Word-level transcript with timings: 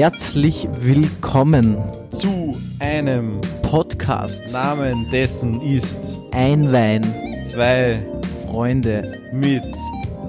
Herzlich 0.00 0.66
willkommen 0.80 1.76
zu 2.10 2.52
einem 2.78 3.38
Podcast 3.60 4.50
Namen 4.50 5.10
dessen 5.10 5.60
ist 5.60 6.18
Ein 6.32 6.72
Wein, 6.72 7.02
zwei 7.44 8.02
Freunde 8.46 9.12
mit 9.34 9.62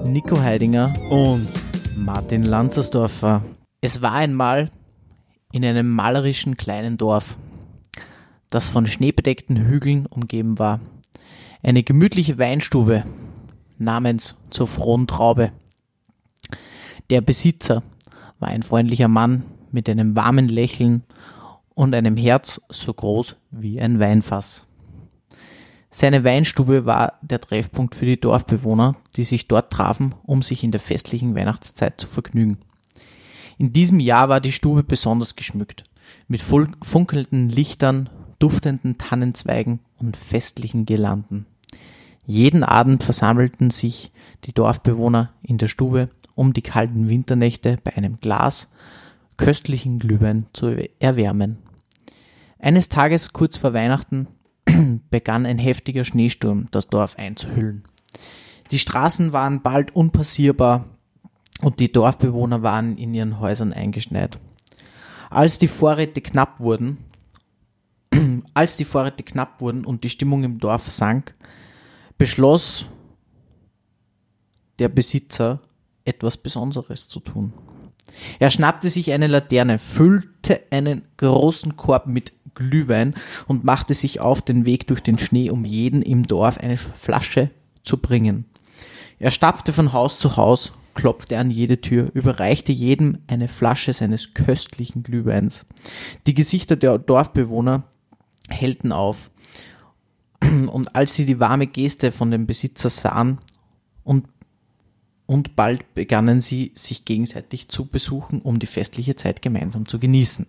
Nico 0.04 0.38
Heidinger 0.38 0.92
und 1.08 1.48
Martin 1.96 2.42
Lanzersdorfer. 2.42 3.42
Es 3.80 4.02
war 4.02 4.12
einmal 4.12 4.70
in 5.52 5.64
einem 5.64 5.88
malerischen 5.88 6.58
kleinen 6.58 6.98
Dorf, 6.98 7.38
das 8.50 8.68
von 8.68 8.86
schneebedeckten 8.86 9.56
Hügeln 9.56 10.04
umgeben 10.04 10.58
war. 10.58 10.80
Eine 11.62 11.82
gemütliche 11.82 12.36
Weinstube 12.36 13.04
namens 13.78 14.36
zur 14.50 14.66
frohen 14.66 15.06
Traube. 15.06 15.50
Der 17.08 17.22
Besitzer 17.22 17.82
war 18.38 18.50
ein 18.50 18.62
freundlicher 18.62 19.08
Mann 19.08 19.44
mit 19.72 19.88
einem 19.88 20.16
warmen 20.16 20.48
Lächeln 20.48 21.02
und 21.74 21.94
einem 21.94 22.16
Herz 22.16 22.60
so 22.68 22.92
groß 22.92 23.36
wie 23.50 23.80
ein 23.80 23.98
Weinfass. 23.98 24.66
Seine 25.90 26.24
Weinstube 26.24 26.86
war 26.86 27.18
der 27.20 27.40
Treffpunkt 27.40 27.94
für 27.94 28.06
die 28.06 28.18
Dorfbewohner, 28.18 28.96
die 29.16 29.24
sich 29.24 29.46
dort 29.46 29.70
trafen, 29.70 30.14
um 30.24 30.40
sich 30.40 30.64
in 30.64 30.70
der 30.70 30.80
festlichen 30.80 31.34
Weihnachtszeit 31.34 32.00
zu 32.00 32.06
vergnügen. 32.06 32.58
In 33.58 33.74
diesem 33.74 34.00
Jahr 34.00 34.30
war 34.30 34.40
die 34.40 34.52
Stube 34.52 34.84
besonders 34.84 35.36
geschmückt, 35.36 35.84
mit 36.28 36.40
funkelnden 36.40 37.50
Lichtern, 37.50 38.08
duftenden 38.38 38.96
Tannenzweigen 38.96 39.80
und 39.98 40.16
festlichen 40.16 40.86
Girlanden. 40.86 41.46
Jeden 42.24 42.64
Abend 42.64 43.02
versammelten 43.02 43.70
sich 43.70 44.12
die 44.44 44.54
Dorfbewohner 44.54 45.32
in 45.42 45.58
der 45.58 45.68
Stube, 45.68 46.08
um 46.34 46.54
die 46.54 46.62
kalten 46.62 47.08
Winternächte 47.08 47.78
bei 47.84 47.96
einem 47.96 48.18
Glas 48.20 48.68
köstlichen 49.36 49.98
Glühwein 49.98 50.46
zu 50.52 50.88
erwärmen. 50.98 51.58
Eines 52.58 52.88
Tages 52.88 53.32
kurz 53.32 53.56
vor 53.56 53.74
Weihnachten 53.74 54.28
begann 55.10 55.46
ein 55.46 55.58
heftiger 55.58 56.04
Schneesturm 56.04 56.68
das 56.70 56.88
Dorf 56.88 57.16
einzuhüllen. 57.16 57.84
Die 58.70 58.78
Straßen 58.78 59.32
waren 59.32 59.62
bald 59.62 59.94
unpassierbar 59.94 60.86
und 61.60 61.80
die 61.80 61.92
Dorfbewohner 61.92 62.62
waren 62.62 62.96
in 62.96 63.14
ihren 63.14 63.40
Häusern 63.40 63.72
eingeschneit. 63.72 64.38
Als 65.30 65.58
die 65.58 65.68
Vorräte 65.68 66.20
knapp 66.20 66.60
wurden, 66.60 66.98
als 68.54 68.76
die 68.76 68.84
Vorräte 68.84 69.22
knapp 69.22 69.60
wurden 69.60 69.84
und 69.84 70.04
die 70.04 70.10
Stimmung 70.10 70.44
im 70.44 70.58
Dorf 70.58 70.90
sank, 70.90 71.34
beschloss 72.18 72.86
der 74.78 74.88
Besitzer 74.88 75.60
etwas 76.04 76.36
Besonderes 76.36 77.08
zu 77.08 77.20
tun. 77.20 77.52
Er 78.38 78.50
schnappte 78.50 78.88
sich 78.88 79.12
eine 79.12 79.26
Laterne, 79.26 79.78
füllte 79.78 80.60
einen 80.70 81.02
großen 81.16 81.76
Korb 81.76 82.06
mit 82.06 82.32
Glühwein 82.54 83.14
und 83.46 83.64
machte 83.64 83.94
sich 83.94 84.20
auf 84.20 84.42
den 84.42 84.66
Weg 84.66 84.86
durch 84.86 85.02
den 85.02 85.18
Schnee, 85.18 85.50
um 85.50 85.64
jeden 85.64 86.02
im 86.02 86.24
Dorf 86.24 86.58
eine 86.58 86.76
Flasche 86.76 87.50
zu 87.82 87.96
bringen. 87.96 88.44
Er 89.18 89.30
stapfte 89.30 89.72
von 89.72 89.92
Haus 89.92 90.18
zu 90.18 90.36
Haus, 90.36 90.72
klopfte 90.94 91.38
an 91.38 91.50
jede 91.50 91.80
Tür, 91.80 92.10
überreichte 92.12 92.72
jedem 92.72 93.18
eine 93.26 93.48
Flasche 93.48 93.92
seines 93.92 94.34
köstlichen 94.34 95.02
Glühweins. 95.02 95.66
Die 96.26 96.34
Gesichter 96.34 96.76
der 96.76 96.98
Dorfbewohner 96.98 97.84
hellten 98.48 98.92
auf. 98.92 99.30
Und 100.40 100.94
als 100.96 101.14
sie 101.14 101.24
die 101.24 101.40
warme 101.40 101.66
Geste 101.66 102.10
von 102.12 102.30
dem 102.30 102.46
Besitzer 102.46 102.90
sahen 102.90 103.38
und 104.02 104.26
und 105.26 105.56
bald 105.56 105.94
begannen 105.94 106.40
sie, 106.40 106.72
sich 106.74 107.04
gegenseitig 107.04 107.68
zu 107.68 107.86
besuchen, 107.86 108.40
um 108.40 108.58
die 108.58 108.66
festliche 108.66 109.16
Zeit 109.16 109.42
gemeinsam 109.42 109.88
zu 109.88 109.98
genießen. 109.98 110.46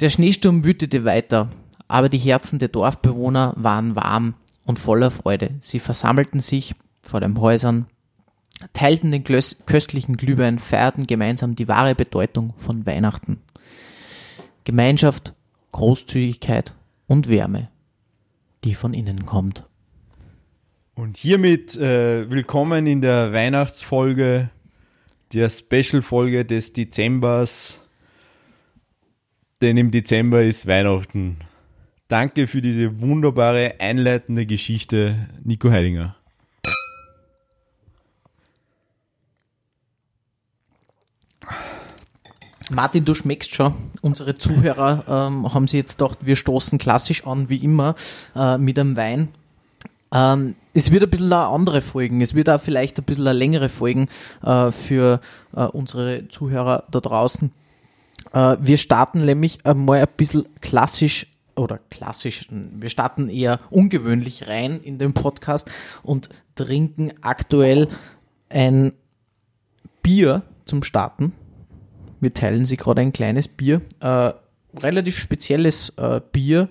Der 0.00 0.08
Schneesturm 0.10 0.64
wütete 0.64 1.04
weiter, 1.04 1.50
aber 1.88 2.08
die 2.08 2.18
Herzen 2.18 2.58
der 2.58 2.68
Dorfbewohner 2.68 3.54
waren 3.56 3.96
warm 3.96 4.34
und 4.64 4.78
voller 4.78 5.10
Freude. 5.10 5.50
Sie 5.60 5.78
versammelten 5.78 6.40
sich 6.40 6.74
vor 7.02 7.20
den 7.20 7.40
Häusern, 7.40 7.86
teilten 8.72 9.10
den 9.10 9.24
köstlichen 9.24 10.16
Glühwein, 10.16 10.58
feierten 10.58 11.06
gemeinsam 11.06 11.56
die 11.56 11.68
wahre 11.68 11.94
Bedeutung 11.94 12.54
von 12.56 12.86
Weihnachten. 12.86 13.40
Gemeinschaft, 14.64 15.34
Großzügigkeit 15.72 16.74
und 17.06 17.28
Wärme, 17.28 17.68
die 18.64 18.74
von 18.74 18.94
innen 18.94 19.24
kommt. 19.24 19.67
Und 20.98 21.16
hiermit 21.16 21.76
äh, 21.76 22.28
willkommen 22.28 22.88
in 22.88 23.00
der 23.00 23.32
Weihnachtsfolge, 23.32 24.50
der 25.32 25.48
Special-Folge 25.48 26.44
des 26.44 26.72
Dezembers. 26.72 27.86
Denn 29.60 29.76
im 29.76 29.92
Dezember 29.92 30.42
ist 30.42 30.66
Weihnachten. 30.66 31.36
Danke 32.08 32.48
für 32.48 32.60
diese 32.60 33.00
wunderbare 33.00 33.76
einleitende 33.78 34.44
Geschichte, 34.44 35.28
Nico 35.44 35.70
Heidinger. 35.70 36.16
Martin, 42.70 43.04
du 43.04 43.14
schmeckst 43.14 43.54
schon. 43.54 43.72
Unsere 44.00 44.34
Zuhörer 44.34 45.04
ähm, 45.06 45.54
haben 45.54 45.68
sie 45.68 45.76
jetzt 45.76 45.98
gedacht, 45.98 46.18
wir 46.22 46.34
stoßen 46.34 46.76
klassisch 46.78 47.24
an, 47.24 47.48
wie 47.48 47.58
immer, 47.58 47.94
äh, 48.34 48.58
mit 48.58 48.80
einem 48.80 48.96
Wein. 48.96 49.28
Ähm, 50.12 50.56
es 50.78 50.92
wird 50.92 51.02
ein 51.02 51.10
bisschen 51.10 51.32
andere 51.32 51.80
Folgen, 51.80 52.20
es 52.20 52.34
wird 52.34 52.48
auch 52.48 52.60
vielleicht 52.60 52.98
ein 52.98 53.04
bisschen 53.04 53.24
längere 53.24 53.68
Folgen 53.68 54.06
äh, 54.44 54.70
für 54.70 55.20
äh, 55.56 55.64
unsere 55.64 56.28
Zuhörer 56.28 56.84
da 56.88 57.00
draußen. 57.00 57.50
Äh, 58.32 58.56
wir 58.60 58.76
starten 58.78 59.24
nämlich 59.24 59.66
einmal 59.66 60.00
ein 60.00 60.06
bisschen 60.16 60.46
klassisch 60.60 61.26
oder 61.56 61.80
klassisch, 61.90 62.46
wir 62.50 62.88
starten 62.88 63.28
eher 63.28 63.58
ungewöhnlich 63.70 64.46
rein 64.46 64.80
in 64.80 64.98
den 64.98 65.14
Podcast 65.14 65.68
und 66.04 66.28
trinken 66.54 67.10
aktuell 67.22 67.88
ein 68.48 68.92
Bier 70.04 70.42
zum 70.64 70.84
Starten. 70.84 71.32
Wir 72.20 72.32
teilen 72.32 72.66
sie 72.66 72.76
gerade 72.76 73.00
ein 73.00 73.12
kleines 73.12 73.48
Bier, 73.48 73.82
äh, 73.98 74.32
relativ 74.76 75.18
spezielles 75.18 75.92
äh, 75.96 76.20
Bier, 76.30 76.68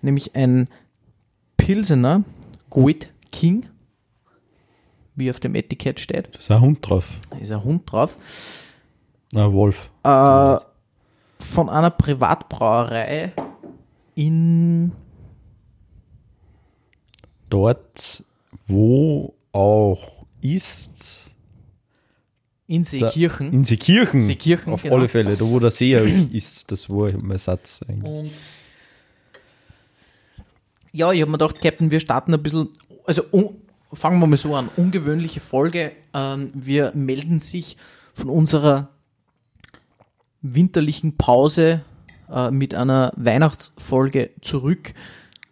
nämlich 0.00 0.34
ein 0.34 0.68
Pilsener 1.58 2.24
Goit 2.70 3.10
King, 3.30 3.66
wie 5.14 5.30
auf 5.30 5.40
dem 5.40 5.54
Etikett 5.54 6.00
steht. 6.00 6.28
Da 6.32 6.38
ist 6.38 6.50
ein 6.50 6.60
Hund 6.60 6.78
drauf. 6.88 7.06
Da 7.30 7.38
ist 7.38 7.52
ein 7.52 7.62
Hund 7.62 7.90
drauf. 7.90 8.16
Ein 9.34 9.52
Wolf. 9.52 9.90
Äh, 10.02 10.58
von 11.38 11.68
einer 11.68 11.90
Privatbrauerei 11.90 13.32
in 14.14 14.92
dort, 17.48 18.24
wo 18.66 19.34
auch 19.52 20.24
ist. 20.40 21.30
In 22.66 22.84
Seekirchen. 22.84 23.52
in 23.52 23.64
Seekirchen. 23.64 24.20
Seekirchen 24.20 24.72
Auf 24.72 24.82
genau. 24.82 24.96
alle 24.96 25.08
Fälle, 25.08 25.36
da 25.36 25.44
wo 25.44 25.58
der 25.58 25.72
See 25.72 25.94
ist, 26.32 26.70
das 26.70 26.88
war 26.88 27.08
mein 27.20 27.38
Satz 27.38 27.84
eigentlich. 27.88 28.10
Und 28.10 28.30
ja, 30.92 31.12
ich 31.12 31.20
habe 31.20 31.30
mir 31.30 31.38
gedacht, 31.38 31.60
Captain, 31.60 31.90
wir 31.90 32.00
starten 32.00 32.34
ein 32.34 32.42
bisschen, 32.42 32.68
also 33.06 33.22
un, 33.32 33.56
fangen 33.92 34.20
wir 34.20 34.26
mal 34.26 34.36
so 34.36 34.54
an, 34.54 34.68
ungewöhnliche 34.76 35.40
Folge. 35.40 35.92
Ähm, 36.14 36.50
wir 36.54 36.92
melden 36.94 37.40
sich 37.40 37.76
von 38.14 38.28
unserer 38.28 38.88
winterlichen 40.42 41.16
Pause 41.16 41.82
äh, 42.30 42.50
mit 42.50 42.74
einer 42.74 43.12
Weihnachtsfolge 43.16 44.30
zurück. 44.40 44.94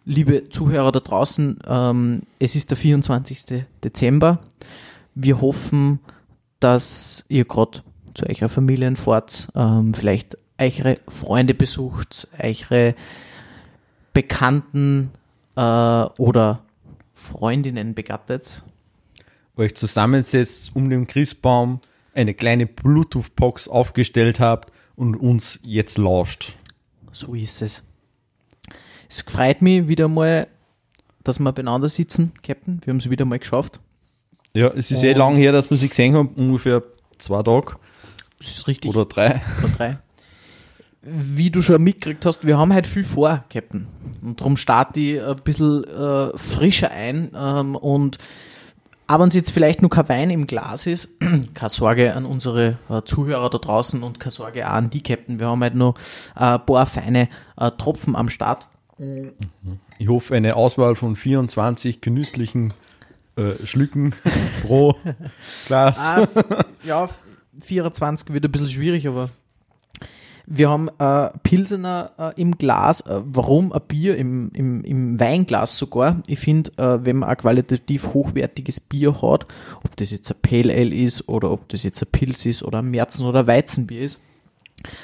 Liebe 0.05 0.49
Zuhörer 0.49 0.91
da 0.91 0.99
draußen, 0.99 1.59
ähm, 1.67 2.21
es 2.39 2.55
ist 2.55 2.71
der 2.71 2.77
24. 2.77 3.65
Dezember. 3.83 4.39
Wir 5.13 5.41
hoffen, 5.41 5.99
dass 6.59 7.25
ihr 7.29 7.45
gerade 7.45 7.83
zu 8.15 8.25
eurer 8.25 8.49
Familien 8.49 8.95
fahrt, 8.95 9.49
ähm, 9.55 9.93
vielleicht 9.93 10.37
eure 10.57 10.95
Freunde 11.07 11.53
besucht, 11.53 12.27
eure 12.41 12.95
Bekannten 14.13 15.11
äh, 15.55 15.61
oder 15.61 16.63
Freundinnen 17.19 17.93
begattet. 17.93 18.63
Euch 19.57 19.75
zusammensetzt 19.75 20.71
um 20.75 20.89
den 20.89 21.05
Christbaum, 21.05 21.81
eine 22.13 22.33
kleine 22.33 22.65
Bluetooth-Box 22.65 23.67
aufgestellt 23.67 24.39
habt 24.39 24.71
und 24.95 25.15
uns 25.15 25.59
jetzt 25.63 25.97
lauscht. 25.97 26.55
So 27.11 27.33
ist 27.35 27.61
es. 27.61 27.83
Es 29.09 29.21
freut 29.21 29.61
mich 29.61 29.87
wieder 29.87 30.07
mal, 30.07 30.47
dass 31.23 31.39
wir 31.39 31.51
beieinander 31.51 31.89
sitzen, 31.89 32.31
Captain. 32.41 32.79
Wir 32.85 32.91
haben 32.93 32.99
es 32.99 33.09
wieder 33.09 33.25
mal 33.25 33.39
geschafft. 33.39 33.79
Ja, 34.53 34.69
es 34.69 34.89
ist 34.91 35.03
eh 35.03 35.11
Und- 35.11 35.17
lang 35.17 35.35
her, 35.37 35.51
dass 35.51 35.69
wir 35.69 35.77
sie 35.77 35.89
gesehen 35.89 36.15
haben, 36.15 36.29
ungefähr 36.37 36.81
zwei 37.17 37.43
Tage 37.43 37.75
Das 38.39 38.47
ist 38.49 38.67
richtig. 38.67 38.89
oder 38.91 39.05
drei. 39.05 39.41
Oder 39.59 39.69
drei. 39.77 39.97
Wie 41.01 41.49
du 41.49 41.61
schon 41.61 41.81
mitgekriegt 41.81 42.25
hast, 42.25 42.45
wir 42.45 42.57
haben 42.57 42.73
heute 42.73 42.89
viel 42.89 43.05
vor, 43.05 43.45
Captain. 43.49 43.87
Und 44.21 44.41
darum 44.41 44.57
starte 44.57 44.99
ich 44.99 45.23
ein 45.23 45.37
bisschen 45.37 45.85
äh, 45.85 46.37
frischer 46.37 46.91
ein. 46.91 47.31
Ähm, 47.33 47.75
und 47.75 48.17
Aber 49.07 49.23
wenn 49.23 49.29
es 49.29 49.35
jetzt 49.35 49.51
vielleicht 49.51 49.81
nur 49.81 49.89
kein 49.89 50.09
Wein 50.09 50.29
im 50.29 50.45
Glas 50.45 50.87
ist, 50.87 51.19
keine 51.53 51.69
Sorge 51.69 52.13
an 52.15 52.25
unsere 52.25 52.77
äh, 52.89 53.01
Zuhörer 53.05 53.49
da 53.49 53.57
draußen 53.57 54.03
und 54.03 54.19
keine 54.19 54.31
Sorge 54.31 54.67
auch 54.69 54.73
an 54.73 54.89
die 54.89 55.01
Captain. 55.01 55.39
Wir 55.39 55.47
haben 55.47 55.61
halt 55.61 55.75
noch 55.75 55.95
äh, 56.35 56.43
ein 56.43 56.65
paar 56.65 56.85
feine 56.85 57.29
äh, 57.57 57.71
Tropfen 57.71 58.15
am 58.15 58.29
Start. 58.29 58.67
Ich 59.97 60.07
hoffe, 60.09 60.35
eine 60.35 60.57
Auswahl 60.57 60.95
von 60.95 61.15
24 61.15 62.01
genüsslichen 62.01 62.73
äh, 63.37 63.65
Schlücken 63.65 64.13
pro 64.63 64.95
Glas. 65.65 65.99
Ah, 65.99 66.27
ja, 66.83 67.07
24 67.61 68.33
wird 68.33 68.43
ein 68.43 68.51
bisschen 68.51 68.69
schwierig, 68.69 69.07
aber 69.07 69.29
wir 70.51 70.69
haben 70.69 70.89
äh, 70.97 71.29
Pilsener 71.43 72.11
äh, 72.17 72.41
im 72.41 72.57
Glas. 72.57 73.01
Äh, 73.01 73.21
warum 73.23 73.71
ein 73.71 73.81
Bier 73.87 74.17
im, 74.17 74.49
im, 74.53 74.83
im 74.83 75.19
Weinglas 75.19 75.77
sogar? 75.77 76.21
Ich 76.25 76.39
finde, 76.39 76.71
äh, 76.77 77.05
wenn 77.05 77.17
man 77.17 77.29
ein 77.29 77.37
qualitativ 77.37 78.13
hochwertiges 78.13 78.79
Bier 78.79 79.13
hat, 79.21 79.45
ob 79.83 79.95
das 79.97 80.09
jetzt 80.09 80.31
ein 80.31 80.41
Pale 80.41 80.73
Ale 80.73 80.95
ist 80.95 81.29
oder 81.29 81.51
ob 81.51 81.69
das 81.69 81.83
jetzt 81.83 82.01
ein 82.01 82.09
Pilz 82.11 82.47
ist 82.47 82.63
oder 82.63 82.79
ein 82.79 82.89
Märzen 82.89 83.27
oder 83.27 83.45
Weizenbier 83.45 84.01
ist, 84.01 84.21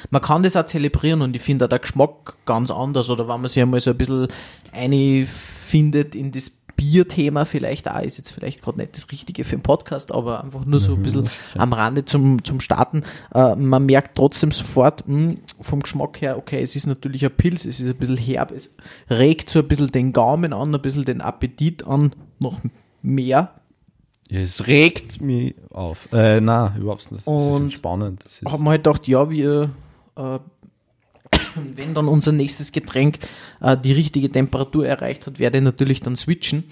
man 0.10 0.22
kann 0.22 0.42
das 0.42 0.56
auch 0.56 0.66
zelebrieren 0.66 1.22
und 1.22 1.36
ich 1.36 1.42
finde 1.42 1.66
auch 1.66 1.70
der 1.70 1.80
Geschmack 1.80 2.38
ganz 2.46 2.72
anders 2.72 3.10
oder 3.10 3.28
wenn 3.28 3.42
man 3.42 3.50
sich 3.50 3.62
einmal 3.62 3.82
so 3.82 3.92
ein 3.92 3.98
bisschen 3.98 4.28
einfindet 4.72 6.16
in 6.16 6.32
das 6.32 6.60
Bierthema 6.86 7.46
vielleicht 7.46 7.90
auch, 7.90 8.02
ist 8.02 8.18
jetzt 8.18 8.30
vielleicht 8.30 8.62
gerade 8.62 8.78
nicht 8.78 8.96
das 8.96 9.12
Richtige 9.12 9.44
für 9.44 9.56
einen 9.56 9.64
Podcast, 9.64 10.12
aber 10.14 10.44
einfach 10.44 10.66
nur 10.66 10.80
so 10.80 10.94
ein 10.94 11.02
bisschen 11.02 11.28
am 11.58 11.74
Rande 11.74 12.06
zum, 12.06 12.44
zum 12.44 12.60
Starten. 12.60 13.04
Äh, 13.34 13.56
man 13.56 13.86
merkt 13.88 14.16
trotzdem 14.16 14.52
sofort 14.52 15.08
mh, 15.08 15.36
vom 15.62 15.82
Geschmack 15.82 16.22
her, 16.22 16.38
okay, 16.38 16.62
es 16.62 16.76
ist 16.76 16.86
natürlich 16.86 17.26
ein 17.26 17.36
Pilz, 17.36 17.66
es 17.66 17.80
ist 17.80 17.90
ein 17.90 17.96
bisschen 17.96 18.18
herb, 18.18 18.52
es 18.52 18.76
regt 19.10 19.50
so 19.50 19.60
ein 19.60 19.68
bisschen 19.68 19.92
den 19.92 20.14
Gaumen 20.14 20.54
an, 20.54 20.76
ein 20.76 20.82
bisschen 20.82 21.06
den 21.06 21.22
Appetit 21.22 21.86
an, 21.88 22.12
noch 22.40 22.60
mehr. 23.02 23.52
Es 24.30 24.68
regt 24.68 25.22
mich 25.22 25.56
auf. 25.72 26.08
Äh, 26.14 26.40
nein, 26.40 26.76
überhaupt 26.78 27.12
nicht. 27.12 27.28
Das 27.28 27.44
ist 27.44 27.86
Und. 27.86 28.24
Das 28.24 28.42
ist, 28.42 28.52
haben 28.52 28.64
wir 28.64 28.72
halt 28.72 28.84
gedacht, 28.84 29.08
ja, 29.08 29.30
wir, 29.30 29.70
äh, 30.18 30.40
wenn 31.76 31.94
dann 31.94 32.08
unser 32.08 32.32
nächstes 32.32 32.72
Getränk 32.72 33.20
äh, 33.62 33.78
die 33.78 33.94
richtige 33.94 34.30
Temperatur 34.30 34.86
erreicht 34.88 35.26
hat, 35.28 35.40
werde 35.40 35.58
ich 35.60 35.64
natürlich 35.64 36.00
dann 36.02 36.16
switchen. 36.16 36.64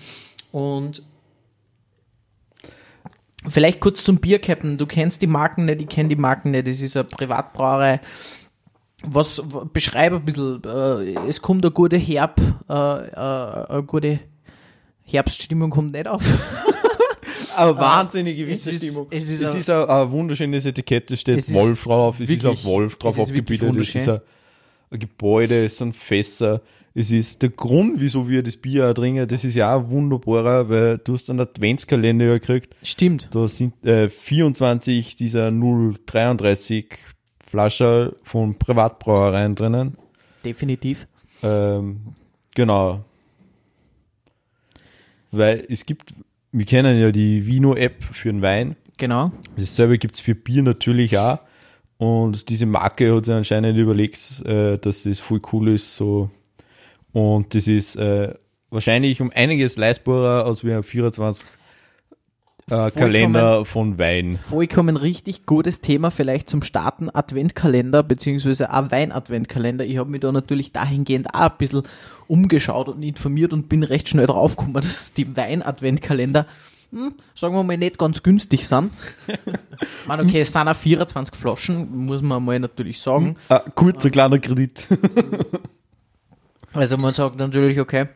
Und 0.52 1.02
vielleicht 3.48 3.80
kurz 3.80 4.04
zum 4.04 4.18
Bier, 4.18 4.40
Captain. 4.40 4.78
Du 4.78 4.86
kennst 4.86 5.22
die 5.22 5.28
Marken 5.28 5.66
nicht, 5.66 5.82
ich 5.82 5.88
kenne 5.90 6.10
die 6.10 6.16
Marken 6.16 6.52
nicht. 6.52 6.68
Das 6.68 6.82
ist 6.82 6.96
eine 6.96 7.06
Privatbrauerei. 7.06 8.00
Was, 9.06 9.42
beschreibe 9.74 10.16
ein 10.18 10.26
bisschen, 10.26 10.62
äh, 10.64 11.28
es 11.28 11.42
kommt 11.42 11.66
eine 11.66 11.72
gute 11.74 11.98
Herb, 11.98 12.40
äh, 12.70 12.74
äh, 12.74 13.16
eine 13.70 13.84
gute 13.86 14.20
Herbststimmung 15.02 15.70
kommt 15.72 15.92
nicht 15.92 16.08
auf. 16.08 16.24
aber 17.58 17.78
wahnsinnige 17.78 18.50
es 18.50 18.66
ist- 18.66 18.78
Stimmung. 18.78 19.08
es 19.10 19.26
Es 19.26 19.30
ist 19.30 19.40
ist, 19.42 19.42
ein- 19.44 19.50
es 19.50 19.56
ist 19.56 19.70
ein, 19.70 19.90
ein 19.90 20.12
wunderschönes 20.12 20.66
Etikett, 20.66 21.12
es 21.12 21.20
steht 21.20 21.38
Es 21.40 21.50
ist 21.50 21.54
Wolf 21.56 21.84
drauf, 21.84 22.16
es 22.22 22.30
ist 22.30 22.44
wirklich- 22.44 22.64
ein 22.64 22.72
Wolf 22.72 22.96
drauf 22.96 23.12
es 23.12 23.18
ist 23.18 23.24
aufgebildet, 23.24 23.76
es 23.76 23.94
ist 23.96 24.08
ein, 24.08 24.22
ein 24.94 25.00
Gebäude, 25.00 25.66
es 25.66 25.78
sind 25.78 25.96
Fässer, 25.96 26.62
es 26.96 27.10
ist 27.12 27.42
der 27.42 27.50
Grund, 27.50 28.00
wieso 28.00 28.30
wir 28.30 28.44
das 28.44 28.56
Bier 28.56 28.90
auch 28.90 28.94
trinken, 28.94 29.28
das 29.28 29.44
ist 29.44 29.56
ja 29.56 29.76
auch 29.76 29.90
wunderbarer, 29.90 30.70
weil 30.70 30.98
du 31.00 31.14
hast 31.14 31.30
einen 31.30 31.40
Adventskalender 31.40 32.26
ja 32.26 32.34
gekriegt, 32.34 32.76
Stimmt. 32.84 33.30
da 33.34 33.48
sind 33.48 33.84
äh, 33.86 34.10
24 34.10 35.16
dieser 35.16 35.52
033 35.52 36.86
Flaschen 37.46 38.12
von 38.24 38.58
Privatbrauereien 38.58 39.56
drinnen. 39.56 39.98
Definitiv. 40.46 41.08
Ähm, 41.42 42.02
genau. 42.56 43.04
Weil 45.32 45.66
es 45.68 45.86
gibt, 45.86 46.14
wir 46.52 46.66
kennen 46.66 47.00
ja 47.00 47.12
die 47.12 47.46
Vino-App 47.46 48.04
für 48.04 48.32
den 48.32 48.42
Wein. 48.42 48.76
Genau. 48.98 49.32
Dasselbe 49.58 49.98
gibt 49.98 50.16
es 50.16 50.22
für 50.22 50.36
Bier 50.36 50.62
natürlich 50.62 51.18
auch. 51.18 51.40
Und 52.04 52.50
diese 52.50 52.66
Marke 52.66 53.16
hat 53.16 53.24
sich 53.24 53.34
anscheinend 53.34 53.78
überlegt, 53.78 54.42
äh, 54.46 54.78
dass 54.78 55.04
das 55.04 55.22
voll 55.22 55.40
cool 55.54 55.70
ist. 55.70 55.96
So. 55.96 56.30
Und 57.14 57.56
das 57.56 57.70
ist 57.70 57.96
äh, 57.96 58.34
wahrscheinlich 58.70 59.22
um 59.22 59.32
einiges 59.34 59.78
leistbarer 59.78 60.46
als 60.46 60.66
wie 60.66 60.74
ein 60.74 60.84
24 60.84 61.48
äh, 62.70 62.92
Kalender 62.92 63.64
von 63.64 64.00
Wein. 64.00 64.34
Vollkommen 64.34 64.98
richtig 64.98 65.46
gutes 65.46 65.80
Thema 65.80 66.12
vielleicht 66.12 66.50
zum 66.50 66.62
Starten 66.62 67.10
Adventkalender 67.10 68.04
beziehungsweise 68.04 68.74
auch 68.74 68.92
Wein-Adventkalender. 68.92 69.86
Ich 69.86 69.98
habe 69.98 70.12
mich 70.12 70.20
da 70.20 70.34
natürlich 70.34 70.74
dahingehend 70.74 71.34
auch 71.34 71.52
ein 71.52 71.58
bisschen 71.58 71.84
umgeschaut 72.28 72.90
und 72.90 73.02
informiert 73.02 73.54
und 73.54 73.70
bin 73.70 73.84
recht 73.84 74.10
schnell 74.10 74.26
draufgekommen, 74.26 74.74
dass 74.82 75.14
die 75.14 75.38
Wein-Adventkalender, 75.38 76.48
hm, 76.94 77.16
sagen 77.34 77.56
wir 77.56 77.64
mal, 77.64 77.78
nicht 77.78 77.98
ganz 77.98 78.22
günstig 78.22 78.68
sind. 78.68 78.92
ich 79.28 80.08
meine, 80.08 80.24
okay, 80.24 80.42
es 80.42 80.52
sind 80.52 80.68
auch 80.68 80.76
24 80.76 81.36
Flaschen, 81.36 82.06
muss 82.06 82.22
man 82.22 82.44
mal 82.46 82.60
natürlich 82.60 83.02
sagen. 83.02 83.36
Ah, 83.50 83.60
kurzer 83.74 84.10
kleiner 84.10 84.40
Kredit. 84.40 84.88
Also 86.76 86.98
man 86.98 87.14
sagt 87.14 87.38
natürlich, 87.38 87.80
okay, 87.80 88.08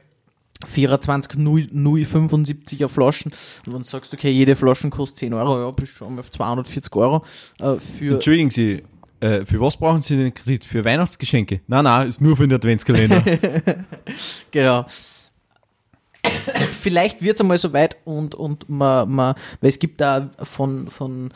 24 0.66 1.38
0, 1.38 1.62
0,75er 1.72 2.88
Flaschen. 2.88 3.32
Und 3.68 3.74
wenn 3.74 3.82
du 3.82 3.88
sagst, 3.88 4.14
okay, 4.16 4.32
jede 4.32 4.56
Flasche 4.56 4.90
kostet 4.90 5.20
10 5.20 5.34
Euro, 5.36 5.62
ja, 5.62 5.70
bist 5.70 5.96
schon 5.96 6.16
mal 6.16 6.22
auf 6.22 6.32
240 6.32 6.96
Euro. 6.96 7.24
Äh, 7.60 7.80
für 7.80 8.16
Entschuldigen 8.16 8.50
Sie, 8.50 8.82
äh, 9.20 9.46
für 9.46 9.60
was 9.60 9.78
brauchen 9.78 10.02
Sie 10.02 10.16
den 10.16 10.34
Kredit? 10.34 10.66
Für 10.66 10.84
Weihnachtsgeschenke? 10.84 11.62
Nein, 11.68 11.84
nein, 11.84 12.08
ist 12.08 12.20
nur 12.20 12.36
für 12.36 12.48
den 12.48 12.56
Adventskalender. 12.56 13.24
Genau. 14.52 14.86
Vielleicht 16.82 17.22
wird 17.22 17.36
es 17.36 17.42
einmal 17.42 17.58
so 17.58 17.74
weit 17.74 17.98
und, 18.06 18.36
und 18.36 18.70
man, 18.70 19.10
man, 19.10 19.36
weil 19.62 19.70
es 19.70 19.80
gibt 19.80 20.02
da 20.02 20.30
von, 20.42 20.90
von 20.90 21.32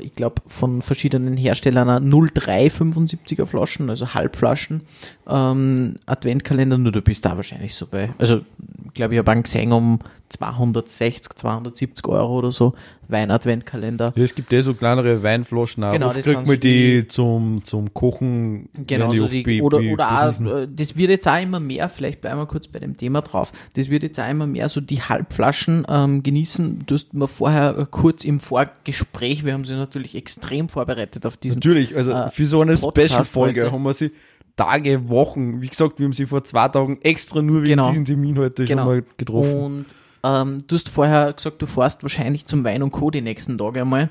ich 0.00 0.14
glaube, 0.14 0.42
von 0.46 0.82
verschiedenen 0.82 1.36
Herstellern 1.36 1.88
eine 1.88 2.06
0,375er 2.06 3.46
Flaschen, 3.46 3.90
also 3.90 4.14
Halbflaschen, 4.14 4.82
ähm, 5.28 5.94
Adventkalender, 6.06 6.78
nur 6.78 6.92
du 6.92 7.02
bist 7.02 7.24
da 7.24 7.36
wahrscheinlich 7.36 7.74
so 7.74 7.86
bei, 7.86 8.10
also 8.18 8.40
ich 8.86 8.94
glaube, 8.94 9.14
ich 9.14 9.18
habe 9.18 9.30
einen 9.30 9.42
gesehen 9.42 9.72
um 9.72 9.98
260, 10.30 11.36
270 11.36 12.06
Euro 12.06 12.38
oder 12.38 12.50
so, 12.50 12.74
Wein-Adventkalender. 13.08 14.12
Ja, 14.14 14.24
es 14.24 14.34
gibt 14.34 14.52
ja 14.52 14.60
so 14.60 14.74
kleinere 14.74 15.22
Weinflaschen 15.22 15.82
auch. 15.84 15.92
Genau, 15.92 16.08
Oft 16.08 16.18
das 16.18 16.24
kriegt 16.24 16.36
man 16.36 16.46
so 16.46 16.56
die 16.56 17.06
zum, 17.08 17.64
zum 17.64 17.94
Kochen. 17.94 18.68
Genau, 18.86 19.12
die 19.12 19.18
so 19.18 19.28
die, 19.28 19.42
be- 19.42 19.62
oder, 19.62 19.78
oder 19.78 20.28
auch, 20.28 20.40
äh, 20.40 20.68
das 20.70 20.96
wird 20.96 21.10
jetzt 21.10 21.26
auch 21.26 21.40
immer 21.40 21.60
mehr, 21.60 21.88
vielleicht 21.88 22.20
bleiben 22.20 22.38
wir 22.38 22.46
kurz 22.46 22.68
bei 22.68 22.78
dem 22.78 22.96
Thema 22.96 23.22
drauf, 23.22 23.52
das 23.74 23.88
wird 23.88 24.02
jetzt 24.02 24.20
auch 24.20 24.28
immer 24.28 24.46
mehr 24.46 24.68
so 24.68 24.80
die 24.80 25.00
Halbflaschen 25.00 25.86
ähm, 25.88 26.22
genießen. 26.22 26.84
Du 26.86 26.94
hast 26.94 27.14
mir 27.14 27.28
vorher 27.28 27.78
äh, 27.78 27.86
kurz 27.90 28.24
im 28.24 28.40
Vorgespräch, 28.40 29.44
wir 29.44 29.54
haben 29.54 29.64
sie 29.64 29.77
natürlich 29.78 30.14
extrem 30.14 30.68
vorbereitet 30.68 31.24
auf 31.26 31.36
diesen 31.36 31.56
Natürlich, 31.56 31.96
also 31.96 32.10
äh, 32.12 32.30
für 32.30 32.46
so 32.46 32.60
eine 32.60 32.76
Special-Folge 32.76 33.70
haben 33.72 33.82
wir 33.82 33.92
sie 33.92 34.12
Tage, 34.56 35.08
Wochen, 35.08 35.62
wie 35.62 35.68
gesagt, 35.68 35.98
wir 35.98 36.04
haben 36.04 36.12
sie 36.12 36.26
vor 36.26 36.42
zwei 36.44 36.68
Tagen 36.68 37.00
extra 37.02 37.40
nur 37.40 37.62
wegen 37.62 37.70
Genau. 37.76 37.90
diesem 37.90 38.04
Termin 38.04 38.38
heute 38.38 38.64
Genau. 38.64 38.82
schon 38.82 38.88
mal 38.90 39.04
getroffen. 39.16 39.54
Und 39.56 39.86
ähm, 40.24 40.58
du 40.66 40.74
hast 40.74 40.88
vorher 40.88 41.32
gesagt, 41.32 41.62
du 41.62 41.66
fährst 41.66 42.02
wahrscheinlich 42.02 42.46
zum 42.46 42.64
Wein 42.64 42.82
und 42.82 42.90
Co. 42.90 43.10
die 43.10 43.20
nächsten 43.20 43.56
Tage 43.56 43.82
einmal. 43.82 44.08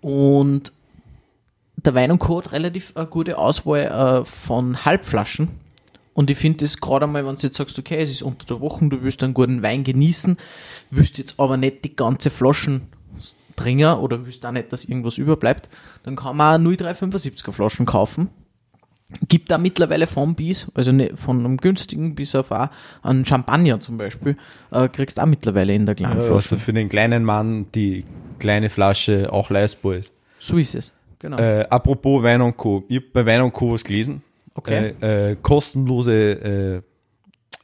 Und 0.00 0.72
der 1.76 1.94
Wein 1.94 2.10
und 2.10 2.18
Co. 2.18 2.38
hat 2.38 2.52
relativ 2.52 2.92
eine 2.96 3.06
gute 3.06 3.38
Auswahl 3.38 4.22
äh, 4.22 4.24
von 4.24 4.84
Halbflaschen. 4.84 5.50
Und 6.14 6.30
ich 6.30 6.38
finde 6.38 6.64
das 6.64 6.78
gerade 6.80 7.04
einmal, 7.04 7.26
wenn 7.26 7.36
du 7.36 7.42
jetzt 7.42 7.56
sagst, 7.58 7.78
okay, 7.78 7.98
es 7.98 8.10
ist 8.10 8.22
unter 8.22 8.46
der 8.46 8.60
Woche, 8.60 8.88
du 8.88 9.02
willst 9.02 9.22
einen 9.22 9.34
guten 9.34 9.62
Wein 9.62 9.84
genießen, 9.84 10.36
willst 10.90 11.18
jetzt 11.18 11.34
aber 11.38 11.56
nicht 11.58 11.84
die 11.84 11.94
ganze 11.94 12.30
Flaschen 12.30 12.88
trinken 13.56 13.94
oder 13.94 14.24
willst 14.26 14.44
auch 14.46 14.52
nicht, 14.52 14.72
dass 14.72 14.84
irgendwas 14.84 15.18
überbleibt, 15.18 15.68
dann 16.04 16.16
kann 16.16 16.36
man 16.36 16.60
auch 16.66 16.70
0,375er 16.70 17.52
Flaschen 17.52 17.86
kaufen. 17.86 18.28
Gibt 19.28 19.52
da 19.52 19.58
mittlerweile 19.58 20.08
von 20.08 20.34
bis, 20.34 20.68
also 20.74 20.90
ne, 20.90 21.10
von 21.14 21.38
einem 21.38 21.58
günstigen 21.58 22.16
bis 22.16 22.34
auf 22.34 22.50
einen 23.02 23.24
Champagner 23.24 23.78
zum 23.78 23.98
Beispiel, 23.98 24.36
äh, 24.72 24.88
kriegst 24.88 25.18
du 25.18 25.22
auch 25.22 25.26
mittlerweile 25.26 25.74
in 25.74 25.86
der 25.86 25.94
kleinen 25.94 26.16
Ja, 26.16 26.22
Flasche. 26.22 26.54
also 26.54 26.56
für 26.56 26.72
den 26.72 26.88
kleinen 26.88 27.22
Mann 27.24 27.66
die 27.72 28.04
kleine 28.40 28.68
Flasche 28.68 29.32
auch 29.32 29.48
leistbar 29.50 29.94
ist. 29.94 30.12
So 30.40 30.58
ist 30.58 30.74
es. 30.74 30.92
Genau. 31.20 31.38
Äh, 31.38 31.66
apropos 31.70 32.22
Wein 32.24 32.42
und 32.42 32.56
Co. 32.56 32.84
Ich 32.88 32.96
habe 32.96 33.06
bei 33.12 33.26
Wein 33.26 33.42
und 33.42 33.52
Co. 33.52 33.72
was 33.72 33.84
gelesen. 33.84 34.22
okay. 34.54 34.94
Äh, 35.00 35.30
äh, 35.32 35.36
kostenlose 35.40 36.82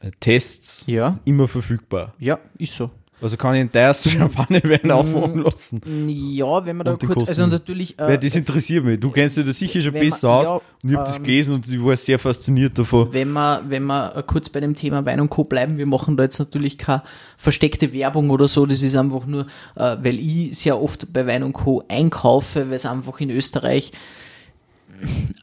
äh, 0.01 0.11
Tests 0.21 0.85
ja, 0.87 1.19
immer 1.25 1.47
verfügbar. 1.49 2.13
ja, 2.19 2.39
ist 2.57 2.75
so. 2.75 2.89
Also 3.23 3.37
kann 3.37 3.55
ich 3.55 3.61
einen 3.61 3.71
teuersten 3.71 4.09
Champagnerwein 4.09 4.91
aufmachen 4.91 5.39
lassen. 5.41 5.81
Ja, 6.09 6.65
wenn 6.65 6.75
man 6.77 6.85
da 6.85 6.95
kurz, 6.97 7.29
also 7.29 7.47
natürlich, 7.47 7.95
Weil 7.97 8.15
äh, 8.15 8.19
das 8.19 8.35
interessiert 8.35 8.83
mich. 8.83 8.99
Du 8.99 9.09
kennst 9.11 9.37
dich 9.37 9.45
da 9.45 9.53
sicher 9.53 9.79
schon 9.81 9.93
wenn 9.93 10.01
man- 10.01 10.09
besser 10.09 10.29
aus. 10.29 10.47
ja, 10.47 10.53
und 10.55 10.89
ich 10.89 10.95
habe 10.97 11.05
das 11.05 11.17
ähm, 11.17 11.23
gelesen 11.23 11.55
und 11.55 11.67
ich 11.71 11.83
war 11.83 11.95
sehr 11.95 12.19
fasziniert 12.19 12.77
davon. 12.77 13.07
wenn 13.13 13.31
wir, 13.31 13.63
wenn 13.67 13.89
äh, 13.89 14.21
kurz 14.27 14.49
bei 14.49 14.59
dem 14.59 14.75
Thema 14.75 15.05
Wein 15.05 15.21
und 15.21 15.29
Co. 15.29 15.45
bleiben, 15.45 15.77
wir 15.77 15.85
machen 15.85 16.17
da 16.17 16.23
jetzt 16.23 16.39
natürlich 16.39 16.77
keine 16.77 17.01
versteckte 17.37 17.93
Werbung 17.93 18.29
oder 18.29 18.47
so, 18.47 18.65
das 18.65 18.81
ist 18.81 18.95
einfach 18.97 19.25
nur, 19.25 19.47
äh, 19.75 19.95
weil 20.01 20.19
ich 20.19 20.57
sehr 20.57 20.79
oft 20.81 21.11
bei 21.13 21.25
Wein 21.25 21.43
und 21.43 21.53
Co. 21.53 21.83
einkaufe, 21.87 22.67
weil 22.67 22.75
es 22.75 22.85
einfach 22.85 23.19
in 23.21 23.29
Österreich 23.29 23.91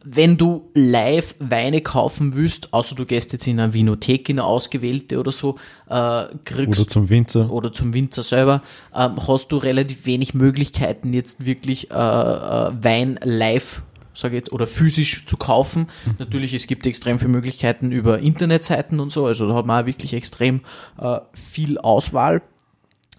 wenn 0.04 0.36
du 0.36 0.70
live 0.74 1.34
Weine 1.38 1.82
kaufen 1.82 2.34
willst, 2.34 2.72
außer 2.72 2.94
du 2.94 3.04
gehst 3.04 3.32
jetzt 3.32 3.46
in 3.46 3.60
eine 3.60 3.72
Vinothek, 3.74 4.28
in 4.28 4.38
eine 4.38 4.46
ausgewählte 4.46 5.18
oder 5.18 5.30
so, 5.30 5.56
äh, 5.88 6.24
kriegst 6.44 6.80
Oder 6.80 6.88
zum 6.88 7.08
Winzer. 7.08 7.50
oder 7.50 7.72
zum 7.72 7.94
Winzer 7.94 8.22
selber, 8.22 8.62
ähm, 8.94 9.26
hast 9.26 9.48
du 9.52 9.56
relativ 9.56 10.06
wenig 10.06 10.34
Möglichkeiten, 10.34 11.12
jetzt 11.12 11.44
wirklich 11.44 11.90
äh, 11.90 11.94
äh, 11.94 12.72
Wein 12.82 13.20
live, 13.22 13.82
sage 14.14 14.36
jetzt, 14.36 14.52
oder 14.52 14.66
physisch 14.66 15.26
zu 15.26 15.36
kaufen. 15.36 15.86
Natürlich, 16.18 16.54
es 16.54 16.66
gibt 16.66 16.86
extrem 16.86 17.18
viele 17.18 17.30
Möglichkeiten 17.30 17.92
über 17.92 18.18
Internetseiten 18.18 19.00
und 19.00 19.12
so, 19.12 19.26
also 19.26 19.48
da 19.48 19.54
hat 19.54 19.66
man 19.66 19.82
auch 19.82 19.86
wirklich 19.86 20.14
extrem 20.14 20.62
äh, 20.98 21.18
viel 21.32 21.78
Auswahl. 21.78 22.42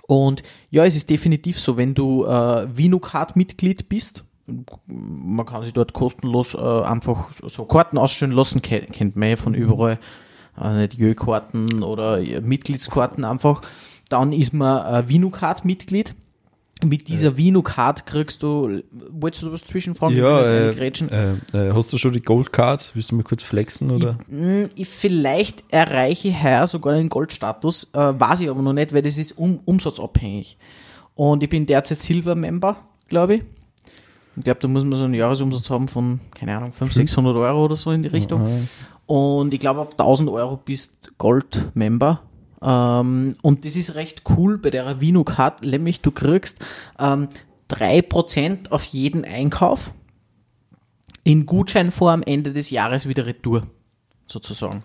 Und 0.07 0.43
ja, 0.71 0.83
es 0.83 0.95
ist 0.95 1.09
definitiv 1.09 1.57
so, 1.57 1.77
wenn 1.77 1.93
du 1.93 2.25
äh, 2.25 2.67
Vinocard-Mitglied 2.75 3.87
bist, 3.87 4.25
man 4.87 5.45
kann 5.45 5.63
sich 5.63 5.73
dort 5.73 5.93
kostenlos 5.93 6.53
äh, 6.53 6.57
einfach 6.59 7.27
so 7.33 7.65
Karten 7.65 7.97
ausstellen 7.97 8.31
lassen, 8.33 8.61
Ke 8.61 8.81
kennt 8.81 9.15
man 9.15 9.29
ja 9.29 9.35
von 9.35 9.53
überall, 9.53 9.99
äh, 10.61 10.73
nicht 10.77 10.93
Jö-Karten 10.95 11.83
oder 11.83 12.19
äh, 12.21 12.41
Mitgliedskarten 12.41 13.23
einfach. 13.25 13.61
Dann 14.09 14.33
ist 14.33 14.53
man 14.53 14.85
äh, 15.05 15.07
Vinocard-Mitglied. 15.09 16.15
Mit 16.83 17.07
dieser 17.09 17.37
Vinocard 17.37 18.07
kriegst 18.07 18.41
du, 18.41 18.81
wolltest 19.11 19.43
du 19.43 19.51
was 19.51 19.63
zwischenfragen? 19.63 20.17
Ja, 20.17 20.41
äh, 20.41 20.71
äh, 21.53 21.67
äh, 21.69 21.73
hast 21.75 21.93
du 21.93 21.99
schon 21.99 22.11
die 22.11 22.23
Gold 22.23 22.51
Card? 22.51 22.89
Willst 22.95 23.11
du 23.11 23.15
mal 23.15 23.23
kurz 23.23 23.43
flexen? 23.43 23.91
Oder? 23.91 24.17
Ich- 24.75 24.87
Vielleicht 24.89 25.63
erreiche 25.69 26.29
ich 26.29 26.43
heuer 26.43 26.65
sogar 26.65 26.95
den 26.95 27.07
Goldstatus, 27.09 27.91
äh, 27.93 28.19
weiß 28.19 28.39
ich 28.39 28.49
aber 28.49 28.63
noch 28.63 28.73
nicht, 28.73 28.93
weil 28.93 29.03
das 29.03 29.19
ist 29.19 29.33
um, 29.37 29.59
umsatzabhängig. 29.63 30.57
Und 31.13 31.43
ich 31.43 31.49
bin 31.49 31.67
derzeit 31.67 32.01
Silver-Member, 32.01 32.75
glaube 33.09 33.35
ich. 33.35 33.43
Ich 34.37 34.43
glaube, 34.43 34.59
da 34.61 34.67
muss 34.67 34.83
man 34.85 34.97
so 34.97 35.03
einen 35.03 35.13
Jahresumsatz 35.13 35.69
haben 35.69 35.87
von, 35.87 36.19
keine 36.33 36.55
Ahnung, 36.55 36.71
500, 36.71 36.93
600 36.93 37.35
Euro 37.35 37.65
oder 37.65 37.75
so 37.75 37.91
in 37.91 38.03
die 38.03 38.09
Richtung. 38.09 38.47
Und 39.05 39.53
ich 39.53 39.59
glaube, 39.59 39.81
ab 39.81 39.91
1000 39.91 40.29
Euro 40.29 40.57
bist 40.57 41.11
Gold-Member. 41.17 42.21
Ähm, 42.61 43.35
und 43.41 43.65
das 43.65 43.75
ist 43.75 43.95
recht 43.95 44.23
cool 44.29 44.57
bei 44.57 44.69
der 44.69 45.01
Vino-Card, 45.01 45.65
nämlich 45.65 46.01
du 46.01 46.11
kriegst 46.11 46.59
ähm, 46.99 47.27
3% 47.69 48.71
auf 48.71 48.83
jeden 48.85 49.25
Einkauf 49.25 49.93
in 51.23 51.45
Gutscheinform 51.45 52.23
Ende 52.23 52.53
des 52.53 52.69
Jahres 52.69 53.07
wieder 53.07 53.25
retour, 53.25 53.67
sozusagen. 54.27 54.83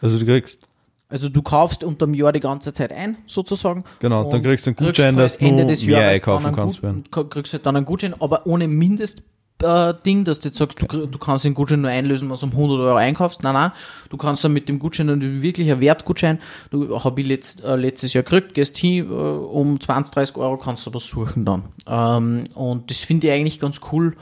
Also 0.00 0.18
du 0.18 0.24
kriegst, 0.24 0.65
Also 1.08 1.28
du 1.28 1.40
kaufst 1.42 1.84
unterm 1.84 2.14
Jahr 2.14 2.32
die 2.32 2.40
ganze 2.40 2.72
Zeit 2.72 2.92
ein, 2.92 3.16
sozusagen. 3.26 3.84
Genau, 4.00 4.28
dann 4.28 4.42
kriegst 4.42 4.66
du 4.66 4.70
einen 4.70 4.76
Gutschein, 4.76 5.16
dass 5.16 5.38
du 5.38 5.44
Ende 5.46 5.64
des 5.66 5.86
mehr 5.86 6.00
Jahres 6.00 6.14
einkaufen 6.16 6.42
dann 6.44 6.54
einen 6.54 6.56
kannst 6.56 7.12
Gut- 7.12 7.30
kriegst 7.30 7.52
halt 7.52 7.64
dann 7.66 7.76
einen 7.76 7.86
Gutschein, 7.86 8.14
aber 8.20 8.46
ohne 8.46 8.66
Mindest 8.66 9.22
äh, 9.62 9.94
Ding, 10.04 10.24
dass 10.24 10.40
du 10.40 10.48
jetzt 10.48 10.58
sagst, 10.58 10.82
du, 10.82 10.86
krieg- 10.86 11.10
du 11.10 11.18
kannst 11.18 11.44
den 11.46 11.54
Gutschein 11.54 11.80
nur 11.80 11.90
einlösen, 11.90 12.28
was 12.28 12.40
du 12.40 12.46
um 12.46 12.52
100 12.52 12.78
Euro 12.80 12.96
einkaufst. 12.96 13.42
Nein, 13.42 13.54
nein, 13.54 13.70
du 14.10 14.16
kannst 14.18 14.44
dann 14.44 14.52
mit 14.52 14.68
dem 14.68 14.78
Gutschein 14.78 15.06
dann 15.06 15.22
wirklich 15.42 15.70
ein 15.72 15.80
Wertgutschein, 15.80 16.40
du 16.70 17.02
habe 17.02 17.20
ich 17.22 17.26
letzt, 17.26 17.64
äh, 17.64 17.74
letztes 17.76 18.12
Jahr 18.12 18.22
gekriegt, 18.24 18.52
gehst 18.52 18.76
hin, 18.76 19.06
äh, 19.08 19.12
um 19.14 19.80
20, 19.80 20.12
30 20.12 20.36
Euro 20.36 20.58
kannst 20.58 20.84
du 20.86 20.92
was 20.92 21.06
suchen 21.08 21.44
dann. 21.46 21.62
Ähm, 21.86 22.44
und 22.54 22.90
das 22.90 22.98
finde 22.98 23.28
ich 23.28 23.32
eigentlich 23.32 23.58
ganz 23.60 23.80
cool. 23.92 24.14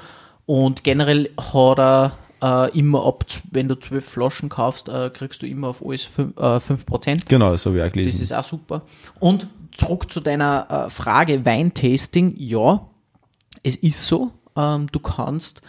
Und 0.46 0.84
generell 0.84 1.30
hat 1.52 1.78
er 1.80 2.12
äh, 2.44 2.78
immer 2.78 3.06
ab, 3.06 3.24
wenn 3.52 3.68
du 3.68 3.74
12 3.76 4.04
Flaschen 4.06 4.48
kaufst, 4.50 4.88
äh, 4.88 5.08
kriegst 5.10 5.40
du 5.42 5.46
immer 5.46 5.68
auf 5.68 5.82
alles 5.84 6.06
5%. 6.06 6.36
Äh, 6.36 6.60
5%. 6.60 7.22
Genau, 7.28 7.52
das 7.52 7.64
habe 7.64 7.76
ich 7.76 7.82
auch 7.82 7.86
Das 7.86 7.92
gelesen. 7.94 8.22
ist 8.22 8.32
auch 8.32 8.44
super. 8.44 8.82
Und 9.18 9.46
zurück 9.72 10.12
zu 10.12 10.20
deiner 10.20 10.66
äh, 10.86 10.90
Frage 10.90 11.44
Weintasting. 11.46 12.34
Ja, 12.36 12.86
es 13.62 13.76
ist 13.76 14.06
so. 14.06 14.32
Ähm, 14.56 14.86
du 14.92 14.98
kannst 15.00 15.62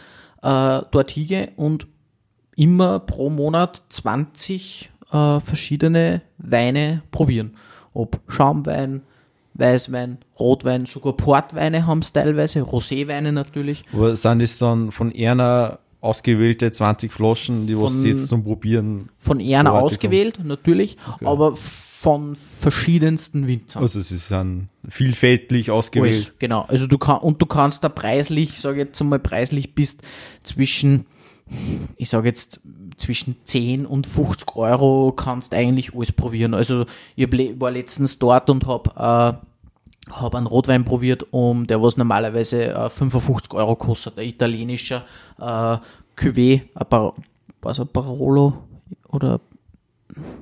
äh, 0.43 0.81
dort 0.91 1.11
hingehen 1.11 1.49
und 1.55 1.87
immer 2.55 2.99
pro 2.99 3.29
Monat 3.29 3.83
20 3.89 4.91
äh, 5.11 5.39
verschiedene 5.39 6.21
Weine 6.37 7.01
probieren. 7.11 7.55
Ob 7.93 8.19
Schaumwein, 8.27 9.01
Weißwein, 9.53 10.17
Rotwein, 10.37 10.85
sogar 10.85 11.13
Portweine 11.13 11.87
haben 11.87 11.99
es 11.99 12.11
teilweise, 12.11 12.61
Roséweine 12.61 13.31
natürlich. 13.31 13.85
Aber 13.93 14.15
sind 14.15 14.41
das 14.41 14.57
dann 14.57 14.91
von 14.91 15.13
einer 15.15 15.79
ausgewählte 16.05 16.71
20 16.71 17.11
Flaschen, 17.11 17.67
die 17.67 17.77
was 17.77 18.03
jetzt 18.03 18.29
zum 18.29 18.43
Probieren? 18.43 19.09
Von 19.17 19.39
Vorrat 19.39 19.67
ausgewählt, 19.67 20.39
natürlich, 20.43 20.97
aber 21.23 21.55
von 21.55 22.35
verschiedensten 22.35 23.47
Winzern. 23.47 23.81
Also 23.81 23.99
sie 24.01 24.17
sind 24.17 24.69
vielfältig 24.87 25.71
ausgewählt. 25.71 26.13
Alles, 26.13 26.33
genau. 26.37 26.61
Also 26.67 26.85
du 26.85 26.99
kann, 26.99 27.17
und 27.17 27.41
du 27.41 27.47
kannst 27.47 27.83
da 27.83 27.89
preislich, 27.89 28.59
sage 28.59 28.81
jetzt 28.81 29.01
einmal 29.01 29.17
preislich 29.17 29.73
bist 29.73 30.03
zwischen, 30.43 31.07
ich 31.97 32.09
sage 32.09 32.27
jetzt 32.27 32.61
zwischen 32.95 33.37
10 33.43 33.87
und 33.87 34.05
50 34.05 34.55
Euro 34.55 35.13
kannst 35.13 35.55
eigentlich 35.55 35.95
alles 35.95 36.11
probieren. 36.11 36.53
Also 36.53 36.85
ich 37.15 37.27
war 37.59 37.71
letztens 37.71 38.19
dort 38.19 38.51
und 38.51 38.67
habe 38.67 39.41
äh, 39.41 39.45
hab 40.11 40.35
einen 40.35 40.47
Rotwein 40.47 40.85
probiert, 40.85 41.25
um 41.31 41.67
der 41.67 41.81
was 41.81 41.97
normalerweise 41.97 42.73
äh, 42.73 42.89
55 42.89 43.53
Euro 43.53 43.75
kostet, 43.75 44.19
ein 44.19 44.27
italienischer 44.27 45.03
äh, 45.39 45.77
Cuvée, 46.15 46.61
ein 46.75 46.87
Bar 46.89 47.13
ein 47.63 47.89
Barolo 47.91 48.53
oder 49.09 49.39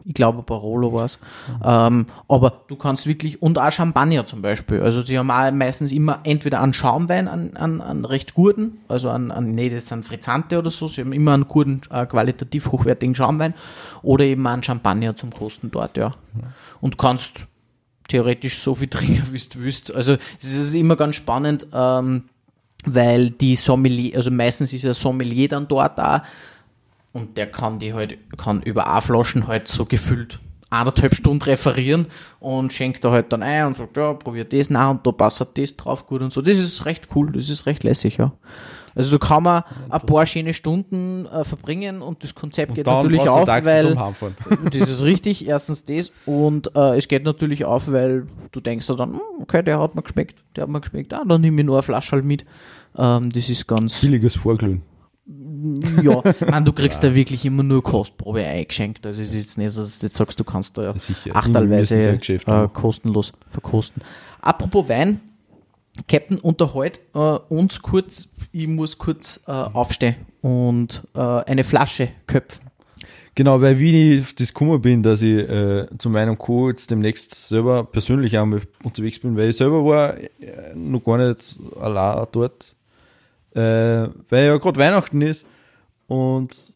ich 0.04 0.14
glaube 0.14 0.44
Barolo 0.44 0.94
war 0.94 1.06
es. 1.06 1.20
Ähm, 1.64 2.06
aber 2.28 2.64
du 2.68 2.76
kannst 2.76 3.08
wirklich, 3.08 3.42
und 3.42 3.58
auch 3.58 3.72
Champagner 3.72 4.26
zum 4.26 4.42
Beispiel. 4.42 4.82
Also 4.82 5.02
sie 5.02 5.18
haben 5.18 5.32
auch 5.32 5.52
meistens 5.52 5.92
immer 5.92 6.20
entweder 6.24 6.62
einen 6.62 6.74
Schaumwein, 6.74 7.28
einen, 7.28 7.56
einen, 7.56 7.82
einen 7.82 8.06
recht 8.06 8.34
guten, 8.34 8.80
also 8.88 9.10
einen, 9.10 9.32
einen, 9.32 9.56
nee, 9.56 9.70
das 9.70 9.88
sind 9.88 10.06
Frizzante 10.06 10.60
oder 10.60 10.70
so, 10.70 10.88
sie 10.88 11.02
haben 11.02 11.14
immer 11.14 11.34
einen 11.34 11.48
guten, 11.48 11.82
äh, 11.90 12.06
qualitativ 12.06 12.72
hochwertigen 12.72 13.16
Schaumwein 13.16 13.54
oder 14.02 14.26
eben 14.26 14.46
einen 14.46 14.64
Champagner 14.64 15.16
zum 15.16 15.32
Kosten 15.32 15.72
dort, 15.72 15.98
ja. 15.98 16.14
Und 16.82 16.98
kannst 16.98 17.48
theoretisch 18.08 18.58
so 18.58 18.76
viel 18.76 18.88
trinken, 18.90 19.28
wie 19.32 19.38
du 19.38 19.60
willst. 19.62 19.94
Also 19.94 20.18
es 20.40 20.58
ist 20.58 20.76
immer 20.76 20.96
ganz 20.96 21.16
spannend, 21.16 21.68
ähm, 21.74 22.26
weil 22.86 23.30
die 23.30 23.56
Sommelier, 23.56 24.18
also 24.18 24.32
meistens 24.32 24.74
ist 24.74 24.84
der 24.84 24.94
Sommelier 24.94 25.48
dann 25.48 25.68
dort 25.68 25.98
da 25.98 26.24
und 27.14 27.38
der 27.38 27.48
kann 27.48 27.80
die 27.80 27.94
halt, 27.94 28.18
kann 28.38 28.62
über 28.62 28.88
A-Flaschen 28.88 29.48
halt 29.48 29.68
so 29.68 29.86
gefüllt 29.86 30.40
eineinhalb 30.74 31.16
Stunden 31.16 31.44
referieren 31.44 32.08
und 32.40 32.74
schenkt 32.74 33.06
da 33.06 33.12
halt 33.12 33.32
dann 33.32 33.44
ein 33.44 33.68
und 33.68 33.76
sagt, 33.76 33.96
ja, 33.96 34.14
probier 34.14 34.44
das 34.44 34.70
nach 34.70 34.90
und 34.90 35.06
da 35.06 35.12
passt 35.12 35.46
das 35.56 35.78
drauf 35.78 36.06
gut 36.08 36.22
und 36.22 36.34
so. 36.34 36.42
Das 36.42 36.58
ist 36.58 36.86
recht 36.86 37.08
cool, 37.16 37.32
das 37.32 37.50
ist 37.50 37.66
recht 37.66 37.84
lässig, 37.84 38.18
ja. 38.18 38.34
Also 38.96 39.18
da 39.18 39.26
kann 39.26 39.44
man 39.44 39.64
ein 39.90 40.02
paar 40.02 40.26
schöne 40.26 40.54
Stunden 40.54 41.26
äh, 41.26 41.44
verbringen 41.44 42.02
und 42.02 42.24
das 42.24 42.36
Konzept 42.36 42.76
geht 42.76 42.88
Dann 42.88 43.04
natürlich 43.04 43.28
auf, 43.28 43.48
weil 43.48 43.96
das 44.72 44.90
ist 44.90 45.04
richtig, 45.04 45.48
erstens 45.48 45.84
das 45.86 46.12
und 46.26 46.76
äh, 46.76 46.98
es 46.98 47.08
geht 47.08 47.24
natürlich 47.24 47.66
auf, 47.66 47.92
weil 47.92 48.28
du 48.52 48.60
denkst 48.60 48.88
dir 48.88 48.96
dann, 48.96 49.14
hm, 49.14 49.22
okay, 49.42 49.64
der 49.64 49.80
hat 49.80 49.96
mir 49.96 50.04
geschmeckt, 50.04 50.44
der 50.56 50.64
hat 50.64 50.70
mir 50.70 50.82
geschmeckt, 50.82 51.14
ah, 51.14 51.24
dann 51.28 51.42
nehme 51.42 51.62
ich 51.62 51.66
nur 51.66 51.76
eine 51.76 51.84
Flasche 51.84 52.14
halt 52.14 52.26
mit. 52.26 52.46
Ähm, 52.98 53.32
das 53.32 53.50
ist 53.50 53.68
ganz, 53.68 54.00
Billiges 54.00 54.36
Vorglühen. 54.36 54.82
ja, 56.04 56.22
man, 56.50 56.66
du 56.66 56.74
kriegst 56.74 57.04
da 57.04 57.16
wirklich 57.16 57.46
immer 57.46 57.64
nur 57.64 57.82
Kostprobe 57.82 58.44
eingeschenkt. 58.46 59.06
Also 59.06 59.22
es 59.22 59.30
ist 59.30 59.44
jetzt 59.44 59.58
nicht 59.58 59.72
so, 59.72 59.82
dass 59.82 60.00
du 60.00 60.06
jetzt 60.06 60.18
sagst, 60.18 60.40
du 60.40 60.44
kannst 60.44 60.78
da 60.78 60.84
ja 60.84 60.94
achtelweise 61.34 62.20
ja 62.46 62.64
äh, 62.64 62.68
kostenlos 62.68 63.34
verkosten. 63.48 64.04
Apropos 64.42 64.88
Wein, 64.90 65.22
Captain, 66.08 66.40
unterhalt 66.40 67.00
äh, 67.14 67.20
uns 67.20 67.82
kurz, 67.82 68.30
ich 68.52 68.68
muss 68.68 68.98
kurz 68.98 69.44
äh, 69.48 69.52
aufstehen 69.52 70.16
und 70.42 71.04
äh, 71.16 71.20
eine 71.20 71.64
Flasche 71.64 72.10
köpfen. 72.26 72.70
Genau, 73.36 73.62
weil 73.62 73.80
wie 73.80 74.20
ich 74.20 74.36
das 74.36 74.54
gekommen 74.54 74.82
bin, 74.82 75.02
dass 75.02 75.24
ich 75.24 75.38
äh, 75.38 75.88
zu 75.98 76.10
meinem 76.10 76.38
Co. 76.38 76.70
jetzt 76.70 76.92
demnächst 76.92 77.34
selber 77.48 77.84
persönlich 77.84 78.38
einmal 78.38 78.62
unterwegs 78.84 79.20
bin, 79.20 79.36
weil 79.36 79.50
ich 79.50 79.58
selber 79.58 79.84
war 79.86 80.18
äh, 80.18 80.30
noch 80.76 81.04
gar 81.04 81.18
nicht 81.18 81.60
allein 81.80 82.28
dort, 82.32 82.76
äh, 83.56 84.08
weil 84.30 84.46
ja 84.46 84.58
gerade 84.58 84.80
Weihnachten 84.80 85.22
ist 85.22 85.48
und 86.08 86.74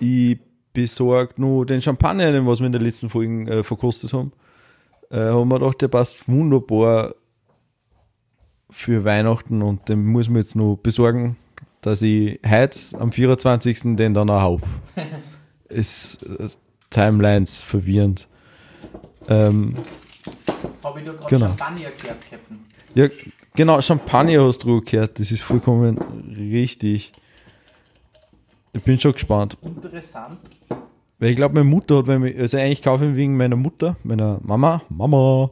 ich 0.00 0.38
besorgt 0.74 1.38
nur 1.38 1.64
den 1.64 1.80
Champagner, 1.80 2.30
den 2.30 2.44
wir 2.44 2.60
in 2.60 2.72
den 2.72 2.82
letzten 2.82 3.08
Folgen 3.08 3.48
äh, 3.48 3.62
verkostet 3.62 4.12
haben. 4.12 4.32
Haben 5.08 5.48
wir 5.48 5.60
gedacht, 5.60 5.80
der 5.80 5.88
passt 5.88 6.28
wunderbar 6.28 7.14
für 8.70 9.04
Weihnachten 9.04 9.62
und 9.62 9.88
den 9.88 10.04
muss 10.06 10.28
man 10.28 10.38
jetzt 10.42 10.56
noch 10.56 10.76
besorgen, 10.76 11.36
dass 11.82 12.02
ich 12.02 12.40
heute 12.46 12.78
am 12.98 13.12
24. 13.12 13.96
den 13.96 14.14
dann 14.14 14.28
auch 14.30 14.40
habe. 14.40 14.62
ist, 15.68 16.22
ist 16.22 16.58
Timelines 16.90 17.60
verwirrend. 17.62 18.28
Ähm, 19.28 19.74
Habe 20.84 21.00
ich 21.00 21.06
da 21.06 21.12
gerade 21.12 21.26
Genau. 21.28 21.46
Champagner 21.48 21.90
gehört, 22.00 22.30
Captain? 22.30 22.58
ja, 22.94 23.08
genau, 23.54 23.80
Champagner 23.80 24.44
hast 24.44 24.64
du 24.64 24.80
gehört, 24.80 25.18
das 25.18 25.30
ist 25.30 25.42
vollkommen 25.42 25.98
richtig. 26.36 27.12
Ich 28.72 28.84
bin 28.84 29.00
schon 29.00 29.12
gespannt. 29.12 29.56
Interessant. 29.62 30.38
Weil 31.18 31.30
ich 31.30 31.36
glaube, 31.36 31.54
meine 31.54 31.64
Mutter 31.64 31.98
hat, 31.98 32.06
wenn 32.08 32.22
wir, 32.22 32.36
also 32.38 32.58
eigentlich 32.58 32.82
kaufe 32.82 33.04
ich 33.04 33.10
ihn 33.10 33.16
wegen 33.16 33.36
meiner 33.36 33.56
Mutter, 33.56 33.96
meiner 34.04 34.38
Mama, 34.42 34.82
Mama. 34.90 35.50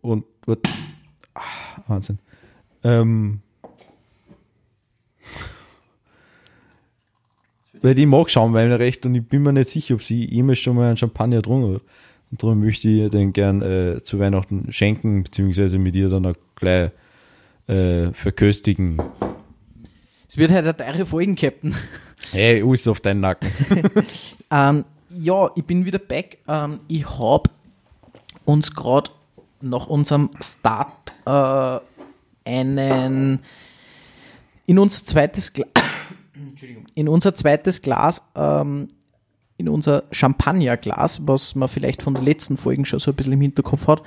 Und, 0.00 0.24
ah, 0.46 0.54
Wahnsinn. 1.86 2.18
Ähm, 2.82 3.40
weil 7.82 7.94
die 7.94 8.06
mag 8.06 8.30
Schaumweine 8.30 8.78
recht 8.78 9.04
und 9.06 9.14
ich 9.14 9.26
bin 9.26 9.42
mir 9.42 9.52
nicht 9.52 9.70
sicher, 9.70 9.94
ob 9.94 10.02
sie 10.02 10.24
jemals 10.24 10.58
schon 10.58 10.76
mal 10.76 10.88
einen 10.88 10.96
Champagner 10.96 11.36
getrunken 11.36 11.74
hat. 11.74 11.82
Und 12.30 12.42
darum 12.42 12.60
möchte 12.60 12.88
ich 12.88 12.96
ihr 12.96 13.10
den 13.10 13.32
gern 13.32 13.62
äh, 13.62 14.02
zu 14.02 14.18
Weihnachten 14.18 14.72
schenken, 14.72 15.22
beziehungsweise 15.22 15.78
mit 15.78 15.94
ihr 15.94 16.08
dann 16.08 16.26
auch 16.26 16.34
gleich 16.56 16.90
äh, 17.66 18.12
verköstigen. 18.12 19.00
Es 20.28 20.36
wird 20.36 20.50
halt 20.50 20.64
eine 20.64 20.76
teure 20.76 21.06
Folgen, 21.06 21.36
Captain. 21.36 21.74
Hey, 22.32 22.62
alles 22.62 22.88
auf 22.88 23.00
deinen 23.00 23.20
Nacken. 23.20 23.50
Ähm, 24.50 24.84
ja, 25.08 25.50
ich 25.56 25.64
bin 25.64 25.84
wieder 25.84 25.98
back. 25.98 26.38
Ähm, 26.46 26.78
ich 26.86 27.08
habe 27.18 27.50
uns 28.44 28.72
gerade 28.72 29.10
nach 29.60 29.86
unserem 29.86 30.30
Start 30.40 31.03
äh, 31.26 31.78
einen 32.44 33.40
in 34.66 34.78
unser 34.78 35.04
zweites 35.04 35.52
Glas 35.52 35.68
in 36.94 37.08
unser 37.08 37.34
zweites 37.34 37.82
Glas 37.82 38.22
ähm, 38.34 38.88
in 39.56 39.68
unser 39.68 40.04
Champagnerglas, 40.10 41.26
was 41.26 41.54
man 41.54 41.68
vielleicht 41.68 42.02
von 42.02 42.14
den 42.14 42.24
letzten 42.24 42.56
Folgen 42.56 42.84
schon 42.84 42.98
so 42.98 43.12
ein 43.12 43.14
bisschen 43.14 43.34
im 43.34 43.40
Hinterkopf 43.40 43.86
hat, 43.86 44.02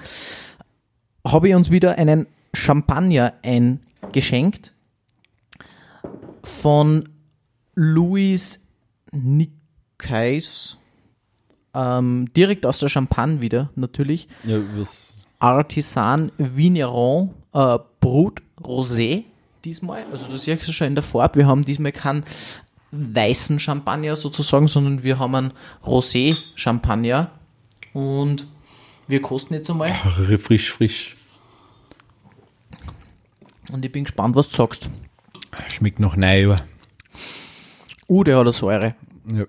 habe 1.25 1.49
ich 1.49 1.55
uns 1.55 1.71
wieder 1.71 1.97
einen 1.97 2.27
Champagner 2.53 3.33
eingeschenkt 3.43 4.73
von 6.43 7.09
Louis 7.75 8.61
Nicaise, 9.11 10.77
ähm, 11.73 12.31
direkt 12.35 12.65
aus 12.65 12.79
der 12.79 12.89
Champagne 12.89 13.41
wieder, 13.41 13.69
natürlich. 13.75 14.27
ja, 14.43 14.59
was, 14.75 15.16
Artisan 15.39 16.31
Vigneron 16.37 17.33
äh, 17.53 17.77
Brut 17.99 18.41
Rosé 18.61 19.23
diesmal. 19.63 20.05
Also 20.11 20.27
du 20.27 20.37
siehst 20.37 20.67
es 20.67 20.73
schon 20.73 20.87
in 20.87 20.95
der 20.95 21.03
Farbe, 21.03 21.39
wir 21.39 21.47
haben 21.47 21.63
diesmal 21.63 21.91
keinen 21.91 22.23
weißen 22.91 23.59
Champagner 23.59 24.15
sozusagen, 24.15 24.67
sondern 24.67 25.03
wir 25.03 25.19
haben 25.19 25.35
einen 25.35 25.53
Rosé 25.83 26.37
Champagner 26.55 27.31
und 27.93 28.47
wir 29.07 29.21
kosten 29.21 29.53
jetzt 29.53 29.69
einmal 29.69 29.93
frisch, 30.41 30.73
frisch. 30.73 31.15
und 33.71 33.83
ich 33.83 33.91
bin 33.91 34.05
gespannt, 34.05 34.35
was 34.35 34.49
du 34.49 34.55
sagst. 34.55 34.89
Schmeckt 35.71 35.99
noch 35.99 36.15
neu. 36.15 36.55
Uh, 38.07 38.23
der 38.23 38.35
hat 38.37 38.41
eine 38.41 38.51
Säure. 38.53 38.95
Ja. 39.33 39.45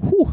Huh. 0.00 0.32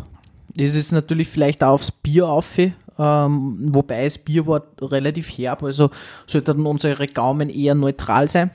Das 0.56 0.74
ist 0.74 0.92
natürlich 0.92 1.28
vielleicht 1.28 1.64
auch 1.64 1.74
aufs 1.74 1.92
Bier 1.92 2.28
auf, 2.28 2.58
ähm, 3.02 3.70
wobei 3.74 4.04
das 4.04 4.18
Bier 4.18 4.46
war 4.46 4.64
relativ 4.82 5.30
herb, 5.38 5.64
also 5.64 5.90
sollten 6.28 6.66
unsere 6.66 7.08
Gaumen 7.08 7.50
eher 7.50 7.74
neutral 7.76 8.28
sein. 8.28 8.52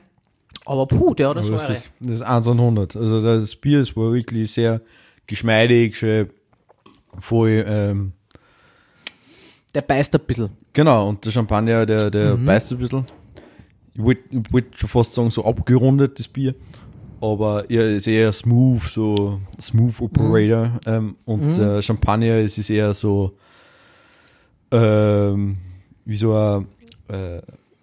Aber 0.65 0.87
puh, 0.87 1.15
der 1.15 1.29
hat 1.31 1.37
eine 1.37 1.47
Aber 1.47 1.53
das 1.57 1.63
Säure. 1.67 1.73
ist, 1.73 1.91
das 2.01 2.11
ist 2.17 2.23
1 2.23 2.47
und 2.49 2.59
100. 2.61 2.97
Also 2.97 3.21
das 3.21 3.57
Bier, 3.57 3.79
das 3.79 3.97
war 3.97 4.13
wirklich 4.13 4.51
sehr 4.53 4.81
geschmeidig, 5.27 5.97
schön 5.97 6.31
voll, 7.21 7.65
ähm, 7.67 8.13
Der 9.75 9.83
beißt 9.83 10.15
ein 10.15 10.21
bisschen. 10.27 10.51
genau, 10.73 11.09
und 11.09 11.25
der 11.25 11.31
Champagner, 11.33 11.87
der, 11.87 12.11
der 12.11 12.37
beißt 12.37 12.73
ein 12.73 12.79
bisschen. 12.79 13.05
Ich 13.95 14.03
wollte 14.03 14.23
wollt 14.51 14.79
schon 14.79 14.89
fast 14.89 15.15
sagen, 15.15 15.31
so 15.31 15.45
abgerundet, 15.45 16.19
das 16.19 16.29
Bier. 16.29 16.55
Aber 17.21 17.65
ja, 17.73 17.83
ist 17.83 18.07
eher 18.07 18.31
smooth, 18.33 18.83
so 18.83 19.41
smooth 19.61 20.01
Operator. 20.03 20.79
Ähm, 20.87 21.17
und 21.25 21.59
äh, 21.59 21.81
Champagner, 21.81 22.37
es 22.37 22.59
ist 22.59 22.69
eher 22.71 22.93
so 22.93 23.33
ähm, 24.71 25.59
wie 26.05 26.17
so 26.17 26.35
ein 26.35 26.67
äh, 27.09 27.41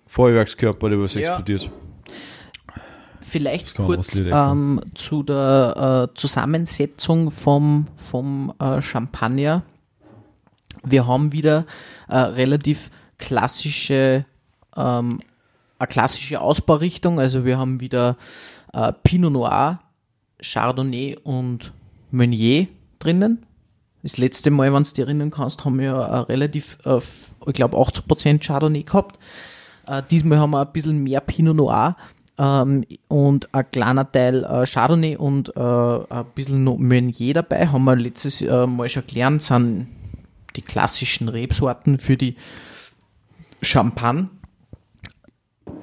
Feuerwerkskörper, 0.07 0.89
der 0.89 0.99
was 0.99 1.13
Ja. 1.15 1.21
explodiert. 1.37 1.69
Vielleicht 3.21 3.75
kurz 3.75 4.19
ähm, 4.19 4.79
zu 4.93 5.23
der 5.23 6.09
äh, 6.11 6.15
Zusammensetzung 6.15 7.31
vom, 7.31 7.87
vom 7.95 8.53
äh, 8.59 8.79
Champagner. 8.81 9.63
Wir 10.83 11.07
haben 11.07 11.31
wieder 11.31 11.65
äh, 12.09 12.17
relativ 12.17 12.91
klassische, 13.17 14.25
ähm, 14.75 15.19
eine 15.79 15.87
klassische 15.87 16.41
Ausbaurichtung. 16.41 17.19
Also 17.19 17.43
wir 17.45 17.57
haben 17.57 17.79
wieder 17.79 18.17
äh, 18.73 18.91
Pinot 19.03 19.31
Noir, 19.31 19.79
Chardonnay 20.41 21.17
und 21.23 21.71
Meunier 22.11 22.67
drinnen. 22.99 23.45
Das 24.03 24.17
letzte 24.17 24.51
Mal, 24.51 24.73
wenn 24.73 24.83
du 24.83 24.89
dich 24.89 24.99
erinnern 24.99 25.31
kannst, 25.31 25.63
haben 25.63 25.79
wir 25.79 25.93
äh, 25.93 26.17
relativ, 26.31 26.77
äh, 26.85 26.97
ich 26.97 27.53
glaube, 27.53 27.77
80% 27.77 28.45
Chardonnay 28.45 28.83
gehabt. 28.83 29.17
Äh, 29.87 30.03
diesmal 30.11 30.39
haben 30.39 30.51
wir 30.51 30.61
ein 30.61 30.71
bisschen 30.73 31.01
mehr 31.01 31.21
Pinot 31.21 31.55
Noir 31.55 31.95
ähm, 32.37 32.85
und 33.07 33.53
ein 33.53 33.71
kleiner 33.71 34.11
Teil 34.11 34.43
äh, 34.43 34.65
Chardonnay 34.65 35.15
und 35.15 35.55
äh, 35.55 35.59
ein 35.59 36.25
bisschen 36.35 36.63
Meunier 36.63 37.33
dabei. 37.33 37.67
Haben 37.67 37.85
wir 37.85 37.95
letztes 37.95 38.41
äh, 38.41 38.67
Mal 38.67 38.89
schon 38.89 39.07
gelernt, 39.07 39.41
sind 39.41 39.87
die 40.57 40.61
klassischen 40.61 41.29
Rebsorten 41.29 41.97
für 41.97 42.17
die 42.17 42.35
Champagne. 43.61 44.29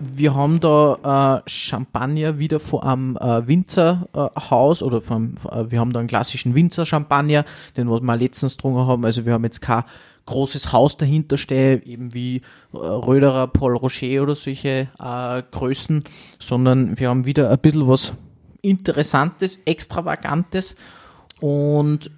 Wir 0.00 0.34
haben 0.34 0.60
da 0.60 1.42
äh, 1.44 1.48
Champagner 1.48 2.38
wieder 2.38 2.58
von 2.58 2.82
einem 2.82 3.16
äh, 3.18 3.46
Winzerhaus 3.46 4.82
oder 4.82 5.02
vom, 5.02 5.34
äh, 5.50 5.70
wir 5.70 5.78
haben 5.78 5.92
da 5.92 6.00
einen 6.00 6.08
klassischen 6.08 6.54
Winzer-Champagner, 6.54 7.44
den 7.76 7.90
was 7.90 8.00
wir 8.00 8.16
letztens 8.16 8.56
getrunken 8.56 8.86
haben. 8.86 9.04
Also 9.04 9.26
wir 9.26 9.34
haben 9.34 9.44
jetzt 9.44 9.60
kein 9.60 9.84
großes 10.24 10.72
Haus 10.72 10.96
dahinter 10.96 11.36
stehen, 11.36 11.82
eben 11.82 12.14
wie 12.14 12.36
äh, 12.72 12.76
Röderer, 12.78 13.46
Paul 13.48 13.76
Rocher 13.76 14.22
oder 14.22 14.34
solche 14.34 14.88
äh, 14.98 15.42
Größen, 15.50 16.04
sondern 16.38 16.98
wir 16.98 17.10
haben 17.10 17.26
wieder 17.26 17.50
ein 17.50 17.58
bisschen 17.58 17.86
was 17.86 18.14
Interessantes, 18.62 19.60
Extravagantes 19.66 20.76
und 21.40 22.10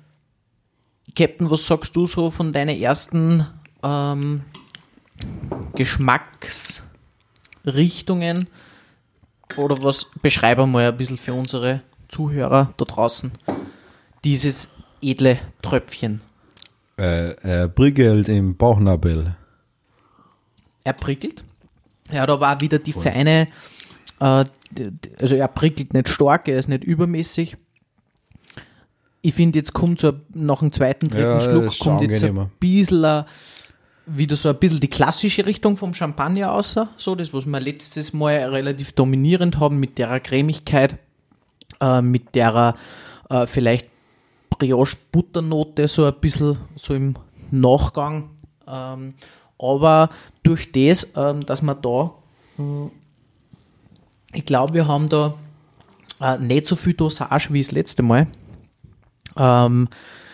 Captain, 1.16 1.50
was 1.50 1.66
sagst 1.66 1.96
du 1.96 2.06
so 2.06 2.30
von 2.30 2.52
deinen 2.52 2.80
ersten 2.80 3.46
ähm, 3.82 4.42
Geschmacksrichtungen? 7.64 8.48
Oder 9.56 9.82
was 9.82 10.06
beschreibe 10.22 10.66
mal 10.66 10.88
ein 10.88 10.96
bisschen 10.96 11.18
für 11.18 11.34
unsere 11.34 11.82
Zuhörer 12.08 12.72
da 12.76 12.84
draußen 12.84 13.32
dieses 14.24 14.68
edle 15.02 15.38
Tröpfchen? 15.60 16.22
Äh, 16.98 17.64
äh, 17.64 17.68
Briegelt 17.68 18.28
im 18.28 18.56
Bauchnabel. 18.56 19.36
Er 20.84 20.92
prickelt. 20.94 21.44
Er 22.10 22.22
hat 22.22 22.30
aber 22.30 22.52
auch 22.52 22.60
wieder 22.60 22.78
die 22.78 22.92
feine, 22.92 23.48
äh, 24.20 24.44
also 25.20 25.36
er 25.36 25.48
prickelt 25.48 25.94
nicht 25.94 26.08
stark, 26.08 26.48
er 26.48 26.58
ist 26.58 26.68
nicht 26.68 26.84
übermäßig. 26.84 27.56
Ich 29.24 29.34
finde, 29.34 29.58
jetzt 29.58 29.72
kommt 29.72 30.00
so 30.00 30.14
nach 30.34 30.58
dem 30.58 30.72
zweiten, 30.72 31.08
dritten 31.08 31.24
Ja, 31.24 31.40
Schluck, 31.40 31.78
kommt 31.78 32.02
jetzt 32.02 32.24
ein 32.24 32.50
bisschen 32.58 33.24
wieder 34.06 34.36
so 34.36 34.48
ein 34.48 34.58
bisschen 34.58 34.80
die 34.80 34.88
klassische 34.88 35.46
Richtung 35.46 35.76
vom 35.76 35.94
Champagner 35.94 36.52
aus, 36.52 36.76
so 36.96 37.14
das, 37.14 37.32
was 37.32 37.46
wir 37.46 37.60
letztes 37.60 38.12
Mal 38.12 38.36
relativ 38.50 38.92
dominierend 38.92 39.60
haben, 39.60 39.78
mit 39.78 39.98
der 39.98 40.18
Cremigkeit, 40.20 40.98
äh, 41.80 42.02
mit 42.02 42.34
der 42.34 42.74
äh, 43.30 43.46
vielleicht 43.46 43.88
Brioche-Butternote, 44.50 45.88
so 45.88 46.04
ein 46.04 46.14
bisschen 46.20 46.58
so 46.76 46.94
im 46.94 47.14
Nachgang. 47.50 48.30
Ähm, 48.66 49.14
aber 49.58 50.08
durch 50.42 50.72
das, 50.72 51.12
ähm, 51.16 51.46
dass 51.46 51.62
wir 51.62 51.74
da, 51.74 52.12
äh, 52.58 52.90
ich 54.34 54.44
glaube, 54.44 54.74
wir 54.74 54.88
haben 54.88 55.08
da 55.08 55.34
äh, 56.20 56.38
nicht 56.38 56.66
so 56.66 56.74
viel 56.74 56.94
Dosage 56.94 57.52
wie 57.52 57.60
das 57.60 57.70
letzte 57.70 58.02
Mal. 58.02 58.26
Ähm, 59.36 59.88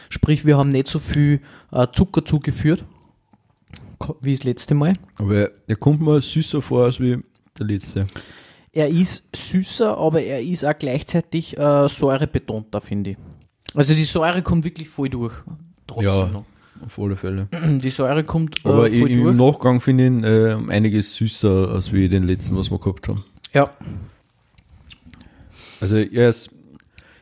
sprich, 0.08 0.46
wir 0.46 0.56
haben 0.56 0.70
nicht 0.70 0.88
so 0.88 0.98
viel 0.98 1.40
äh, 1.72 1.86
Zucker 1.92 2.24
zugeführt 2.24 2.84
wie 4.20 4.32
das 4.32 4.44
letzte 4.44 4.74
Mal. 4.74 4.94
Aber 5.16 5.50
er 5.66 5.76
kommt 5.76 6.00
mir 6.00 6.20
süßer 6.20 6.62
vor 6.62 6.84
als 6.84 7.00
wie 7.00 7.18
der 7.58 7.66
letzte. 7.66 8.06
Er 8.72 8.88
ist 8.88 9.28
süßer, 9.34 9.96
aber 9.96 10.22
er 10.22 10.40
ist 10.42 10.64
auch 10.64 10.76
gleichzeitig 10.78 11.56
äh, 11.58 11.88
säurebetonter, 11.88 12.80
finde 12.80 13.10
ich. 13.10 13.16
Also 13.74 13.94
die 13.94 14.04
Säure 14.04 14.42
kommt 14.42 14.64
wirklich 14.64 14.88
voll 14.88 15.08
durch. 15.08 15.34
Trotzdem 15.86 16.08
Ja. 16.08 16.26
noch. 16.28 16.44
Auf 16.86 16.96
alle 16.98 17.16
Fälle. 17.16 17.48
Die 17.82 17.90
Säure 17.90 18.22
kommt 18.22 18.64
äh, 18.64 18.68
Aber 18.68 18.88
voll 18.88 19.10
i- 19.10 19.16
durch. 19.16 19.30
im 19.32 19.36
Nachgang 19.36 19.80
finde 19.80 20.04
ich 20.04 20.10
ihn 20.12 20.24
äh, 20.24 20.56
einiges 20.72 21.16
süßer 21.16 21.70
als 21.70 21.92
wie 21.92 22.08
den 22.08 22.22
letzten, 22.22 22.56
was 22.56 22.70
wir 22.70 22.78
gehabt 22.78 23.08
haben. 23.08 23.24
ja. 23.52 23.68
Also 25.80 25.96
er 25.96 26.28
ist, 26.28 26.54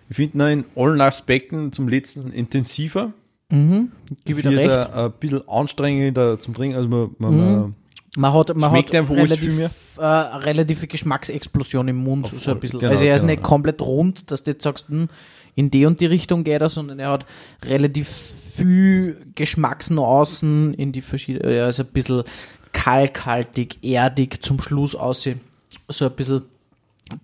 ich 0.09 0.17
finde 0.17 0.53
ihn 0.53 0.59
in 0.61 0.65
allen 0.83 1.01
Aspekten 1.01 1.73
zum 1.73 1.89
letzten 1.89 2.33
intensiver. 2.33 3.13
Mhm. 3.51 3.93
Gib 4.25 4.37
Hier 4.41 4.51
wieder 4.51 4.53
ist 4.53 4.67
recht. 4.67 4.93
ein 4.93 5.13
bisschen 5.13 5.49
anstrengender 5.49 6.39
zum 6.39 6.55
Trinken. 6.55 6.77
Also 6.77 6.89
man, 6.89 7.11
man, 7.19 7.37
man 7.37 7.75
Man 8.17 8.33
hat, 8.33 8.57
man 8.57 8.71
Schmeckt 8.71 8.95
hat 8.95 9.11
relativ, 9.11 9.55
viel 9.55 9.71
äh, 9.99 10.05
relative 10.05 10.87
Geschmacksexplosion 10.87 11.89
im 11.89 11.97
Mund. 11.97 12.33
so 12.37 12.51
ein 12.51 12.61
bisschen. 12.61 12.81
genau, 12.81 12.93
also 12.93 13.05
er 13.05 13.15
ist 13.15 13.23
genau, 13.23 13.33
nicht 13.33 13.43
ja. 13.43 13.49
komplett 13.49 13.81
rund, 13.83 14.31
dass 14.31 14.43
du 14.43 14.51
jetzt 14.53 14.65
sagst, 14.65 14.89
hm, 14.89 15.09
in 15.55 15.71
die 15.71 15.87
und 15.87 16.01
die 16.01 16.07
Richtung 16.07 16.45
geht 16.45 16.61
er, 16.61 16.69
sondern 16.69 16.99
er 16.99 17.11
hat 17.11 17.27
relativ 17.65 18.09
viel 18.09 19.19
Geschmacksnuancen 19.35 20.75
in 20.75 20.93
die 20.93 21.01
verschiedenen, 21.03 21.51
er 21.51 21.69
ist 21.69 21.81
ein 21.81 21.87
bisschen 21.87 22.25
kalkhaltig, 22.73 23.83
erdig 23.83 24.43
zum 24.43 24.61
Schluss 24.61 24.95
aussehen. 24.95 25.41
So 25.89 26.07
ein 26.07 26.13
bisschen 26.13 26.45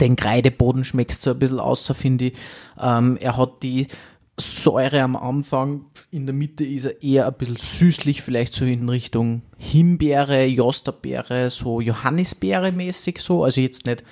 den 0.00 0.16
Kreideboden 0.16 0.84
schmeckst 0.84 1.22
so 1.22 1.30
ein 1.30 1.38
bisschen 1.38 1.58
außer, 1.58 1.94
finde 1.94 2.26
ich. 2.26 2.32
Ähm, 2.80 3.18
er 3.20 3.36
hat 3.36 3.62
die 3.62 3.88
Säure 4.38 5.02
am 5.02 5.14
Anfang, 5.14 5.84
in 6.10 6.26
der 6.26 6.34
Mitte 6.34 6.64
ist 6.64 6.86
er 6.86 7.02
eher 7.02 7.26
ein 7.26 7.34
bisschen 7.34 7.56
süßlich, 7.56 8.22
vielleicht 8.22 8.54
so 8.54 8.64
in 8.64 8.88
Richtung 8.88 9.42
Himbeere, 9.58 10.44
Josterbeere, 10.46 11.50
so 11.50 11.80
Johannisbeere 11.80 12.72
mäßig 12.72 13.20
so, 13.20 13.44
also 13.44 13.60
jetzt 13.60 13.84
nicht, 13.86 14.02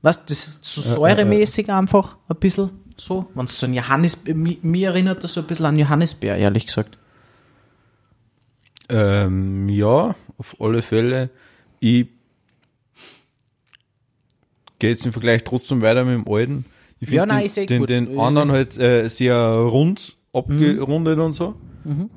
was, 0.00 0.24
das 0.26 0.46
ist 0.46 0.64
so 0.64 0.80
säuremäßig 0.80 1.70
einfach 1.72 2.18
ein 2.28 2.36
bisschen 2.36 2.70
so, 2.96 3.26
wenn 3.34 3.46
es 3.46 3.58
so 3.58 3.66
ein 3.66 3.74
Johannis, 3.74 4.24
mi- 4.26 4.58
mir 4.62 4.88
erinnert 4.90 5.24
das 5.24 5.32
so 5.34 5.40
ein 5.40 5.46
bisschen 5.46 5.66
an 5.66 5.78
Johannisbeer, 5.78 6.36
ehrlich 6.36 6.66
gesagt. 6.66 6.96
Ähm, 8.88 9.68
ja, 9.68 10.14
auf 10.38 10.56
alle 10.60 10.82
Fälle. 10.82 11.30
Ich 11.80 12.06
gehe 14.78 14.90
jetzt 14.90 15.04
im 15.04 15.12
Vergleich 15.12 15.44
trotzdem 15.44 15.82
weiter 15.82 16.04
mit 16.04 16.14
dem 16.14 16.32
alten. 16.32 16.64
Ich 17.00 17.10
Ja, 17.10 17.26
nein, 17.26 17.38
den, 17.38 17.46
ist 17.46 17.58
eh 17.58 17.66
den, 17.66 17.78
gut. 17.80 17.88
den 17.90 18.06
Ist 18.08 18.18
anderen 18.18 18.50
halt 18.52 18.78
äh, 18.78 19.08
sehr 19.08 19.36
rund 19.36 20.16
abgerundet 20.32 21.18
und 21.18 21.32
so. 21.32 21.54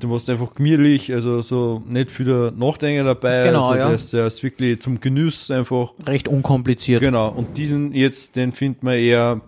Du 0.02 0.10
warst 0.10 0.30
einfach 0.30 0.54
gemütlich, 0.54 1.14
also 1.14 1.42
so 1.42 1.82
nicht 1.88 2.12
viel 2.12 2.52
Nachdenken 2.58 3.06
dabei. 3.06 3.44
Genau, 3.44 3.68
also 3.70 3.80
ja. 3.80 3.90
das, 3.90 4.12
das 4.12 4.34
ist 4.36 4.44
wirklich 4.44 4.82
zum 4.82 5.00
Genuss 5.00 5.50
einfach. 5.50 5.94
Recht 6.06 6.28
unkompliziert. 6.28 7.02
Genau. 7.02 7.30
Und 7.30 7.58
diesen 7.58 7.94
jetzt, 7.94 8.36
den 8.36 8.52
findet 8.52 8.84
man 8.84 8.96
eher, 8.96 9.40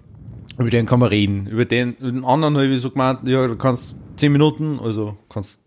über 0.58 0.70
den 0.70 0.86
kann 0.86 1.00
man 1.02 1.10
reden. 1.10 1.48
Über 1.48 1.66
den, 1.66 1.98
den 2.00 2.24
anderen 2.24 2.56
habe 2.56 2.68
ich 2.68 2.80
so 2.80 2.92
gemeint, 2.92 3.28
ja, 3.28 3.46
du 3.48 3.58
kannst 3.58 3.96
zehn 4.16 4.32
Minuten, 4.32 4.80
also 4.82 5.18
kannst 5.28 5.62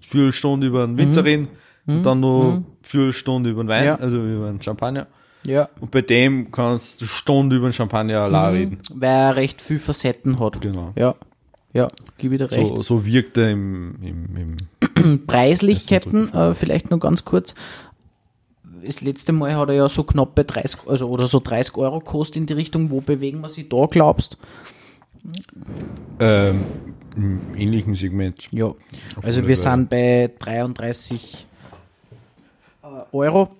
vier 0.00 0.32
Stunden 0.32 0.64
über 0.64 0.84
einen 0.84 0.96
Winzer 0.96 1.24
reden 1.24 1.48
und 1.86 2.02
dann 2.04 2.20
noch 2.20 2.62
vier 2.82 3.12
Stunden 3.12 3.50
über 3.50 3.62
den 3.64 3.68
Wein, 3.68 3.80
Mhm. 3.82 3.86
Ja. 3.86 3.94
also 3.96 4.16
über 4.24 4.48
einen 4.48 4.62
Champagner. 4.62 5.08
Ja. 5.46 5.68
Und 5.80 5.90
bei 5.90 6.02
dem 6.02 6.50
kannst 6.50 7.00
du 7.00 7.06
Stunde 7.06 7.56
über 7.56 7.68
den 7.68 7.72
Champagner 7.72 8.20
allein 8.20 8.54
reden. 8.54 8.78
Weil 8.92 9.08
er 9.08 9.36
recht 9.36 9.60
viel 9.60 9.78
Facetten 9.78 10.38
hat. 10.38 10.60
Genau. 10.60 10.92
Ja. 10.96 11.14
Ja, 11.72 11.86
gebe 12.18 12.34
ich 12.34 12.40
dir 12.40 12.50
recht. 12.50 12.68
So, 12.68 12.82
so 12.82 13.06
wirkt 13.06 13.36
er 13.36 13.50
im, 13.50 13.94
im, 14.02 14.56
im 14.96 15.26
Preislich, 15.26 15.78
Das 15.78 15.84
ist 15.84 15.92
ein 15.92 16.00
Captain, 16.00 16.34
äh, 16.34 16.54
vielleicht 16.54 16.90
noch 16.90 16.98
ganz 16.98 17.24
kurz. 17.24 17.54
Das 18.84 19.00
letzte 19.02 19.32
Mal 19.32 19.54
hat 19.54 19.68
er 19.68 19.76
ja 19.76 19.88
so 19.88 20.02
knapp 20.02 20.34
bei 20.34 20.42
30, 20.42 20.80
also 20.88 21.08
oder 21.08 21.28
so 21.28 21.38
30 21.38 21.76
Euro 21.76 22.00
gekostet 22.00 22.38
in 22.38 22.46
die 22.46 22.54
Richtung. 22.54 22.90
Wo 22.90 23.00
bewegen 23.00 23.40
wir 23.40 23.48
sich 23.48 23.68
da, 23.68 23.86
glaubst 23.86 24.36
ähm, 26.18 26.64
im 27.16 27.40
ähnlichen 27.56 27.94
Segment. 27.94 28.48
Ja. 28.52 28.72
Also 29.22 29.46
wir 29.46 29.56
sind 29.56 29.90
bei 29.90 30.30
33 30.38 31.46
äh, 32.82 32.86
Euro. 33.12 33.50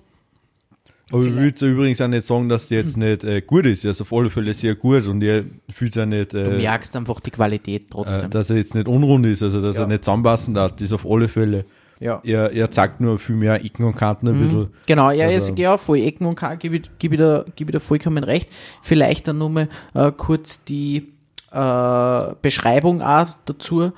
Aber 1.12 1.24
ich 1.24 1.60
ja 1.60 1.66
übrigens 1.68 2.00
auch 2.00 2.08
nicht 2.08 2.26
sagen, 2.26 2.48
dass 2.48 2.68
der 2.68 2.78
jetzt 2.80 2.96
nicht 2.96 3.24
äh, 3.24 3.40
gut 3.40 3.66
ist. 3.66 3.84
Er 3.84 3.90
ist 3.92 4.00
auf 4.00 4.12
alle 4.12 4.30
Fälle 4.30 4.54
sehr 4.54 4.74
gut 4.74 5.06
und 5.06 5.22
er 5.22 5.44
fühlt 5.70 5.92
sich 5.92 6.06
nicht, 6.06 6.32
Du 6.34 6.38
äh, 6.38 6.56
merkst 6.58 6.94
einfach 6.96 7.20
die 7.20 7.30
Qualität 7.30 7.82
äh, 7.82 7.86
trotzdem. 7.90 8.30
dass 8.30 8.50
er 8.50 8.56
jetzt 8.56 8.74
nicht 8.74 8.86
unrund 8.88 9.26
ist, 9.26 9.42
also 9.42 9.60
dass 9.60 9.76
Ja. 9.76 9.82
er 9.82 9.88
nicht 9.88 10.04
zusammenpassen 10.04 10.54
darf. 10.54 10.72
Das 10.72 10.82
ist 10.82 10.92
auf 10.92 11.04
alle 11.06 11.28
Fälle. 11.28 11.64
ja. 11.98 12.20
Er, 12.24 12.52
er 12.52 12.70
zeigt 12.70 13.00
nur 13.00 13.18
viel 13.18 13.36
mehr 13.36 13.64
Ecken 13.64 13.84
und 13.84 13.96
Kanten 13.96 14.28
ein 14.28 14.40
bisschen. 14.40 14.70
Genau, 14.86 15.10
ja, 15.10 15.26
Also- 15.26 15.50
ist, 15.52 15.58
ja, 15.58 15.76
voll 15.76 15.98
Ecken 15.98 16.26
und 16.26 16.34
K, 16.36 16.54
gebe 16.54 16.76
ich, 16.76 16.82
gebe 16.98 17.14
ich, 17.16 17.20
da, 17.20 17.44
gebe 17.56 17.70
ich 17.70 17.74
da 17.74 17.80
vollkommen 17.80 18.24
recht. 18.24 18.48
Vielleicht 18.82 19.28
dann 19.28 19.38
nur 19.38 19.50
mal 19.50 19.68
äh, 19.94 20.10
kurz 20.16 20.64
die 20.64 21.08
äh, 21.52 22.26
Beschreibung 22.40 23.02
auch 23.02 23.26
dazu. 23.44 23.82
Äh, 23.82 23.90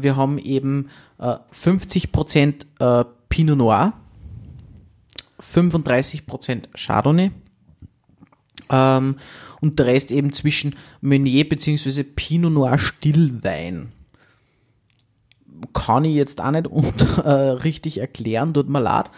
wir 0.00 0.16
haben 0.16 0.38
eben 0.38 0.88
äh, 1.18 1.36
50% 1.52 2.66
äh, 2.78 3.04
Pinot 3.28 3.56
Noir, 3.58 3.94
35% 5.40 6.68
Chardonnay 6.76 7.30
ähm, 8.70 9.16
und 9.60 9.78
der 9.78 9.86
Rest 9.86 10.12
eben 10.12 10.32
zwischen 10.32 10.76
Meunier 11.00 11.48
bzw. 11.48 12.02
Pinot 12.02 12.52
Noir 12.52 12.78
Stillwein 12.78 13.92
kann 15.72 16.04
ich 16.04 16.14
jetzt 16.14 16.40
auch 16.40 16.50
nicht 16.50 16.66
und, 16.68 17.18
äh, 17.24 17.30
richtig 17.30 17.98
erklären, 17.98 18.54
tut 18.54 18.68
mir 18.68 18.80
leid. 18.80 19.10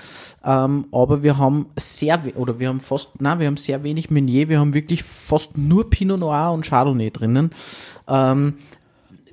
Ähm, 0.45 0.87
aber 0.93 1.23
wir 1.23 1.39
haben 1.39 1.67
sehr, 1.77 2.21
oder 2.37 2.59
wir 2.59 2.69
haben 2.69 2.81
fast, 2.81 3.21
nein, 3.21 3.41
wir 3.41 3.47
haben 3.47 3.57
sehr 3.57 3.83
wenig 3.83 4.11
Meunier, 4.11 4.49
wir 4.49 4.61
haben 4.61 4.75
wirklich 4.75 5.03
fast 5.03 5.59
nur 5.59 5.91
Pinot 5.91 6.21
Noir 6.21 6.53
und 6.53 6.67
Chardonnay 6.67 7.11
drinnen. 7.11 7.51
Ähm, 8.09 8.55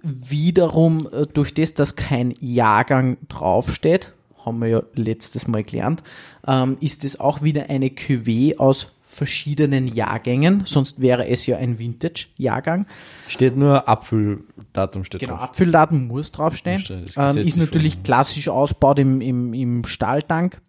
wiederum 0.01 1.07
äh, 1.11 1.25
durch 1.27 1.53
das, 1.53 1.73
dass 1.73 1.95
kein 1.95 2.33
Jahrgang 2.39 3.17
draufsteht, 3.29 4.13
haben 4.45 4.59
wir 4.59 4.67
ja 4.67 4.83
letztes 4.93 5.47
Mal 5.47 5.63
gelernt, 5.63 6.03
ähm, 6.47 6.77
ist 6.79 7.03
es 7.03 7.19
auch 7.19 7.41
wieder 7.41 7.69
eine 7.69 7.87
Cuvée 7.87 8.57
aus 8.57 8.87
verschiedenen 9.13 9.85
Jahrgängen, 9.85 10.63
sonst 10.65 10.99
wäre 10.99 11.27
es 11.27 11.45
ja 11.45 11.57
ein 11.57 11.77
Vintage-Jahrgang. 11.77 12.87
Steht 13.27 13.55
nur 13.55 13.87
Apfeldatum 13.87 15.03
steht 15.05 15.21
Genau, 15.21 15.33
drauf. 15.33 15.43
Abfülldaten 15.43 16.07
muss 16.07 16.31
draufstehen. 16.31 16.81
Ist 16.81 16.89
Ähm, 17.17 17.37
ist 17.37 17.57
natürlich 17.57 17.93
vorgesehen. 17.93 18.03
klassisch 18.03 18.49
ausgebaut 18.49 18.99
im, 18.99 19.21
im, 19.21 19.53
im 19.53 19.85
Stahltank. 19.85 20.61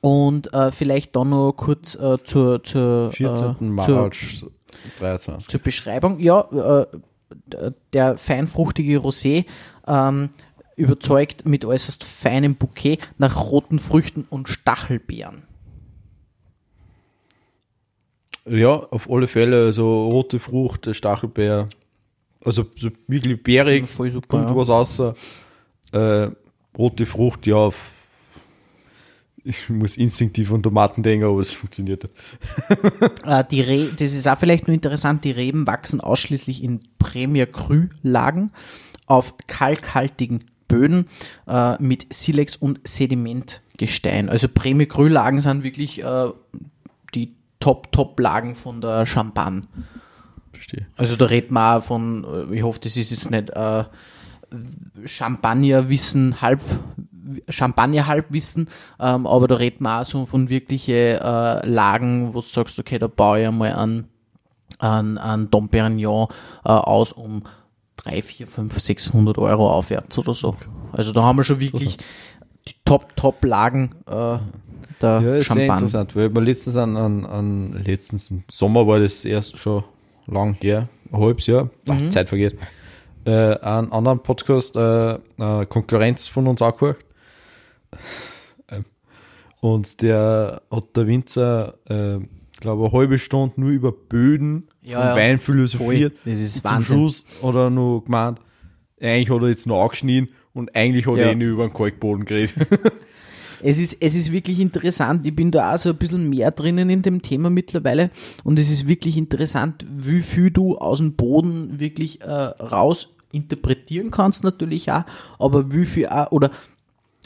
Und 0.00 0.52
äh, 0.54 0.70
vielleicht 0.70 1.14
dann 1.14 1.30
noch 1.30 1.52
kurz 1.52 1.94
äh, 1.94 2.16
zur, 2.24 2.64
zur, 2.64 3.12
14. 3.12 3.26
äh, 3.26 3.36
zur, 3.36 3.56
March 3.60 4.46
23. 4.98 5.48
zur 5.48 5.60
Beschreibung. 5.60 6.18
Ja, 6.20 6.48
äh, 6.50 6.86
der 7.92 8.16
feinfruchtige 8.16 8.98
Rosé 8.98 9.44
ähm, 9.86 10.30
überzeugt 10.76 11.46
mit 11.46 11.64
äußerst 11.64 12.04
feinem 12.04 12.56
Bouquet 12.56 12.98
nach 13.18 13.36
roten 13.50 13.78
Früchten 13.78 14.26
und 14.28 14.48
Stachelbeeren. 14.48 15.44
Ja, 18.46 18.74
auf 18.74 19.10
alle 19.10 19.26
Fälle, 19.26 19.64
also 19.64 20.08
rote 20.08 20.38
Frucht, 20.38 20.88
Stachelbeer. 20.94 21.66
Also 22.44 22.66
so 22.76 22.90
wirklich 23.06 23.42
bärig, 23.42 23.88
Voll 23.88 24.10
super, 24.10 24.28
kommt 24.28 24.50
ja. 24.50 24.56
was 24.56 24.68
außer. 24.68 25.14
Äh, 25.92 26.28
rote 26.76 27.06
Frucht, 27.06 27.46
ja. 27.46 27.70
Ich 29.46 29.68
muss 29.68 29.96
instinktiv 29.96 30.52
an 30.52 30.62
Tomaten 30.62 31.02
denken, 31.02 31.26
aber 31.26 31.40
es 31.40 31.52
funktioniert 31.52 32.02
nicht. 32.02 32.14
Äh, 33.24 33.44
die 33.50 33.62
Re 33.62 33.90
das 33.92 34.14
ist 34.14 34.28
auch 34.28 34.38
vielleicht 34.38 34.66
nur 34.66 34.74
interessant, 34.74 35.24
die 35.24 35.30
Reben 35.30 35.66
wachsen 35.66 36.00
ausschließlich 36.00 36.62
in 36.62 36.80
Premier 36.98 37.46
Cru 37.46 37.84
Lagen 38.02 38.52
auf 39.06 39.34
kalkhaltigen 39.46 40.44
Böden 40.68 41.06
äh, 41.46 41.80
mit 41.82 42.12
Silex 42.12 42.56
und 42.56 42.80
Sedimentgestein. 42.84 44.28
Also 44.28 44.48
Premier 44.48 44.86
Cru 44.86 45.06
Lagen 45.06 45.40
sind 45.40 45.64
wirklich 45.64 46.02
äh, 46.02 46.30
die 47.14 47.34
Top 47.60 47.92
Top 47.92 48.18
Lagen 48.20 48.54
von 48.54 48.80
der 48.80 49.06
Champagne. 49.06 49.62
Verstehe. 50.52 50.86
Also 50.96 51.16
da 51.16 51.26
redet 51.26 51.50
man 51.50 51.78
auch 51.78 51.84
von, 51.84 52.24
äh, 52.50 52.54
ich 52.54 52.62
hoffe, 52.62 52.80
das 52.82 52.96
ist 52.96 53.10
jetzt 53.10 53.30
nicht 53.30 53.50
äh, 53.50 53.84
Champagnerwissen 55.04 56.40
halb 56.40 56.60
Champagner-Halbwissen, 57.48 58.68
ähm, 59.00 59.26
aber 59.26 59.48
da 59.48 59.56
redet 59.56 59.80
man 59.80 60.02
auch 60.02 60.04
so 60.04 60.26
von 60.26 60.48
wirkliche 60.48 61.20
äh, 61.22 61.66
Lagen, 61.66 62.28
wo 62.34 62.40
du 62.40 62.40
sagst, 62.40 62.78
okay, 62.78 62.98
da 62.98 63.06
baue 63.06 63.40
ich 63.40 63.48
einmal 63.48 63.72
an, 63.72 64.08
an, 64.78 65.18
an 65.18 65.50
Dom 65.50 65.68
Perignon 65.68 66.28
äh, 66.64 66.68
aus 66.68 67.12
um 67.12 67.42
3, 68.04 68.22
4, 68.22 68.46
5, 68.46 68.78
600 68.78 69.38
Euro 69.38 69.70
aufwärts 69.70 70.18
oder 70.18 70.34
so. 70.34 70.56
Also 70.92 71.12
da 71.12 71.22
haben 71.22 71.36
wir 71.36 71.44
schon 71.44 71.60
wirklich 71.60 71.96
die 72.68 72.74
Top-Top-Lagen 72.84 73.94
äh, 74.06 74.12
der 74.12 74.40
Ja, 75.02 75.18
ist 75.18 75.24
sehr 75.24 75.42
Champagne. 75.42 75.72
interessant, 75.72 76.16
weil 76.16 76.34
wir 76.34 76.40
letztens 76.42 76.76
an, 76.76 76.96
an, 76.96 77.24
an 77.26 77.82
letztens 77.84 78.30
im 78.30 78.44
Sommer 78.50 78.86
war 78.86 79.00
das 79.00 79.24
erst 79.24 79.58
schon 79.58 79.84
lang 80.26 80.56
her, 80.60 80.88
ein 81.12 81.20
halbes 81.20 81.46
Jahr, 81.46 81.68
Ach, 81.88 81.94
Mhm. 81.98 82.10
Zeit 82.10 82.28
vergeht, 82.28 82.56
äh, 83.26 83.30
einen 83.58 83.90
anderen 83.92 84.20
Podcast, 84.22 84.76
äh, 84.76 85.14
äh, 85.14 85.66
Konkurrenz 85.66 86.28
von 86.28 86.46
uns 86.46 86.62
auch 86.62 86.76
gehört. 86.76 86.98
Ähm, 88.68 88.84
Und 89.60 90.00
der 90.02 90.62
hat 90.70 90.96
der 90.96 91.06
Winzer, 91.06 91.74
äh, 91.88 92.18
glaube 92.64 92.84
eine 92.86 92.92
halbe 92.92 93.18
Stunde 93.18 93.54
nur 93.60 93.70
über 93.70 93.92
Böden 93.92 94.64
Ja, 94.82 94.98
und 95.00 95.06
ja. 95.06 95.16
Wein 95.16 95.38
philosophiert. 95.38 96.18
Voll. 96.20 96.32
Das 96.32 96.40
ist 96.40 96.54
Zum 96.56 96.64
Wahnsinn. 96.70 96.96
Schluss 96.96 97.26
hat 97.42 97.54
er 97.54 97.70
noch 97.70 98.02
gemeint, 98.04 98.40
eigentlich 99.00 99.30
hat 99.30 99.42
er 99.42 99.48
jetzt 99.48 99.66
noch 99.66 99.82
angeschnien 99.82 100.28
und 100.52 100.74
eigentlich 100.76 101.06
hat 101.06 101.14
Ja. 101.16 101.24
er 101.26 101.32
eh 101.32 101.34
nur 101.34 101.48
über 101.48 101.68
den 101.68 101.72
Kalkboden 101.74 102.24
geredet. 102.24 102.54
Es 103.66 103.78
ist, 103.78 103.96
es 104.00 104.14
ist 104.14 104.30
wirklich 104.30 104.60
interessant. 104.60 105.26
Ich 105.26 105.34
bin 105.34 105.50
da 105.50 105.72
auch 105.72 105.78
so 105.78 105.88
ein 105.90 105.96
bisschen 105.96 106.28
mehr 106.28 106.50
drinnen 106.50 106.90
in 106.90 107.00
dem 107.00 107.22
Thema 107.22 107.48
mittlerweile. 107.48 108.10
Und 108.42 108.58
es 108.58 108.70
ist 108.70 108.86
wirklich 108.86 109.16
interessant, 109.16 109.86
wie 109.90 110.20
viel 110.20 110.50
du 110.50 110.76
aus 110.76 110.98
dem 110.98 111.14
Boden 111.14 111.80
wirklich 111.80 112.20
äh, 112.20 112.26
raus 112.30 113.14
interpretieren 113.32 114.10
kannst, 114.10 114.44
natürlich 114.44 114.92
auch. 114.92 115.04
Aber 115.38 115.72
wie 115.72 115.86
viel 115.86 116.08
auch, 116.08 116.30
oder 116.30 116.50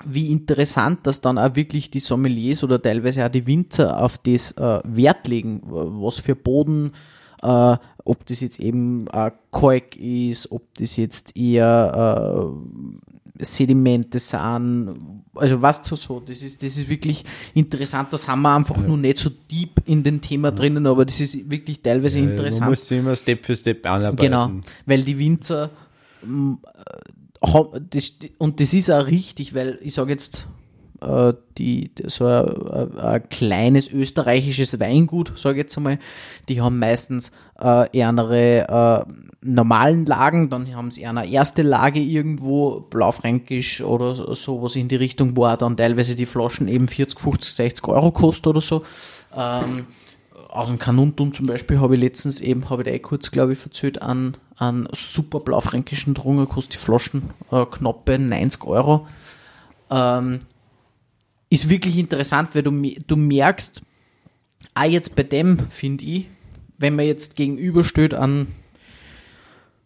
wie 0.09 0.31
interessant, 0.31 1.07
dass 1.07 1.21
dann 1.21 1.39
auch 1.39 1.55
wirklich 1.57 1.91
die 1.91 2.01
Sommeliers 2.01 2.65
oder 2.65 2.81
teilweise 2.81 3.25
auch 3.25 3.31
die 3.31 3.47
Winzer 3.47 4.03
auf 4.03 4.19
das 4.19 4.53
äh, 4.53 4.81
Wert 4.85 5.29
legen, 5.29 5.63
was 5.65 6.19
für 6.19 6.35
Boden, 6.35 6.93
äh, 7.43 7.77
ob 8.05 8.27
das 8.27 8.41
jetzt 8.41 8.61
eben 8.61 9.07
äh, 9.09 9.31
Kalk 9.53 9.97
ist, 9.97 10.51
ob 10.51 10.63
das 10.75 10.97
jetzt 10.97 11.37
eher 11.37 12.51
äh, 13.39 13.45
Sedimente 13.45 14.19
sind, 14.19 14.97
also 15.35 15.63
was 15.63 15.87
so, 15.87 15.95
so, 15.95 16.21
das 16.21 16.43
ist, 16.43 16.63
das 16.63 16.77
ist 16.77 16.89
wirklich 16.89 17.25
interessant, 17.55 18.13
das 18.13 18.27
haben 18.27 18.43
wir 18.43 18.55
einfach 18.55 18.77
nur 18.77 18.97
nicht 18.97 19.19
so 19.19 19.31
deep 19.51 19.81
in 19.87 20.03
den 20.03 20.21
Thema 20.21 20.51
drinnen, 20.51 20.87
aber 20.87 21.05
das 21.05 21.21
ist 21.21 21.49
wirklich 21.49 21.81
teilweise 21.81 22.19
Man 22.19 22.31
interessant. 22.31 22.71
muss 22.71 22.89
sich 22.89 22.99
immer 22.99 23.15
Step 23.15 23.45
für 23.45 23.55
Step 23.55 23.87
anarbeiten. 23.87 24.17
Genau, 24.17 24.51
weil 24.87 25.03
die 25.03 25.19
Winzer 25.19 25.71
das, 27.41 28.13
und 28.39 28.61
das 28.61 28.75
ist 28.75 28.91
auch 28.91 29.07
richtig, 29.07 29.55
weil 29.55 29.79
ich 29.83 29.95
sage 29.95 30.13
jetzt, 30.13 30.49
äh, 31.01 31.33
die, 31.57 31.91
so 32.07 32.27
ein, 32.27 32.47
ein, 32.71 32.99
ein 32.99 33.29
kleines 33.29 33.91
österreichisches 33.91 34.81
Weingut, 34.81 35.33
sage 35.37 35.59
ich 35.59 35.65
jetzt 35.65 35.77
einmal, 35.77 35.99
die 36.49 36.61
haben 36.61 36.79
meistens 36.79 37.31
äh, 37.61 37.89
eher 37.97 38.09
äh, 38.11 39.05
normalen 39.41 40.07
Lagen, 40.07 40.51
dann 40.51 40.75
haben 40.75 40.91
sie 40.91 41.03
eher 41.03 41.11
eine 41.11 41.29
erste 41.29 41.63
Lage 41.63 42.01
irgendwo, 42.01 42.81
blaufränkisch 42.81 43.81
oder 43.83 44.35
sowas 44.35 44.75
in 44.77 44.89
die 44.89 44.97
Richtung, 44.97 45.37
wo 45.37 45.47
auch 45.47 45.57
dann 45.57 45.77
teilweise 45.77 46.17
die 46.17 46.27
Flaschen 46.27 46.67
eben 46.67 46.89
40, 46.89 47.19
50, 47.19 47.55
60 47.55 47.89
Euro 47.89 48.11
kosten 48.11 48.49
oder 48.49 48.61
so. 48.61 48.83
Ähm, 49.37 49.87
aus 50.59 50.71
dem 50.71 50.81
Kanuntum 50.81 51.33
zum 51.33 51.47
Beispiel 51.47 51.79
habe 51.79 51.95
ich 51.95 52.01
letztens 52.01 52.41
eben, 52.41 52.69
habe 52.69 52.83
ich 52.83 52.89
da 52.89 52.93
eh 52.93 52.99
kurz, 52.99 53.31
glaube 53.31 53.53
ich, 53.53 53.61
verzählt, 53.61 54.03
an, 54.03 54.37
an 54.57 54.89
super 54.91 55.39
blaufränkischen 55.39 56.15
Drungen, 56.15 56.49
kostet 56.49 56.75
die 56.75 56.79
Flaschen 56.79 57.31
äh, 57.53 57.65
knappe 57.65 58.19
90 58.19 58.65
Euro. 58.65 59.07
Ähm, 59.89 60.41
ist 61.49 61.69
wirklich 61.69 61.97
interessant, 61.97 62.57
weil 62.57 62.65
du, 62.65 62.73
du 63.07 63.17
merkst, 63.17 63.83
auch 64.75 64.83
jetzt 64.83 65.15
bei 65.15 65.23
dem, 65.23 65.59
finde 65.71 66.05
ich, 66.05 66.27
wenn 66.77 66.97
man 66.97 67.07
jetzt 67.07 67.37
gegenübersteht 67.37 68.15
an, 68.15 68.49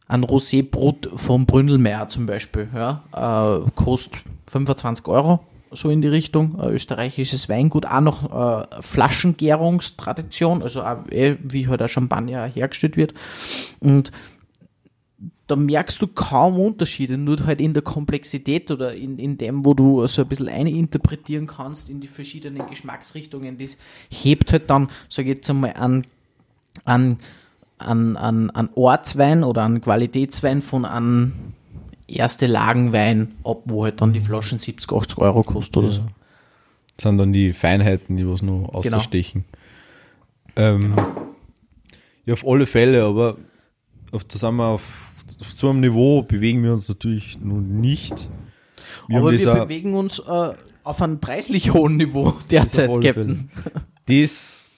an 0.09 0.25
Rosébrot 0.25 1.11
vom 1.19 1.45
Bründelmeier 1.45 2.09
zum 2.09 2.25
Beispiel, 2.25 2.71
ja, 2.75 3.05
äh, 3.13 3.71
kostet 3.75 4.23
25 4.51 5.07
Euro, 5.07 5.41
so 5.75 5.91
in 5.91 6.03
die 6.03 6.09
Richtung, 6.09 6.59
äh, 6.61 6.71
österreichisches 6.71 7.49
Weingut, 7.49 7.87
auch 7.87 8.01
noch 8.01 8.63
äh, 8.63 8.83
Flaschengärungstradition, 8.83 10.63
also 10.63 10.83
eh, 11.11 11.37
wie 11.43 11.69
halt 11.69 11.89
Champagner 11.91 12.47
hergestellt 12.47 12.97
wird. 12.97 13.15
Und 13.81 14.13
da 15.53 15.57
merkst 15.57 16.01
du 16.01 16.07
kaum 16.07 16.59
Unterschiede, 16.59 17.19
nur 17.19 17.45
halt 17.45 17.61
in 17.61 17.75
der 17.75 17.83
Komplexität 17.83 18.71
oder 18.71 18.95
in, 18.95 19.19
in 19.19 19.37
dem, 19.37 19.65
wo 19.65 19.75
du 19.75 20.07
so 20.07 20.23
ein 20.23 20.29
bisschen 20.29 20.49
eininterpretieren 20.49 21.47
kannst 21.47 21.91
in 21.91 22.01
die 22.01 22.09
verschiedenen 22.09 22.67
Geschmacksrichtungen. 22.69 23.59
Das 23.59 23.77
hebt 24.09 24.53
halt 24.53 24.71
dann, 24.71 24.89
sag 25.09 25.27
ich 25.27 25.35
jetzt 25.35 25.51
einmal, 25.51 25.75
an, 25.75 26.07
an, 26.85 27.19
an, 27.79 28.17
an, 28.17 28.71
Ortswein 28.75 29.45
oder 29.45 29.63
an 29.63 29.81
Qualitätswein 29.81 30.63
von 30.63 30.85
an 30.85 31.55
erste 32.17 32.47
Lagenwein 32.47 33.35
ab, 33.45 33.63
wo 33.67 33.85
halt 33.85 34.01
dann 34.01 34.13
die 34.13 34.21
Flaschen 34.21 34.59
70, 34.59 34.91
80 34.93 35.19
Euro 35.19 35.43
kostet 35.43 35.77
oder 35.77 35.91
so. 35.91 36.03
Das 36.97 37.05
sind 37.05 37.19
dann 37.19 37.33
die 37.33 37.51
Feinheiten, 37.51 38.17
die 38.17 38.29
was 38.29 38.43
nur 38.43 38.75
ausstechen. 38.75 39.45
Ähm, 40.57 40.95
Ja, 42.25 42.35
auf 42.35 42.47
alle 42.47 42.67
Fälle, 42.67 43.05
aber 43.05 43.37
auf, 44.13 44.25
da 44.25 44.39
sind 44.39 44.57
wir 44.57 44.67
auf, 44.67 45.11
auf 45.41 45.51
so 45.53 45.71
einem 45.71 45.81
Niveau 45.81 46.23
bewegen 46.23 46.63
wir 46.63 46.73
uns 46.73 46.89
natürlich 46.89 47.41
nun 47.41 47.81
nicht. 47.81 48.29
Wir 49.09 49.19
Aber 49.19 49.33
wir 49.33 49.53
bewegen 49.55 49.95
uns 49.95 50.21
äh, 50.21 50.53
auf 50.85 51.03
einem 51.03 51.19
preislich 51.21 51.73
hohen 51.73 51.97
Niveau 51.97 52.35
derzeit, 52.51 52.91
Captain. 53.01 53.51
das, 54.07 54.71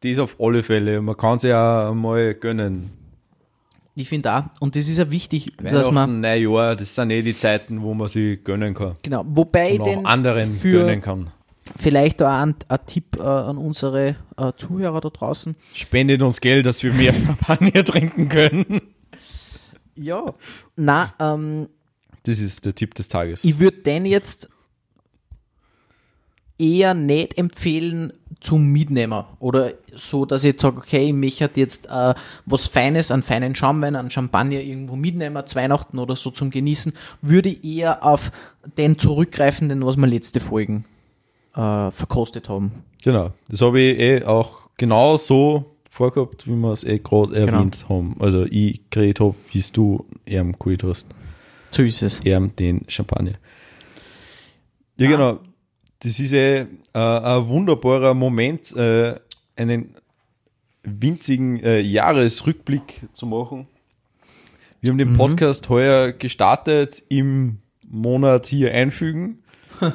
das 0.00 0.18
auf 0.18 0.36
alle 0.40 0.62
Fälle. 0.62 1.00
Man 1.00 1.16
kann 1.16 1.38
sich 1.38 1.50
ja 1.50 1.92
mal 1.94 2.34
gönnen. 2.34 2.90
Ich 3.94 4.08
finde 4.08 4.32
auch, 4.34 4.44
und 4.60 4.74
das 4.74 4.88
ist 4.88 4.96
ja 4.98 5.10
wichtig, 5.10 5.52
dass 5.58 5.86
man, 5.90 5.94
Weihnachten, 5.94 6.20
Neujahr, 6.20 6.76
das 6.76 6.94
sind 6.94 7.10
eh 7.10 7.20
die 7.22 7.36
Zeiten, 7.36 7.82
wo 7.82 7.92
man 7.92 8.08
sich 8.08 8.42
gönnen 8.42 8.72
kann. 8.74 8.96
genau, 9.02 9.22
wobei 9.26 9.74
Und 9.74 9.80
auch 9.82 9.84
den 9.84 10.06
anderen 10.06 10.60
gönnen 10.62 11.00
kann. 11.02 11.30
vielleicht 11.76 12.22
auch 12.22 12.28
ein, 12.30 12.54
ein 12.68 12.78
Tipp 12.86 13.16
äh, 13.18 13.22
an 13.22 13.58
unsere 13.58 14.16
äh, 14.38 14.52
Zuhörer 14.56 15.00
da 15.02 15.10
draußen. 15.10 15.54
Spendet 15.74 16.22
uns 16.22 16.40
Geld, 16.40 16.64
dass 16.64 16.82
wir 16.82 16.92
mehr 16.94 17.12
Champagner 17.26 17.84
trinken 17.84 18.28
können. 18.30 18.80
Ja. 19.94 20.32
Na, 20.76 21.12
ähm, 21.20 21.68
Das 22.22 22.38
ist 22.38 22.64
der 22.64 22.74
Tipp 22.74 22.94
des 22.94 23.08
Tages. 23.08 23.44
ich 23.44 23.58
würde 23.58 23.78
den 23.78 24.06
jetzt 24.06 24.48
eher 26.62 26.94
nicht 26.94 27.36
empfehlen 27.38 28.12
zum 28.40 28.66
Mitnehmen 28.72 29.24
oder 29.38 29.72
so, 29.94 30.24
dass 30.24 30.42
ich 30.44 30.52
jetzt 30.52 30.62
sage, 30.62 30.78
okay, 30.78 31.06
ich 31.08 31.12
möchte 31.12 31.48
jetzt 31.60 31.86
äh, 31.86 32.14
was 32.46 32.66
Feines, 32.66 33.10
einen 33.10 33.22
feinen 33.22 33.54
Schaumwein, 33.54 33.94
einen 33.96 34.10
Champagner 34.10 34.60
irgendwo 34.60 34.96
mitnehmen, 34.96 35.46
zu 35.46 35.56
Weihnachten 35.56 35.98
oder 35.98 36.16
so 36.16 36.30
zum 36.30 36.50
Genießen, 36.50 36.92
würde 37.20 37.50
ich 37.50 37.64
eher 37.64 38.04
auf 38.04 38.32
den 38.78 38.98
zurückgreifen, 38.98 39.68
den 39.68 39.84
was 39.84 39.96
wir 39.96 40.06
letzte 40.06 40.40
Folgen 40.40 40.84
äh, 41.54 41.90
verkostet 41.90 42.48
haben. 42.48 42.72
Genau, 43.04 43.30
das 43.48 43.60
habe 43.60 43.80
ich 43.80 43.98
eh 43.98 44.24
auch 44.24 44.60
genau 44.76 45.16
so 45.16 45.64
vorgehabt, 45.90 46.46
wie 46.46 46.56
wir 46.56 46.72
es 46.72 46.82
eh 46.84 46.98
gerade 46.98 47.34
Genau. 47.34 47.52
erwähnt 47.58 47.86
haben. 47.88 48.16
Also 48.18 48.44
ich 48.46 48.80
geredet 48.90 49.20
habe, 49.20 49.34
wie 49.50 49.64
du 49.72 50.04
ihm 50.26 50.58
geholt 50.58 50.82
hast, 50.84 51.08
So 51.70 51.82
ist 51.84 52.02
es. 52.02 52.24
ihm 52.24 52.56
den 52.56 52.84
Champagner. 52.88 53.32
Ja, 54.96 55.08
genau. 55.10 55.38
Das 56.04 56.18
ist 56.18 56.32
eh 56.32 56.60
äh, 56.60 56.66
ein 56.94 57.48
wunderbarer 57.48 58.12
Moment, 58.14 58.74
äh, 58.76 59.14
einen 59.56 59.94
winzigen 60.82 61.60
äh, 61.62 61.80
Jahresrückblick 61.80 63.02
zu 63.12 63.26
machen. 63.26 63.68
Wir 64.80 64.90
haben 64.90 64.98
den 64.98 65.16
Podcast 65.16 65.68
heuer 65.68 66.10
gestartet 66.10 67.02
im 67.08 67.58
Monat 67.88 68.46
hier 68.46 68.72
einfügen. 68.74 69.38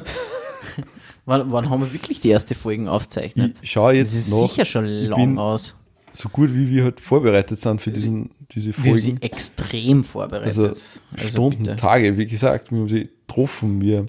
Wann, 1.26 1.52
wann 1.52 1.68
haben 1.68 1.82
wir 1.82 1.92
wirklich 1.92 2.20
die 2.20 2.30
erste 2.30 2.54
Folgen 2.54 2.88
aufgezeichnet? 2.88 3.58
Ich 3.60 3.72
schaue 3.72 3.92
Das 3.92 4.14
jetzt 4.14 4.14
ist 4.14 4.30
noch 4.30 4.48
sicher 4.48 4.64
schon 4.64 4.86
lang 4.86 5.36
aus. 5.36 5.76
so 6.10 6.30
gut, 6.30 6.54
wie 6.54 6.70
wir 6.70 6.84
halt 6.84 7.00
vorbereitet 7.00 7.58
sind 7.58 7.82
für 7.82 7.92
diesen, 7.92 8.30
diese 8.50 8.74
Wir 8.78 8.92
haben 8.92 8.98
sie 8.98 9.10
Folgen. 9.10 9.22
extrem 9.22 10.04
vorbereitet. 10.04 10.56
Also, 10.56 10.70
Stunden, 11.16 11.64
bitte. 11.64 11.76
Tage, 11.76 12.16
wie 12.16 12.26
gesagt, 12.26 12.72
wir 12.72 12.78
haben 12.78 12.88
sie 12.88 13.10
getroffen. 13.26 13.82
Wir, 13.82 14.06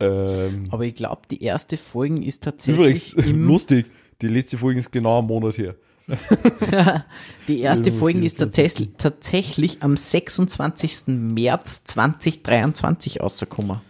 ähm, 0.00 0.68
Aber 0.70 0.84
ich 0.84 0.94
glaube, 0.94 1.22
die 1.30 1.42
erste 1.42 1.76
Folge 1.76 2.24
ist 2.24 2.42
tatsächlich 2.42 3.12
übrigens, 3.14 3.26
lustig, 3.46 3.86
die 4.20 4.28
letzte 4.28 4.58
Folge 4.58 4.80
ist 4.80 4.92
genau 4.92 5.20
ein 5.20 5.26
Monat 5.26 5.58
her. 5.58 5.74
die 7.48 7.60
erste 7.60 7.90
im 7.90 7.96
Folge 7.96 8.20
ist 8.20 8.36
24.. 8.36 8.38
tatsächlich, 8.38 8.88
tatsächlich 8.96 9.82
am 9.82 9.96
26. 9.96 11.08
März 11.08 11.82
2023 11.84 13.20
rausgekommen. 13.20 13.80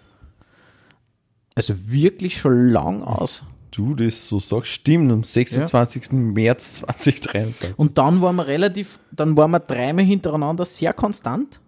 Also 1.54 1.74
wirklich 1.86 2.38
schon 2.38 2.70
lang 2.70 3.02
aus. 3.02 3.46
Du 3.70 3.94
das 3.94 4.28
so 4.28 4.40
sagst, 4.40 4.72
stimmt, 4.72 5.12
am 5.12 5.24
26. 5.24 6.12
März 6.12 6.76
2023. 6.76 7.74
Und 7.76 7.98
dann 7.98 8.22
waren 8.22 8.36
wir 8.36 8.46
relativ, 8.46 8.98
dann 9.10 9.36
waren 9.36 9.50
wir 9.50 9.60
dreimal 9.60 10.04
hintereinander 10.04 10.64
sehr 10.64 10.94
konstant. 10.94 11.60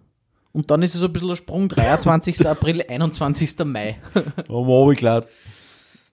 Und 0.51 0.71
dann 0.71 0.81
ist 0.81 0.95
es 0.95 1.01
so 1.01 1.07
ein 1.07 1.13
bisschen 1.13 1.29
ein 1.29 1.35
Sprung, 1.35 1.69
23. 1.69 2.45
April, 2.47 2.83
21. 2.87 3.57
Mai. 3.65 3.97
haben 4.13 4.25
wir 4.47 4.55
runtergeladen. 4.55 5.29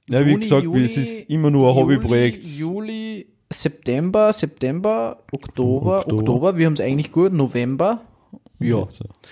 Ja, 0.09 0.25
wie 0.25 0.31
Juni, 0.31 0.43
gesagt, 0.43 0.63
Juli, 0.65 0.85
es 0.85 0.97
ist 0.97 1.31
immer 1.31 1.51
nur 1.51 1.69
ein 1.69 1.75
Hobbyprojekt. 1.75 2.45
Juli, 2.45 3.27
September, 3.51 4.33
September, 4.33 5.19
Oktober, 5.33 5.99
Oktober. 6.01 6.19
Oktober, 6.21 6.57
wir 6.57 6.67
haben 6.67 6.75
es 6.75 6.81
eigentlich 6.81 7.11
gut, 7.11 7.33
November. 7.33 8.03
Ja. 8.59 8.87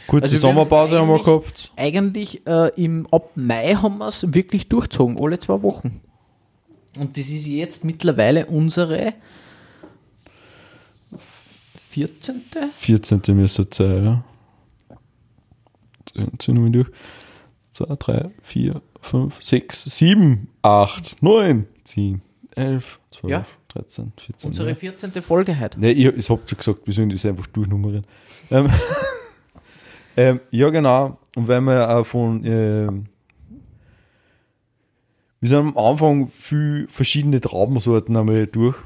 Kurze 0.07 0.23
Also 0.23 0.37
Sommerpause 0.37 0.99
haben 0.99 1.09
wir 1.09 1.19
gehabt. 1.19 1.73
Eigentlich 1.77 2.47
äh, 2.47 2.71
im, 2.83 3.07
ab 3.11 3.31
Mai 3.37 3.75
haben 3.75 3.99
wir 3.99 4.09
es 4.09 4.35
wirklich 4.35 4.69
durchzogen, 4.69 5.19
alle 5.19 5.39
zwei 5.39 5.63
Wochen. 5.63 6.01
Und 6.99 7.17
das 7.17 7.29
ist 7.29 7.47
jetzt 7.47 7.85
mittlerweile 7.85 8.47
unsere 8.47 9.15
14. 11.77 12.43
14. 12.79 13.23
müsste 13.29 13.63
es 13.63 13.77
sein, 13.77 14.05
ja. 14.05 14.25
Zünden 16.39 16.65
wir 16.65 16.71
durch. 16.71 16.89
2, 17.71 17.97
3, 17.99 18.31
4, 18.43 18.83
5, 19.01 19.43
6, 19.43 19.85
7, 19.85 20.49
8, 20.63 21.23
9, 21.23 21.67
10, 21.85 22.23
11, 22.55 23.01
12, 23.11 23.31
Ja. 23.31 23.47
13, 23.69 24.13
14. 24.17 24.49
Unsere 24.49 24.69
ja. 24.69 24.75
14. 24.77 25.13
Folge 25.23 25.59
heute. 25.59 25.81
Nee, 25.81 25.91
ich, 25.91 26.07
ich 26.07 26.31
hab 26.31 26.49
schon 26.49 26.59
gesagt, 26.59 26.87
wir 26.87 26.95
sollen 26.95 27.09
das 27.09 27.27
einfach 27.27 27.47
durchnummerieren. 27.49 28.07
Ähm, 28.51 28.71
ähm, 30.17 30.41
ja, 30.53 30.71
genau. 30.71 31.19
Und 31.35 31.49
weil 31.49 31.61
wir 31.61 31.91
auch 31.91 32.07
von, 32.07 32.45
ähm, 32.45 33.07
wir 35.41 35.49
sind 35.49 35.59
am 35.59 35.77
Anfang 35.77 36.29
viel 36.29 36.87
verschiedene 36.89 37.41
Traubensorten 37.41 38.17
einmal 38.17 38.47
durch. 38.47 38.77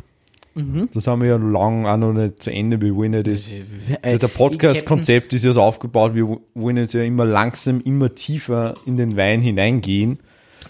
Mhm. 0.59 0.89
Das 0.93 1.07
haben 1.07 1.23
wir 1.23 1.29
ja 1.29 1.37
lang 1.37 1.87
auch 1.87 1.97
noch 1.97 2.13
nicht 2.13 2.43
zu 2.43 2.51
Ende. 2.51 2.81
Wir 2.81 2.95
wollen 2.95 3.15
ja 3.15 3.23
das, 3.23 3.49
Äh, 3.49 3.65
also 4.03 4.19
der 4.19 4.29
Podcast-Konzept 4.29 5.33
ist 5.33 5.45
ja 5.45 5.53
so 5.53 5.63
aufgebaut, 5.63 6.15
wir 6.15 6.39
wollen 6.55 6.77
jetzt 6.77 6.95
ja 6.95 7.03
immer 7.03 7.25
langsam, 7.25 7.81
immer 7.81 8.15
tiefer 8.15 8.75
in 8.85 8.97
den 8.97 9.17
Wein 9.17 9.41
hineingehen. 9.41 10.19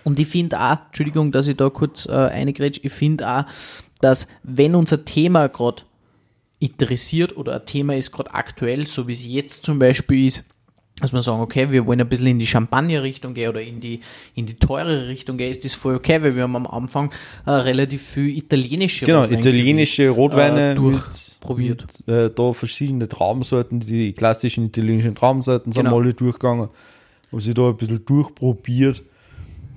Und 0.05 0.21
ich 0.21 0.29
finde 0.29 0.61
auch, 0.61 0.77
Entschuldigung, 0.87 1.33
dass 1.33 1.49
ich 1.49 1.57
da 1.57 1.71
kurz 1.71 2.07
äh, 2.07 2.13
eingrätsch, 2.13 2.81
ich 2.83 2.93
finde 2.93 3.29
auch, 3.29 3.45
dass 4.01 4.29
wenn 4.43 4.75
unser 4.75 5.05
Thema 5.05 5.49
gerade 5.49 5.83
interessiert 6.59 7.37
oder 7.37 7.57
ein 7.57 7.67
Thema 7.67 7.97
ist 7.97 8.13
gerade 8.13 8.35
aktuell, 8.35 8.87
so 8.87 9.09
wie 9.09 9.13
es 9.13 9.25
jetzt 9.25 9.65
zum 9.65 9.79
Beispiel 9.79 10.27
ist, 10.27 10.45
dass 11.01 11.13
wir 11.13 11.23
sagen, 11.23 11.41
okay, 11.41 11.71
wir 11.71 11.87
wollen 11.87 12.01
ein 12.01 12.09
bisschen 12.09 12.27
in 12.27 12.39
die 12.39 12.47
Champagner-Richtung 12.47 13.35
gehen 13.35 13.49
oder 13.51 13.63
in 13.63 13.81
die, 13.81 14.01
in 14.35 14.47
die 14.47 14.55
teurere 14.55 15.09
Richtung 15.09 15.37
gehen, 15.37 15.51
ist 15.51 15.65
das 15.65 15.75
voll 15.75 15.95
okay, 15.95 16.23
weil 16.23 16.35
wir 16.35 16.43
haben 16.43 16.57
am 16.57 16.67
Anfang 16.67 17.13
äh, 17.47 17.51
relativ 17.51 18.03
viel 18.03 18.37
italienische 18.37 19.07
Genau, 19.07 19.23
Rotwein 19.23 19.39
italienische 19.39 20.09
Rotweine 20.11 20.73
äh, 20.73 20.75
durchprobiert. 20.75 21.87
Mit, 22.07 22.17
äh, 22.17 22.31
da 22.35 22.53
verschiedene 22.53 23.09
Traubensorten, 23.09 23.81
die 23.81 24.13
klassischen 24.13 24.67
italienischen 24.67 25.15
Traubensorten 25.15 25.73
sind 25.73 25.85
Genau. 25.85 25.99
alle 25.99 26.15
durchgegangen. 26.15 26.69
Haben 27.31 27.41
sie 27.41 27.55
da 27.55 27.69
ein 27.69 27.77
bisschen 27.77 28.05
durchprobiert. 28.05 29.03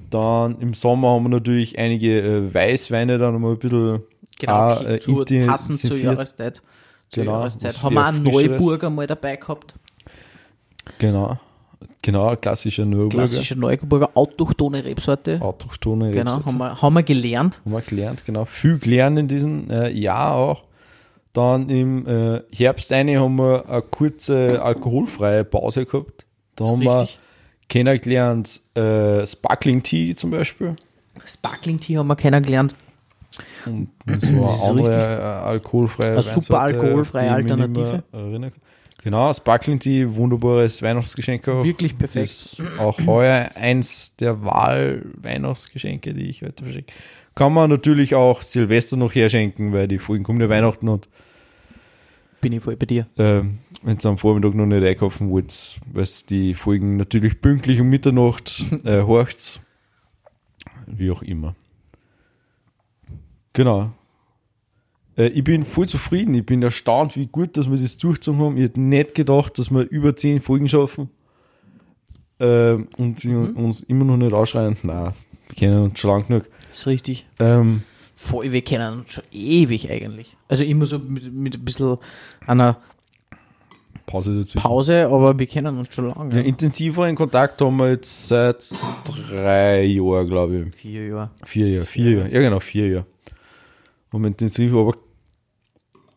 Dann 0.10 0.60
im 0.60 0.74
Sommer 0.74 1.10
haben 1.12 1.24
wir 1.24 1.30
natürlich 1.30 1.78
einige 1.78 2.20
äh, 2.22 2.54
Weißweine 2.54 3.18
dann 3.18 3.40
mal 3.40 3.52
ein 3.52 3.60
bisschen 3.60 4.02
Genau, 4.40 4.54
auch, 4.54 4.84
äh, 4.86 5.00
zu, 5.00 5.24
passend 5.46 5.80
zur. 5.80 5.98
Jahreszeit. 5.98 6.62
Zur 7.10 7.24
Genau, 7.24 7.38
Jahreszeit. 7.38 7.84
Haben 7.84 7.96
wir 7.96 8.06
einen 8.06 8.24
Frischeres. 8.24 8.50
Neuburger 8.60 8.90
mal 8.90 9.06
dabei 9.08 9.36
gehabt. 9.36 9.76
Genau. 11.00 11.40
Genau, 12.04 12.36
klassischer 12.36 12.86
Nürburger. 12.86 13.18
Klassische 13.18 13.56
Neuburger, 13.60 14.10
autochtone 14.16 14.84
Rebsorte. 14.84 15.40
Autochtone 15.42 16.12
Genau, 16.12 16.36
Rebsorte. 16.36 16.46
haben 16.48 16.58
wir, 16.58 16.82
haben 16.82 16.94
wir 16.96 17.04
gelernt. 17.04 17.62
Haben 17.64 17.74
wir 17.74 17.82
gelernt, 17.82 18.26
genau. 18.26 18.46
Viel 18.46 18.80
gelernt 18.80 19.20
in 19.20 19.28
diesem 19.28 19.70
äh, 19.70 19.90
Jahr 19.92 20.34
auch. 20.36 20.64
Dann 21.34 21.70
im 21.70 22.06
äh, 22.08 22.42
Herbst 22.54 22.92
eine 22.92 23.20
haben 23.20 23.36
wir 23.38 23.70
eine 23.70 23.82
kurze 23.84 24.62
alkoholfreie 24.62 25.44
Pause 25.44 25.86
gehabt. 25.86 26.26
Da 26.56 26.66
haben 26.66 26.82
wir 26.82 27.08
kennengelernt 27.70 28.62
äh, 28.76 29.26
Sparkling 29.26 29.82
Tea 29.84 30.16
zum 30.16 30.32
Beispiel. 30.32 30.76
Sparkling 31.26 31.80
Tea 31.80 31.98
haben 31.98 32.08
wir 32.08 32.16
kennengelernt. 32.16 32.76
Und 33.66 33.90
so 34.20 34.28
eine 34.28 34.50
andere 34.70 34.92
äh, 34.92 35.24
alkoholfreie 35.46 36.12
Eine 36.14 36.22
super 36.22 36.62
alkoholfreie 36.62 37.32
Alternative. 37.32 38.04
erinnern. 38.12 38.52
Genau, 39.04 39.34
Sparkling 39.34 39.80
Tea, 39.80 40.06
wunderbares 40.16 40.82
Weihnachtsgeschenk 40.84 41.48
auch. 41.48 41.64
Wirklich 41.64 41.98
perfekt. 41.98 42.26
Ist 42.30 42.62
auch 42.78 43.00
heuer 43.08 43.50
eins 43.56 44.16
der 44.18 44.44
Wahl-Weihnachtsgeschenke, 44.44 46.14
die 46.14 46.30
ich 46.30 46.44
heute 46.44 46.64
verschenke. 46.64 46.94
Kann 47.34 47.54
man 47.54 47.70
natürlich 47.70 48.14
auch 48.14 48.42
Silvester 48.44 48.98
noch 48.98 49.16
herschenken, 49.16 49.74
weil 49.74 49.88
die 49.88 49.98
Folgen 50.00 50.24
kommen 50.24 50.40
ja 50.42 50.50
Weihnachten 50.50 50.88
und 50.88 51.10
Bin 52.42 52.54
ich 52.54 52.62
voll 52.62 52.76
bei 52.76 52.86
dir. 52.86 53.08
ähm, 53.18 53.58
wenn 53.82 53.98
ihr 53.98 54.06
am 54.06 54.18
Vormittag 54.20 54.54
noch 54.54 54.66
nicht 54.68 54.84
einkaufen 54.84 55.32
wollt, 55.32 55.80
weil 55.92 56.08
die 56.30 56.54
Folgen 56.54 56.98
natürlich 56.98 57.42
pünktlich 57.42 57.80
um 57.82 57.90
Mitternacht 57.90 58.64
äh, 58.84 59.02
horcht. 59.02 59.62
Wie 60.86 61.10
auch 61.10 61.24
immer. 61.24 61.56
Genau. 63.54 63.92
Äh, 65.18 65.28
ich 65.28 65.44
bin 65.44 65.64
voll 65.66 65.88
zufrieden. 65.88 66.34
Ich 66.34 66.46
bin 66.46 66.62
erstaunt, 66.62 67.16
wie 67.16 67.28
gut, 67.28 67.58
dass 67.58 67.70
wir 67.70 67.78
das 67.78 67.98
durchgezogen 67.98 68.42
haben. 68.42 68.58
Ich 68.58 68.64
hätte 68.64 68.80
nicht 68.82 69.16
gedacht, 69.16 69.58
dass 69.60 69.72
wir 69.72 69.90
über 69.90 70.16
10 70.16 70.42
Folgen 70.42 70.68
schaffen. 70.68 71.10
Ähm, 72.40 72.88
und 72.98 73.20
sie 73.20 73.36
uns 73.36 73.84
immer 73.84 74.06
noch 74.06 74.18
nicht 74.18 74.34
ausschreien. 74.34 74.76
Nein, 74.84 75.12
wir 75.48 75.56
kennen 75.56 75.84
uns 75.84 76.00
schon 76.00 76.10
lang 76.10 76.28
genug. 76.28 76.46
ist 76.72 76.88
richtig. 76.88 77.28
Ähm, 77.40 77.84
Voll, 78.16 78.52
wir 78.52 78.62
kennen 78.62 79.00
uns 79.00 79.14
schon 79.14 79.24
ewig 79.32 79.90
eigentlich. 79.90 80.38
Also 80.48 80.64
immer 80.64 80.86
so 80.86 81.00
mit, 81.00 81.34
mit 81.34 81.56
ein 81.56 81.66
bisschen 81.66 81.98
einer 82.46 82.78
Pause 84.06 84.40
dazu. 84.40 84.60
Pause, 84.60 85.08
aber 85.08 85.38
wir 85.40 85.48
kennen 85.48 85.78
uns 85.78 85.96
schon 85.96 86.10
lange. 86.10 86.36
Ja, 86.36 86.42
intensiveren 86.42 87.16
Kontakt 87.16 87.60
haben 87.62 87.78
wir 87.78 87.90
jetzt 87.92 88.28
seit 88.28 88.70
drei 89.06 89.86
Jahren, 89.86 90.28
glaube 90.28 90.66
ich. 90.68 90.76
Vier 90.76 91.08
Jahre. 91.08 91.32
Vier 91.46 91.68
Jahre, 91.70 91.86
vier 91.86 92.12
Jahre. 92.12 92.32
Ja, 92.32 92.42
genau, 92.42 92.60
vier 92.60 92.88
Jahre. 92.90 93.06
Wir 94.12 94.26
intensiv, 94.26 94.74
aber 94.74 94.98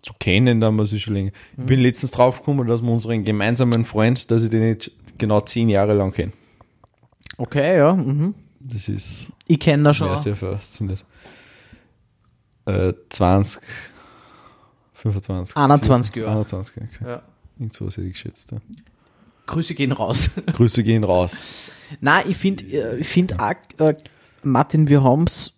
zu 0.03 0.13
kennen, 0.19 0.61
da 0.61 0.71
wir 0.71 0.85
sie 0.85 1.01
schon 1.01 1.15
länger. 1.15 1.31
Ich 1.57 1.65
bin 1.65 1.81
letztens 1.81 2.11
draufgekommen, 2.11 2.67
dass 2.67 2.83
wir 2.83 2.91
unseren 2.91 3.25
gemeinsamen 3.25 3.85
Freund, 3.85 4.31
dass 4.31 4.43
ich 4.45 4.51
den 4.51 4.63
jetzt 4.63 4.91
genau 5.17 5.41
zehn 5.41 5.69
Jahre 5.69 5.95
lang 5.95 6.13
kenne. 6.13 6.33
Okay, 7.39 7.79
ja. 7.79 7.95
Mhm. 7.95 8.35
Das 8.61 8.89
ist 8.89 9.33
Ich 9.47 9.61
kenne 9.61 9.83
da 9.83 9.93
schon. 9.93 10.09
sehr, 10.17 10.35
sehr 10.35 10.37
faszinierend. 10.37 11.05
Äh, 12.67 12.95
20, 13.11 13.61
25. 14.95 15.57
21 15.57 16.17
Jahre. 16.17 16.31
21, 16.33 16.77
okay. 16.77 16.89
Ja. 17.05 17.23
Irgendwas 17.59 17.97
hätte 17.97 18.07
ich 18.07 18.15
geschätzt. 18.15 18.53
Ja. 18.53 18.59
Grüße 19.47 19.75
gehen 19.75 19.93
raus. 19.93 20.31
Grüße 20.53 20.83
gehen 20.83 21.05
raus. 21.05 21.73
Nein, 22.01 22.25
ich 22.29 22.37
finde 22.37 22.65
äh, 22.65 22.97
ich 22.99 23.09
find 23.09 23.39
auch, 23.39 23.55
äh, 23.79 23.95
Martin, 24.45 24.89
wir 24.89 25.03
haben 25.03 25.25
es 25.25 25.55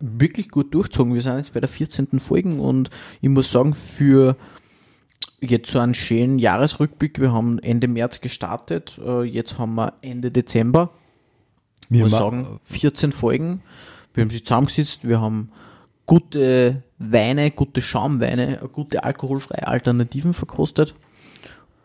wirklich 0.00 0.50
gut 0.50 0.74
durchgezogen. 0.74 1.14
Wir 1.14 1.22
sind 1.22 1.36
jetzt 1.36 1.54
bei 1.54 1.60
der 1.60 1.68
14. 1.68 2.20
Folge 2.20 2.50
und 2.50 2.90
ich 3.20 3.28
muss 3.28 3.50
sagen, 3.50 3.74
für 3.74 4.36
jetzt 5.40 5.70
so 5.70 5.78
einen 5.78 5.94
schönen 5.94 6.38
Jahresrückblick, 6.38 7.20
wir 7.20 7.32
haben 7.32 7.58
Ende 7.58 7.88
März 7.88 8.20
gestartet, 8.20 8.98
äh, 9.04 9.22
jetzt 9.22 9.58
haben 9.58 9.74
wir 9.74 9.94
Ende 10.02 10.30
Dezember. 10.30 10.90
Ich 11.84 11.90
Wir 11.90 12.04
muss 12.04 12.12
sagen, 12.12 12.58
14 12.62 13.12
Folgen. 13.12 13.62
Wir 14.14 14.22
haben 14.22 14.30
sie 14.30 14.42
zusammengesetzt, 14.42 15.06
wir 15.06 15.20
haben 15.20 15.50
gute 16.06 16.82
Weine, 16.98 17.50
gute 17.50 17.82
Schaumweine, 17.82 18.68
gute 18.72 19.04
alkoholfreie 19.04 19.66
Alternativen 19.66 20.32
verkostet. 20.32 20.94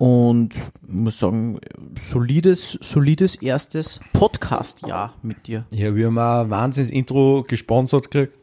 Und 0.02 0.56
ich 0.56 0.62
muss 0.88 1.20
sagen, 1.20 1.60
solides, 1.96 2.76
solides 2.82 3.36
erstes 3.36 4.00
Podcast-Jahr 4.14 5.14
mit 5.22 5.46
dir. 5.46 5.66
Ja, 5.70 5.94
wir 5.94 6.08
haben 6.08 6.18
auch 6.18 6.42
ein 6.42 6.50
Wahnsinns-Intro 6.50 7.46
gesponsert 7.48 8.10
gekriegt. 8.10 8.36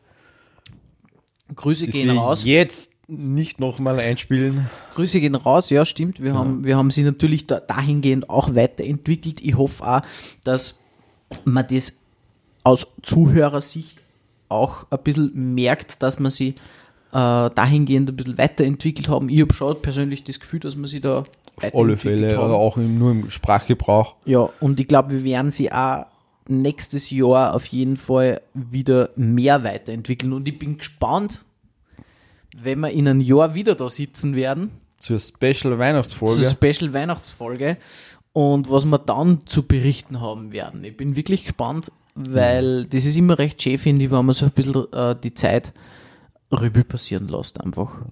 Grüße 1.57 1.87
Das 1.87 1.95
gehen 1.97 2.11
raus. 2.11 2.45
jetzt 2.45 2.93
nicht 3.09 3.59
nochmal 3.59 3.99
einspielen. 3.99 4.69
Grüße 4.95 5.19
gehen 5.19 5.35
raus, 5.35 5.69
ja, 5.71 5.85
stimmt. 5.85 6.23
Wir, 6.23 6.35
haben, 6.35 6.65
wir 6.65 6.77
haben 6.77 6.93
sie 6.93 7.03
natürlich 7.03 7.49
da, 7.49 7.59
dahingehend 7.59 8.31
auch 8.31 8.55
weiterentwickelt. 8.55 9.41
Ich 9.41 9.57
hoffe 9.57 9.85
auch, 9.85 10.03
dass 10.45 10.79
man 11.45 11.67
das 11.67 11.99
aus 12.63 12.87
Zuhörersicht 13.03 13.97
auch 14.49 14.87
ein 14.91 14.99
bisschen 15.03 15.57
merkt, 15.57 16.05
dass 16.05 16.21
man 16.21 16.31
sie 16.31 16.51
äh, 16.51 17.51
dahingehend 17.51 18.11
ein 18.11 18.15
bisschen 18.15 18.39
weiterentwickelt 18.39 19.09
haben. 19.09 19.29
Ich 19.29 19.41
habe 19.41 19.53
schon 19.53 19.83
persönlich 19.83 20.23
das 20.23 20.39
Gefühl, 20.39 20.61
dass 20.61 20.77
man 20.77 20.87
sie 20.87 21.01
da 21.01 21.25
Alle 21.63 21.97
Fälle, 21.97 22.37
haben. 22.37 22.45
aber 22.45 22.55
auch 22.57 22.77
im, 22.77 22.99
nur 22.99 23.11
im 23.13 23.31
Sprachgebrauch. 23.31 24.17
Ja, 24.25 24.49
und 24.61 24.81
ich 24.81 24.89
glaube, 24.89 25.11
wir 25.11 25.25
werden 25.25 25.51
sie 25.51 25.73
auch 25.73 26.07
nächstes 26.49 27.11
Jahr 27.11 27.55
auf 27.55 27.67
jeden 27.67 27.97
Fall 27.97 28.41
wieder 28.55 29.11
mehr 29.17 29.65
weiterentwickeln. 29.65 30.33
Und 30.33 30.49
ich 30.49 30.59
bin 30.59 30.79
gespannt, 30.79 31.45
wenn 32.57 32.81
wir 32.81 32.91
in 32.91 33.07
einem 33.07 33.21
Jahr 33.21 33.55
wieder 33.55 33.75
da 33.75 33.89
sitzen 33.89 34.35
werden, 34.35 34.71
Zur 34.99 35.21
Special 35.21 35.79
Weihnachtsfolge. 35.79 36.35
zur 36.35 36.51
Special 36.51 36.93
Weihnachtsfolge, 36.93 37.77
und 38.33 38.71
was 38.71 38.85
wir 38.85 38.99
dann 38.99 39.47
zu 39.47 39.65
berichten 39.65 40.21
haben 40.21 40.53
werden. 40.53 40.85
Ich 40.85 40.97
bin 40.97 41.17
wirklich 41.17 41.45
gespannt, 41.45 41.91
weil 42.15 42.85
das 42.87 43.05
ist 43.05 43.17
immer 43.17 43.39
recht 43.39 43.61
schön, 43.63 43.79
finde 43.79 44.05
ich, 44.05 44.11
wenn 44.11 44.25
man 44.25 44.35
so 44.35 44.47
ein 44.47 44.53
bisschen 44.53 44.93
äh, 44.93 45.17
die 45.23 45.35
Zeit 45.35 45.73
Revue 46.53 46.85
passieren 46.85 47.29
lässt 47.29 47.61
einfach. 47.61 48.03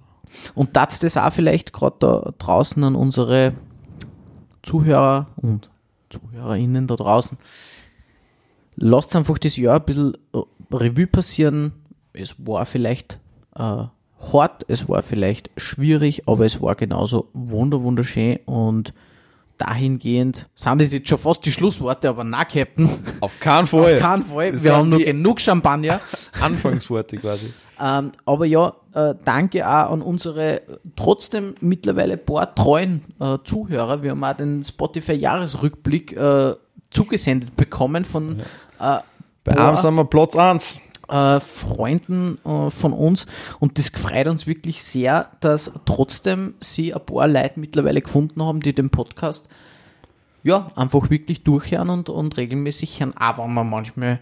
Und 0.54 0.76
das 0.76 0.98
das 1.00 1.16
auch 1.16 1.32
vielleicht 1.32 1.72
gerade 1.72 1.96
da 1.98 2.32
draußen 2.38 2.82
an 2.84 2.94
unsere 2.94 3.54
Zuhörer 4.62 5.28
und 5.36 5.70
ZuhörerInnen 6.10 6.86
da 6.86 6.96
draußen. 6.96 7.38
Lasst 8.76 9.16
einfach 9.16 9.38
das 9.38 9.56
Jahr 9.56 9.76
ein 9.76 9.84
bisschen 9.84 10.16
äh, 10.34 10.40
Revue 10.72 11.06
passieren. 11.06 11.72
Es 12.12 12.34
war 12.38 12.66
vielleicht 12.66 13.20
äh, 13.54 13.84
hart, 14.32 14.64
es 14.68 14.88
war 14.88 15.02
vielleicht 15.02 15.50
schwierig, 15.56 16.28
aber 16.28 16.44
es 16.44 16.60
war 16.60 16.74
genauso 16.74 17.28
wunder 17.32 17.82
wunderschön 17.82 18.38
und 18.44 18.92
dahingehend 19.58 20.48
sind 20.54 20.80
das 20.80 20.92
jetzt 20.92 21.08
schon 21.08 21.18
fast 21.18 21.44
die 21.46 21.52
Schlussworte, 21.52 22.08
aber 22.08 22.24
na, 22.24 22.44
Captain, 22.44 22.88
Auf 23.20 23.38
keinen 23.40 23.66
Fall. 23.66 23.94
auf 23.94 24.00
keinen 24.00 24.24
Fall. 24.24 24.62
Wir 24.62 24.76
haben 24.76 24.88
noch 24.88 24.98
die 24.98 25.04
genug 25.04 25.40
Champagner. 25.40 26.00
Anfangsworte 26.40 27.16
quasi. 27.16 27.52
Ähm, 27.80 28.12
aber 28.24 28.46
ja, 28.46 28.74
äh, 28.94 29.14
danke 29.24 29.66
auch 29.66 29.92
an 29.92 30.02
unsere 30.02 30.62
trotzdem 30.96 31.54
mittlerweile 31.60 32.16
paar 32.16 32.54
treuen 32.54 33.02
äh, 33.20 33.38
Zuhörer. 33.44 34.02
Wir 34.02 34.12
haben 34.12 34.24
auch 34.24 34.36
den 34.36 34.64
Spotify-Jahresrückblick 34.64 36.16
äh, 36.16 36.54
zugesendet 36.90 37.56
bekommen 37.56 38.04
von 38.04 38.40
äh, 38.80 38.98
Bei 39.44 39.56
einem 39.56 39.76
sind 39.76 39.94
wir 39.94 40.04
Platz 40.04 40.36
1. 40.36 40.80
äh, 41.08 41.40
Freunden 41.40 42.38
äh, 42.44 42.70
von 42.70 42.92
uns 42.92 43.26
und 43.60 43.78
das 43.78 43.90
freut 43.90 44.26
uns 44.28 44.46
wirklich 44.46 44.82
sehr, 44.82 45.30
dass 45.40 45.72
trotzdem 45.84 46.54
sie 46.60 46.94
ein 46.94 47.04
paar 47.04 47.28
Leute 47.28 47.60
mittlerweile 47.60 48.02
gefunden 48.02 48.42
haben, 48.42 48.60
die 48.60 48.74
den 48.74 48.90
Podcast 48.90 49.48
ja 50.42 50.68
einfach 50.76 51.10
wirklich 51.10 51.42
durchhören 51.42 51.90
und, 51.90 52.08
und 52.08 52.36
regelmäßig 52.36 53.00
hören, 53.00 53.16
auch 53.16 53.38
wenn 53.38 53.54
wir 53.54 53.64
manchmal 53.64 54.20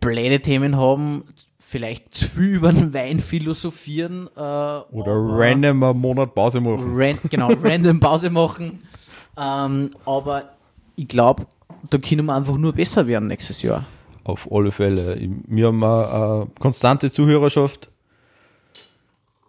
blöde 0.00 0.40
Themen 0.40 0.76
haben, 0.76 1.24
vielleicht 1.58 2.14
zu 2.14 2.24
viel 2.24 2.54
über 2.54 2.72
den 2.72 2.94
Wein 2.94 3.20
philosophieren 3.20 4.28
äh, 4.36 4.40
Oder 4.40 5.12
random 5.12 5.82
einen 5.82 6.00
Monat 6.00 6.34
Pause 6.34 6.60
machen. 6.60 6.92
Ran 6.94 7.18
genau, 7.28 7.48
random 7.62 8.00
Pause 8.00 8.30
machen. 8.30 8.82
Ähm, 9.36 9.90
aber 10.06 10.44
ich 10.96 11.08
glaube, 11.08 11.46
da 11.90 11.98
können 11.98 12.24
wir 12.26 12.34
einfach 12.34 12.56
nur 12.56 12.72
besser 12.72 13.06
werden 13.06 13.28
nächstes 13.28 13.62
Jahr. 13.62 13.84
Auf 14.28 14.46
alle 14.52 14.70
Fälle. 14.72 15.18
Wir 15.46 15.66
haben 15.68 15.82
eine, 15.82 16.48
konstante 16.60 17.10
Zuhörerschaft. 17.10 17.88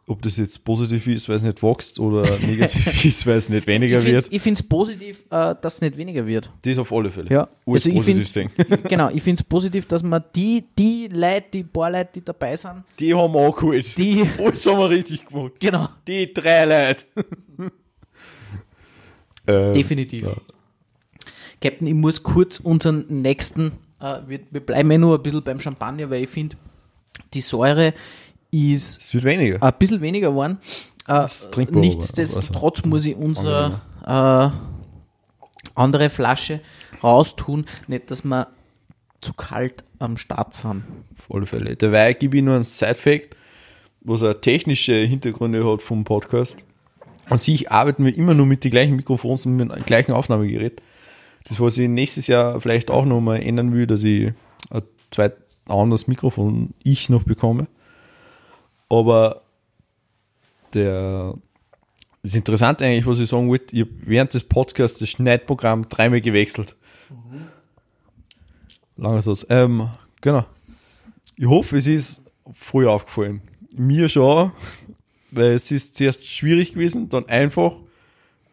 ob 0.08 0.22
das 0.22 0.38
jetzt 0.38 0.64
positiv 0.64 1.06
ist, 1.08 1.28
weil 1.28 1.36
es 1.36 1.44
nicht 1.44 1.62
wächst 1.62 2.00
oder 2.00 2.22
negativ 2.40 3.04
ist, 3.06 3.28
weil 3.28 3.38
es 3.38 3.50
nicht 3.50 3.68
weniger 3.68 4.00
Ich 4.00 4.06
wird. 4.06 4.24
finde 4.42 4.60
es 4.62 4.64
positiv, 4.64 5.24
äh, 5.30 5.54
dass 5.62 5.76
es 5.76 5.82
nicht 5.82 5.98
weniger 5.98 6.26
wird. 6.26 6.50
Das 6.62 6.78
auf 6.78 6.92
alle 6.94 7.12
Fälle. 7.12 7.30
Ja, 7.30 7.42
Alles 7.68 7.86
also 7.86 7.90
ich 7.90 7.96
positiv 7.98 8.32
find's- 8.32 8.34
sehen. 8.34 8.84
genau, 8.90 9.10
ich 9.10 9.22
finde 9.22 9.42
es 9.42 9.44
positiv, 9.44 9.86
dass 9.86 10.02
man 10.02 10.24
die, 10.34 10.64
die 10.80 11.10
Leute, 11.12 11.46
die 11.54 11.64
paar 11.64 11.92
Leute, 11.92 12.10
die 12.16 12.22
dabei 12.24 12.56
sind, 12.56 12.84
Die 13.00 13.14
haben 13.14 13.34
wir 13.34 13.46
angeholt. 13.48 13.98
die, 13.98 14.24
Alles 14.40 14.66
haben 14.66 14.80
wir 14.80 14.90
richtig 14.90 15.26
gemacht. 15.28 15.54
genau, 15.60 15.90
Die 16.08 16.34
drei 16.34 16.64
Leute. 16.64 17.06
ähm, 19.46 19.74
definitiv. 19.74 20.24
ja. 20.24 20.34
Captain, 21.62 21.88
ich 21.88 21.94
muss 21.94 22.24
kurz 22.24 22.60
unseren 22.60 23.06
nächsten, 23.10 23.74
äh, 24.00 24.18
wir, 24.28 24.40
wir 24.52 24.62
bleiben 24.62 24.92
ja 24.92 24.98
nur 24.98 25.18
ein 25.18 25.24
bisschen 25.24 25.44
beim 25.44 25.60
Champagner, 25.60 26.10
weil 26.10 26.24
ich 26.24 26.30
finde, 26.30 26.56
die 27.34 27.42
Säure 27.42 27.94
ist 28.52 29.02
Es 29.02 29.14
wird 29.14 29.24
weniger. 29.26 29.62
ein 29.62 29.74
bisschen 29.78 30.02
weniger 30.02 30.30
geworden. 30.30 30.58
Äh, 31.08 31.28
nichtsdestotrotz 31.72 32.86
muss 32.86 33.06
ich 33.06 33.16
unsere 33.16 33.82
äh, 34.06 34.50
andere 35.76 36.10
Flasche 36.10 36.62
raustun. 37.04 37.66
Nicht, 37.88 38.12
dass 38.12 38.24
wir 38.24 38.48
zu 39.22 39.34
kalt 39.34 39.84
am 40.00 40.18
Start 40.18 40.54
sind. 40.54 40.84
Auf 41.18 41.36
alle 41.36 41.46
Fälle. 41.46 41.76
Dabei 41.76 42.14
gebe 42.14 42.38
ich 42.38 42.44
nur 42.44 42.56
einen 42.56 42.64
Side-Fact, 42.64 43.36
was 44.02 44.24
auch 44.24 44.34
technische 44.34 44.94
Hintergründe 44.94 45.70
hat 45.70 45.82
vom 45.82 46.04
Podcast. 46.04 46.58
An 47.26 47.38
sich 47.38 47.72
arbeiten 47.72 48.06
wir 48.06 48.16
immer 48.16 48.34
nur 48.34 48.46
mit 48.46 48.64
den 48.64 48.72
gleichen 48.72 48.96
Mikrofons 48.96 49.46
und 49.46 49.56
mit 49.58 49.70
dem 49.72 49.86
gleichen 49.86 50.14
Aufnahmegerät. 50.14 50.82
Das, 51.50 51.60
was 51.60 51.78
ich 51.78 51.90
nächstes 51.90 52.28
Jahr 52.28 52.62
vielleicht 52.62 52.92
auch 52.92 53.06
noch 53.06 53.22
mal 53.22 53.38
ändern 53.38 53.74
will, 53.74 53.88
dass 53.88 54.04
ich 54.04 54.32
ein 54.70 54.84
zweit 55.12 55.36
anderes 55.68 56.08
Mikrofon 56.08 56.74
ich 56.84 57.10
noch 57.10 57.24
bekomme. 57.24 57.68
Aber 58.88 59.42
der 60.74 61.34
das 62.22 62.36
Interessante 62.36 62.86
eigentlich, 62.86 63.06
was 63.06 63.20
ich 63.20 63.30
sagen 63.30 63.48
wollte, 63.50 63.76
ich 63.76 63.82
habe 63.82 63.92
während 64.02 64.34
des 64.34 64.44
Podcasts 64.44 65.00
das 65.00 65.10
Schneidprogramm 65.10 65.88
dreimal 65.88 66.22
gewechselt. 66.22 66.76
Lange 68.98 69.22
Satz. 69.22 69.46
Ähm, 69.50 69.90
genau. 70.20 70.46
Ich 71.38 71.46
hoffe, 71.46 71.78
es 71.78 71.88
ist 71.88 72.30
früh 72.52 72.88
aufgefallen. 72.88 73.42
Mir 73.74 74.10
schon, 74.10 74.52
weil 75.32 75.54
es 75.54 75.72
ist 75.72 75.96
zuerst 75.96 76.26
schwierig 76.26 76.74
gewesen, 76.74 77.08
dann 77.08 77.30
einfach 77.30 77.78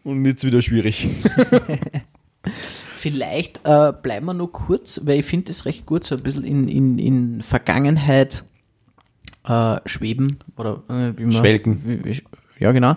und 0.04 0.24
jetzt 0.24 0.44
wieder 0.44 0.62
schwierig. 0.62 1.08
Vielleicht 2.96 3.60
äh, 3.64 3.92
bleiben 3.92 4.24
wir 4.24 4.32
noch 4.32 4.48
kurz, 4.48 5.02
weil 5.04 5.18
ich 5.18 5.26
finde 5.26 5.50
es 5.50 5.66
recht 5.66 5.84
gut, 5.84 6.04
so 6.04 6.14
ein 6.14 6.22
bisschen 6.22 6.44
in, 6.44 6.66
in, 6.66 6.98
in 6.98 7.42
Vergangenheit 7.42 8.42
äh, 9.44 9.76
schweben 9.84 10.38
oder 10.56 10.82
äh, 10.88 11.12
wie 11.18 11.24
man, 11.24 11.32
Schwelgen. 11.32 11.84
Wie, 11.84 12.04
wie, 12.06 12.22
ja, 12.58 12.72
genau. 12.72 12.96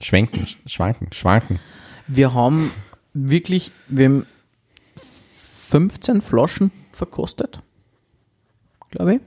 Schwenken, 0.00 0.46
schwanken, 0.64 1.12
schwanken. 1.12 1.60
Wir 2.06 2.32
haben 2.32 2.70
wirklich, 3.12 3.70
wir 3.88 4.06
haben 4.06 4.26
15 5.66 6.22
Flaschen 6.22 6.70
verkostet, 6.92 7.60
glaube 8.90 9.16
ich. 9.16 9.20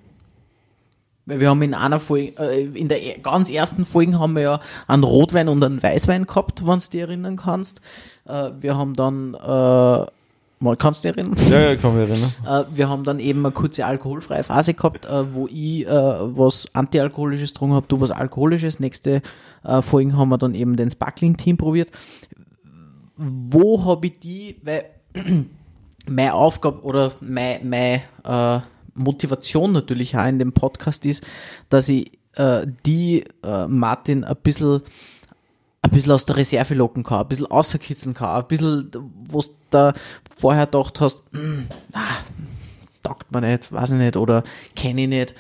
Weil 1.32 1.40
wir 1.40 1.50
haben 1.50 1.62
in 1.62 1.74
einer 1.74 2.02
Folge, 2.02 2.34
äh, 2.40 2.66
in 2.66 2.90
der 2.90 3.00
ganz 3.20 3.50
ersten 3.50 3.86
Folge 3.86 4.20
haben 4.20 4.36
wir 4.36 4.42
ja 4.42 4.60
einen 4.86 5.06
Rotwein 5.06 5.48
und 5.48 5.64
einen 5.64 5.82
Weißwein 5.82 6.26
gehabt, 6.26 6.68
wenn 6.68 6.80
du 6.80 6.90
dich 6.90 7.00
erinnern 7.00 7.38
kannst. 7.38 7.80
Äh, 8.28 8.52
wir 8.60 8.76
haben 8.76 8.96
dann, 8.96 9.34
äh, 9.36 9.38
mal, 9.38 10.76
kannst 10.78 11.06
du 11.06 11.08
dich 11.08 11.18
erinnern? 11.18 11.38
Ja, 11.50 11.62
ja, 11.62 11.76
kann 11.78 11.98
mich 11.98 12.10
erinnern. 12.10 12.34
Äh, 12.46 12.64
wir 12.76 12.90
haben 12.90 13.06
dann 13.06 13.20
eben 13.22 13.46
eine 13.46 13.54
kurze 13.54 13.86
alkoholfreie 13.86 14.44
Phase 14.44 14.74
gehabt, 14.74 15.06
äh, 15.06 15.34
wo 15.34 15.48
ich 15.48 15.88
äh, 15.88 15.90
was 15.90 16.68
Antialkoholisches 16.76 17.54
getrunken 17.54 17.76
habe, 17.76 17.86
du 17.88 18.02
was 18.02 18.12
Alkoholisches. 18.12 18.82
Nächste 18.82 19.22
Folgen 19.82 20.18
haben 20.18 20.30
wir 20.30 20.40
dann 20.40 20.56
eben 20.56 20.76
den 20.76 20.90
Sparkling-Team 20.90 21.56
probiert. 21.56 21.90
Wo 23.16 23.86
habe 23.86 24.08
ich 24.08 24.18
die, 24.18 24.56
weil 24.64 24.86
meine 26.10 26.34
Aufgabe 26.34 26.82
oder 26.82 27.12
meine, 27.22 27.60
meine 27.64 28.02
äh, 28.24 28.62
Motivation 28.94 29.72
natürlich 29.72 30.18
auch 30.18 30.28
in 30.28 30.40
dem 30.40 30.54
Podcast 30.54 31.06
ist, 31.06 31.24
dass 31.70 31.90
ich 31.90 32.12
äh, 32.36 32.66
die 32.86 33.24
äh, 33.44 33.68
Martin 33.68 34.24
ein 34.24 34.36
bisschen 34.42 34.82
ein 35.84 35.90
bisschen 35.90 36.12
aus 36.12 36.26
der 36.26 36.38
Reserve 36.38 36.76
locken 36.76 37.04
kann, 37.04 37.22
ein 37.22 37.28
bisschen 37.28 37.48
außerkitzeln 37.48 38.14
kann, 38.14 38.42
ein 38.42 38.48
bisschen, 38.48 38.92
wo 39.28 39.42
du 39.42 39.48
da 39.72 39.94
vorher 40.38 40.68
gedacht 40.68 41.02
hast, 41.02 41.24
ah, 41.94 42.20
taugt 43.02 43.32
man 43.32 43.44
nicht, 43.44 43.72
weiß 43.72 43.92
ich 43.92 43.98
nicht, 43.98 44.16
oder 44.16 44.44
kenne 44.76 45.02
ich 45.02 45.08
nicht. 45.08 45.36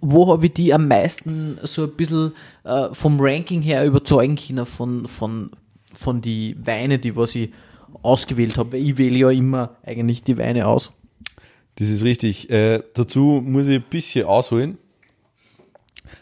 Wo 0.00 0.30
habe 0.30 0.46
ich 0.46 0.54
die 0.54 0.72
am 0.72 0.86
meisten 0.86 1.58
so 1.64 1.84
ein 1.84 1.96
bisschen 1.96 2.32
äh, 2.64 2.88
vom 2.92 3.18
Ranking 3.20 3.62
her 3.62 3.84
überzeugen 3.84 4.36
können 4.36 4.66
von, 4.66 5.08
von, 5.08 5.50
von 5.92 6.20
die 6.20 6.56
Weine, 6.64 6.98
die 6.98 7.16
was 7.16 7.34
ich 7.34 7.52
ausgewählt 8.02 8.58
habe? 8.58 8.78
Ich 8.78 8.96
wähle 8.96 9.18
ja 9.18 9.30
immer 9.30 9.76
eigentlich 9.84 10.22
die 10.22 10.38
Weine 10.38 10.68
aus. 10.68 10.92
Das 11.80 11.88
ist 11.88 12.04
richtig. 12.04 12.50
Äh, 12.50 12.82
dazu 12.92 13.42
muss 13.42 13.66
ich 13.66 13.76
ein 13.76 13.84
bisschen 13.88 14.26
ausholen. 14.26 14.76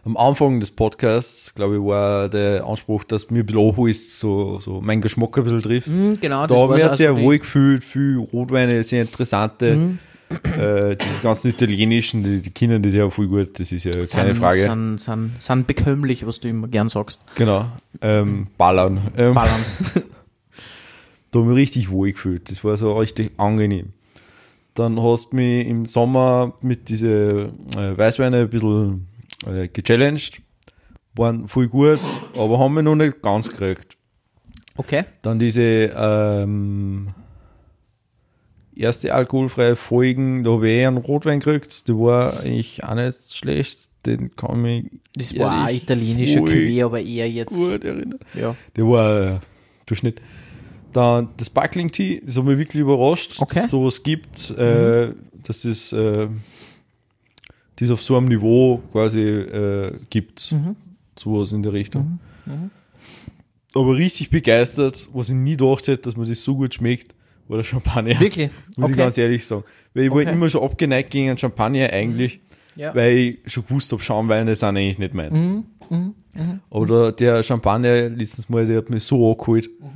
Am 0.04 0.16
Anfang 0.16 0.60
des 0.60 0.70
Podcasts, 0.70 1.52
glaube 1.52 1.76
ich, 1.76 1.82
war 1.82 2.28
der 2.28 2.64
Anspruch, 2.64 3.02
dass 3.02 3.28
mir 3.28 3.40
ein 3.40 3.46
bisschen 3.46 3.68
anholst, 3.68 4.20
so, 4.20 4.60
so 4.60 4.80
mein 4.80 5.00
Geschmack 5.00 5.36
ein 5.36 5.42
bisschen 5.42 5.58
triffst. 5.58 5.90
Hm, 5.90 6.20
genau, 6.20 6.46
da 6.46 6.54
habe 6.54 6.76
ich 6.76 6.84
mich 6.84 6.92
sehr 6.92 7.20
wohl 7.20 7.40
gefühlt, 7.40 7.82
viel 7.82 8.18
Rotweine, 8.18 8.84
sehr 8.84 9.02
interessante. 9.02 9.74
Mhm. 9.74 9.98
Äh, 10.44 10.94
diese 10.94 11.22
ganzen 11.22 11.50
italienischen, 11.50 12.22
die, 12.22 12.40
die 12.40 12.50
Kinder, 12.50 12.78
das 12.78 12.92
ist 12.92 12.98
ja 12.98 13.10
voll 13.10 13.26
gut, 13.26 13.58
das 13.58 13.72
ist 13.72 13.82
ja 13.82 13.90
keine 13.90 14.04
sind, 14.04 14.36
Frage. 14.36 14.60
Sind, 14.60 14.98
sind, 15.00 15.32
sind 15.42 15.66
bekömmlich, 15.66 16.24
was 16.24 16.38
du 16.38 16.48
immer 16.48 16.68
gern 16.68 16.88
sagst. 16.88 17.20
Genau. 17.34 17.66
Ähm, 18.00 18.46
Ballern. 18.56 19.10
Ähm, 19.16 19.34
Ballern. 19.34 19.64
da 21.32 21.38
habe 21.40 21.48
ich 21.48 21.48
mich 21.48 21.56
richtig 21.56 21.90
wohl 21.90 22.12
gefühlt. 22.12 22.48
Das 22.48 22.62
war 22.62 22.76
so 22.76 22.96
richtig 22.96 23.32
angenehm. 23.38 23.92
Dann 24.78 25.02
hast 25.02 25.32
du 25.32 25.36
mich 25.36 25.66
im 25.66 25.86
Sommer 25.86 26.54
mit 26.60 26.88
diese 26.88 27.52
äh, 27.76 27.98
Weißweine 27.98 28.42
ein 28.42 28.48
bisschen 28.48 29.08
äh, 29.44 29.66
gechallenged. 29.66 30.40
Waren 31.16 31.48
voll 31.48 31.66
gut, 31.66 31.98
aber 32.36 32.60
haben 32.60 32.74
wir 32.74 32.82
noch 32.82 32.94
nicht 32.94 33.20
ganz 33.20 33.48
gekriegt. 33.48 33.96
Okay. 34.76 35.02
Dann 35.22 35.40
diese 35.40 35.90
ähm, 35.96 37.08
erste 38.76 39.12
alkoholfreie 39.12 39.74
Folgen, 39.74 40.44
da 40.44 40.52
habe 40.52 40.68
ich 40.68 40.76
eh 40.76 40.86
einen 40.86 40.98
Rotwein 40.98 41.40
gekriegt. 41.40 41.88
Der 41.88 41.96
war 41.96 42.38
eigentlich 42.38 42.84
auch 42.84 42.94
nicht 42.94 43.36
schlecht. 43.36 43.88
Den 44.06 44.36
kann 44.36 44.64
ich 44.64 44.84
Das 45.16 45.36
war 45.36 45.64
ein 45.64 45.74
italienischer 45.74 46.42
Cuvée, 46.42 46.84
aber 46.84 47.00
eher 47.00 47.28
jetzt. 47.28 47.56
gut 47.56 47.82
erinnern. 47.82 48.20
Ja. 48.34 48.54
Der 48.76 48.84
war 48.86 49.22
äh, 49.22 49.38
Durchschnitt. 49.86 50.22
Dann 50.92 51.28
das 51.36 51.48
Sparkling 51.48 51.90
Tea, 51.90 52.20
das 52.24 52.36
hat 52.36 52.44
mich 52.44 52.58
wirklich 52.58 52.80
überrascht, 52.80 53.34
Okay. 53.38 53.56
dass 53.56 53.64
es 53.64 53.70
sowas 53.70 54.02
gibt, 54.02 54.50
äh, 54.50 55.12
dass 55.42 55.64
es 55.64 55.92
äh, 55.92 56.28
das 57.76 57.90
auf 57.90 58.02
so 58.02 58.16
einem 58.16 58.26
Niveau 58.28 58.80
quasi 58.92 59.20
äh, 59.22 59.92
gibt. 60.10 60.54
Sowas 61.16 61.52
in 61.52 61.62
der 61.62 61.72
Richtung. 61.72 62.18
Aber 63.74 63.94
richtig 63.96 64.30
begeistert, 64.30 65.08
was 65.12 65.28
ich 65.28 65.34
nie 65.34 65.56
gedacht 65.56 65.86
hätte, 65.88 66.02
dass 66.04 66.16
mir 66.16 66.26
das 66.26 66.42
so 66.42 66.56
gut 66.56 66.74
schmeckt, 66.74 67.14
war 67.48 67.58
der 67.58 67.64
Champagner. 67.64 68.18
Wirklich? 68.18 68.50
Muss 68.76 68.88
ich 68.90 68.94
Okay. 68.94 68.96
ganz 68.96 69.18
ehrlich 69.18 69.46
sagen. 69.46 69.64
Weil 69.94 70.04
ich 70.04 70.10
war 70.10 70.18
Okay. 70.22 70.32
immer 70.32 70.48
schon 70.48 70.62
abgeneigt 70.62 71.10
gegen 71.10 71.28
einen 71.28 71.38
Champagner 71.38 71.90
eigentlich, 71.92 72.40
Ja. 72.76 72.94
weil 72.94 73.16
ich 73.16 73.38
schon 73.52 73.64
gewusst 73.66 73.92
habe, 73.92 74.02
Schaumweine 74.02 74.54
sind 74.56 74.76
eigentlich 74.76 74.98
nicht 74.98 75.14
meins. 75.14 75.38
Mhm, 75.40 75.64
Aber 76.70 76.86
der, 76.86 77.12
der 77.12 77.42
Champagner 77.42 78.08
letztens 78.08 78.48
mal, 78.48 78.66
der 78.66 78.78
hat 78.78 78.90
mich 78.90 79.02
so 79.04 79.30
angeholt. 79.32 79.68
Mhm. 79.80 79.86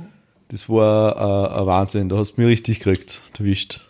Das 0.53 0.69
war 0.69 1.15
äh, 1.15 1.61
ein 1.61 1.65
Wahnsinn. 1.65 2.09
Da 2.09 2.17
hast 2.19 2.33
du 2.33 2.41
mich 2.41 2.47
richtig 2.47 2.77
gekriegt, 2.77 3.23
erwischt. 3.39 3.81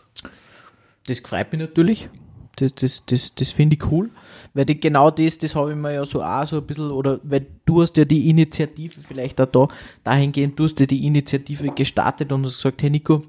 Das 1.07 1.20
freut 1.20 1.51
mich 1.51 1.59
natürlich. 1.59 2.07
Das, 2.55 2.74
das, 2.76 3.03
das, 3.05 3.36
das 3.36 3.49
finde 3.49 3.76
ich 3.76 3.91
cool. 3.91 4.11
Weil 4.53 4.64
die, 4.64 4.80
genau 4.80 5.11
das, 5.11 5.38
das 5.38 5.55
habe 5.55 5.72
ich 5.72 5.76
mir 5.76 5.93
ja 5.93 6.05
so 6.05 6.24
auch 6.24 6.47
so 6.47 6.59
ein 6.59 6.64
bisschen, 6.66 6.89
oder 6.89 7.20
weil 7.24 7.47
du 7.66 7.82
hast 7.82 7.97
ja 7.97 8.05
die 8.05 8.30
Initiative 8.30 9.01
vielleicht 9.01 9.41
auch 9.41 9.47
da, 9.47 9.68
dahingehend, 10.05 10.57
du 10.57 10.64
hast 10.64 10.80
ja 10.80 10.86
die 10.86 11.05
Initiative 11.05 11.68
gestartet 11.68 12.32
und 12.32 12.45
hast 12.45 12.55
gesagt, 12.55 12.82
hey 12.82 12.89
Nico, 12.89 13.24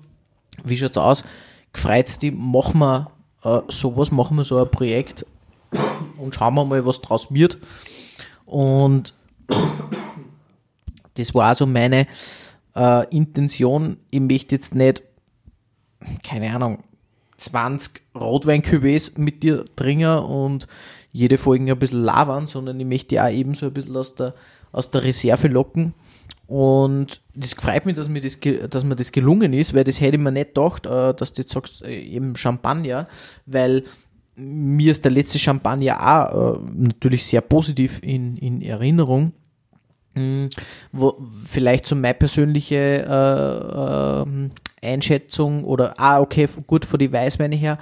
wie 0.63 0.77
schaut's 0.77 0.97
aus? 0.97 1.25
Gefreut's 1.73 2.21
die, 2.21 2.31
machen 2.31 2.79
wir 2.79 3.11
äh, 3.43 3.63
sowas, 3.67 4.13
machen 4.13 4.37
wir 4.37 4.45
so 4.45 4.63
ein 4.63 4.71
Projekt 4.71 5.27
und 6.19 6.37
schauen 6.37 6.55
wir 6.55 6.65
mal, 6.65 6.87
was 6.87 7.01
draus 7.01 7.35
wird. 7.35 7.59
Und 8.47 9.13
das 11.15 11.35
war 11.35 11.47
also 11.47 11.67
meine 11.67 12.07
äh, 12.77 13.09
Intention. 13.15 13.99
Ich 14.11 14.21
möchte 14.21 14.55
jetzt 14.55 14.75
nicht, 14.75 15.03
keine 16.23 16.55
Ahnung, 16.55 16.85
20 17.37 18.03
Rotwein-Cuvées 18.15 19.19
mit 19.21 19.43
dir 19.43 19.65
trinken 19.77 20.19
und 20.19 20.67
jede 21.13 21.39
Folge 21.39 21.71
ein 21.71 21.79
bisschen 21.79 22.03
labern, 22.03 22.47
sondern 22.47 22.79
ich 22.79 22.87
möchte 22.87 23.09
die 23.09 23.21
auch 23.21 23.31
eben 23.31 23.55
so 23.55 23.67
ein 23.67 23.73
bisschen 23.73 23.97
aus 23.97 24.15
der, 24.15 24.35
aus 24.73 24.91
der 24.91 25.05
Reserve 25.05 25.49
locken. 25.49 25.95
Und 26.47 27.23
das 27.35 27.55
freut 27.55 27.87
mich, 27.87 27.97
dass 27.97 28.09
mir 28.09 28.21
das, 28.21 28.39
dass 28.69 28.85
mir 28.85 28.97
das 28.97 29.13
gelungen 29.13 29.53
ist, 29.53 29.75
weil 29.75 29.85
das 29.85 30.01
hätte 30.01 30.17
ich 30.17 30.23
mir 30.23 30.33
nicht 30.33 30.55
gedacht, 30.55 30.87
äh, 30.87 31.15
dass 31.15 31.33
du 31.33 31.43
jetzt 31.43 31.53
sagst, 31.53 31.83
äh, 31.83 32.01
eben 32.01 32.37
Champagner, 32.37 33.07
weil 33.47 33.85
mir 34.37 34.91
ist 34.91 35.05
der 35.05 35.13
letzte 35.13 35.39
Champagner 35.39 36.01
auch 36.01 36.57
äh, 36.57 36.59
natürlich 36.75 37.25
sehr 37.25 37.41
positiv 37.41 38.01
in, 38.03 38.37
in 38.37 38.61
Erinnerung. 38.61 39.33
Mm, 40.15 40.47
Wo, 40.93 41.17
vielleicht 41.49 41.87
so 41.87 41.97
meine 41.97 42.15
persönliche 42.15 43.05
äh, 43.05 44.23
ähm, 44.23 44.51
Einschätzung 44.83 45.65
oder, 45.65 45.99
ah, 45.99 46.21
okay, 46.21 46.49
gut, 46.67 46.85
von 46.85 46.99
die 46.99 47.13
Weißweine 47.13 47.57
her, 47.57 47.79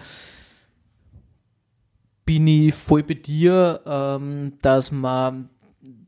bin 2.25 2.47
ich 2.47 2.75
voll 2.75 3.03
bei 3.03 3.15
dir, 3.15 3.81
ähm, 3.85 4.55
dass 4.63 4.93
man, 4.93 5.49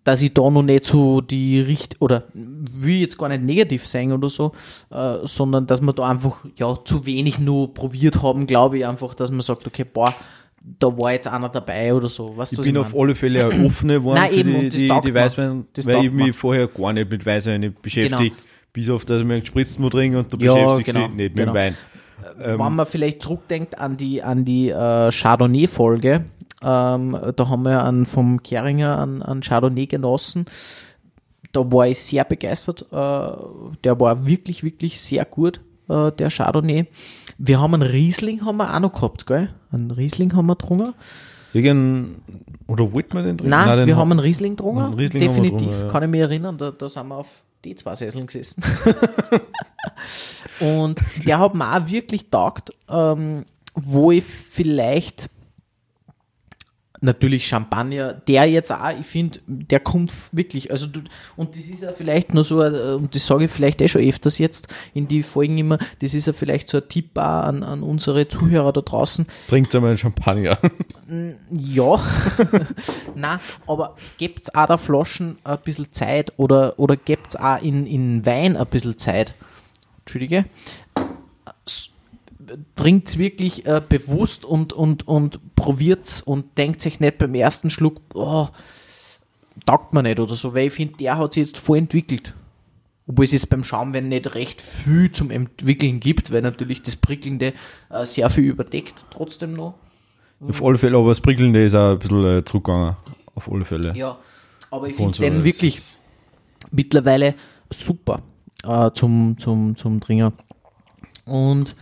dass 0.05 0.23
ich 0.23 0.33
da 0.33 0.49
noch 0.49 0.63
nicht 0.63 0.85
so 0.85 1.21
die 1.21 1.61
Richt 1.61 2.01
oder 2.01 2.25
will 2.33 3.01
jetzt 3.01 3.19
gar 3.19 3.29
nicht 3.29 3.43
negativ 3.43 3.87
sein 3.87 4.13
oder 4.13 4.29
so, 4.29 4.53
äh, 4.91 5.19
sondern 5.25 5.67
dass 5.67 5.81
wir 5.81 5.93
da 5.93 6.09
einfach 6.09 6.45
ja 6.59 6.79
zu 6.85 7.05
wenig 7.05 7.39
nur 7.39 7.75
probiert 7.75 8.23
haben, 8.23 8.47
glaube 8.47 8.79
ich 8.79 8.87
einfach, 8.87 9.15
dass 9.15 9.31
man 9.31 9.41
sagt, 9.41 9.67
okay, 9.67 9.85
boah, 9.85 10.15
da 10.79 10.87
war 10.97 11.13
jetzt 11.13 11.29
einer 11.29 11.49
dabei 11.51 11.93
oder 11.95 12.09
so. 12.09 12.37
Weißt 12.37 12.53
Ich 12.55 12.59
was 12.59 12.65
bin 12.65 12.75
ich 12.75 12.81
auf 12.81 12.95
alle 12.97 13.15
Fälle 13.15 13.47
ein 13.51 13.67
offene 13.67 13.95
geworden 13.95 14.19
Nein, 14.19 14.33
eben, 14.33 14.61
die, 14.61 14.69
das 14.69 14.79
die, 14.79 14.89
die 14.89 15.13
mir. 15.13 15.15
Weißwein, 15.15 15.67
Das 15.75 15.87
weil 15.87 16.05
ich 16.07 16.13
mich 16.13 16.27
mir. 16.29 16.35
vorher 16.35 16.67
gar 16.69 16.93
nicht 16.93 17.11
mit 17.11 17.25
Weißwein 17.27 17.75
beschäftigt. 17.83 18.37
Bis 18.73 18.89
auf, 18.91 19.05
dass 19.05 19.21
ich 19.21 19.27
mich 19.27 19.41
gespritzt 19.43 19.79
muss 19.79 19.93
trinken 19.93 20.17
und 20.19 20.33
du 20.33 20.37
Ja, 20.39 20.55
beschäftigst 20.55 20.95
genau, 20.95 21.07
dich 21.09 21.17
nicht 21.17 21.37
genau. 21.37 21.53
mit 21.53 21.55
dem 21.55 21.55
Wein. 21.55 21.77
Ähm, 22.43 22.59
Wenn 22.59 22.75
man 22.75 22.87
vielleicht 22.87 23.23
zurückdenkt 23.23 23.79
an 23.79 23.97
die, 23.97 24.23
an 24.23 24.45
die 24.45 24.71
äh, 24.71 25.11
Chardonnay-Folge, 25.11 26.25
ähm, 26.63 27.19
da 27.37 27.49
haben 27.49 27.63
wir 27.65 27.85
einen 27.85 28.07
vom 28.07 28.43
Keringer 28.43 28.99
an, 28.99 29.23
an 29.23 29.43
Chardonnay 29.43 29.87
genossen. 29.87 30.47
Da 31.53 31.61
war 31.73 31.87
ich 31.87 31.99
sehr 31.99 32.25
begeistert. 32.25 32.83
Äh, 32.91 33.77
der 33.85 34.01
war 34.01 34.27
wirklich, 34.27 34.65
wirklich 34.65 35.01
sehr 35.01 35.25
gut, 35.25 35.61
äh, 35.89 36.11
der 36.13 36.31
Chardonnay. 36.31 36.87
Wir 37.39 37.61
haben 37.61 37.75
einen 37.75 37.83
Riesling 37.91 38.45
haben 38.45 38.57
wir 38.59 38.75
auch 38.75 38.81
noch 38.81 38.93
gehabt, 38.93 39.27
gell? 39.27 39.49
Einen 39.73 39.91
Riesling 39.91 40.35
haben 40.35 40.47
wir 40.47 40.57
getrunken. 40.57 40.95
Irgend, 41.53 42.17
oder 42.67 42.93
wollte 42.93 43.15
man 43.15 43.25
den 43.25 43.39
trinken? 43.39 43.51
Nein, 43.51 43.79
den 43.79 43.87
wir 43.87 43.97
ha- 43.97 44.01
haben 44.01 44.11
einen 44.13 44.21
Riesling 44.21 44.57
getrunken. 44.57 44.99
wir 44.99 45.09
Definitiv, 45.09 45.59
getrunken, 45.59 45.87
ja. 45.87 45.89
kann 45.93 46.03
ich 46.03 46.09
mich 46.09 46.21
erinnern. 46.21 46.57
Da, 46.59 46.71
da 46.73 46.89
sind 46.89 47.07
wir 47.09 47.17
auf 47.17 47.29
D2-Sesseln 47.65 48.27
gesessen. 48.27 48.63
Und 50.61 51.01
der 51.27 51.39
hat 51.39 51.55
mir 51.55 51.73
auch 51.77 51.89
wirklich 51.89 52.31
taugt, 52.31 52.73
ähm, 52.89 53.45
wo 53.75 54.11
ich 54.13 54.25
vielleicht 54.25 55.29
natürlich 57.05 57.47
Champagner, 57.47 58.15
der 58.15 58.47
jetzt 58.47 58.73
auch, 58.73 58.91
ich 58.99 59.07
finde, 59.07 59.39
der 59.47 59.81
kommt 59.81 60.13
wirklich, 60.33 60.71
also 60.71 60.87
du, 60.87 61.01
und 61.37 61.57
das 61.57 61.67
ist 61.67 61.83
ja 61.83 61.93
vielleicht 61.93 62.35
nur 62.35 62.45
so, 62.45 62.63
äh, 62.63 62.95
und 62.95 63.15
das 63.15 63.27
sage 63.27 63.45
ich 63.45 63.51
vielleicht 63.51 63.81
eh 63.81 63.89
schon 63.89 64.03
öfters 64.03 64.39
jetzt 64.39 64.69
in 64.95 65.07
die 65.07 65.23
Folgen 65.23 65.59
immer, 65.59 65.79
das 66.01 66.15
ist 66.15 66.27
ja 66.27 66.33
vielleicht 66.33 66.69
so 66.69 66.79
ein 66.79 66.89
Tipp 66.89 67.17
an, 67.19 67.63
an 67.63 67.83
unsere 67.83 68.27
Zuhörer 68.27 68.73
da 68.73 68.81
draußen, 68.81 69.27
Trinkt 69.49 69.75
einmal 69.75 69.91
einen 69.91 69.99
Champagner. 69.99 70.59
ja, 71.51 72.01
na, 73.15 73.41
aber 73.67 73.97
gebt's 74.19 74.55
auch 74.55 74.67
der 74.67 74.79
Flaschen 74.79 75.39
ein 75.45 75.59
bisschen 75.65 75.93
Zeit 75.93 76.33
oder, 76.39 76.79
oder 76.79 76.97
gebt's 76.97 77.37
auch 77.37 77.61
in, 77.63 77.87
in 77.87 78.25
Wein 78.27 78.57
ein 78.57 78.67
bisschen 78.67 78.99
Zeit? 78.99 79.33
Entschuldige. 80.01 80.47
S- 82.47 82.59
Trinkt's 82.75 83.19
wirklich 83.19 83.67
äh, 83.67 83.81
bewusst 83.87 84.45
und, 84.45 84.73
und, 84.73 85.07
und 85.07 85.41
probiert's 85.57 86.21
und 86.21 86.57
denkt 86.59 86.83
sich 86.83 87.01
nicht 87.01 87.19
beim 87.19 87.35
ersten 87.35 87.71
Schluck, 87.71 88.01
oh, 88.15 88.49
taugt 89.67 89.95
mir 89.95 90.03
nicht 90.03 90.21
oder 90.21 90.35
so, 90.35 90.55
weil 90.55 90.67
ich 90.69 90.73
finde, 90.73 90.95
der 90.99 91.19
hat 91.19 91.35
sich 91.35 91.47
jetzt 91.47 91.59
voll 91.59 91.79
entwickelt. 91.79 92.35
Obwohl 93.07 93.27
es 93.27 93.33
jetzt 93.33 93.51
beim 93.51 93.65
Schaumwein 93.65 94.09
nicht 94.09 94.35
recht 94.35 94.63
viel 94.63 95.13
zum 95.13 95.31
Entwickeln 95.31 96.01
gibt, 96.01 96.33
weil 96.33 96.41
natürlich 96.41 96.81
das 96.81 96.97
Prickelnde 96.97 97.53
äh, 97.91 98.05
sehr 98.05 98.31
viel 98.31 98.45
überdeckt, 98.45 99.05
trotzdem 99.11 99.53
noch. 99.53 99.75
Auf 100.41 100.63
alle 100.63 100.79
Fälle, 100.79 100.97
aber 100.97 101.11
das 101.11 101.21
Prickelnde 101.21 101.65
ist 101.65 101.75
auch 101.75 101.93
ein 101.93 101.99
bisschen 101.99 102.25
äh, 102.39 102.45
zurückgegangen. 102.45 102.97
Auf 103.35 103.51
alle 103.51 103.65
Fälle. 103.65 103.95
Ja, 103.97 104.17
aber 104.71 104.89
ich 104.89 104.97
finde 104.97 105.19
den 105.19 105.37
es 105.37 105.45
wirklich 105.45 105.97
mittlerweile 106.71 107.35
super 107.71 108.23
äh, 108.67 108.91
zum, 108.93 109.37
zum, 109.39 109.77
zum 109.77 110.01
Dringer. 110.01 110.33
Und 111.25 111.77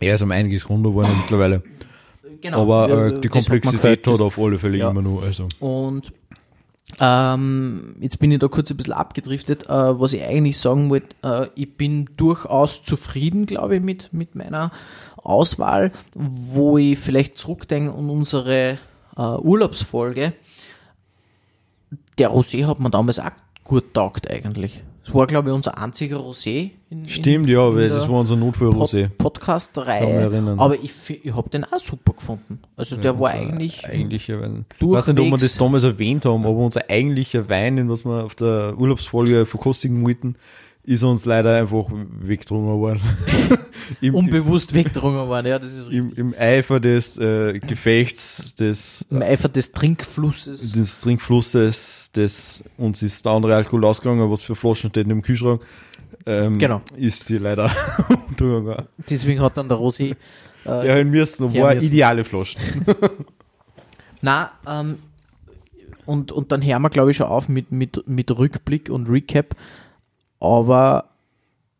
Er 0.00 0.14
ist 0.14 0.22
um 0.22 0.30
einiges 0.30 0.68
runter 0.68 0.90
geworden 0.90 1.10
mittlerweile. 1.20 1.62
genau. 2.40 2.62
Aber 2.62 2.88
äh, 2.90 3.20
die 3.20 3.28
hat 3.28 3.32
Komplexität 3.32 4.02
gehört, 4.02 4.20
hat 4.20 4.26
auf 4.26 4.38
alle 4.38 4.58
Fälle 4.58 4.78
Ja. 4.78 4.90
immer 4.90 5.02
noch. 5.02 5.22
Also. 5.22 5.46
Und 5.60 6.12
ähm, 6.98 7.94
jetzt 8.00 8.18
bin 8.18 8.32
ich 8.32 8.38
da 8.40 8.48
kurz 8.48 8.70
ein 8.70 8.76
bisschen 8.76 8.94
abgedriftet. 8.94 9.66
Äh, 9.68 10.00
was 10.00 10.12
ich 10.12 10.22
eigentlich 10.22 10.58
sagen 10.58 10.90
wollte, 10.90 11.14
äh, 11.22 11.46
ich 11.54 11.76
bin 11.76 12.08
durchaus 12.16 12.82
zufrieden, 12.82 13.46
glaube 13.46 13.76
ich, 13.76 13.82
mit, 13.82 14.12
mit 14.12 14.34
meiner 14.34 14.70
Auswahl, 15.22 15.92
wo 16.14 16.78
ich 16.78 16.98
vielleicht 16.98 17.38
zurückdenke 17.38 17.92
an 17.92 18.10
unsere 18.10 18.78
äh, 19.16 19.20
Urlaubsfolge. 19.20 20.32
Der 22.18 22.30
Rosé 22.30 22.66
hat 22.66 22.80
mir 22.80 22.90
damals 22.90 23.18
auch 23.18 23.30
gut 23.64 23.94
taugt 23.94 24.30
eigentlich. 24.30 24.82
Das 25.10 25.16
war, 25.16 25.26
glaube 25.26 25.48
ich, 25.48 25.54
unser 25.56 25.76
einziger 25.76 26.18
Rosé. 26.18 26.70
In, 26.88 27.08
Stimmt, 27.08 27.48
in, 27.48 27.52
ja, 27.52 27.68
in 27.68 27.74
weil 27.74 27.88
das 27.88 28.08
war 28.08 28.20
unser 28.20 28.36
Notfall-Rosé. 28.36 29.08
Pod 29.08 29.34
Podcast-Reihe. 29.34 30.56
Aber 30.56 30.76
ich, 30.76 30.92
ich 31.24 31.34
habe 31.34 31.50
den 31.50 31.64
auch 31.64 31.80
super 31.80 32.12
gefunden. 32.12 32.60
Also 32.76 32.94
der 32.94 33.18
war 33.18 33.30
eigentlich. 33.30 33.84
eigentlicher 33.84 34.40
Wein. 34.40 34.66
Ich 34.78 34.86
weiß 34.86 35.08
nicht, 35.08 35.18
ob 35.18 35.30
wir 35.32 35.38
das 35.38 35.56
damals 35.56 35.82
erwähnt 35.82 36.26
haben, 36.26 36.46
aber 36.46 36.58
unser 36.58 36.88
eigentlicher 36.88 37.48
Wein, 37.48 37.74
den 37.74 37.88
was 37.88 38.04
wir 38.04 38.24
auf 38.24 38.36
der 38.36 38.78
Urlaubsfolge 38.78 39.46
verkostigen 39.46 40.04
wollten, 40.04 40.36
ist 40.84 41.02
uns 41.02 41.24
leider 41.26 41.56
einfach 41.56 41.86
weggedrungen 42.20 42.80
worden. 42.80 43.00
Im, 44.00 44.14
unbewusst 44.14 44.72
wegdrungen 44.74 45.28
waren. 45.28 45.44
Ja, 45.46 45.58
das 45.58 45.72
ist 45.72 45.90
richtig. 45.90 46.18
im, 46.18 46.28
Im 46.32 46.34
Eifer 46.38 46.80
des 46.80 47.18
äh, 47.18 47.58
Gefechts, 47.58 48.54
des, 48.54 49.04
Im 49.10 49.20
Eifer 49.22 49.48
des 49.48 49.72
Trinkflusses. 49.72 50.72
des 50.72 51.00
Trinkflusses, 51.00 52.12
des 52.12 52.64
uns 52.78 53.02
ist 53.02 53.24
der 53.24 53.32
andere 53.32 53.56
Alkohol 53.56 53.84
ausgegangen, 53.84 54.30
was 54.30 54.42
für 54.42 54.54
Flaschen 54.56 54.90
steht 54.90 55.08
im 55.08 55.22
Kühlschrank, 55.22 55.60
ähm, 56.26 56.58
Genau. 56.58 56.82
ist 56.96 57.28
die 57.28 57.38
leider 57.38 57.70
untergegangen. 58.28 58.86
Deswegen 59.08 59.40
hat 59.42 59.56
dann 59.56 59.68
der 59.68 59.76
Rosi. 59.78 60.14
Äh, 60.66 60.86
Ja, 60.86 60.96
in 60.98 61.10
müssen, 61.10 61.50
Ja, 61.52 61.62
war 61.62 61.74
müssen. 61.74 61.88
ideale 61.88 62.24
Flaschen. 62.24 62.60
Na, 64.22 64.50
ähm, 64.68 64.98
und, 66.06 66.32
und 66.32 66.52
dann 66.52 66.62
hören 66.64 66.82
wir, 66.82 66.90
glaube 66.90 67.10
ich, 67.10 67.16
schon 67.16 67.26
auf 67.26 67.48
mit, 67.48 67.70
mit, 67.72 68.06
mit 68.06 68.30
Rückblick 68.36 68.90
und 68.90 69.08
Recap. 69.08 69.54
Aber 70.40 71.04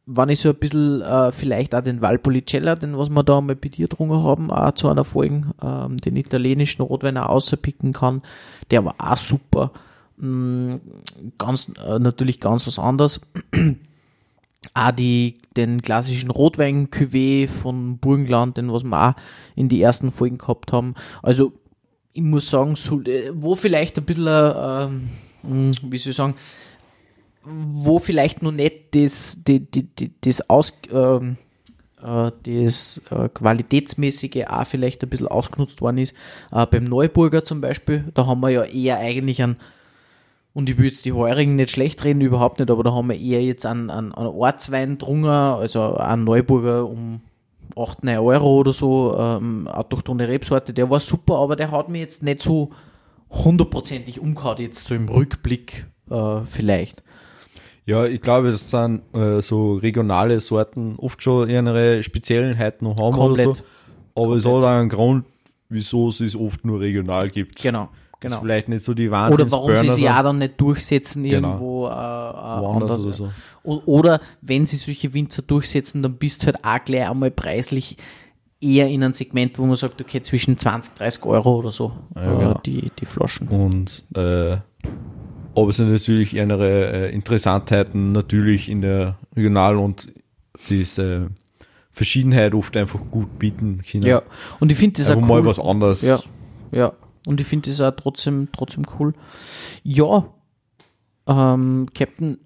wenn 0.06 0.28
ich 0.28 0.40
so 0.40 0.50
ein 0.50 0.56
bisschen 0.56 1.02
äh, 1.02 1.32
vielleicht 1.32 1.74
auch 1.74 1.82
den 1.82 2.00
Valpolicella, 2.00 2.74
den 2.74 2.98
was 2.98 3.11
wir 3.11 3.22
da 3.22 3.40
mal 3.40 3.54
bei 3.54 3.68
dir 3.68 3.88
getrunken 3.88 4.22
haben, 4.22 4.50
auch 4.50 4.72
zu 4.72 4.88
einer 4.88 5.04
Folge, 5.04 5.42
ähm, 5.62 5.96
den 5.98 6.16
italienischen 6.16 6.82
Rotwein 6.82 7.16
auch 7.16 7.28
außerpicken 7.30 7.92
kann, 7.92 8.22
der 8.70 8.84
war 8.84 8.94
auch 8.98 9.16
super. 9.16 9.70
Mm, 10.16 10.74
ganz, 11.38 11.72
äh, 11.84 11.98
natürlich 11.98 12.40
ganz 12.40 12.66
was 12.66 12.78
anderes. 12.78 13.20
auch 14.74 14.90
die, 14.90 15.34
den 15.56 15.80
klassischen 15.80 16.30
Rotwein-Cuvée 16.30 17.48
von 17.48 17.98
Burgenland, 17.98 18.56
den 18.56 18.72
was 18.72 18.84
wir 18.84 19.11
auch 19.11 19.14
in 19.56 19.68
die 19.68 19.80
ersten 19.80 20.11
Folgen 20.11 20.38
gehabt 20.38 20.72
haben. 20.72 20.94
Also 21.22 21.52
ich 22.12 22.22
muss 22.22 22.50
sagen, 22.50 22.76
so, 22.76 23.00
äh, 23.02 23.30
wo 23.32 23.54
vielleicht 23.54 23.98
ein 23.98 24.04
bisschen, 24.04 24.26
äh, 24.26 24.84
ähm, 25.44 25.72
wie 25.82 25.98
soll 25.98 26.11
ich 26.11 26.16
sagen, 26.16 26.34
wo 27.43 27.99
vielleicht 27.99 28.43
noch 28.43 28.53
nicht 28.53 28.95
das, 28.95 29.38
die, 29.47 29.61
die, 29.61 29.84
die, 29.84 30.12
das 30.20 30.49
Aus, 30.51 30.74
ähm, 30.93 31.36
äh, 32.03 32.30
das 32.43 33.01
äh, 33.11 33.28
Qualitätsmäßige 33.28 34.47
auch 34.49 34.66
vielleicht 34.66 35.03
ein 35.03 35.09
bisschen 35.09 35.28
ausgenutzt 35.28 35.80
worden 35.80 35.99
ist. 35.99 36.14
Äh, 36.53 36.66
beim 36.66 36.84
Neuburger 36.84 37.45
zum 37.45 37.61
Beispiel, 37.61 38.05
da 38.14 38.26
haben 38.26 38.41
wir 38.41 38.51
ja 38.51 38.64
eher 38.64 38.99
eigentlich 38.99 39.43
einen, 39.43 39.57
und 40.53 40.68
ich 40.68 40.78
will 40.78 40.86
jetzt 40.86 41.05
die 41.05 41.12
Heurigen 41.12 41.57
nicht 41.57 41.70
schlecht 41.70 42.05
reden, 42.05 42.20
überhaupt 42.20 42.59
nicht, 42.59 42.70
aber 42.70 42.82
da 42.82 42.93
haben 42.93 43.09
wir 43.09 43.18
eher 43.18 43.43
jetzt 43.43 43.64
einen, 43.66 43.91
einen, 43.91 44.12
einen 44.12 44.28
Ortswein 44.28 44.99
drungen, 44.99 45.30
also 45.30 45.97
einen 45.97 46.24
Neuburger 46.24 46.86
um 46.86 47.20
8, 47.76 48.05
9 48.05 48.18
Euro 48.18 48.59
oder 48.59 48.72
so, 48.72 49.16
ähm, 49.18 49.68
autochtone 49.68 50.28
Rebsorte, 50.28 50.74
der 50.74 50.91
war 50.91 51.01
super, 51.01 51.38
aber 51.38 51.57
der 51.57 51.70
hat 51.70 51.88
mir 51.88 52.01
jetzt 52.01 52.22
nicht 52.22 52.43
so 52.43 52.70
hundertprozentig 53.30 54.20
umgehauen, 54.20 54.59
jetzt 54.59 54.88
so 54.88 54.95
im 54.95 55.09
Rückblick 55.09 55.86
äh, 56.11 56.41
vielleicht. 56.45 57.03
Ja, 57.91 58.07
ich 58.07 58.20
glaube, 58.20 58.53
das 58.53 58.70
sind 58.70 59.03
äh, 59.14 59.43
so 59.43 59.74
regionale 59.74 60.38
Sorten 60.38 60.95
oft 60.99 61.20
schon 61.22 61.51
ihre 61.51 62.03
Spezielheiten 62.05 62.84
noch 62.84 62.97
haben 63.01 63.12
Komplett. 63.12 63.47
oder 63.49 63.57
so. 63.57 63.64
Aber 64.14 64.36
es 64.36 64.45
hat 64.45 64.53
auch 64.53 64.64
einen 64.64 64.88
Grund, 64.88 65.24
wieso 65.68 66.09
es 66.09 66.20
es 66.20 66.36
oft 66.36 66.64
nur 66.64 66.78
regional 66.78 67.30
gibt. 67.30 67.61
Genau, 67.61 67.88
genau. 68.20 68.34
ist 68.36 68.41
vielleicht 68.41 68.68
nicht 68.68 68.84
so 68.84 68.95
die 68.95 69.09
Oder 69.09 69.18
Wahnsinns 69.18 69.51
warum 69.53 69.76
sie 69.76 69.88
sich 69.88 69.93
sind, 70.05 70.09
auch 70.09 70.22
dann 70.22 70.38
nicht 70.38 70.61
durchsetzen 70.61 71.24
Genau. 71.24 71.49
irgendwo 71.49 71.86
äh, 71.86 71.91
äh, 71.91 71.95
anders. 71.95 73.05
oder 73.05 73.12
so. 73.12 73.30
Oder 73.64 74.20
wenn 74.41 74.66
sie 74.66 74.76
solche 74.76 75.12
Winzer 75.12 75.43
durchsetzen, 75.43 76.01
dann 76.03 76.14
bist 76.14 76.43
du 76.43 76.47
halt 76.47 76.64
auch 76.64 76.84
gleich 76.84 77.11
einmal 77.11 77.32
preislich 77.32 77.97
eher 78.61 78.86
in 78.88 79.03
einem 79.03 79.14
Segment, 79.14 79.59
wo 79.59 79.64
man 79.64 79.74
sagt, 79.74 80.01
okay, 80.01 80.20
zwischen 80.22 80.57
20, 80.57 80.95
30 80.95 81.24
Euro 81.24 81.57
oder 81.57 81.72
so, 81.72 81.93
Ja, 82.14 82.22
äh, 82.22 82.38
genau. 82.38 82.61
die, 82.64 82.93
die 83.01 83.05
Flaschen. 83.05 83.49
Und 83.49 84.05
äh, 84.14 84.59
aber 85.55 85.68
es 85.68 85.76
sind 85.76 85.90
natürlich 85.92 86.34
ihre 86.34 87.09
äh, 87.09 87.14
Interessantheiten 87.14 88.12
natürlich 88.12 88.68
in 88.68 88.80
der 88.82 89.18
Regional- 89.36 89.76
und 89.76 90.12
diese 90.68 91.28
Verschiedenheit 91.92 92.55
oft 92.55 92.76
einfach 92.76 93.01
gut 93.11 93.38
bieten 93.38 93.82
können. 93.88 94.05
Ja, 94.07 94.22
und 94.61 94.70
ich 94.72 94.78
finde 94.78 95.01
das 95.01 95.11
auch 95.11 95.20
mal 95.20 95.40
cool. 95.40 95.46
was 95.46 95.59
anderes. 95.59 96.03
Ja, 96.03 96.20
ja. 96.72 96.92
Und 97.26 97.40
ich 97.40 97.46
finde 97.46 97.68
das 97.68 97.80
auch 97.80 97.90
trotzdem, 97.90 98.48
trotzdem 98.53 98.84
cool. 98.98 99.12
Ja, 99.82 100.26
ähm, 101.26 101.86
Captain, 101.94 102.38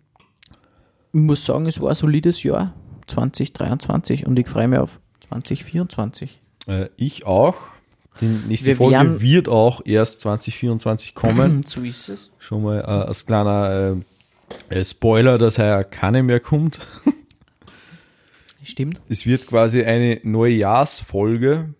ich 1.13 1.21
muss 1.21 1.45
sagen, 1.45 1.67
es 1.67 1.81
war 1.81 1.91
ein 1.91 1.95
solides 1.95 2.43
Jahr 2.43 2.75
2023 3.07 4.27
und 4.27 4.39
ich 4.39 4.49
freue 4.49 4.67
mich 4.69 4.79
auf 4.81 5.01
2024. 5.29 6.41
Äh, 6.67 6.89
ich 6.97 7.25
auch. 7.27 7.55
Die 8.21 8.27
nächste 8.27 8.69
Wir 8.69 8.77
Folge 8.77 8.93
werden- 8.95 9.21
wird 9.21 9.49
auch 9.49 9.81
erst 9.85 10.21
2024 10.23 11.15
kommen. 11.15 11.63
So 11.67 11.83
ist 11.83 12.09
es. 12.09 12.31
Schon 12.45 12.63
mal 12.63 12.81
äh, 12.81 12.83
als 12.83 13.25
kleiner 13.25 14.03
äh, 14.69 14.79
äh, 14.79 14.85
Spoiler, 14.85 15.39
dass 15.39 15.59
heuer 15.59 15.83
keine 15.83 16.23
mehr 16.23 16.41
kommt. 16.41 16.79
Stimmt. 18.63 19.01
Es 19.09 19.25
wird 19.25 19.47
quasi 19.47 19.83
eine 19.83 20.21
Neujahrsfolge. 20.25 21.73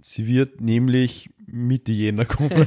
Sie 0.00 0.26
wird 0.26 0.60
nämlich 0.60 1.30
Mitte 1.46 1.92
Jänner 1.92 2.24
kommen. 2.24 2.50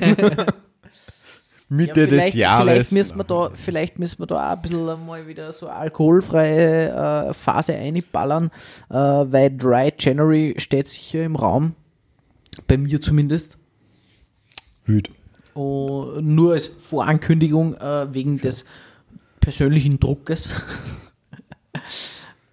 Mitte 1.67 2.07
des 2.07 2.35
Jahres. 2.35 2.63
Vielleicht 2.63 2.91
müssen, 2.93 3.17
wir 3.17 3.23
da, 3.25 3.51
vielleicht 3.53 3.99
müssen 3.99 4.19
wir 4.19 4.27
da 4.27 4.47
auch 4.47 4.55
ein 4.55 4.61
bisschen 4.61 5.05
mal 5.05 5.27
wieder 5.27 5.51
so 5.51 5.67
alkoholfreie 5.67 7.27
äh, 7.27 7.33
Phase 7.33 7.75
einballern, 7.75 8.49
äh, 8.89 8.93
weil 8.93 9.57
Dry 9.57 9.91
January 9.99 10.55
steht 10.57 10.87
sicher 10.87 11.25
im 11.25 11.35
Raum. 11.35 11.75
Bei 12.67 12.77
mir 12.77 13.01
zumindest. 13.01 13.57
Wüt. 14.85 15.11
Und 15.53 16.25
nur 16.25 16.53
als 16.53 16.67
Vorankündigung 16.67 17.75
äh, 17.75 18.13
wegen 18.13 18.37
des 18.37 18.65
persönlichen 19.39 19.99
Druckes. 19.99 20.55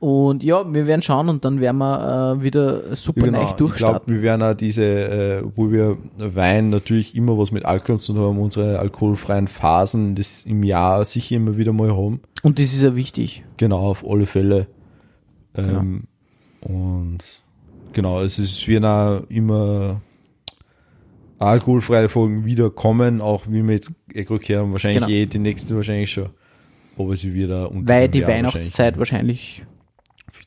Und 0.01 0.45
ja, 0.45 0.63
wir 0.73 0.87
werden 0.87 1.03
schauen 1.03 1.29
und 1.29 1.45
dann 1.45 1.61
werden 1.61 1.79
wir 1.79 2.37
äh, 2.39 2.43
wieder 2.45 2.95
super 2.95 3.23
Genau, 3.23 3.39
leicht 3.41 3.51
ich 3.51 3.57
glaube, 3.57 3.71
durchstarten. 3.71 4.15
wir 4.15 4.23
werden 4.23 4.43
auch 4.45 4.55
diese, 4.55 4.85
äh, 4.85 5.43
wo 5.57 5.73
wir 5.73 5.99
Wein 6.19 6.71
natürlich 6.71 7.17
immer 7.17 7.37
was 7.37 7.51
mit 7.51 7.65
Alkohol 7.65 7.99
zu 7.99 8.13
tun 8.13 8.23
haben, 8.23 8.39
unsere 8.39 8.79
alkoholfreien 8.79 9.49
Phasen 9.49 10.15
das 10.15 10.45
im 10.45 10.63
Jahr 10.63 11.05
sicher 11.05 11.35
immer 11.35 11.57
wieder 11.57 11.73
mal 11.73 11.97
haben. 11.97 12.21
Und 12.45 12.61
das 12.61 12.67
ist 12.67 12.85
ja 12.85 12.95
wichtig. 12.95 13.45
Genau, 13.57 13.81
auf 13.91 14.05
alle 14.09 14.27
Fälle. 14.27 14.69
Ähm, 15.57 16.05
Und 16.61 17.19
genau, 17.93 18.21
es 18.21 18.39
ist, 18.39 18.63
auch 18.85 19.23
immer 19.29 20.01
alkoholfreie 21.39 22.09
Folgen 22.09 22.45
wieder 22.45 22.71
kommen, 22.71 23.21
auch 23.21 23.45
wie 23.49 23.63
wir 23.65 23.75
jetzt 23.75 23.93
eh 24.13 24.25
haben, 24.25 24.73
wahrscheinlich 24.73 25.01
Genau. 25.05 25.13
eh 25.13 25.27
die 25.27 25.39
nächste 25.39 25.77
wahrscheinlich 25.77 26.11
schon. 26.13 26.31
Aber 26.97 27.15
sie 27.17 27.35
auch 27.35 27.67
unter 27.67 27.93
Weil 27.93 28.09
die 28.09 28.21
Jahr 28.21 28.31
Weihnachtszeit 28.31 28.99
wahrscheinlich 28.99 29.65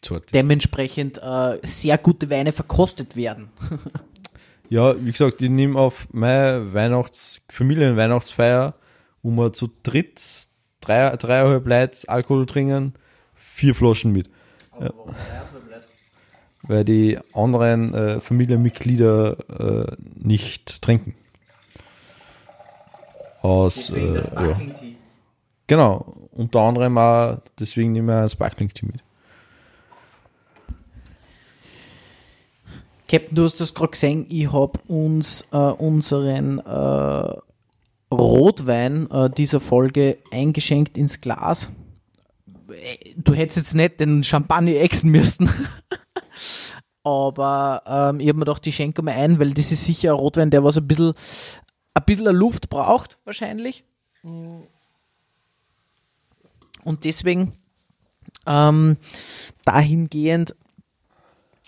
ist. 0.01 0.33
dementsprechend 0.33 1.17
äh, 1.23 1.57
sehr 1.63 1.97
gute 1.97 2.29
Weine 2.29 2.51
verkostet 2.51 3.15
werden. 3.15 3.49
Ja, 4.69 4.95
wie 5.03 5.11
gesagt, 5.11 5.41
ich 5.41 5.49
nehme 5.49 5.77
auf 5.77 6.07
meine 6.13 6.73
Weihnachts-, 6.73 7.41
Familien-Weihnachtsfeier, 7.49 8.73
wo 9.21 9.29
wir 9.31 9.51
zu 9.51 9.69
dritt, 9.83 10.21
drei, 10.79 11.13
dreieinhalb 11.17 11.67
Leute 11.67 12.07
Alkohol 12.07 12.45
trinken, 12.45 12.93
vier 13.35 13.75
Flaschen 13.75 14.13
mit. 14.13 14.29
Ja. 14.79 14.93
Weil 16.71 16.85
die 16.85 17.19
anderen 17.33 17.93
äh, 17.93 18.21
Familienmitglieder 18.21 19.89
äh, 19.89 19.95
nicht 20.15 20.81
trinken. 20.81 21.15
Aus, 23.41 23.89
äh, 23.89 24.13
ja. 24.15 24.57
Genau, 25.67 26.29
unter 26.31 26.61
anderem 26.61 26.97
auch, 26.97 27.39
deswegen 27.59 27.91
nehmen 27.91 28.07
wir 28.07 28.21
ein 28.21 28.29
Sparkling 28.29 28.69
Tea 28.69 28.85
mit. 28.85 29.03
Captain, 33.09 33.35
du 33.35 33.43
hast 33.43 33.59
das 33.59 33.73
gerade 33.73 33.91
gesehen, 33.91 34.25
ich 34.29 34.53
habe 34.53 34.79
uns 34.87 35.45
äh, 35.51 35.57
unseren 35.57 36.59
äh, 36.59 37.35
Rotwein 38.15 39.11
äh, 39.11 39.29
dieser 39.29 39.59
Folge 39.59 40.19
eingeschenkt 40.31 40.97
ins 40.97 41.19
Glas. 41.19 41.69
Äh, 42.69 43.11
Du 43.17 43.33
hättest 43.33 43.57
jetzt 43.57 43.75
nicht 43.75 43.99
den 43.99 44.23
Champagner 44.23 44.75
exen 44.75 45.11
müssen. 45.11 45.49
Aber 47.03 47.83
ähm, 47.85 48.19
ich 48.19 48.27
habe 48.27 48.39
mir 48.39 48.45
gedacht, 48.45 48.65
ich 48.67 48.75
schenke 48.75 49.01
mal 49.01 49.15
ein, 49.15 49.39
weil 49.39 49.53
das 49.53 49.71
ist 49.71 49.85
sicher 49.85 50.11
ein 50.11 50.19
Rotwein, 50.19 50.51
der 50.51 50.63
was 50.63 50.77
ein 50.77 50.87
bisschen, 50.87 51.13
ein 51.93 52.03
bisschen 52.05 52.35
Luft 52.35 52.69
braucht, 52.69 53.17
wahrscheinlich. 53.25 53.83
Und 56.83 57.03
deswegen 57.03 57.53
ähm, 58.45 58.97
dahingehend 59.65 60.55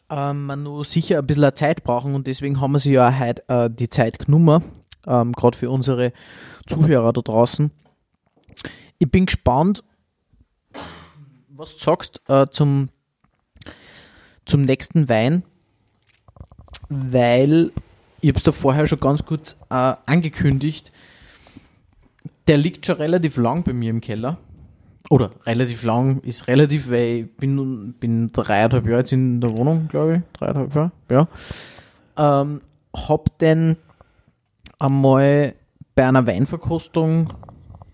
ähm, 0.09 0.45
man 0.45 0.63
nur 0.63 0.85
sicher 0.85 1.19
ein 1.19 1.27
bisschen 1.27 1.55
Zeit 1.55 1.83
brauchen 1.83 2.13
und 2.15 2.27
deswegen 2.27 2.61
haben 2.61 2.73
wir 2.73 2.79
sie 2.79 2.93
ja 2.93 3.17
heute 3.17 3.47
äh, 3.49 3.69
die 3.69 3.89
Zeit 3.89 4.19
genommen, 4.19 4.63
ähm, 5.07 5.33
gerade 5.33 5.57
für 5.57 5.71
unsere 5.71 6.13
Zuhörer 6.67 7.13
da 7.13 7.21
draußen. 7.21 7.71
Ich 8.99 9.09
bin 9.09 9.25
gespannt, 9.25 9.83
was 11.49 11.73
du 11.73 11.79
sagst 11.79 12.21
äh, 12.27 12.47
zum, 12.49 12.89
zum 14.45 14.63
nächsten 14.63 15.09
Wein, 15.09 15.43
weil 16.89 17.71
ich 18.21 18.29
habe 18.29 18.37
es 18.37 18.43
da 18.43 18.51
vorher 18.51 18.87
schon 18.87 18.99
ganz 18.99 19.25
kurz 19.25 19.59
äh, 19.69 19.93
angekündigt, 20.05 20.91
der 22.47 22.57
liegt 22.57 22.85
schon 22.85 22.97
relativ 22.97 23.37
lang 23.37 23.63
bei 23.63 23.73
mir 23.73 23.89
im 23.89 24.01
Keller. 24.01 24.37
Oder 25.09 25.31
relativ 25.45 25.83
lang 25.83 26.21
ist 26.21 26.47
relativ, 26.47 26.89
weil 26.89 27.19
ich 27.19 27.37
bin, 27.37 27.93
bin 27.99 28.31
dreieinhalb 28.31 28.85
Jahre 28.85 28.99
jetzt 28.99 29.11
in 29.11 29.41
der 29.41 29.53
Wohnung, 29.53 29.87
glaube 29.89 30.17
ich. 30.17 30.39
Dreieinhalb 30.39 30.73
Jahre, 30.73 30.91
ja. 31.09 31.27
Ähm, 32.15 32.61
hab 32.95 33.37
den 33.39 33.75
einmal 34.79 35.55
bei 35.95 36.07
einer 36.07 36.25
Weinverkostung 36.25 37.33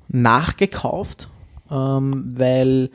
nachgekauft, 0.08 1.30
ähm, 1.72 2.34
weil 2.38 2.92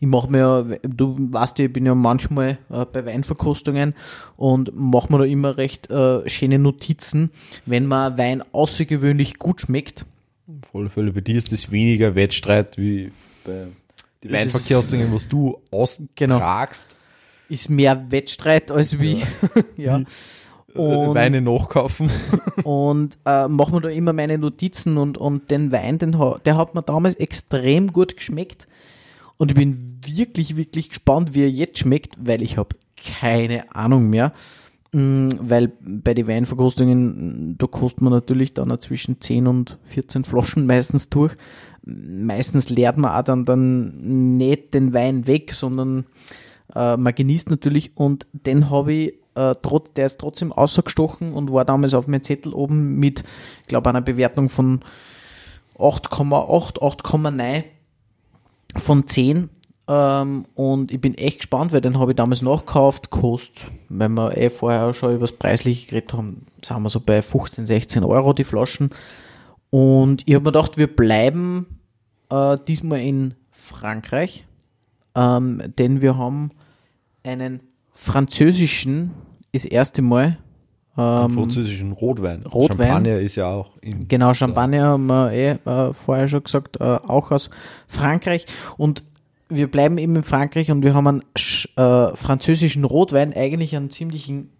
ich 0.00 0.06
mache 0.06 0.30
mir, 0.30 0.38
ja- 0.38 0.78
du 0.82 1.16
weißt 1.18 1.58
ja, 1.58 1.66
ich 1.66 1.72
bin 1.72 1.86
ja 1.86 1.94
manchmal 1.94 2.58
äh, 2.70 2.84
bei 2.84 3.04
Weinverkostungen 3.04 3.94
und 4.36 4.70
mache 4.74 5.12
mir 5.12 5.18
da 5.18 5.24
immer 5.24 5.56
recht 5.56 5.90
äh, 5.90 6.28
schöne 6.28 6.58
Notizen, 6.58 7.30
wenn 7.66 7.92
ein 7.92 8.18
Wein 8.18 8.42
außergewöhnlich 8.52 9.38
gut 9.38 9.62
schmeckt. 9.62 10.06
Auf 10.46 10.74
alle 10.74 10.88
Fälle, 10.90 11.12
bei 11.12 11.20
dir 11.20 11.36
ist 11.36 11.52
das 11.52 11.70
weniger 11.70 12.14
Wettstreit 12.14 12.78
wie 12.78 13.12
bei 13.44 13.66
den 14.22 14.32
Weinverkehrsdingen, 14.32 15.12
was 15.12 15.28
du 15.28 15.60
austragst. 15.70 16.94
Ist 17.48 17.70
mehr 17.70 18.10
Wettstreit 18.10 18.70
als 18.70 19.00
wie. 19.00 19.22
Ja. 19.76 19.98
äh, 20.74 20.78
Und, 20.78 21.14
Weine 21.14 21.40
nachkaufen. 21.40 22.10
und 22.62 23.18
äh, 23.24 23.48
mache 23.48 23.72
mir 23.74 23.80
da 23.80 23.88
immer 23.88 24.12
meine 24.12 24.38
Notizen 24.38 24.96
und, 24.96 25.18
und 25.18 25.50
den 25.50 25.72
Wein, 25.72 25.98
den, 25.98 26.16
der 26.44 26.56
hat 26.56 26.74
mir 26.74 26.82
damals 26.82 27.14
extrem 27.16 27.92
gut 27.92 28.16
geschmeckt. 28.16 28.68
Und 29.38 29.52
ich 29.52 29.56
bin 29.56 29.98
wirklich, 30.06 30.56
wirklich 30.56 30.90
gespannt, 30.90 31.34
wie 31.34 31.42
er 31.42 31.50
jetzt 31.50 31.78
schmeckt, 31.78 32.16
weil 32.20 32.42
ich 32.42 32.58
habe 32.58 32.76
keine 32.96 33.74
Ahnung 33.74 34.10
mehr. 34.10 34.32
Mm, 34.92 35.28
Weil 35.38 35.72
bei 35.80 36.14
den 36.14 36.26
Weinverkostungen, 36.26 37.56
da 37.58 37.66
kostet 37.66 38.02
man 38.02 38.12
natürlich 38.12 38.54
dann 38.54 38.78
zwischen 38.80 39.20
10 39.20 39.46
und 39.46 39.78
14 39.84 40.24
Flaschen 40.24 40.66
meistens 40.66 41.08
durch. 41.08 41.36
Meistens 41.84 42.68
leert 42.68 42.96
man 42.98 43.12
auch 43.12 43.22
dann, 43.22 43.44
dann 43.44 44.36
nicht 44.36 44.74
den 44.74 44.92
Wein 44.92 45.26
weg, 45.26 45.54
sondern 45.54 46.04
äh, 46.74 46.96
man 46.96 47.14
genießt 47.14 47.50
natürlich 47.50 47.96
und 47.96 48.26
den 48.32 48.70
habe 48.70 48.92
ich, 48.92 49.14
äh, 49.34 49.54
trot, 49.62 49.96
der 49.96 50.06
ist 50.06 50.18
trotzdem 50.18 50.52
ausgestochen 50.52 51.32
und 51.32 51.52
war 51.52 51.64
damals 51.64 51.94
auf 51.94 52.08
meinem 52.08 52.22
Zettel 52.22 52.52
oben 52.52 52.96
mit, 52.96 53.24
ich 53.62 53.68
glaube, 53.68 53.88
einer 53.88 54.02
Bewertung 54.02 54.48
von 54.48 54.80
8,8, 55.78 56.80
8,9 56.80 57.64
von 58.78 59.06
10. 59.06 59.50
Ähm, 59.88 60.44
und 60.54 60.92
ich 60.92 61.00
bin 61.00 61.14
echt 61.14 61.38
gespannt, 61.38 61.72
weil 61.72 61.80
den 61.80 61.98
habe 61.98 62.12
ich 62.12 62.16
damals 62.16 62.42
nachgekauft. 62.42 63.10
Kostet, 63.10 63.70
wenn 63.88 64.12
wir 64.14 64.36
eh 64.36 64.50
vorher 64.50 64.92
schon 64.92 65.14
über 65.14 65.26
das 65.26 65.32
Preisliche 65.32 65.88
geredet 65.88 66.12
haben, 66.12 66.42
sind 66.62 66.82
wir 66.82 66.90
so 66.90 67.00
bei 67.00 67.22
15, 67.22 67.66
16 67.66 68.04
Euro 68.04 68.32
die 68.32 68.44
Flaschen. 68.44 68.90
Und 69.70 70.22
ich 70.26 70.34
habe 70.34 70.44
mir 70.44 70.52
gedacht, 70.52 70.78
wir 70.78 70.94
bleiben 70.94 71.80
äh, 72.30 72.56
diesmal 72.66 73.00
in 73.00 73.34
Frankreich, 73.50 74.46
ähm, 75.14 75.62
denn 75.78 76.00
wir 76.00 76.16
haben 76.16 76.50
einen 77.22 77.60
französischen, 77.92 79.12
das 79.52 79.64
erste 79.64 80.02
Mal. 80.02 80.38
Ähm, 80.98 81.30
französischen 81.30 81.92
Rotwein. 81.92 82.42
Rotwein. 82.42 82.88
Champagner 82.88 83.20
ist 83.20 83.36
ja 83.36 83.46
auch 83.46 83.70
in. 83.80 84.08
Genau, 84.08 84.34
Champagner 84.34 84.84
haben 84.84 85.06
wir 85.06 85.30
eh 85.30 85.50
äh, 85.50 85.92
vorher 85.92 86.26
schon 86.26 86.42
gesagt, 86.42 86.80
äh, 86.80 86.84
auch 86.84 87.30
aus 87.30 87.50
Frankreich. 87.86 88.46
Und 88.76 89.04
wir 89.48 89.70
bleiben 89.70 89.96
eben 89.98 90.16
in 90.16 90.24
Frankreich 90.24 90.72
und 90.72 90.82
wir 90.82 90.94
haben 90.94 91.06
einen 91.06 91.22
äh, 91.76 92.16
französischen 92.16 92.82
Rotwein, 92.82 93.32
eigentlich 93.32 93.76
einen 93.76 93.90
ziemlichen, 93.90 94.50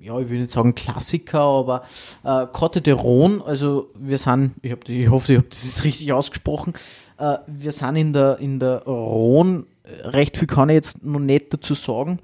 ja, 0.00 0.16
ich 0.20 0.30
will 0.30 0.38
nicht 0.38 0.52
sagen 0.52 0.76
Klassiker, 0.76 1.40
aber 1.40 1.82
äh, 2.22 2.46
Cote 2.52 2.80
de 2.80 2.94
Rhone, 2.94 3.42
also 3.44 3.90
wir 3.98 4.18
sind, 4.18 4.52
ich, 4.62 4.70
hab, 4.70 4.88
ich 4.88 5.10
hoffe, 5.10 5.32
ich 5.32 5.38
habe 5.38 5.48
das 5.48 5.82
richtig 5.84 6.12
ausgesprochen, 6.12 6.74
äh, 7.18 7.38
wir 7.48 7.72
sind 7.72 7.96
in 7.96 8.12
der, 8.12 8.38
in 8.38 8.60
der 8.60 8.84
Rhone, 8.84 9.64
recht 10.04 10.36
viel 10.36 10.46
kann 10.46 10.68
ich 10.68 10.74
jetzt 10.74 11.04
noch 11.04 11.18
nicht 11.18 11.52
dazu 11.52 11.74
sagen. 11.74 12.20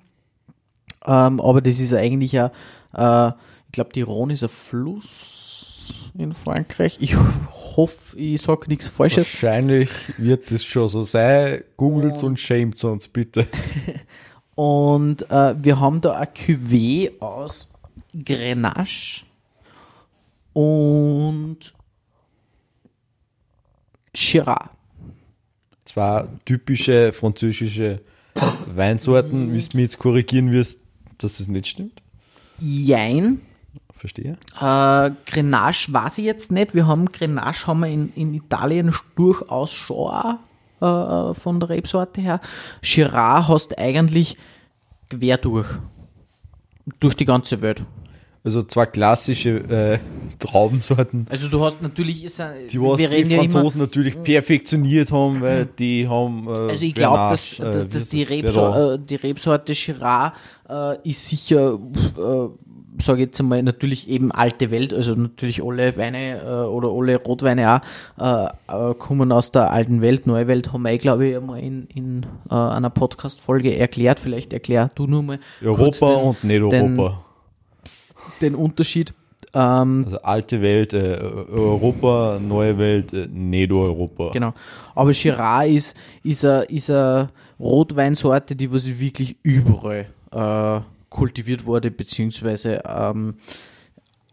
Ähm, 1.07 1.41
aber 1.41 1.61
das 1.61 1.81
ist 1.81 1.95
eigentlich 1.95 2.33
ja, 2.33 2.51
äh, 2.95 3.29
ich 3.29 3.73
glaube, 3.73 3.93
die 3.93 4.03
Rhone 4.03 4.33
ist 4.33 4.43
ein 4.43 4.49
Fluss 4.49 6.11
in 6.17 6.33
Frankreich. 6.33 6.99
Ich 7.01 7.17
hoffe, 7.17 8.17
ich 8.19 8.41
sage 8.41 8.69
nichts 8.69 8.89
Falsches. 8.89 9.33
Wahrscheinlich 9.33 9.91
wird 10.19 10.51
das 10.51 10.65
schon 10.65 10.89
so 10.89 11.05
sein. 11.05 11.63
Googelt 11.77 12.23
und 12.23 12.41
schämt 12.41 12.83
uns 12.85 13.09
bitte. 13.09 13.47
Und 14.55 15.31
äh, 15.31 15.55
wir 15.63 15.79
haben 15.79 16.01
da 16.01 16.19
ein 16.19 16.27
Cuvée 16.35 17.13
aus 17.21 17.73
Grenache 18.25 19.23
und 20.53 21.73
Shiraz. 24.13 24.69
Zwei 25.85 26.27
typische 26.45 27.13
französische 27.13 28.01
Weinsorten, 28.67 29.53
wie 29.53 29.61
du 29.61 29.77
mich 29.77 29.91
jetzt 29.91 30.01
korrigieren 30.01 30.51
wirst, 30.51 30.81
dass 31.19 31.39
das 31.39 31.47
nicht 31.47 31.69
stimmt. 31.69 32.03
Jein. 32.61 33.41
Verstehe. 33.97 34.37
Äh, 34.61 35.11
Grenache 35.27 35.93
weiß 35.93 36.19
ich 36.19 36.25
jetzt 36.25 36.53
nicht. 36.53 36.75
Wir 36.75 36.87
haben 36.87 37.07
Grenache 37.07 37.67
haben 37.67 37.81
wir 37.81 37.89
in, 37.89 38.13
in 38.15 38.33
Italien 38.33 38.95
durchaus 39.17 39.73
schon 39.73 40.39
äh, 40.81 41.35
von 41.35 41.61
der 41.61 41.69
Rebsorte 41.71 42.21
her. 42.21 42.41
Shiraz 42.81 43.49
hast 43.49 43.79
eigentlich 43.79 44.37
quer 45.11 45.39
durch. 45.39 45.69
Durch 47.01 47.15
die 47.15 47.25
ganze 47.27 47.61
Welt. 47.61 47.85
Also 48.45 48.63
zwei 48.63 48.87
klassische 48.87 49.51
äh, 49.69 49.99
Traubensorten, 50.39 51.27
Also 51.29 51.49
du 51.49 51.63
hast 51.65 51.83
natürlich 51.83 52.25
ist 52.25 52.43
die 52.71 52.81
was 52.81 52.99
die 52.99 53.05
reden 53.07 53.31
ja 53.31 53.43
immer- 53.43 53.51
Franzosen 53.51 53.81
natürlich 53.81 54.23
perfektioniert 54.23 55.11
haben, 55.13 55.41
weil 55.41 55.67
die 55.67 56.07
haben. 56.09 56.47
Äh, 56.47 56.71
Also 56.71 56.87
ich 56.87 56.95
glaube, 56.95 57.27
dass, 57.31 57.59
äh, 57.59 57.87
dass 57.87 58.09
die? 58.11 58.23
Rebsor 58.23 58.95
äh, 58.95 58.99
die 58.99 59.17
Rebsorte 59.17 59.75
Shiraz 59.75 60.33
äh, 60.69 60.97
ist 61.09 61.27
sicher, 61.29 61.75
äh, 62.17 62.49
sage 63.03 63.23
jetzt 63.23 63.41
einmal, 63.41 63.63
natürlich 63.63 64.09
eben 64.09 64.33
alte 64.33 64.71
Welt, 64.71 64.95
also 64.95 65.15
natürlich 65.15 65.63
alle 65.63 65.97
Weine 65.97 66.69
oder 66.69 66.89
alle 66.89 67.17
Rotweine 67.17 67.81
auch 68.17 68.95
kommen 68.99 69.31
aus 69.31 69.53
der 69.53 69.71
alten 69.71 70.01
Welt. 70.01 70.27
Neue 70.27 70.49
Welt 70.49 70.73
haben 70.73 70.83
wir, 70.83 70.99
glaube 70.99 71.29
ich, 71.29 71.37
einmal 71.37 71.61
in, 71.61 71.87
in 71.95 72.27
einer 72.49 72.91
Podcast-Folge 72.91 73.77
erklärt. 73.77 74.19
Vielleicht 74.19 74.53
erklär 74.53 74.91
du 74.97 75.07
nur 75.07 75.23
mal 75.23 75.39
Europa 75.63 76.07
den, 76.07 76.17
und 76.17 76.45
nicht 76.45 76.61
Europa. 76.61 76.77
den 76.77 77.13
Unterschied. 78.55 79.15
Ähm, 79.55 80.05
Also 80.05 80.19
alte 80.19 80.61
Welt, 80.61 80.93
äh, 80.93 81.19
Europa, 81.19 82.39
neue 82.41 82.79
Welt, 82.79 83.13
äh, 83.13 83.27
nicht 83.27 83.71
Europa. 83.73 84.31
Genau. 84.33 84.53
Aber 84.95 85.15
Shiraz 85.15 85.67
ist, 85.69 85.97
ist 86.23 86.45
eine 86.45 86.63
ist 86.63 86.91
a 86.91 87.31
Rotweinsorte, 87.59 88.55
die 88.55 88.71
was 88.71 88.87
wirklich 89.01 89.37
überall 89.43 90.07
äh, 90.33 90.81
kultiviert 91.09 91.65
wurde, 91.65 91.91
beziehungsweise 91.91 92.83
ähm, 92.87 93.35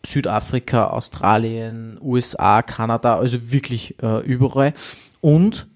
Südafrika, 0.05 0.87
Australien, 0.87 1.97
USA, 2.01 2.61
Kanada, 2.61 3.17
also 3.17 3.51
wirklich 3.51 3.95
äh, 4.03 4.19
überall. 4.25 4.73
Und 5.21 5.67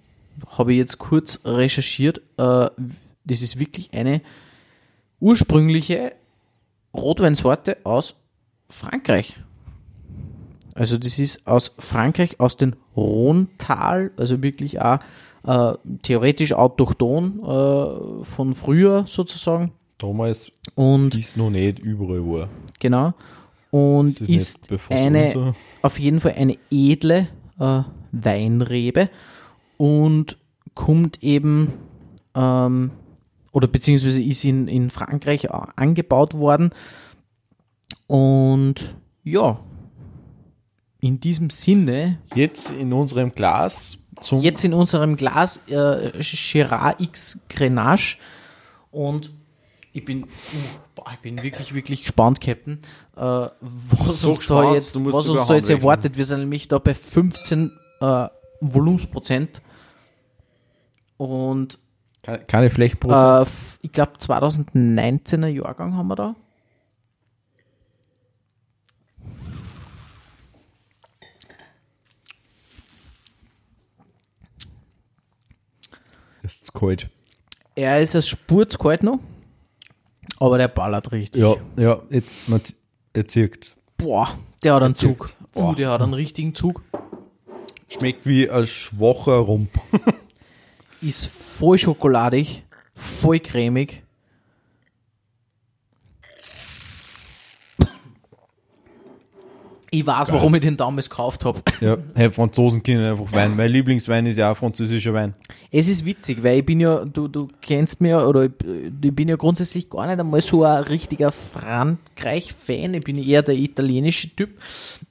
habe 0.58 0.74
ich 0.74 0.78
jetzt 0.80 1.00
kurz 1.00 1.40
recherchiert, 1.44 2.20
äh, 2.38 2.70
das 3.26 3.42
ist 3.42 3.60
wirklich 3.60 3.94
eine 3.94 4.22
ursprüngliche 5.20 6.14
Rotweinsorte 6.94 7.78
aus 7.84 8.16
Frankreich. 8.70 9.36
Also 10.76 10.98
das 10.98 11.20
ist 11.20 11.46
aus 11.46 11.76
Frankreich, 11.78 12.40
aus 12.40 12.58
dem 12.58 12.76
Rhontal, 12.96 14.12
also 14.18 14.42
wirklich 14.42 14.82
auch 14.82 15.00
äh, 15.46 15.74
theoretisch 16.04 16.54
autochton 16.54 17.40
äh, 17.44 18.24
von 18.24 18.56
früher 18.56 19.06
sozusagen. 19.08 19.72
Damals 19.98 20.54
Und 20.76 21.16
ist 21.16 21.36
noch 21.36 21.50
nicht 21.50 21.80
überall 21.80 22.22
war. 22.26 22.50
genau. 22.80 23.14
Und 23.72 24.20
Das 24.20 24.30
ist 24.30 24.72
ist, 24.72 24.90
eine, 24.90 25.54
auf 25.82 26.00
jeden 26.00 26.20
Fall 26.22 26.34
eine 26.38 26.58
edle 26.72 27.28
äh, 27.60 27.82
Weinrebe 28.12 29.10
und 29.78 30.38
kommt 30.74 31.22
eben 31.22 31.74
ähm, 32.34 32.92
oder 33.52 33.68
beziehungsweise 33.68 34.24
ist 34.24 34.44
in, 34.44 34.68
in 34.68 34.90
Frankreich 34.90 35.52
angebaut 35.52 36.34
worden. 36.36 36.72
Und 38.10 38.96
ja, 39.24 39.60
in 41.00 41.20
diesem 41.20 41.52
Sinne, 41.52 42.18
Jetzt 42.34 42.72
in 42.72 42.92
unserem 42.92 43.32
Glas 43.32 44.00
zum 44.20 44.40
jetzt 44.42 44.66
in 44.66 44.74
unserem 44.74 45.16
Glas 45.16 45.62
äh, 45.70 46.22
Shiraz 46.24 46.96
X 46.98 47.40
Grenache 47.50 48.18
und 48.92 49.32
ich 49.94 50.04
bin, 50.06 50.24
uh, 50.24 50.28
boah, 50.96 51.06
ich 51.14 51.20
bin 51.20 51.42
wirklich, 51.44 51.74
wirklich 51.76 52.02
gespannt, 52.02 52.42
Captain, 52.42 52.80
äh, 53.16 53.22
was 53.62 54.22
so 54.22 54.30
uns 54.30 54.46
da 54.48 54.74
jetzt, 54.74 54.96
was 55.06 55.28
uns 55.30 55.48
da 55.48 55.54
jetzt 55.56 55.70
erwartet. 55.70 56.18
Wir 56.18 56.26
sind 56.26 56.40
nämlich 56.40 56.68
da 56.68 56.80
bei 56.80 56.94
15 56.96 57.72
äh, 58.02 58.28
Volumensprozent 58.60 59.62
und 61.18 61.78
keine, 62.24 62.66
äh, 62.66 62.70
Flächenprozent. 62.72 63.22
f- 63.44 63.78
ich 63.84 63.92
glaube 63.92 64.14
2019er 64.20 65.48
Jahrgang 65.48 65.96
haben 65.96 66.08
wir 66.08 66.16
da. 66.16 66.36
Es 76.70 76.80
kalt. 76.80 77.10
Er 77.76 78.02
ist 78.02 78.16
ein 78.16 78.22
Spurzkalt 78.22 79.04
noch, 79.04 79.20
aber 80.40 80.58
der 80.58 80.68
ballert 80.68 81.12
richtig. 81.12 81.42
Ja, 81.42 81.56
ja, 81.78 82.02
jetzt, 82.10 82.48
man, 82.48 82.62
er 83.14 83.28
zirkt. 83.28 83.76
Boah, 83.98 84.38
der 84.64 84.76
hat 84.76 84.84
einen 84.84 84.96
Zug. 84.96 85.28
Zirkt. 85.28 85.36
Uh, 85.56 85.62
Boah. 85.62 85.76
der 85.76 85.90
hat 85.92 86.02
einen 86.02 86.14
richtigen 86.14 86.56
Zug. 86.56 86.84
Schmeckt 87.88 88.26
wie 88.26 88.50
ein 88.50 88.68
schwacher 88.68 89.38
Rump. 89.38 89.72
Ist 91.02 91.28
voll 91.28 91.78
schokoladig, 91.78 92.64
voll 92.94 93.40
cremig. 93.40 94.04
Ich 99.92 100.06
weiß, 100.06 100.32
warum 100.32 100.54
ich 100.56 100.62
den 100.62 100.78
damals 100.78 101.10
gekauft 101.10 101.46
habe. 101.46 101.62
Ja, 101.82 101.98
hey, 102.14 102.30
Franzosen 102.30 102.84
kennen 102.84 103.04
einfach 103.06 103.32
Wein. 103.32 103.56
Mein 103.56 103.72
Lieblingswein 103.72 104.26
ist 104.26 104.38
ja 104.38 104.52
auch 104.52 104.58
französischer 104.58 105.14
Wein. 105.14 105.34
Es 105.72 105.88
ist 105.88 106.04
witzig, 106.06 106.44
weil 106.44 106.60
ich 106.60 106.66
bin 106.66 106.80
ja, 106.82 107.06
du, 107.06 107.28
du 107.28 107.48
kennst 107.62 108.02
mich 108.02 108.12
ja, 108.12 108.26
oder 108.26 108.46
ich, 108.46 108.52
ich 109.02 109.16
bin 109.16 109.30
ja 109.30 109.38
grundsätzlich 109.38 109.90
gar 109.90 110.06
nicht 110.08 110.20
einmal 110.20 110.42
so 110.42 110.64
ein 110.64 110.84
richtiger 110.84 111.32
Frankreich-Fan. 111.32 112.96
Ich 112.96 113.04
bin 113.04 113.18
eher 113.18 113.42
der 113.42 113.56
italienische 113.56 114.36
Typ. 114.36 114.50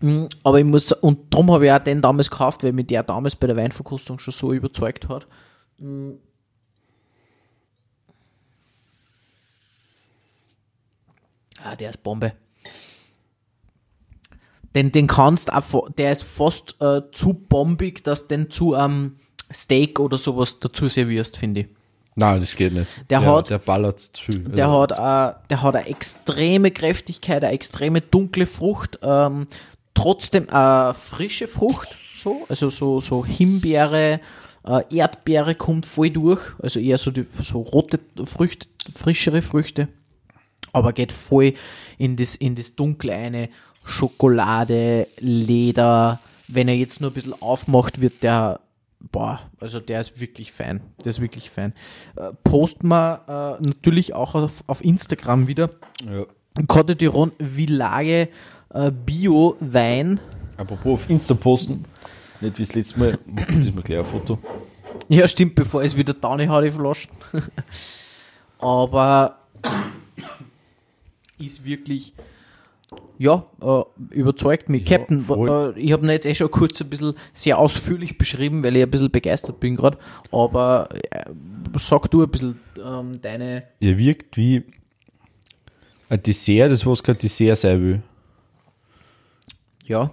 Mm, 0.00 0.26
Aber 0.44 0.58
ich 0.58 0.66
muss, 0.66 0.92
und 0.92 1.32
darum 1.32 1.50
habe 1.52 1.66
ich 1.66 1.72
auch 1.72 1.78
den 1.78 2.02
damals 2.02 2.30
gekauft, 2.30 2.62
weil 2.62 2.72
mich 2.72 2.86
der 2.86 3.02
damals 3.02 3.34
bei 3.34 3.46
der 3.46 3.56
Weinverkostung 3.56 4.18
schon 4.18 4.32
so 4.32 4.52
überzeugt 4.52 5.08
hat. 5.08 5.26
Mm. 5.78 6.10
Ah, 11.64 11.74
der 11.74 11.90
ist 11.90 12.02
Bombe. 12.02 12.32
Den, 14.74 14.92
den 14.92 15.06
kannst 15.06 15.52
auch, 15.52 15.88
der 15.90 16.12
ist 16.12 16.24
fast 16.24 16.76
äh, 16.80 17.02
zu 17.12 17.32
bombig, 17.34 18.04
dass 18.04 18.28
du 18.28 18.36
den 18.36 18.50
zu 18.50 18.74
einem 18.74 19.16
Steak 19.52 19.98
oder 19.98 20.18
sowas 20.18 20.60
dazu 20.60 20.88
servierst, 20.88 21.36
finde 21.38 21.62
ich. 21.62 21.66
Nein, 22.16 22.40
das 22.40 22.54
geht 22.56 22.72
nicht. 22.74 23.04
Der 23.10 23.24
hat- 23.24 23.48
der 23.50 23.58
ballert 23.58 24.00
zu. 24.00 24.30
Der 24.38 24.68
Also, 24.68 24.80
hat, 24.98 25.36
äh, 25.36 25.38
der 25.50 25.62
hat 25.62 25.76
eine 25.76 25.86
extreme 25.86 26.70
Kräftigkeit, 26.70 27.44
eine 27.44 27.54
extreme 27.54 28.00
dunkle 28.00 28.44
Frucht, 28.44 28.98
ähm, 29.02 29.46
trotzdem 29.94 30.48
eine 30.50 30.94
frische 30.94 31.46
Frucht, 31.46 31.96
so, 32.16 32.44
also 32.48 32.70
so, 32.70 33.00
so 33.00 33.24
Himbeere, 33.24 34.20
äh, 34.66 34.80
Erdbeere 34.94 35.54
kommt 35.54 35.86
voll 35.86 36.10
durch, 36.10 36.40
also 36.60 36.78
eher 36.80 36.98
so, 36.98 37.10
die, 37.10 37.22
so 37.22 37.60
rote 37.60 38.00
Früchte, 38.24 38.68
frischere 38.92 39.40
Früchte, 39.40 39.88
aber 40.72 40.92
geht 40.92 41.12
voll 41.12 41.54
in 41.98 42.16
das, 42.16 42.34
in 42.34 42.54
das 42.56 42.74
Dunkle 42.74 43.14
eine, 43.14 43.48
Schokolade, 43.88 45.06
Leder, 45.18 46.20
wenn 46.46 46.68
er 46.68 46.76
jetzt 46.76 47.00
nur 47.00 47.10
ein 47.10 47.14
bisschen 47.14 47.40
aufmacht, 47.40 48.00
wird 48.00 48.22
der, 48.22 48.60
boah, 49.12 49.40
also 49.60 49.80
der 49.80 50.00
ist 50.00 50.20
wirklich 50.20 50.52
fein, 50.52 50.80
der 51.04 51.10
ist 51.10 51.20
wirklich 51.20 51.50
fein. 51.50 51.72
Äh, 52.16 52.32
posten 52.44 52.88
wir 52.88 53.58
äh, 53.60 53.66
natürlich 53.66 54.14
auch 54.14 54.34
auf, 54.34 54.64
auf 54.66 54.84
Instagram 54.84 55.46
wieder. 55.46 55.70
ja. 56.04 56.24
Côte 56.66 56.94
d'Iron 56.94 57.30
Village 57.38 58.28
äh, 58.74 58.90
Bio 58.90 59.56
Wein. 59.60 60.20
Apropos 60.56 61.00
auf 61.00 61.10
Insta 61.10 61.34
posten. 61.34 61.84
Nicht 62.40 62.58
wie 62.58 62.62
das 62.62 62.74
letzte 62.74 62.98
Mal. 62.98 63.18
Jetzt 63.48 63.66
ist 63.66 63.74
mir 63.74 63.82
gleich 63.82 64.00
ein 64.00 64.04
Foto. 64.04 64.38
Ja, 65.08 65.28
stimmt, 65.28 65.54
bevor 65.54 65.82
es 65.82 65.96
wieder 65.96 66.14
down 66.14 66.48
hat, 66.48 66.64
die 66.64 66.70
Flaschen. 66.70 67.10
Aber 68.58 69.38
ist 71.38 71.64
wirklich, 71.64 72.12
ja, 73.18 73.44
äh, 73.60 73.82
überzeugt 74.14 74.68
mich. 74.68 74.88
Ja, 74.88 74.98
Captain, 74.98 75.24
äh, 75.28 75.78
ich 75.78 75.92
habe 75.92 76.06
ihn 76.06 76.10
jetzt 76.10 76.26
eh 76.26 76.34
schon 76.34 76.50
kurz 76.50 76.80
ein 76.80 76.88
bisschen 76.88 77.14
sehr 77.32 77.58
ausführlich 77.58 78.16
beschrieben, 78.16 78.62
weil 78.62 78.76
ich 78.76 78.82
ein 78.82 78.90
bisschen 78.90 79.10
begeistert 79.10 79.60
bin 79.60 79.76
gerade. 79.76 79.98
Aber 80.32 80.88
äh, 81.10 81.24
sag 81.78 82.10
du 82.10 82.22
ein 82.22 82.30
bisschen 82.30 82.58
ähm, 82.84 83.20
deine, 83.20 83.64
Er 83.80 83.98
wirkt 83.98 84.36
wie 84.36 84.62
ein 86.08 86.22
Dessert, 86.22 86.70
das 86.70 86.86
was 86.86 87.02
kein 87.02 87.18
Dessert 87.18 87.58
sein 87.58 87.82
will. 87.82 88.02
Ja, 89.84 90.10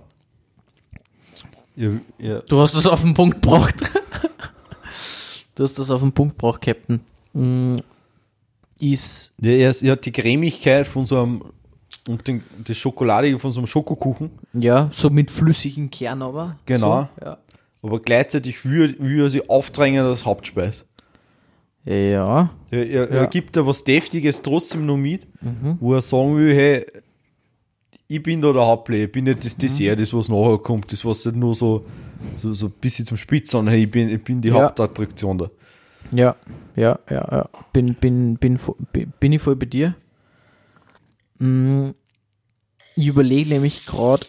Ja, 1.76 1.90
ja. 2.18 2.40
du 2.42 2.60
hast 2.60 2.76
das 2.76 2.88
auf 2.88 3.02
den 3.02 3.14
Punkt 3.14 3.42
gebracht. 3.42 3.76
du 5.56 5.64
hast 5.64 5.78
das 5.80 5.92
auf 5.92 6.02
den 6.02 6.12
Punkt 6.12 6.38
gebracht, 6.38 6.62
Captain. 6.62 7.02
Mm, 7.34 7.78
Ist, 8.80 9.34
Ja, 9.42 9.52
er, 9.52 9.70
ist- 9.70 9.84
er 9.84 9.94
hat 9.94 10.06
die 10.06 10.12
Cremigkeit 10.12 10.86
von 10.88 11.06
so 11.06 11.22
einem 11.22 11.44
und 12.08 12.28
den, 12.28 12.44
das 12.66 12.78
Schokoladige 12.78 13.40
von 13.40 13.52
so 13.52 13.60
einem 13.60 13.68
Schokokuchen, 13.68 14.30
ja, 14.54 14.90
so 14.92 15.10
mit 15.10 15.32
flüssigem 15.32 15.90
Kern 15.90 16.22
aber. 16.22 16.58
Genau. 16.66 17.10
So, 17.20 17.26
ja. 17.26 17.38
aber 17.82 18.00
gleichzeitig 18.00 18.64
will 18.66 19.20
er 19.22 19.30
sie 19.30 19.48
aufdrängen 19.50 20.06
als 20.06 20.26
Hauptspeis. 20.26 20.86
Ja, 21.84 22.50
Er, 22.72 22.90
er, 22.90 23.10
Ja. 23.12 23.22
er 23.22 23.28
gibt 23.28 23.56
da 23.56 23.66
was 23.66 23.84
Deftiges 23.84 24.42
trotzdem 24.42 24.86
noch 24.86 24.98
mit, 24.98 25.28
Mhm. 25.42 25.78
wo 25.80 25.94
er 25.94 26.02
sagen 26.02 26.36
will, 26.36 26.54
hey, 26.54 26.86
ich 28.08 28.22
bin 28.22 28.42
da 28.42 28.52
der 28.54 28.66
Hauptplayer, 28.66 29.06
ich 29.06 29.12
bin 29.12 29.26
nicht 29.26 29.38
Mhm. 29.38 29.42
das 29.44 29.58
Dessert, 29.58 30.00
das 30.00 30.14
was 30.14 30.30
nachher 30.30 30.58
kommt, 30.58 30.92
das 30.92 31.06
was 31.06 31.26
nicht 31.26 31.36
nur 31.38 31.54
so, 31.54 31.86
so, 32.36 32.54
so 32.54 32.68
ein 32.68 32.74
bisschen 32.82 33.06
zum 33.06 33.18
Spitz, 33.18 33.52
sondern 33.52 33.74
hey, 33.76 33.84
ich 33.84 33.92
bin, 33.92 34.10
ich 34.10 34.24
bin 34.24 34.42
die 34.42 34.48
Ja. 34.50 34.56
Hauptattraktion 34.64 35.38
da. 35.38 35.50
ja, 36.12 36.36
ja, 36.76 36.98
ja, 37.10 37.28
ja. 37.32 37.50
Bin, 37.72 37.94
bin, 37.96 38.38
bin, 38.38 38.60
bin, 38.92 39.14
bin 39.20 39.32
ich 39.34 39.42
voll 39.42 39.56
bei 39.56 39.66
dir. 39.68 39.96
Mm, 41.40 41.90
Ich 42.96 43.08
überlege 43.08 43.50
nämlich 43.50 43.86
gerade, 43.86 44.26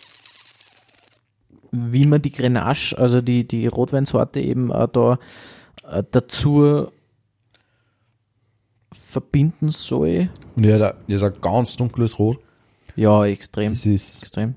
wie 1.73 2.07
man 2.07 2.23
die 2.23 2.33
Grenache, 2.33 2.97
also 2.99 3.21
die, 3.21 3.47
die 3.47 3.67
Rotweinsorte 3.67 4.41
eben 4.41 4.71
äh, 4.71 4.89
da 4.93 5.19
äh, 5.85 6.03
dazu 6.11 6.89
verbinden 8.93 9.71
soll. 9.71 10.31
Und 10.57 10.65
ein- 10.67 10.71
er 10.71 10.97
ist 11.07 11.23
ein 11.23 11.35
ganz 11.41 11.77
dunkles 11.77 12.19
Rot. 12.19 12.39
Ja, 12.95 13.25
extrem. 13.27 13.73
Das 13.73 13.85
ist, 13.85 14.23
Extrem. 14.23 14.55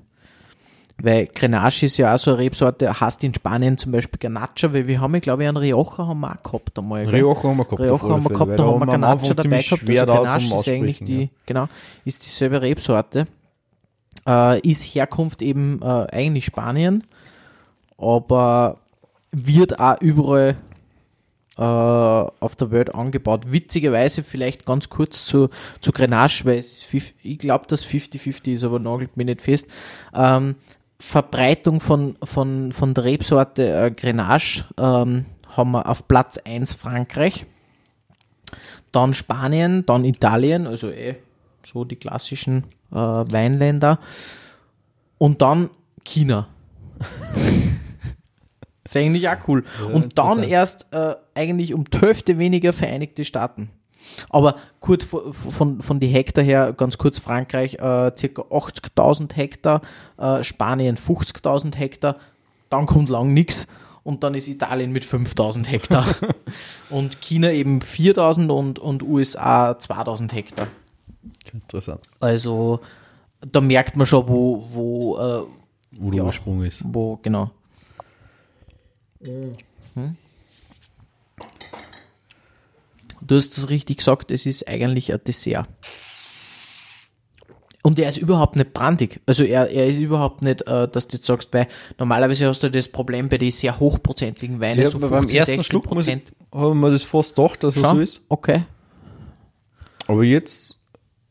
Weil 1.02 1.26
Grenache 1.26 1.86
ist 1.86 1.96
ja 1.96 2.14
auch 2.14 2.18
so 2.18 2.32
eine 2.32 2.40
Rebsorte, 2.40 3.00
heißt 3.00 3.24
in 3.24 3.34
Spanien 3.34 3.78
zum 3.78 3.92
Beispiel 3.92 4.18
Ganacha, 4.18 4.72
weil 4.72 4.86
wir 4.86 5.00
haben, 5.00 5.14
ja, 5.14 5.20
glaube 5.20 5.42
ich, 5.42 5.48
einen 5.48 5.56
Rioja 5.56 5.98
haben 5.98 6.20
wir 6.20 6.32
auch 6.32 6.42
gehabt 6.42 6.78
einmal. 6.78 7.06
gell? 7.06 7.14
Rioja 7.14 7.42
haben 7.42 7.56
wir 7.56 7.64
gehabt. 7.64 7.80
Rioja 7.80 8.02
haben 8.02 8.22
wir 8.24 8.30
gehabt, 8.30 8.58
da 8.58 8.64
haben 8.64 8.86
wir 8.86 9.08
Anfang 9.08 9.36
dabei 9.36 9.62
gehabt. 9.62 9.88
Also 9.88 10.06
Grenache 10.06 10.54
ist 10.54 10.66
ja 10.66 10.74
eigentlich 10.74 10.98
die, 11.02 11.30
genau, 11.46 11.68
ist 12.04 12.24
dieselbe 12.24 12.60
Rebsorte. 12.60 13.26
Äh, 14.26 14.60
ist 14.68 14.82
Herkunft 14.82 15.40
eben 15.40 15.80
äh, 15.82 16.06
eigentlich 16.12 16.44
Spanien, 16.44 17.04
aber 17.96 18.78
wird 19.32 19.80
auch 19.80 19.98
überall 20.00 20.56
äh, 21.56 21.62
auf 21.62 22.56
der 22.56 22.70
Welt 22.70 22.94
angebaut. 22.94 23.52
Witzigerweise 23.52 24.22
vielleicht 24.22 24.66
ganz 24.66 24.88
kurz 24.88 25.24
zu, 25.24 25.48
zu 25.80 25.92
Grenache, 25.92 26.44
weil 26.44 26.58
es 26.58 26.84
ich 27.22 27.38
glaube, 27.38 27.66
dass 27.66 27.84
50-50 27.84 28.52
ist, 28.52 28.64
aber 28.64 28.78
nagelt 28.78 29.16
mich 29.16 29.26
nicht 29.26 29.42
fest. 29.42 29.66
Ähm, 30.14 30.56
Verbreitung 31.00 31.80
von, 31.80 32.16
von, 32.22 32.72
von 32.72 32.94
der 32.94 33.04
Rebsorte 33.04 33.86
äh, 33.86 33.90
Grenache 33.90 34.64
ähm, 34.78 35.24
haben 35.56 35.72
wir 35.72 35.88
auf 35.88 36.06
Platz 36.06 36.38
1 36.38 36.74
Frankreich, 36.74 37.46
dann 38.92 39.14
Spanien, 39.14 39.84
dann 39.86 40.04
Italien, 40.04 40.66
also 40.66 40.90
eh 40.90 41.16
so 41.64 41.84
die 41.84 41.96
klassischen 41.96 42.64
äh, 42.92 42.96
Weinländer 42.96 43.98
und 45.18 45.42
dann 45.42 45.70
China. 46.04 46.48
ist 48.84 48.96
eigentlich 48.96 49.28
auch 49.28 49.48
cool. 49.48 49.64
und 49.92 50.18
dann 50.18 50.42
erst 50.42 50.92
äh, 50.92 51.14
eigentlich 51.34 51.74
um 51.74 51.84
Hälfte 51.98 52.38
weniger 52.38 52.72
Vereinigte 52.72 53.24
Staaten. 53.24 53.70
Aber 54.28 54.56
kurz 54.80 55.04
von, 55.04 55.32
von, 55.32 55.80
von 55.82 56.00
die 56.00 56.08
Hektar 56.08 56.44
her, 56.44 56.72
ganz 56.72 56.98
kurz 56.98 57.18
Frankreich, 57.18 57.74
äh, 57.74 58.12
circa 58.16 58.42
80.000 58.42 59.34
Hektar, 59.34 59.82
äh, 60.18 60.42
Spanien 60.42 60.96
50.000 60.96 61.76
Hektar, 61.76 62.16
dann 62.68 62.86
kommt 62.86 63.08
lang 63.08 63.32
nichts 63.32 63.66
und 64.02 64.22
dann 64.22 64.34
ist 64.34 64.48
Italien 64.48 64.92
mit 64.92 65.04
5.000 65.04 65.66
Hektar 65.68 66.04
und 66.90 67.20
China 67.20 67.50
eben 67.52 67.80
4.000 67.80 68.50
und, 68.50 68.78
und 68.78 69.02
USA 69.02 69.72
2.000 69.72 70.32
Hektar. 70.32 70.68
interessant, 71.52 72.00
Also 72.20 72.80
da 73.40 73.60
merkt 73.60 73.96
man 73.96 74.06
schon, 74.06 74.28
wo, 74.28 74.64
wo, 74.70 75.18
äh, 75.18 75.42
wo 75.92 76.10
der 76.10 76.18
Ja. 76.18 76.24
Ursprung 76.24 76.62
ist. 76.64 76.82
wo 76.86 77.18
genau. 77.22 77.50
Du 83.26 83.34
hast 83.36 83.56
es 83.58 83.68
richtig 83.70 83.98
gesagt, 83.98 84.30
es 84.30 84.46
ist 84.46 84.66
eigentlich 84.68 85.12
ein 85.12 85.20
Dessert. 85.26 85.68
Und 87.82 87.98
er 87.98 88.08
ist 88.10 88.18
überhaupt 88.18 88.56
nicht 88.56 88.74
brandig. 88.74 89.20
Also 89.24 89.42
er, 89.42 89.70
er 89.70 89.86
ist 89.88 89.98
überhaupt 89.98 90.42
nicht, 90.42 90.62
äh, 90.66 90.86
dass 90.86 91.08
du 91.08 91.16
jetzt 91.16 91.26
sagst, 91.26 91.48
weil 91.52 91.66
normalerweise 91.98 92.46
hast 92.46 92.62
du 92.62 92.70
das 92.70 92.88
Problem 92.88 93.28
bei 93.30 93.38
den 93.38 93.50
sehr 93.50 93.78
hochprozentigen 93.80 94.60
Weinen, 94.60 94.82
Ja, 94.82 94.90
so 94.90 94.98
beim 94.98 95.08
15, 95.08 95.38
ersten 95.38 95.52
16 95.56 95.64
Schluck 95.64 95.84
Prozent. 95.84 96.32
haben 96.52 96.78
wir 96.80 96.90
das 96.90 97.04
fast 97.04 97.36
gedacht, 97.36 97.62
dass 97.64 97.74
Schau, 97.74 97.94
so 97.94 98.00
ist. 98.00 98.20
Okay, 98.28 98.64
Aber 100.06 100.24
jetzt 100.24 100.76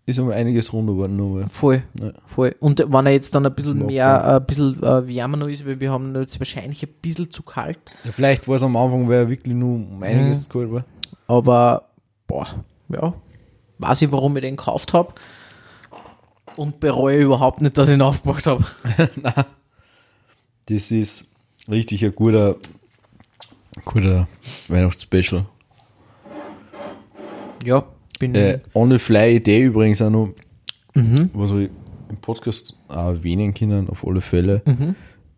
ist 0.08 0.18
um 0.18 0.32
einiges 0.32 0.74
runder 0.74 0.94
geworden. 0.94 1.50
Voll, 1.50 1.84
Ja. 2.02 2.14
voll. 2.26 2.56
Und 2.60 2.84
wenn 2.88 3.06
er 3.06 3.12
jetzt 3.12 3.36
dann 3.36 3.46
ein 3.46 3.54
bisschen 3.54 3.86
mehr, 3.86 4.08
äh, 4.26 4.36
ein 4.38 4.46
bisschen 4.48 4.82
äh, 4.82 5.06
wärmer 5.08 5.38
noch 5.38 5.48
ist, 5.50 5.68
weil 5.68 5.80
wir 5.80 5.92
haben 5.92 6.16
jetzt 6.16 6.40
wahrscheinlich 6.40 6.82
ein 6.82 6.90
bisschen 7.00 7.30
zu 7.30 7.44
kalt. 7.44 7.78
Ja, 8.06 8.12
vielleicht 8.12 8.48
war 8.48 8.56
es 8.56 8.64
am 8.64 8.76
Anfang, 8.76 9.08
weil 9.08 9.20
er 9.20 9.30
wirklich 9.30 9.54
nur 9.54 9.76
um 9.76 10.02
einiges 10.02 10.44
zu 10.44 10.50
kalt 10.50 10.72
war. 10.72 10.84
Aber, 11.30 11.90
boah, 12.28 12.48
ja, 12.90 13.14
weiß 13.78 14.02
ich, 14.02 14.12
warum 14.12 14.36
ich 14.36 14.42
den 14.42 14.58
gekauft 14.58 14.94
habe. 14.94 15.14
Und 16.58 16.80
bereue 16.80 17.20
überhaupt 17.22 17.62
nicht, 17.62 17.78
dass 17.78 17.88
ich 17.88 17.94
ihn 17.94 18.02
aufgemacht 18.02 18.46
habe. 18.48 18.66
Das 20.66 20.92
ist 20.92 21.28
richtig 21.68 22.06
ein 22.06 22.14
guter, 22.14 22.56
guter 23.86 24.28
Weihnachtsspecial. 24.68 25.46
Ja, 27.66 27.84
bin 28.20 28.36
Äh, 28.36 28.60
on 28.76 28.92
the 28.92 29.00
fly 29.00 29.36
Idee 29.38 29.64
übrigens 29.64 30.02
auch 30.02 30.10
noch, 30.12 30.30
Mhm. 30.94 31.30
was 31.34 31.52
wir 31.52 31.70
im 32.10 32.18
Podcast 32.22 32.76
auch 32.88 33.08
erwähnen 33.10 33.54
können, 33.56 33.90
auf 33.90 34.06
alle 34.06 34.22
Fälle. 34.22 34.62
Mhm. 34.66 34.96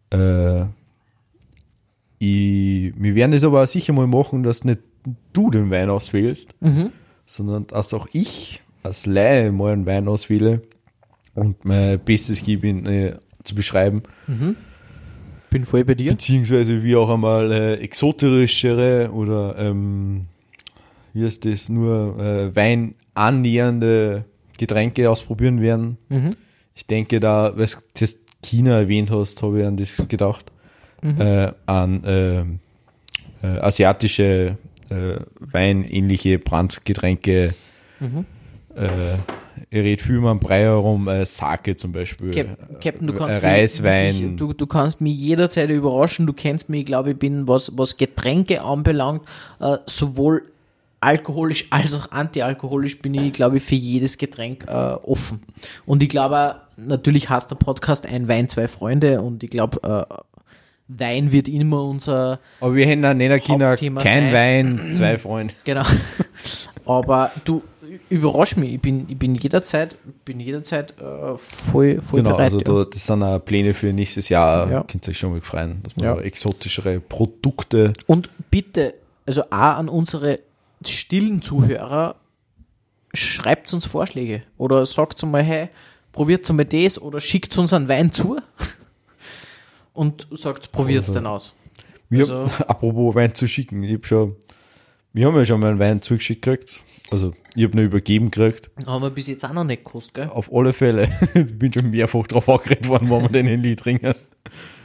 Äh, 0.10 0.66
ich, 2.20 2.94
wir 2.98 3.16
werden 3.16 3.32
das 3.32 3.44
aber 3.46 3.64
auch 3.64 3.68
sicher 3.68 3.94
mal 3.94 4.08
machen, 4.08 4.44
dass 4.44 4.64
nicht 4.66 4.80
du 5.34 5.50
den 5.52 5.70
Wein 5.72 5.90
auswählst, 5.90 6.56
Mhm. 6.60 6.92
sondern 7.26 7.68
dass 7.68 7.94
auch 7.94 8.08
ich 8.14 8.62
als 8.84 9.06
Laie 9.06 9.52
mal 9.52 9.74
einen 9.74 9.86
Wein 9.86 10.08
auswähle 10.08 10.62
und 11.36 11.64
mein 11.66 12.00
Bestes 12.00 12.44
gebe, 12.44 12.68
ihn 12.68 12.86
äh, 12.86 13.16
zu 13.44 13.56
beschreiben. 13.56 14.04
bin 15.50 15.66
voll 15.66 15.84
bei 15.84 15.96
dir. 15.96 16.12
Beziehungsweise 16.12 16.84
wie 16.84 16.96
auch 16.96 17.10
einmal 17.10 17.52
äh, 17.52 17.74
exoterischere 17.76 19.12
oder 19.12 19.56
ähm, 19.58 20.26
wie 21.14 21.26
heißt 21.26 21.46
das, 21.46 21.70
nur 21.70 22.18
äh, 22.20 22.56
Wein 22.56 22.96
annähernde 23.14 24.26
Getränke 24.58 25.10
ausprobieren 25.10 25.62
werden. 25.62 25.98
Mhm. 26.10 26.36
Ich 26.76 26.86
denke 26.86 27.20
da, 27.20 27.54
weil 27.58 27.66
du 27.66 28.06
China 28.44 28.80
erwähnt 28.80 29.12
hast, 29.12 29.44
habe 29.44 29.60
ich 29.62 29.66
an 29.66 29.78
das 29.78 30.06
gedacht. 30.08 30.52
Äh, 31.04 31.52
an 31.66 32.04
ähm, 32.06 32.60
äh, 33.42 33.48
asiatische 33.60 34.58
äh, 34.92 35.20
weinähnliche 35.40 36.40
Brandgetränke. 36.40 37.54
Äh, 38.76 38.88
ihr 39.70 39.84
redet 39.84 40.06
viel 40.06 40.20
mehr 40.20 40.32
am 40.32 40.40
Brei 40.40 40.62
herum, 40.62 41.08
äh, 41.08 41.26
Sake 41.26 41.76
zum 41.76 41.92
Beispiel. 41.92 42.32
Cap 42.32 42.82
Captain, 42.82 43.08
du 43.08 43.14
äh, 43.14 43.18
kannst, 43.18 43.44
Reiswein. 43.44 44.32
Mich, 44.32 44.36
du, 44.38 44.54
du 44.54 44.68
kannst 44.68 45.02
mich 45.02 45.18
jederzeit 45.18 45.70
überraschen. 45.70 46.26
Du 46.26 46.34
kennst 46.34 46.70
mich, 46.70 46.82
ich 46.82 46.86
glaube, 46.86 47.12
ich 47.12 47.18
bin, 47.18 47.48
was, 47.48 47.72
was 47.78 47.98
Getränke 47.98 48.62
anbelangt, 48.62 49.24
äh, 49.60 49.78
sowohl 49.86 50.44
alkoholisch 51.02 51.66
als 51.72 51.96
auch 51.96 52.12
antialkoholisch 52.12 53.00
bin 53.00 53.16
ich, 53.16 53.34
glaube 53.34 53.58
ich, 53.58 53.64
für 53.64 53.76
jedes 53.76 54.18
Getränk 54.18 54.66
äh, 54.68 54.72
offen. 54.72 55.42
Und 55.86 56.04
ich 56.04 56.10
glaube, 56.10 56.58
natürlich 56.78 57.30
heißt 57.30 57.50
der 57.50 57.56
Podcast 57.56 58.06
Ein 58.06 58.28
Wein, 58.28 58.48
zwei 58.48 58.68
Freunde 58.68 59.22
und 59.22 59.44
ich 59.44 59.50
glaube, 59.50 60.08
äh, 60.10 60.16
Wein 60.98 61.32
wird 61.32 61.48
immer 61.48 61.84
unser 61.84 62.40
Aber 62.60 62.76
wir 62.76 62.86
hätten 62.86 63.18
nicht 63.18 63.46
China 63.46 63.70
Hauptthema 63.70 64.02
kein 64.02 64.32
sein. 64.32 64.34
Wein, 64.80 64.94
zwei 64.94 65.18
Freunde. 65.18 65.54
Genau. 65.64 65.84
Aber 66.86 67.32
du 67.46 67.62
überrasch 68.10 68.56
mich. 68.58 68.74
Ich 68.74 68.82
bin, 68.82 69.06
ich 69.10 69.18
bin 69.18 69.36
jederzeit, 69.36 69.96
bin 70.26 70.40
jederzeit 70.40 70.94
äh, 71.00 71.38
voll, 71.38 72.02
voll 72.02 72.20
Genau, 72.22 72.32
bereit. 72.32 72.54
also 72.54 72.60
da, 72.60 72.86
das 72.86 73.06
sind 73.06 73.24
auch 73.24 73.40
Pläne 73.40 73.74
für 73.74 73.94
nächstes 73.94 74.30
Jahr. 74.30 74.70
Ja. 74.70 74.84
Könnt 74.84 75.08
ihr 75.08 75.12
euch 75.12 75.18
schon 75.20 75.32
mal 75.32 75.42
freuen, 75.42 75.82
dass 75.84 75.96
man 75.96 76.06
Ja. 76.06 76.20
exotischere 76.20 77.00
Produkte. 77.00 77.94
Und 78.08 78.30
bitte, 78.50 78.94
also 79.26 79.44
auch 79.44 79.52
an 79.52 79.90
unsere 79.90 80.40
stillen 80.86 81.42
Zuhörer, 81.42 82.16
schreibt 83.14 83.74
uns 83.74 83.86
Vorschläge 83.86 84.44
oder 84.58 84.86
sagt 84.86 85.22
mal, 85.26 85.44
hey, 85.44 85.70
probiert 86.12 86.52
mal 86.54 86.66
das 86.66 87.00
oder 87.02 87.20
schickt 87.20 87.58
uns 87.58 87.74
einen 87.74 87.88
Wein 87.90 88.12
zu 88.12 88.38
und 89.94 90.28
sagt, 90.32 90.72
probiert 90.72 91.02
es 91.04 91.10
Also, 91.10 91.20
dann 91.20 91.28
aus. 91.28 91.54
Wir, 92.10 92.30
Also- 92.30 92.64
apropos 92.68 93.16
Wein 93.16 93.34
zu 93.36 93.48
schicken, 93.48 93.84
ich 93.84 93.94
habe 93.94 94.06
schon 94.06 94.36
Wir 95.14 95.28
haben 95.28 95.36
ja 95.36 95.46
schon 95.46 95.60
mal 95.60 95.72
einen 95.72 95.80
Wein 95.80 96.02
zugeschickt 96.02 96.42
gekriegt. 96.44 96.84
Also, 97.10 97.34
ich 97.56 97.64
habe 97.66 97.78
ihn 97.78 97.86
übergeben 97.86 98.32
gekriegt. 98.32 98.72
Haben 98.86 99.04
wir 99.04 99.10
bis 99.10 99.28
jetzt 99.28 99.44
auch 99.44 99.52
noch 99.52 99.66
nicht 99.66 99.84
gekostet, 99.84 100.14
gell? 100.14 100.30
Auf 100.30 100.50
alle 100.54 100.72
Fälle. 100.74 101.10
Ich 101.34 101.60
bin 101.60 101.74
schon 101.74 101.90
mehrfach 101.90 102.26
drauf 102.28 102.48
angeredet 102.48 102.88
worden, 102.88 103.10
wenn 103.10 103.22
wir 103.24 103.30
den 103.30 103.48
endlich 103.48 103.76
trinken. 103.76 104.14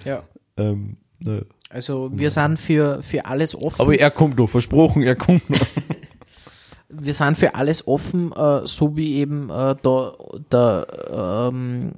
Ja. 0.04 0.22
Ähm, 0.56 0.96
naja. 1.20 1.42
Also 1.70 2.10
wir 2.12 2.30
sind 2.30 2.58
für, 2.58 3.02
für 3.02 3.24
alles 3.26 3.54
offen. 3.54 3.80
Aber 3.80 3.96
er 3.98 4.10
kommt 4.10 4.38
noch, 4.38 4.48
versprochen, 4.48 5.02
er 5.02 5.14
kommt 5.16 5.48
noch. 5.50 5.58
wir 6.88 7.14
sind 7.14 7.36
für 7.36 7.54
alles 7.54 7.86
offen, 7.86 8.32
äh, 8.32 8.66
so 8.66 8.96
wie 8.96 9.16
eben 9.16 9.50
äh, 9.50 9.74
da 9.82 10.14
der 10.52 11.50
ähm, 11.52 11.92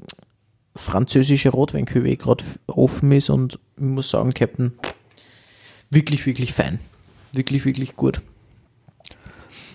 französische 0.78 1.50
Rotweinküve 1.50 2.16
gerade 2.16 2.44
offen 2.66 3.12
ist 3.12 3.30
und 3.30 3.58
ich 3.76 3.82
muss 3.82 4.10
sagen, 4.10 4.32
Captain, 4.32 4.72
wirklich, 5.90 6.24
wirklich 6.26 6.52
fein. 6.52 6.78
Wirklich, 7.32 7.64
wirklich 7.64 7.96
gut. 7.96 8.22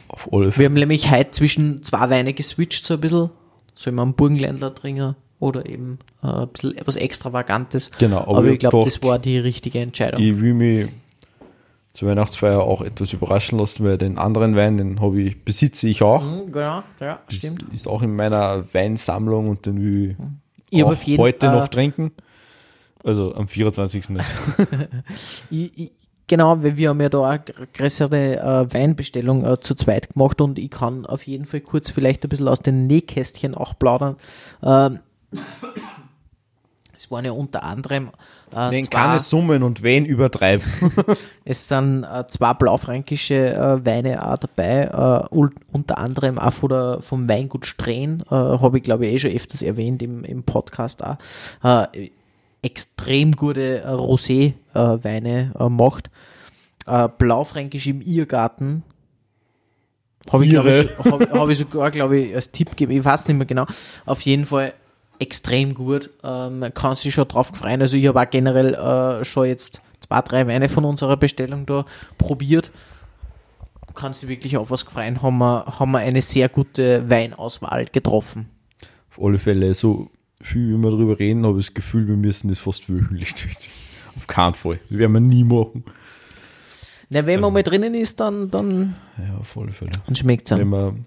Auf 0.08 0.32
alle 0.32 0.56
Wir 0.58 0.66
haben 0.66 0.74
nämlich 0.74 1.12
heute 1.12 1.32
zwischen 1.32 1.84
zwei 1.84 2.10
Weine 2.10 2.34
geswitcht, 2.34 2.86
so 2.86 2.96
ein 2.96 3.02
bisschen. 3.02 3.30
Soll 3.76 3.94
man 3.94 4.10
einen 4.10 4.16
Burgenländler 4.16 4.74
trinken 4.74 5.16
oder 5.40 5.68
eben 5.68 5.98
äh, 6.22 6.28
ein 6.28 6.48
bisschen 6.50 6.78
etwas 6.78 6.96
Extravagantes. 6.96 7.92
Genau, 7.98 8.20
aber 8.22 8.38
aber, 8.38 8.48
ich 8.48 8.60
glaube, 8.60 8.84
das 8.86 9.02
war 9.02 9.20
die 9.20 9.38
richtige 9.40 9.80
Entscheidung. 9.80 10.22
Ich 10.22 10.40
will 10.40 10.54
mich 10.54 10.88
zur 11.94 12.10
Weihnachtsfeier 12.10 12.62
auch 12.62 12.82
etwas 12.82 13.14
überraschen 13.14 13.60
lassen, 13.60 13.84
weil 13.84 13.98
den 13.98 14.18
anderen 14.18 14.56
Wein, 14.56 14.78
den 14.78 15.02
habe 15.02 15.22
ich, 15.22 15.44
besitze 15.44 15.88
ich 15.90 16.02
auch. 16.02 16.24
Mhm, 16.24 16.52
genau, 16.52 16.84
ja, 17.00 17.20
Das 17.28 17.36
stimmt. 17.38 17.66
ist 17.72 17.88
auch 17.88 18.02
in 18.02 18.16
meiner 18.16 18.66
Weinsammlung 18.74 19.48
und 19.48 19.66
den 19.66 19.82
will 19.82 20.12
ich, 20.12 20.18
Ich 20.78 20.84
auch 20.84 20.92
auf 20.92 21.04
jeden- 21.04 21.22
heute 21.22 21.48
äh, 21.48 21.52
noch 21.52 21.68
trinken. 21.68 22.12
Also 23.04 23.36
am 23.36 23.48
24. 23.48 24.10
nicht. 24.10 24.26
Ich, 25.50 25.78
ich, 25.78 25.92
genau, 26.28 26.64
weil 26.64 26.78
wir 26.78 26.90
haben 26.90 27.02
ja 27.02 27.10
da 27.10 27.24
eine 27.30 27.40
gr- 27.40 27.66
größere 27.74 28.38
äh, 28.38 28.74
Weinbestellung 28.74 29.46
äh, 29.46 29.60
zu 29.60 29.76
zweit 29.76 30.14
gemacht 30.14 30.40
und 30.42 30.58
ich 30.58 30.72
kann 30.72 31.06
auf 31.06 31.24
jeden 31.28 31.46
Fall 31.46 31.60
kurz 31.62 31.90
vielleicht 31.90 32.24
ein 32.26 32.30
bisschen 32.30 32.48
aus 32.48 32.60
den 32.62 32.88
Nähkästchen 32.88 33.56
auch 33.56 33.78
plaudern. 33.78 34.16
Ähm, 34.64 35.00
es 36.96 37.10
waren 37.12 37.26
ja 37.26 37.32
unter 37.32 37.64
anderem 37.64 38.10
äh, 38.56 38.80
zwei, 38.82 38.90
keine 38.90 39.20
Summen 39.20 39.64
und 39.64 39.84
wen 39.84 40.06
übertreiben. 40.06 40.66
es 41.46 41.68
sind 41.68 42.04
äh, 42.04 42.26
zwei 42.28 42.54
blaufränkische 42.54 43.54
äh, 43.54 43.86
Weine 43.86 44.28
auch 44.28 44.38
dabei, 44.38 44.84
äh, 45.32 45.48
unter 45.72 45.98
anderem 45.98 46.40
auch 46.40 46.54
von 46.54 46.70
der, 46.70 46.98
vom 47.02 47.30
Weingut 47.30 47.66
Strähn, 47.66 48.24
äh, 48.30 48.36
habe 48.36 48.78
ich 48.78 48.84
glaube 48.84 49.08
ich 49.08 49.14
eh 49.14 49.20
schon 49.20 49.32
öfters 49.32 49.62
erwähnt 49.62 50.02
im, 50.02 50.24
im 50.24 50.44
Podcast 50.44 51.04
auch, 51.04 51.18
äh, 51.64 52.10
extrem 52.62 53.34
gute 53.34 53.84
Rosé-Weine 53.86 55.52
macht. 55.70 56.10
Blaufränkisch 57.18 57.88
im 57.88 58.02
Irrgarten. 58.02 58.84
Habe 60.32 60.46
ich, 60.46 60.52
glaube 60.52 60.72
ich, 60.72 61.12
hab, 61.12 61.30
hab 61.30 61.50
ich 61.50 61.58
sogar, 61.58 61.92
glaube 61.92 62.20
ich, 62.20 62.36
als 62.36 62.52
Tipp 62.52 62.70
gegeben. 62.70 62.94
Ich 62.94 63.04
weiß 63.04 63.28
nicht 63.28 63.36
mehr 63.36 63.46
genau. 63.46 63.66
Auf 64.06 64.22
jeden 64.22 64.46
Fall 64.46 64.74
extrem 65.24 65.74
gut. 65.74 66.10
Ähm, 66.24 66.66
kann 66.74 66.96
sich 66.96 67.14
schon 67.14 67.28
drauf 67.28 67.48
freuen. 67.48 67.82
Also 67.82 67.98
ich 67.98 68.08
habe 68.08 68.22
auch 68.22 68.30
generell 68.30 68.74
äh, 68.76 69.26
schon 69.26 69.48
jetzt 69.48 69.82
zwei, 70.06 70.22
drei 70.22 70.48
Weine 70.48 70.70
von 70.70 70.86
unserer 70.86 71.18
Bestellung 71.18 71.66
da 71.66 71.86
probiert. 72.18 72.72
Kann 73.96 74.14
sich 74.14 74.28
wirklich 74.30 74.58
auf 74.58 74.72
was 74.72 74.84
freuen. 74.84 75.22
Haben 75.22 75.38
wir, 75.40 75.66
haben 75.80 75.92
wir 75.92 76.00
eine 76.00 76.22
sehr 76.22 76.50
gute 76.50 77.10
Weinauswahl 77.10 77.86
getroffen. 77.86 78.50
Auf 79.12 79.24
alle 79.24 79.40
Fälle, 79.40 79.74
so 79.74 80.10
viel 80.42 80.74
wie 80.74 80.78
wir 80.78 80.90
darüber 80.92 81.18
reden, 81.20 81.46
habe 81.46 81.60
ich 81.60 81.68
das 81.68 81.74
Gefühl, 81.74 82.08
wir 82.08 82.16
müssen 82.16 82.50
das 82.50 82.60
fast 82.60 82.90
wöchentlich 82.90 83.34
durchziehen. 83.42 83.74
Auf 84.16 84.28
keinen 84.28 84.54
Fall. 84.56 84.80
Das 84.90 84.98
werden 84.98 85.14
wir 85.14 85.20
nie 85.20 85.44
machen. 85.44 85.84
Na, 87.10 87.26
wenn 87.26 87.40
man 87.40 87.54
mal 87.54 87.62
drinnen 87.64 87.94
ist, 87.94 88.20
dann, 88.20 88.50
dann, 88.50 88.96
Ja, 89.18 89.44
Fälle. 89.44 89.92
dann 90.08 90.16
schmeckt 90.16 90.52
es 90.52 90.58
Wenn 90.58 90.70
man 90.70 91.06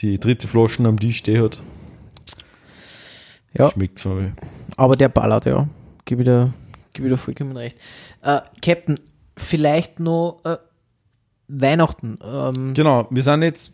die 0.00 0.18
dritte 0.18 0.46
Flasche 0.46 0.84
am 0.84 0.98
Tisch 1.00 1.18
stehen 1.18 1.42
hat, 1.42 1.58
Ja. 3.56 3.70
schmeckt 3.70 3.98
es 3.98 4.04
mir. 4.04 4.32
Aber 4.76 4.96
der 4.96 5.08
ballert, 5.08 5.46
ja. 5.46 5.68
Gib 6.04 6.18
wieder, 6.18 6.52
gib 6.92 7.04
wieder 7.04 7.16
vollkommen 7.16 7.56
recht. 7.56 7.78
Äh, 8.22 8.40
Captain, 8.62 8.98
vielleicht 9.36 10.00
noch 10.00 10.40
äh, 10.44 10.56
Weihnachten. 11.48 12.18
Ähm, 12.22 12.74
Genau, 12.74 13.06
wir 13.10 13.22
sind 13.22 13.42
jetzt 13.42 13.72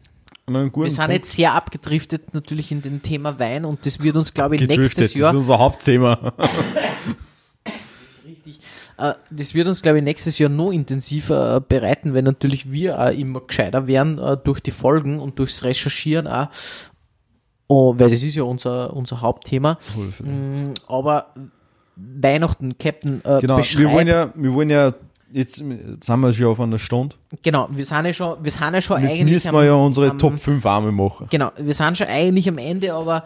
wir 0.48 0.70
sind 0.70 0.72
Punkt 0.72 1.12
jetzt 1.12 1.32
sehr 1.32 1.54
abgedriftet 1.54 2.32
natürlich 2.32 2.70
in 2.70 2.80
den 2.80 3.02
Thema 3.02 3.38
Wein 3.40 3.64
und 3.64 3.84
das 3.84 4.00
wird 4.00 4.14
uns, 4.14 4.32
glaube 4.32 4.54
ich, 4.54 4.60
gedriftet. 4.60 4.84
nächstes 4.84 5.12
Das 5.12 5.20
Jahr 5.20 5.30
ist 5.30 5.36
unser 5.36 5.58
Hauptthema. 5.58 6.32
Richtig. 8.24 8.60
Äh, 8.96 9.14
das 9.30 9.54
wird 9.54 9.66
uns, 9.66 9.82
glaube 9.82 9.98
ich, 9.98 10.04
nächstes 10.04 10.38
Jahr 10.38 10.48
noch 10.48 10.70
intensiver 10.70 11.56
äh, 11.56 11.60
bereiten, 11.60 12.14
weil 12.14 12.22
natürlich 12.22 12.70
wir 12.70 13.00
auch 13.00 13.10
immer 13.10 13.40
gescheiter 13.40 13.88
werden 13.88 14.18
äh, 14.18 14.36
durch 14.36 14.60
die 14.60 14.70
Folgen 14.70 15.18
und 15.18 15.40
durchs 15.40 15.64
Recherchieren 15.64 16.28
auch. 16.28 16.48
Oh, 17.68 17.94
weil 17.98 18.10
das 18.10 18.22
ist 18.22 18.34
ja 18.36 18.44
unser, 18.44 18.94
unser 18.94 19.20
Hauptthema. 19.20 19.76
Mm, 20.20 20.72
aber 20.86 21.26
Weihnachten, 21.96 22.76
Captain, 22.78 23.20
äh, 23.24 23.40
Genau, 23.40 23.56
wir 23.58 23.90
wollen 23.90 24.06
ja, 24.08 24.30
wir 24.34 24.52
wollen 24.54 24.70
ja, 24.70 24.92
jetzt, 25.32 25.58
jetzt 25.60 26.04
sind 26.06 26.20
wir 26.20 26.32
schon 26.32 26.46
auf 26.46 26.60
einer 26.60 26.78
Stunde. 26.78 27.16
genau, 27.42 27.68
wir 27.70 27.84
sind 27.84 28.04
ja 28.04 28.12
schon, 28.12 28.36
wir 28.42 28.50
sind 28.52 28.74
ja 28.74 28.80
schon 28.80 29.02
Jetzt 29.02 29.12
eigentlich 29.18 29.32
müssen 29.32 29.52
wir 29.52 29.64
ja 29.64 29.74
unsere 29.74 30.10
am- 30.10 30.18
Top 30.18 30.38
5 30.38 30.64
Arme 30.66 30.92
machen. 30.92 31.26
Genau, 31.30 31.50
wir 31.56 31.74
sind 31.74 31.96
schon 31.98 32.06
eigentlich 32.08 32.48
am 32.48 32.58
Ende, 32.58 32.92
aber 32.92 33.24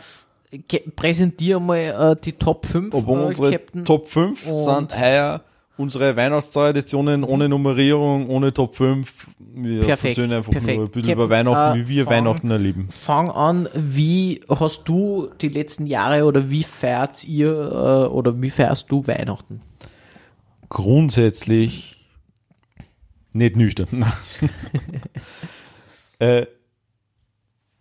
ge- 0.68 0.84
präsentier 0.94 1.58
mal 1.60 1.76
äh, 1.78 2.16
die 2.24 2.32
Top 2.32 2.64
5, 2.64 2.94
Aber 2.94 3.12
äh, 3.22 3.26
unsere 3.26 3.50
Captain. 3.50 3.84
Top 3.84 4.08
5 4.08 4.46
Und- 4.46 4.54
sind 4.54 5.00
heuer 5.00 5.40
unsere 5.80 6.14
Weihnachtstraditionen 6.16 7.24
ohne 7.24 7.48
Nummerierung, 7.48 8.28
ohne 8.28 8.52
Top 8.52 8.76
5. 8.76 9.26
Wir 9.38 9.80
Perfekt, 9.80 10.18
erzählen 10.18 10.32
einfach 10.36 10.52
perfekt. 10.52 10.76
nur 10.76 10.86
ein 10.86 10.90
bisschen 10.90 11.08
Captain, 11.08 11.24
über 11.24 11.30
Weihnachten, 11.30 11.80
äh, 11.80 11.84
wie 11.84 11.88
wir 11.88 12.04
fang- 12.04 12.12
Weihnachten 12.14 12.50
erleben. 12.50 12.88
Fang 12.90 13.30
an, 13.30 13.68
wie 13.74 14.40
hast 14.48 14.84
du 14.88 15.30
die 15.40 15.48
letzten 15.48 15.86
Jahre 15.86 16.24
oder 16.24 16.50
wie 16.50 16.62
feiert 16.62 17.24
ihr 17.26 17.50
äh, 17.52 18.06
oder 18.12 18.40
wie 18.40 18.50
feierst 18.50 18.90
du 18.90 19.06
Weihnachten? 19.06 19.62
Grundsätzlich 20.68 21.96
nicht 23.32 23.56
nüchtern. 23.56 23.88
Äh, 26.22 26.44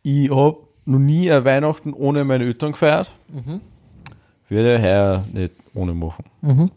ich 0.02 0.30
habe 0.32 0.60
noch 0.86 0.98
nie 1.00 1.30
ein 1.30 1.44
Weihnachten 1.44 1.92
ohne 1.94 2.24
meine 2.24 2.46
Eltern 2.46 2.72
gefeiert. 2.72 3.12
Werde 4.48 4.82
heuer 4.82 5.26
nicht 5.34 5.52
ohne 5.74 5.94
machen. 5.94 6.24
Mhm. 6.42 6.72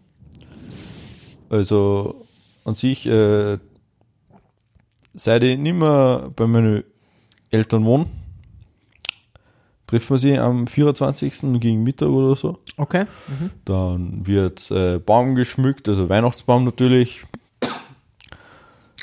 Also 1.53 2.25
an 2.65 2.75
sich, 2.75 3.07
äh, 3.07 3.59
seit 5.13 5.43
ich 5.43 5.59
nicht 5.59 5.75
mehr 5.75 6.31
bei 6.35 6.47
meinen 6.47 6.83
Eltern 7.51 7.85
wohne, 7.85 8.07
trifft 9.87 10.09
man 10.09 10.19
sie 10.19 10.39
am 10.39 10.67
24. 10.67 11.61
gegen 11.61 11.83
Mittag 11.83 12.09
oder 12.09 12.35
so. 12.37 12.59
Okay. 12.79 13.05
Dann 13.67 14.27
wird 14.27 14.71
äh, 14.71 14.99
Baum 14.99 15.35
geschmückt, 15.35 15.91
also 15.91 16.09
Weihnachtsbaum 16.09 16.65
natürlich. 16.65 17.25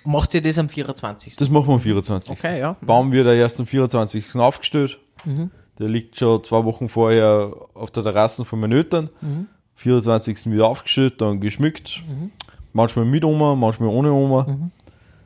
Macht 0.04 0.34
ihr 0.34 0.42
das 0.42 0.58
am 0.58 0.70
24.? 0.70 1.36
Das 1.36 1.52
machen 1.52 1.68
wir 1.68 1.76
am 1.76 1.82
24. 1.82 2.32
Okay, 2.32 2.60
ja. 2.60 2.76
Baum 2.82 3.12
wird 3.12 3.28
ja 3.28 3.34
erst 3.34 3.60
am 3.60 3.68
24. 3.68 4.36
aufgestellt. 4.38 4.98
Der 5.78 5.88
liegt 5.88 6.18
schon 6.18 6.44
zwei 6.44 6.66
Wochen 6.66 6.90
vorher 6.90 7.54
auf 7.76 7.92
der 7.92 8.02
Terrasse 8.02 8.44
von 8.44 8.60
meinen 8.60 8.72
Eltern. 8.72 9.10
24. 9.80 10.52
wieder 10.52 10.68
aufgestellt, 10.68 11.22
dann 11.22 11.40
geschmückt. 11.40 12.04
Manchmal 12.74 13.06
mit 13.06 13.24
Oma, 13.24 13.56
manchmal 13.56 13.90
ohne 13.90 14.12
Oma. 14.12 14.70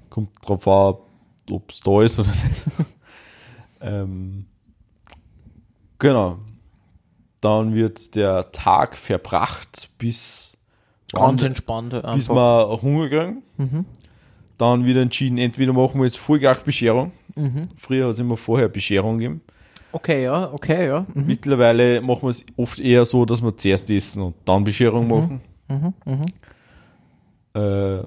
Kommt 0.10 0.30
drauf 0.48 0.68
an, 0.68 0.96
ob 1.52 1.70
es 1.72 1.80
da 1.80 2.02
ist 2.04 2.20
oder 2.20 2.30
nicht. 2.30 2.66
ähm, 3.82 4.46
genau. 5.98 6.38
Dann 7.42 7.74
wird 7.74 8.16
der 8.16 8.52
Tag 8.52 8.96
verbracht, 8.96 9.90
bis, 9.98 10.56
Ganz 11.12 11.42
entspannt. 11.42 11.90
bis 11.90 12.30
Einfach. 12.30 12.36
wir 12.36 12.82
Hunger 12.82 13.10
kriegen. 13.10 13.86
Dann 14.60 14.86
wieder 14.86 15.02
entschieden, 15.02 15.40
entweder 15.40 15.74
machen 15.74 16.00
wir 16.00 16.06
jetzt 16.06 16.20
Vollgach 16.20 16.60
Bescherung. 16.60 17.12
Früher 17.76 18.06
hat 18.06 18.14
es 18.14 18.20
immer 18.20 18.38
vorher 18.38 18.70
Bescherung 18.70 19.18
gegeben. 19.18 19.42
Okay, 19.94 20.24
ja, 20.24 20.52
okay, 20.52 20.88
ja. 20.88 21.06
Mhm. 21.14 21.26
Mittlerweile 21.28 22.02
machen 22.02 22.24
wir 22.24 22.30
es 22.30 22.44
oft 22.58 22.80
eher 22.80 23.06
so, 23.06 23.26
dass 23.26 23.42
wir 23.44 23.56
zuerst 23.56 23.90
essen 23.92 24.24
und 24.24 24.36
dann 24.44 24.64
Bescherung 24.64 25.08
machen. 25.08 25.40
Äh, 27.54 28.04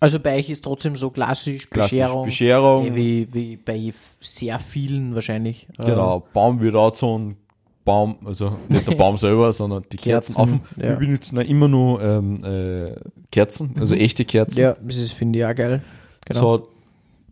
Also 0.00 0.20
bei 0.20 0.36
euch 0.38 0.48
ist 0.50 0.62
trotzdem 0.64 0.96
so 0.96 1.10
klassisch 1.10 1.68
klassisch 1.70 1.98
Bescherung, 1.98 2.24
Bescherung. 2.24 2.86
eh, 2.86 2.94
wie, 2.94 3.28
wie 3.34 3.56
bei 3.56 3.92
sehr 4.20 4.58
vielen 4.58 5.14
wahrscheinlich. 5.14 5.68
Äh, 5.78 5.84
Genau, 5.86 6.24
Baum 6.32 6.60
wird 6.60 6.74
angezogen. 6.74 7.36
Baum, 7.84 8.16
also 8.24 8.56
nicht 8.68 8.86
der 8.88 8.94
Baum 8.96 9.16
selber, 9.16 9.52
sondern 9.52 9.84
die 9.92 9.96
Kerzen. 9.96 10.34
Kerzen, 10.34 10.54
auf. 10.54 10.76
ja. 10.76 10.88
Wir 10.90 10.96
benutzen 10.96 11.36
ja 11.36 11.42
immer 11.42 11.68
nur 11.68 12.02
ähm, 12.02 12.42
äh, 12.44 12.96
Kerzen, 13.30 13.74
also 13.78 13.94
echte 13.94 14.24
Kerzen. 14.24 14.60
Ja, 14.60 14.76
das 14.82 15.10
finde 15.12 15.38
ich 15.38 15.44
auch 15.46 15.54
geil. 15.54 15.82
Genau. 16.24 16.40
So 16.40 16.68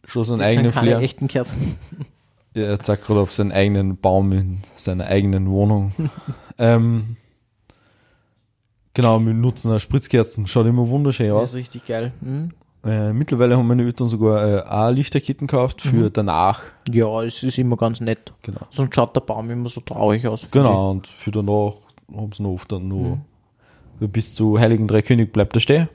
schon 0.07 0.25
seinen 0.25 0.39
das 0.39 0.49
sind 0.51 0.59
eigenen 0.59 0.73
keine 0.75 0.87
Flair. 0.91 1.01
echten 1.01 1.27
Kerzen. 1.29 1.77
Ja, 2.55 2.63
er 2.63 2.81
zeigt 2.81 3.05
gerade 3.05 3.21
auf 3.21 3.33
seinen 3.33 3.53
eigenen 3.53 3.97
Baum 3.97 4.33
in 4.33 4.59
seiner 4.77 5.07
eigenen 5.07 5.49
Wohnung. 5.51 5.93
ähm, 6.59 7.17
genau, 8.95 9.19
wir 9.21 9.35
nutzen 9.35 9.73
auch 9.73 9.79
Spritzkerzen. 9.79 10.47
Schaut 10.47 10.67
immer 10.67 10.89
wunderschön 10.89 11.29
Das 11.29 11.37
aus. 11.37 11.49
ist 11.51 11.57
richtig 11.57 11.87
geil. 11.87 12.13
Mhm. 12.21 12.49
Äh, 12.85 13.13
mittlerweile 13.13 13.57
haben 13.57 13.67
meine 13.67 13.83
Eltern 13.83 14.07
sogar 14.07 14.47
äh, 14.47 14.61
auch 14.63 14.91
Lichterketten 14.91 15.47
gekauft 15.47 15.81
für 15.81 16.11
danach. 16.11 16.63
Ja, 16.93 17.23
es 17.23 17.43
ist 17.43 17.59
immer 17.59 17.77
ganz 17.77 18.01
nett. 18.01 18.33
Genau. 18.43 18.61
Sonst 18.71 18.95
schaut 18.95 19.17
der 19.17 19.23
Baum 19.23 19.51
immer 19.51 19.69
so 19.71 19.81
traurig 19.81 20.27
aus. 20.27 20.47
Genau, 20.51 20.91
und 20.91 21.07
für 21.07 21.31
danach 21.31 21.73
haben 22.15 22.33
sie 22.33 22.43
noch 22.43 22.51
oft 22.51 22.71
dann 22.71 22.87
nur 22.87 23.19
bis 24.01 24.35
zu 24.35 24.59
Heiligen 24.59 24.87
Drei 24.87 25.03
König 25.03 25.33
bleibt 25.33 25.57
er 25.57 25.61
stehen. 25.61 25.89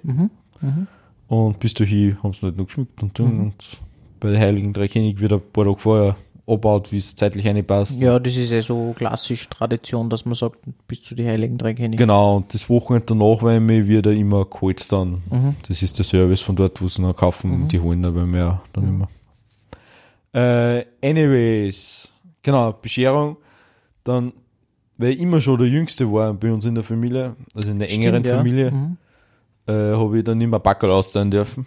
Und 1.28 1.60
bis 1.60 1.76
dahin 1.76 2.18
haben 2.24 2.34
sie 2.34 2.46
nicht 2.48 2.58
noch 2.58 2.66
geschmückt 2.66 3.04
und, 3.04 3.18
Ding. 3.18 3.40
und 3.40 3.78
bei 4.20 4.32
den 4.32 4.40
Heiligen 4.40 4.74
Drei 4.74 4.88
König 4.88 5.20
wird 5.20 5.34
ein 5.34 5.42
paar 5.54 5.66
Tage 5.66 5.78
vorher 5.78 6.16
abbaut, 6.50 6.92
wie 6.92 6.98
es 6.98 7.16
zeitlich 7.16 7.46
reinpasst. 7.48 7.98
ich. 7.98 8.02
Ja, 8.02 8.20
das 8.20 8.36
ist 8.38 8.52
ja 8.52 8.62
so 8.62 8.94
klassisch 8.98 9.48
Tradition, 9.50 10.10
dass 10.10 10.26
man 10.26 10.36
sagt, 10.36 10.60
bis 10.88 11.04
zu 11.04 11.16
die 11.16 11.26
Heiligen 11.26 11.58
Drei 11.58 11.74
Könige. 11.74 11.98
Genau, 11.98 12.38
und 12.38 12.54
das 12.54 12.70
Wochenende 12.70 13.06
danach, 13.08 13.42
weil 13.44 13.60
mir 13.60 13.88
wird 13.88 14.06
er 14.08 14.14
immer 14.14 14.46
geholt 14.46 14.92
dann. 14.92 15.22
Das 15.68 15.82
ist 15.82 15.98
der 15.98 16.06
Service 16.06 16.42
von 16.42 16.56
dort, 16.56 16.82
wo 16.82 16.88
sie 16.88 17.02
noch 17.02 17.16
kaufen, 17.16 17.68
die 17.68 17.80
holen 17.80 18.04
aber 18.06 18.26
mehr 18.26 18.62
dann 18.74 18.88
immer. 18.88 19.08
Äh, 20.34 20.86
anyways, 21.04 22.12
genau, 22.44 22.74
Bescherung. 22.74 23.38
Dann, 24.04 24.34
weil 24.98 25.12
ich 25.12 25.20
immer 25.20 25.42
schon 25.42 25.58
der 25.60 25.68
Jüngste 25.68 26.12
war 26.12 26.34
bei 26.34 26.52
uns 26.52 26.66
in 26.66 26.76
der 26.76 26.84
Familie, 26.84 27.36
also 27.56 27.72
in 27.72 27.80
der 27.80 27.90
engeren 27.92 28.16
Stimmt, 28.24 28.26
ja. 28.28 28.38
Familie, 28.38 28.72
Mhm. 28.72 28.98
äh, 29.68 29.72
habe 29.96 30.18
ich 30.20 30.24
dann 30.24 30.40
immer 30.42 30.60
Backel 30.60 30.92
austeilen 30.92 31.32
dürfen. 31.32 31.66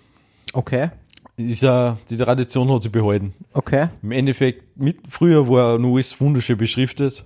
Okay, 0.53 0.91
Ist 1.37 1.63
ja, 1.63 1.97
die 2.11 2.17
Tradition 2.17 2.71
hat 2.71 2.83
sich 2.83 2.93
behalten. 2.93 3.35
okay. 3.53 3.89
Im 4.03 4.13
Endeffekt, 4.13 4.77
mit, 4.79 4.99
früher 5.09 5.49
war 5.49 5.79
nur 5.79 5.95
alles 5.95 6.21
wunderschön 6.21 6.59
beschriftet. 6.59 7.25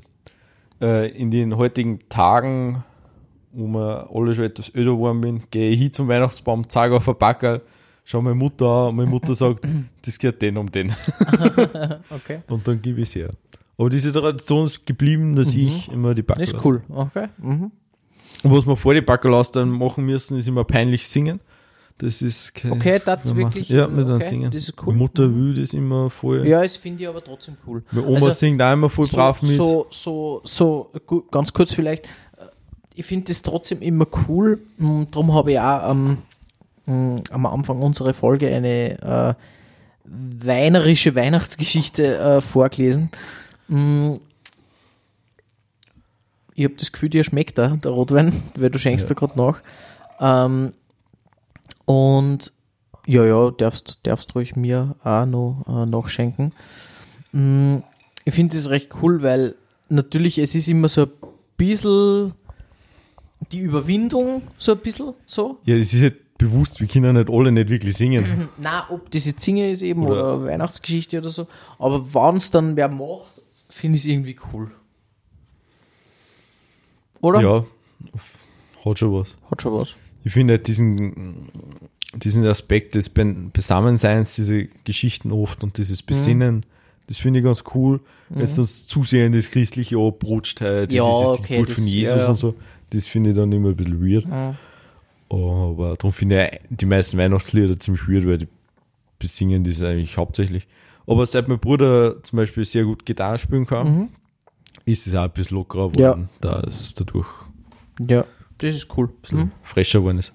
Äh, 0.81 1.11
in 1.11 1.31
den 1.31 1.57
heutigen 1.57 1.99
Tagen, 2.09 2.85
wo 3.53 3.67
wir 3.67 4.09
alle 4.13 4.35
schon 4.35 4.45
etwas 4.45 4.73
öder 4.75 4.93
geworden 4.93 5.21
bin, 5.23 5.43
gehe 5.51 5.71
ich 5.71 5.81
hin 5.81 5.93
zum 5.93 6.09
Weihnachtsbaum, 6.09 6.69
zeige 6.69 6.95
auf 6.95 7.09
ein 7.09 7.19
Backerl, 7.19 7.63
schau 8.05 8.23
meine 8.23 8.37
Mutter 8.37 8.67
an 8.67 8.89
und 8.91 8.97
meine 8.97 9.11
Mutter 9.11 9.35
sagt, 9.35 9.67
das 10.05 10.19
gehört 10.19 10.41
den 10.43 10.57
um 10.57 10.71
den. 10.71 10.95
Okay. 12.11 12.41
Und 12.49 12.67
dann 12.69 12.81
gebe 12.81 13.01
ich 13.01 13.09
es 13.09 13.15
her. 13.17 13.31
Aber 13.79 13.91
diese 13.91 14.13
Tradition 14.13 14.65
ist 14.65 14.87
geblieben, 14.87 15.35
dass 15.35 15.55
ich 15.55 15.91
immer 15.91 16.15
die 16.15 16.23
Backerl 16.23 16.43
ist 16.43 16.65
cool. 16.65 16.83
Okay. 16.89 17.29
Mhm. 17.39 17.73
Und 18.43 18.53
was 18.53 18.67
wir 18.67 18.77
vor 18.77 18.95
die 18.95 19.01
Backerl 19.01 19.43
dann 19.53 19.71
machen 19.71 20.07
müssen, 20.07 20.39
ist 20.39 20.49
immer 20.49 20.65
peinlich 20.65 21.07
singen. 21.07 21.41
Das 21.99 22.21
ist 22.21 22.55
kein, 22.55 22.73
Okay, 22.73 23.01
das 23.05 23.35
wirklich- 23.35 23.71
Ja, 23.71 23.87
dann 23.87 24.13
okay, 24.17 24.29
singen. 24.29 24.51
das 24.51 24.65
ist 24.65 24.75
cool. 24.87 24.95
Mutter 24.95 25.35
will 25.35 25.55
das 25.55 25.73
immer 25.73 26.11
voll. 26.11 26.47
Ja, 26.47 26.63
das 26.63 26.77
finde 26.77 27.03
ich 27.03 27.09
aber 27.09 27.25
trotzdem 27.25 27.57
cool. 27.67 27.83
Meine 27.91 28.07
Oma 28.07 28.17
Also, 28.17 28.31
singt 28.33 28.61
auch 28.61 28.73
immer 28.75 28.91
voll 28.91 29.07
so, 29.07 29.17
brav 29.17 29.41
mit. 29.41 29.57
So, 29.57 29.87
so, 29.91 30.43
so, 30.45 30.91
ganz 31.31 31.53
kurz 31.55 31.73
vielleicht. 31.73 32.05
äh, 32.05 32.09
Ich 32.95 33.07
finde 33.07 33.27
das 33.29 33.41
trotzdem 33.41 33.81
immer 33.81 34.07
cool. 34.29 34.61
Mm, 34.77 35.05
Darum 35.11 35.33
habe 35.35 35.53
ich 35.53 35.59
auch 35.59 35.83
am, 35.85 36.19
mm, 36.85 37.17
am 37.31 37.47
Anfang 37.47 37.81
unserer 37.81 38.13
Folge 38.13 38.55
eine 38.55 39.35
äh, 39.35 39.35
weinerische 40.05 41.15
Weihnachtsgeschichte 41.15 42.19
äh, 42.19 42.41
vorgelesen. 42.43 43.09
Mm, 43.69 44.15
Ich 46.55 46.65
habe 46.65 46.75
das 46.77 46.91
Gefühl, 46.93 47.11
dir 47.11 47.25
schmeckt 47.25 47.59
der, 47.59 47.69
der 47.77 47.91
Rotwein, 47.91 48.43
weil 48.55 48.71
du 48.71 48.79
schenkst 48.79 49.09
Ja. 49.11 49.15
da 49.15 49.19
gerade 49.27 49.39
nach. 49.39 49.61
Ähm, 50.21 50.73
und 51.87 52.53
ja, 53.07 53.25
ja, 53.25 53.51
darfst, 53.53 54.01
darfst 54.03 54.35
ruhig 54.35 54.55
mir 54.57 54.97
auch 55.05 55.25
noch 55.27 55.65
äh, 55.69 55.87
nachschenken. 55.87 56.53
Mm, 57.33 57.77
Ich 58.25 58.35
finde 58.35 58.57
das 58.57 58.69
recht 58.71 58.91
cool, 59.03 59.23
weil 59.23 59.55
natürlich 59.89 60.39
es 60.39 60.55
ist 60.55 60.69
immer 60.69 60.89
so 60.89 61.03
ein 61.05 61.11
bisschen 61.57 62.33
die 63.53 63.61
Überwindung, 63.61 64.43
so 64.59 64.73
ein 64.73 64.79
bisschen 64.79 65.15
so. 65.25 65.59
Ja, 65.65 65.77
es 65.77 65.95
ist 65.95 66.03
halt 66.03 66.37
bewusst, 66.39 66.81
wir 66.81 66.89
können 66.89 67.15
nicht 67.17 67.31
alle 67.31 67.53
nicht 67.53 67.69
wirklich 67.69 67.97
singen. 67.97 68.49
Na, 68.59 68.87
ob 68.91 69.11
das 69.11 69.25
jetzt 69.27 69.41
Singe 69.43 69.71
ist 69.71 69.83
eben 69.83 70.05
Oder- 70.05 70.39
oder, 70.39 70.45
Weihnachtsgeschichte 70.47 71.19
oder 71.19 71.31
so. 71.31 71.47
Aber 71.79 72.13
wenn 72.13 72.37
es 72.37 72.51
dann 72.51 72.75
wer 72.77 72.89
macht, 72.89 73.41
finde 73.71 73.97
ich 73.97 74.03
es 74.03 74.07
irgendwie 74.11 74.37
cool. 74.53 74.71
Oder? 77.21 77.41
Ja, 77.41 77.65
hat 78.85 78.99
schon 78.99 79.13
was. 79.15 79.37
Hat 79.51 79.63
schon 79.63 79.75
was. 79.75 79.95
Ich 80.27 80.33
finde 80.33 80.55
halt 80.55 80.67
diesen, 80.67 81.49
diesen 82.15 82.45
Aspekt 82.47 82.97
des 82.97 83.09
Beisammenseins, 83.11 84.35
diese 84.35 84.65
Geschichten 84.85 85.31
oft 85.31 85.63
und 85.63 85.79
dieses 85.79 86.03
Mhm. 86.03 86.07
Besinnen, 86.07 86.67
das 87.07 87.19
finde 87.19 87.39
ich 87.39 87.45
ganz 87.45 87.63
cool. 87.75 88.01
Wenn 88.29 88.43
es 88.43 88.57
das 88.57 88.89
zu 88.89 89.05
sehr 89.05 89.27
in 89.27 89.33
das 89.33 89.53
Christliche 89.53 89.97
abrutscht, 89.99 90.61
halt, 90.61 90.91
das 90.91 90.97
Ja, 90.97 91.09
ist 91.09 91.21
jetzt 91.29 91.37
die 91.39 91.41
okay, 91.43 91.55
Geburt 91.59 91.69
das- 91.71 91.77
von 91.79 91.87
Jesus 91.87 92.11
ja, 92.17 92.23
ja. 92.25 92.29
und 92.29 92.35
so, 92.35 92.55
das 92.91 93.07
finde 93.07 93.31
ich 93.31 93.37
dann 93.37 93.53
immer 93.53 93.69
ein 93.69 93.77
bisschen 93.77 94.05
weird. 94.05 94.25
Ja. 94.27 94.57
Aber 95.29 95.97
darum 95.97 96.13
finde 96.13 96.51
ich 96.53 96.61
die 96.71 96.87
meisten 96.87 97.19
Weihnachtslieder 97.19 97.79
ziemlich 97.79 98.09
weird, 98.09 98.27
weil 98.27 98.39
die 98.39 98.49
besingen 99.21 99.63
das 99.63 99.81
eigentlich 99.83 100.17
hauptsächlich. 100.17 100.67
Aber 101.07 101.25
seit 101.25 101.47
mein 101.47 101.61
Bruder 101.61 102.21
zum 102.25 102.37
Beispiel 102.39 102.65
sehr 102.65 102.83
gut 102.85 103.07
Gitarre 103.07 103.39
spielen 103.39 103.67
kann, 103.67 104.09
ist 104.85 105.07
es 105.07 105.15
auch 105.15 105.23
ein 105.23 105.31
bisschen 105.31 105.57
lockerer 105.57 105.87
Ja. 105.97 106.11
geworden, 106.15 106.29
da 106.41 106.61
es 106.67 106.95
dadurch 106.95 107.29
ja, 108.09 108.25
das 108.59 108.75
ist 108.75 108.97
cool. 108.97 109.07
ein 109.09 109.21
bisschen 109.23 109.41
Hm? 109.41 109.51
fresher 109.63 109.99
geworden 110.01 110.19
ist. 110.19 110.33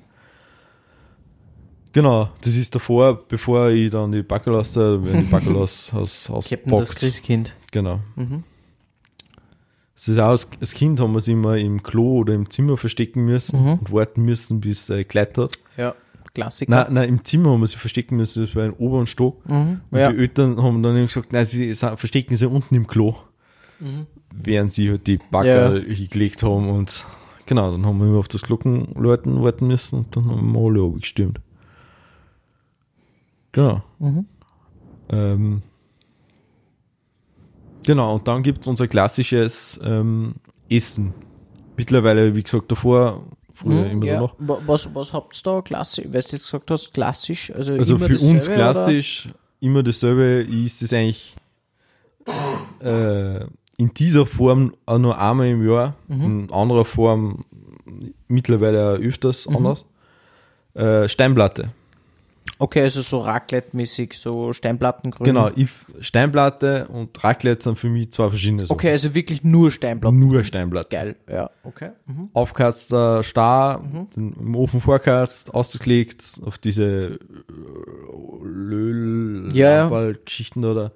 Genau, 1.93 2.29
das 2.41 2.55
ist 2.55 2.73
davor, 2.73 3.27
bevor 3.27 3.69
ich 3.69 3.91
dann 3.91 4.11
die 4.13 4.21
Backel 4.23 4.55
aus 4.55 4.71
der, 4.71 5.03
wenn 5.03 5.25
die 5.25 5.29
Backel 5.29 5.55
aus, 5.57 5.93
aus, 5.93 6.29
Captain 6.49 6.71
das. 6.77 6.95
Christkind. 6.95 7.57
Genau. 7.71 7.99
Mhm. 8.15 8.43
Das 9.95 10.07
ist 10.07 10.17
auch 10.17 10.29
als, 10.29 10.49
als 10.59 10.73
Kind 10.73 10.99
haben 11.01 11.11
wir 11.11 11.17
es 11.17 11.27
immer 11.27 11.57
im 11.57 11.83
Klo 11.83 12.19
oder 12.19 12.33
im 12.33 12.49
Zimmer 12.49 12.77
verstecken 12.77 13.25
müssen 13.25 13.61
Mhm. 13.61 13.71
und 13.73 13.91
warten 13.91 14.23
müssen, 14.23 14.61
bis 14.61 14.89
er 14.89 14.97
gekleidet 14.99 15.37
hat. 15.37 15.51
Ja, 15.77 15.95
Klassiker. 16.33 16.71
Nein, 16.71 16.93
nein, 16.93 17.09
im 17.09 17.25
Zimmer 17.25 17.51
haben 17.51 17.59
wir 17.59 17.67
sie 17.67 17.75
verstecken 17.77 18.15
müssen, 18.15 18.45
das 18.45 18.55
war 18.55 18.65
im 18.65 18.73
oberen 18.75 19.05
Stock. 19.05 19.45
Mhm. 19.49 19.81
Und 19.91 19.99
Ja. 19.99 20.13
die 20.13 20.17
Eltern 20.19 20.63
haben 20.63 20.81
dann 20.81 20.95
eben 20.95 21.07
gesagt, 21.07 21.33
nein, 21.33 21.43
sie 21.45 21.73
sa- 21.73 21.97
verstecken 21.97 22.35
sie 22.37 22.47
unten 22.47 22.73
im 22.73 22.87
Klo. 22.87 23.15
Mhm. 23.81 24.07
Während 24.33 24.71
sie 24.71 24.89
halt 24.91 25.07
die 25.07 25.19
Backerl 25.29 25.83
hingelegt 25.83 26.41
haben 26.43 26.69
und 26.69 27.05
genau, 27.45 27.71
dann 27.71 27.85
haben 27.85 27.99
wir 27.99 28.07
immer 28.07 28.19
auf 28.19 28.27
das 28.27 28.41
Glockenläuten 28.43 29.41
warten 29.43 29.67
müssen 29.67 29.99
und 29.99 30.15
dann 30.15 30.25
haben 30.29 30.51
wir 30.53 30.59
alle 30.59 30.83
abgestimmt. 30.85 31.39
Genau. 33.51 33.81
Mhm. 33.99 34.25
Ähm, 35.09 35.61
genau, 37.85 38.15
und 38.15 38.27
dann 38.27 38.43
gibt 38.43 38.61
es 38.61 38.67
unser 38.67 38.87
klassisches 38.87 39.79
ähm, 39.83 40.35
Essen. 40.69 41.13
Mittlerweile, 41.77 42.35
wie 42.35 42.43
gesagt, 42.43 42.71
davor, 42.71 43.23
früher 43.53 43.85
Mhm, 43.85 43.91
immer 43.91 44.05
ja. 44.05 44.19
noch. 44.19 44.35
Wa- 44.39 44.61
Was, 44.65 44.93
was 44.95 45.11
habt 45.13 45.35
ihr 45.37 45.43
da 45.43 45.61
klassisch? 45.61 46.05
Weil 46.05 46.11
du 46.11 46.17
jetzt 46.17 46.31
gesagt 46.31 46.71
hast, 46.71 46.93
klassisch. 46.93 47.51
Also, 47.51 47.73
Also 47.73 47.97
für 47.97 48.17
uns 48.17 48.49
klassisch 48.49 49.29
immer 49.59 49.83
dasselbe 49.83 50.41
ist 50.49 50.81
es 50.81 50.93
eigentlich 50.93 51.35
äh, 52.79 53.45
in 53.77 53.93
dieser 53.93 54.25
Form 54.25 54.73
auch 54.85 54.97
nur 54.99 55.17
einmal 55.19 55.47
im 55.47 55.67
Jahr, 55.67 55.95
Mhm. 56.07 56.23
in 56.23 56.51
anderer 56.51 56.85
Form 56.85 57.45
mittlerweile 58.27 58.93
öfters 58.97 59.47
Mhm. 59.49 59.57
anders. 59.57 59.85
Äh, 60.73 61.07
Steinplatte. 61.09 61.71
Okay, 62.57 62.81
also 62.83 63.01
so 63.01 63.19
Raclette-mäßig, 63.21 64.13
so 64.13 64.53
Steinplattengrün. 64.53 65.25
Genau, 65.25 65.49
ich, 65.55 65.69
Steinplatte 65.99 66.87
und 66.89 67.23
Raclette 67.23 67.63
sind 67.63 67.79
für 67.79 67.89
mich 67.89 68.11
zwei 68.11 68.29
verschiedene 68.29 68.61
Sachen. 68.67 68.73
Okay, 68.75 68.91
also 68.91 69.15
wirklich 69.15 69.43
nur 69.43 69.71
Steinplatten. 69.71 70.19
Nur 70.19 70.43
Steinplatte. 70.43 70.89
Geil, 70.95 71.15
ja, 71.27 71.49
okay. 71.63 71.89
Mhm. 72.05 72.29
Aufgeheizter 72.33 73.23
Star, 73.23 73.83
den 74.15 74.33
im 74.39 74.55
Ofen 74.55 74.79
vorgeheizt, 74.79 75.51
ausgelegt 75.53 76.39
auf 76.45 76.59
diese 76.59 77.19
Öl, 78.43 79.49
Ja, 79.53 79.71
ja. 79.71 79.89
Oder 79.89 80.91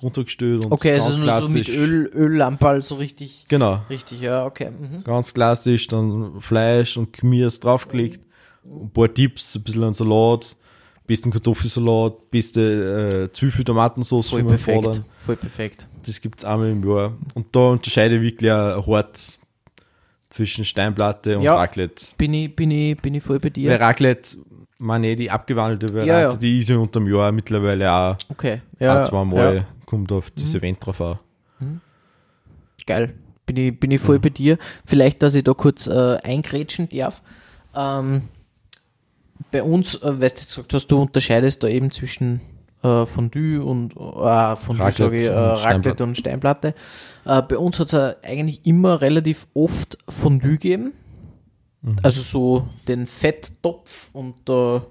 drunter 0.00 0.24
gestellt 0.24 0.64
und 0.64 0.72
Okay, 0.72 0.92
ganz 0.92 1.04
also 1.06 1.22
nur 1.22 1.40
so 1.40 1.48
mit 1.48 1.64
klassisch. 1.66 1.76
Öl, 1.76 2.10
Öllamperl 2.14 2.82
so 2.82 2.96
richtig. 2.96 3.44
Genau, 3.48 3.80
Richtig, 3.90 4.20
ja, 4.20 4.44
okay. 4.46 4.70
Mhm. 4.70 5.04
ganz 5.04 5.32
klassisch, 5.34 5.86
dann 5.88 6.40
Fleisch 6.40 6.96
und 6.96 7.12
Gemüse 7.12 7.60
draufgelegt, 7.60 8.20
ein 8.64 8.90
paar 8.90 9.12
Tipps, 9.12 9.54
ein 9.56 9.62
bisschen 9.64 9.84
an 9.84 9.94
Salat, 9.94 10.56
besten 11.06 11.30
Kartoffelsalat, 11.30 12.30
beste 12.30 13.28
äh, 13.30 13.32
Zwiebel, 13.32 13.64
Tomatensauce 13.64 14.28
Voll 14.30 14.44
perfekt. 14.44 14.84
Vater. 14.86 15.04
Voll 15.18 15.36
perfekt. 15.36 15.86
Das 16.06 16.20
gibt 16.20 16.38
es 16.40 16.44
einmal 16.44 16.70
im 16.70 16.86
Jahr. 16.88 17.12
Und 17.34 17.46
da 17.54 17.60
unterscheide 17.70 18.16
ich 18.16 18.22
wirklich 18.22 18.50
auch 18.52 18.86
hart 18.86 19.38
zwischen 20.30 20.64
Steinplatte 20.64 21.36
und 21.38 21.42
Ja. 21.44 21.54
Raclette. 21.56 22.06
Bin 22.18 22.34
ich, 22.34 22.54
bin 22.54 22.70
ich, 22.70 22.96
bin 22.98 23.14
ich 23.14 23.22
voll 23.22 23.38
bei 23.38 23.44
Weil 23.46 23.50
dir. 23.52 23.80
Raclette, 23.80 24.36
meine 24.78 25.16
die 25.16 25.30
abgewandelte 25.30 25.92
Variante, 25.94 26.12
Ja, 26.12 26.30
ja. 26.30 26.36
die 26.36 26.58
ist 26.58 26.68
ja 26.68 26.76
unter 26.76 27.00
dem 27.00 27.12
Jahr 27.12 27.32
mittlerweile 27.32 27.90
auch 27.90 28.16
Okay, 28.28 28.60
ein, 28.78 28.84
ja. 28.86 29.02
zwei 29.02 29.24
Mal, 29.24 29.56
Ja, 29.56 29.64
kommt 29.88 30.12
auf 30.12 30.30
das 30.32 30.54
Event 30.54 30.84
drauf 30.84 31.00
an. 31.00 31.18
geil. 32.86 33.14
Bin 33.46 33.56
ich, 33.56 33.80
bin 33.80 33.90
ich 33.90 34.02
voll 34.02 34.18
bei 34.18 34.28
dir. 34.28 34.58
Vielleicht, 34.84 35.22
dass 35.22 35.34
ich 35.34 35.44
da 35.44 35.54
kurz 35.54 35.86
äh, 35.86 36.18
eingrätschen 36.22 36.90
darf. 36.90 37.22
Ähm, 37.74 38.28
bei 39.50 39.62
uns, 39.62 39.94
äh, 39.94 40.20
weißt 40.20 40.36
du 40.36 40.40
jetzt 40.40 40.54
gesagt 40.56 40.74
hast, 40.74 40.86
du 40.88 41.00
unterscheidest 41.00 41.62
da 41.62 41.68
eben 41.68 41.90
zwischen 41.90 42.42
äh, 42.82 43.06
Fondue 43.06 43.64
und 43.64 43.96
äh, 43.96 44.56
Fondue, 44.56 44.84
Raclette 44.84 44.92
sage 44.92 45.16
ich, 45.16 45.24
äh, 45.24 45.30
und 45.30 45.34
Raclette 45.36 45.60
Steinplatte. 45.60 46.04
und 46.04 46.18
Steinplatte. 46.18 46.74
Äh, 47.24 47.42
bei 47.42 47.56
uns 47.56 47.80
hat 47.80 47.94
es 47.94 48.16
eigentlich 48.22 48.66
immer 48.66 49.00
relativ 49.00 49.48
oft 49.54 49.96
Fondue 50.06 50.52
gegeben. 50.52 50.92
Mhm. 51.80 51.96
Also 52.02 52.20
so 52.20 52.66
den 52.86 53.06
Fetttopf 53.06 54.10
und 54.12 54.34
da 54.44 54.84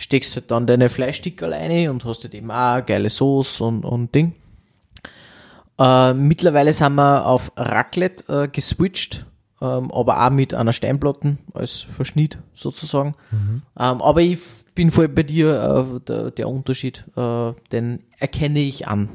steckst 0.00 0.34
halt 0.36 0.50
dann 0.50 0.66
deine 0.66 0.88
Fleischstickerl 0.88 1.52
rein 1.52 1.90
und 1.90 2.04
hast 2.04 2.24
halt 2.24 2.34
eben 2.34 2.50
auch 2.50 2.84
geile 2.84 3.10
Sauce 3.10 3.60
und, 3.60 3.84
und 3.84 4.14
Ding. 4.14 4.34
Äh, 5.78 6.14
mittlerweile 6.14 6.72
sind 6.72 6.94
wir 6.94 7.26
auf 7.26 7.52
Raclette 7.56 8.44
äh, 8.44 8.48
geswitcht, 8.48 9.26
ähm, 9.60 9.90
aber 9.92 10.26
auch 10.26 10.30
mit 10.30 10.54
einer 10.54 10.72
Steinplatte 10.72 11.36
als 11.52 11.80
Verschnitt 11.80 12.38
sozusagen. 12.54 13.14
Ähm, 13.32 13.62
aber 13.76 14.22
ich 14.22 14.40
bin 14.74 14.90
voll 14.90 15.08
bei 15.08 15.22
dir, 15.22 15.94
äh, 15.96 16.00
der, 16.00 16.30
der 16.30 16.48
Unterschied, 16.48 17.04
äh, 17.16 17.52
den 17.70 18.00
erkenne 18.18 18.60
ich 18.60 18.88
an. 18.88 19.10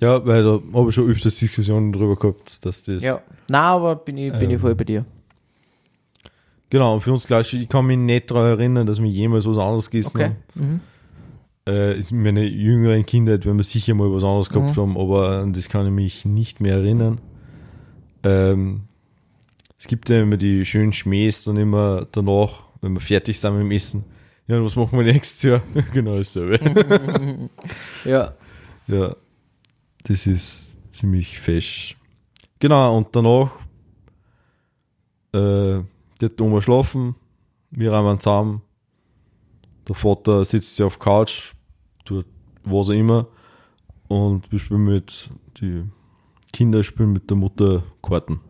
Ja, 0.00 0.24
weil 0.26 0.42
da 0.42 0.60
habe 0.74 0.88
ich 0.88 0.94
schon 0.94 1.08
öfters 1.08 1.36
Diskussionen 1.36 1.92
drüber 1.92 2.16
gehabt, 2.16 2.64
dass 2.64 2.82
das. 2.82 3.02
Ja. 3.02 3.20
Na, 3.48 3.72
aber 3.72 3.96
bin 3.96 4.16
ich, 4.16 4.32
bin 4.32 4.50
ich 4.50 4.54
Ähm, 4.54 4.60
voll 4.60 4.74
bei 4.74 4.84
dir. 4.84 5.04
Genau, 6.70 6.94
und 6.94 7.00
für 7.02 7.12
uns 7.12 7.26
gleich, 7.26 7.52
ich 7.52 7.68
kann 7.68 7.86
mich 7.86 7.98
nicht 7.98 8.30
daran 8.30 8.46
erinnern, 8.58 8.86
dass 8.86 9.02
wir 9.02 9.08
jemals 9.10 9.44
was 9.46 9.58
anderes 9.58 9.90
gegessen 9.90 10.16
Okay. 10.16 10.24
haben. 10.24 10.36
Mhm. 10.54 10.80
Äh, 11.66 11.98
ist 11.98 12.10
in 12.12 12.22
meiner 12.22 12.42
jüngeren 12.42 13.04
Kindheit, 13.04 13.44
wenn 13.44 13.56
wir 13.58 13.64
sicher 13.64 13.94
mal 13.94 14.10
was 14.12 14.24
anderes 14.24 14.48
gehabt 14.48 14.76
Mhm. 14.76 14.80
haben, 14.80 14.96
aber 14.98 15.38
an 15.40 15.52
das 15.52 15.68
kann 15.68 15.86
ich 15.86 15.92
mich 15.92 16.24
nicht 16.24 16.60
mehr 16.60 16.76
erinnern. 16.76 17.20
Ähm, 18.22 18.82
es 19.78 19.86
gibt 19.86 20.08
ja 20.10 20.20
immer 20.22 20.36
die 20.36 20.64
schönen 20.64 20.92
Schmähs 20.92 21.44
dann 21.44 21.56
immer 21.56 22.06
danach, 22.12 22.62
wenn 22.80 22.92
wir 22.92 23.00
fertig 23.00 23.38
sind 23.40 23.52
mit 23.54 23.62
dem 23.62 23.70
Essen. 23.72 24.04
Ja, 24.46 24.56
und 24.58 24.64
was 24.64 24.76
machen 24.76 24.98
wir 24.98 25.04
nächstes 25.12 25.42
Jahr? 25.42 25.62
genau 25.92 26.16
dasselbe. 26.16 26.58
Ja. 28.04 28.34
Ja, 28.86 29.14
das 30.04 30.26
ist 30.26 30.76
ziemlich 30.92 31.38
fesch. 31.38 31.96
Genau, 32.58 32.96
und 32.96 33.08
danach 33.12 33.52
äh, 35.32 35.80
der 36.22 36.40
Oma 36.40 36.60
schlafen, 36.60 37.14
wir 37.70 37.92
haben 37.92 38.18
zusammen. 38.20 38.62
Der 39.88 39.94
Vater 39.94 40.44
sitzt 40.44 40.76
sich 40.76 40.84
auf 40.84 40.96
der 40.96 41.04
Couch, 41.04 41.52
tut 42.04 42.26
was 42.64 42.88
auch 42.88 42.92
immer. 42.94 43.26
Und 44.08 44.50
wir 44.52 44.58
spielen 44.58 44.84
mit, 44.84 45.30
die 45.60 45.84
Kinder 46.52 46.82
spielen 46.84 47.12
mit 47.12 47.30
der 47.30 47.36
Mutter 47.36 47.82
Karten. 48.02 48.40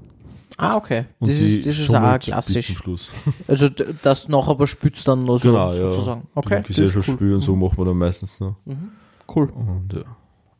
Ah, 0.56 0.76
okay. 0.76 1.04
Und 1.20 1.28
Das 1.28 1.36
sie 1.38 1.58
ist, 1.58 1.66
das 1.66 1.78
ist 1.78 1.94
auch 1.94 2.18
klassisch. 2.18 2.82
Also 3.46 3.68
das 4.02 4.28
noch 4.28 4.48
aber 4.48 4.66
spützt 4.66 5.06
dann 5.08 5.20
noch 5.24 5.38
so 5.38 5.50
Genau, 5.50 5.68
ja. 5.70 5.74
sozusagen. 5.92 6.26
Okay, 6.34 6.60
Die 6.62 6.66
Gesellschaftsspiel 6.68 7.28
cool. 7.28 7.34
und 7.34 7.40
so 7.40 7.56
machen 7.56 7.78
wir 7.78 7.84
dann 7.86 7.96
meistens 7.96 8.40
noch. 8.40 8.56
Cool, 9.34 9.48
Und, 9.50 9.92
ja. 9.94 10.02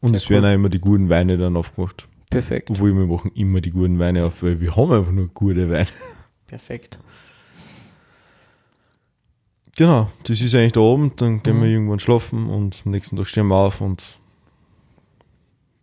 und 0.01 0.15
es 0.15 0.25
cool. 0.27 0.31
werden 0.37 0.47
auch 0.47 0.55
immer 0.55 0.69
die 0.71 0.79
guten 0.81 1.09
Weine 1.11 1.37
dann 1.37 1.57
aufgemacht. 1.57 2.09
perfekt, 2.31 2.71
Obwohl 2.71 2.95
wir 2.95 3.07
machen 3.07 3.31
immer 3.35 3.61
die 3.61 3.71
guten 3.73 3.99
Weine 3.99 4.25
auf, 4.25 4.43
weil 4.43 4.61
wir 4.61 4.75
haben 4.75 4.93
einfach 4.93 5.13
nur 5.13 5.29
gute 5.29 5.69
Weine. 5.69 5.89
perfekt. 6.51 6.99
Genau, 9.77 10.11
das 10.25 10.41
ist 10.41 10.55
eigentlich 10.55 10.73
der 10.73 10.83
Abend, 10.83 11.21
dann 11.21 11.43
gehen 11.43 11.59
Mhm. 11.59 11.63
wir 11.63 11.69
irgendwann 11.71 12.01
schlafen 12.01 12.51
und 12.51 12.83
am 12.85 12.91
nächsten 12.91 13.17
Tag 13.17 13.27
stehen 13.29 13.47
wir 13.47 13.57
auf 13.57 13.81
und 13.81 14.05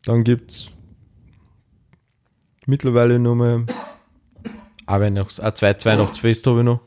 dann 0.06 0.24
gibt's 0.24 0.72
mittlerweile 2.66 3.18
nur 3.18 3.36
mal 3.36 3.66
ein, 4.86 5.02
Weihnachts-, 5.02 5.40
ein 5.40 5.56
zweites 5.56 5.86
Weihnachtsfest 5.86 6.46
habe 6.48 6.60
ich 6.60 6.66
noch. 6.66 6.82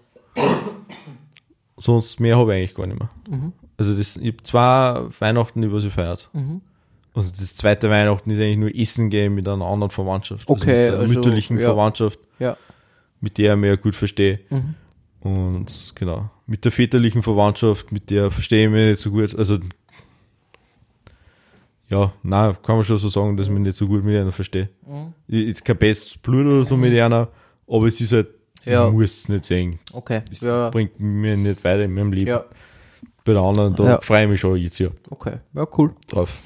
Sonst 1.79 2.21
mehr 2.21 2.37
habe 2.37 2.53
ich 2.53 2.59
eigentlich 2.59 2.75
gar 2.75 2.87
nicht 2.87 2.99
mehr. 2.99 3.09
Mhm. 3.31 3.53
Also 3.79 3.97
das, 3.97 4.19
ich 4.19 4.27
habe 4.35 4.43
zwei 4.43 5.05
Weihnachten 5.21 5.63
über 5.63 5.81
sie 5.81 5.91
feiert. 5.91 6.29
Mhm. 6.35 6.61
Also 7.15 7.31
das 7.31 7.55
zweite 7.57 7.89
Weihnachten 7.91 8.31
ist 8.31 8.39
eigentlich 8.39 8.59
nur 8.59 8.75
Essen 8.75 9.09
gehen 9.11 9.35
mit 9.35 9.49
einer 9.49 9.65
anderen 9.65 9.91
Verwandtschaft. 9.91 10.49
Okay, 10.49 10.61
also 10.61 10.69
mit 10.69 10.93
der 10.93 10.99
also, 11.01 11.15
mütterlichen 11.15 11.59
ja. 11.59 11.67
Verwandtschaft, 11.69 12.19
Ja. 12.39 12.57
Mit 13.21 13.39
der 13.39 13.55
ich 13.55 13.61
mich 13.61 13.71
ja 13.71 13.77
gut 13.77 13.95
verstehe. 13.95 14.41
Mhm. 14.51 14.75
Und 15.21 15.93
genau, 15.95 16.31
mit 16.47 16.65
der 16.65 16.73
väterlichen 16.73 17.23
Verwandtschaft, 17.23 17.93
mit 17.93 18.11
der 18.11 18.31
verstehe 18.31 18.65
ich 18.65 18.71
mich 18.71 18.87
nicht 18.89 18.99
so 19.01 19.11
gut. 19.11 19.35
Also, 19.35 19.59
ja, 21.89 22.13
na 22.23 22.53
kann 22.55 22.77
man 22.77 22.85
schon 22.85 22.99
so 22.99 23.09
sagen, 23.09 23.37
dass 23.37 23.47
ich 23.49 23.53
mich 23.53 23.63
nicht 23.63 23.77
so 23.77 23.87
gut 23.87 24.05
mit 24.05 24.17
einer 24.17 24.33
verstehe. 24.33 24.69
Mhm. 24.87 25.13
Ist 25.29 25.65
kein 25.65 25.77
bestes 25.77 26.17
Blut 26.17 26.47
oder 26.47 26.65
so 26.65 26.77
mit 26.77 26.93
einer, 26.99 27.29
aber 27.67 27.87
es 27.87 28.01
ist 28.01 28.13
halt, 28.13 28.29
Ja. 28.65 28.89
muss 28.91 29.05
es 29.23 29.29
nicht 29.29 29.45
sehen. 29.45 29.79
Okay. 29.93 30.23
Das 30.29 30.41
Ja. 30.43 30.71
bringt 30.71 31.01
mir 31.01 31.37
nicht 31.37 31.65
weiter 31.65 31.85
in 31.85 31.95
meinem 31.95 32.13
Leben. 32.13 32.29
ja. 32.29 32.45
Bei 33.25 33.33
der 33.35 33.43
anderen, 33.43 33.75
da 33.75 33.85
Ja. 33.85 34.01
freue 34.01 34.25
ich 34.25 34.31
mich 34.31 34.41
schon 34.41 34.57
jetzt 34.57 34.77
hier 34.77 34.93
Okay. 35.11 35.37
Ja, 35.55 35.67
cool. 35.77 35.95
drauf. 36.09 36.39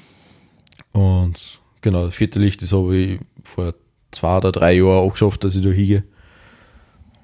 Und 0.91 1.61
genau, 1.81 2.09
väterlich, 2.09 2.57
das 2.57 2.71
habe 2.73 2.95
ich 2.95 3.19
vor 3.43 3.73
zwei 4.11 4.37
oder 4.37 4.51
drei 4.51 4.73
Jahren 4.73 5.05
auch 5.07 5.11
geschafft, 5.11 5.43
dass 5.43 5.55
ich 5.55 5.63
da 5.63 5.69
hingehe. 5.69 6.03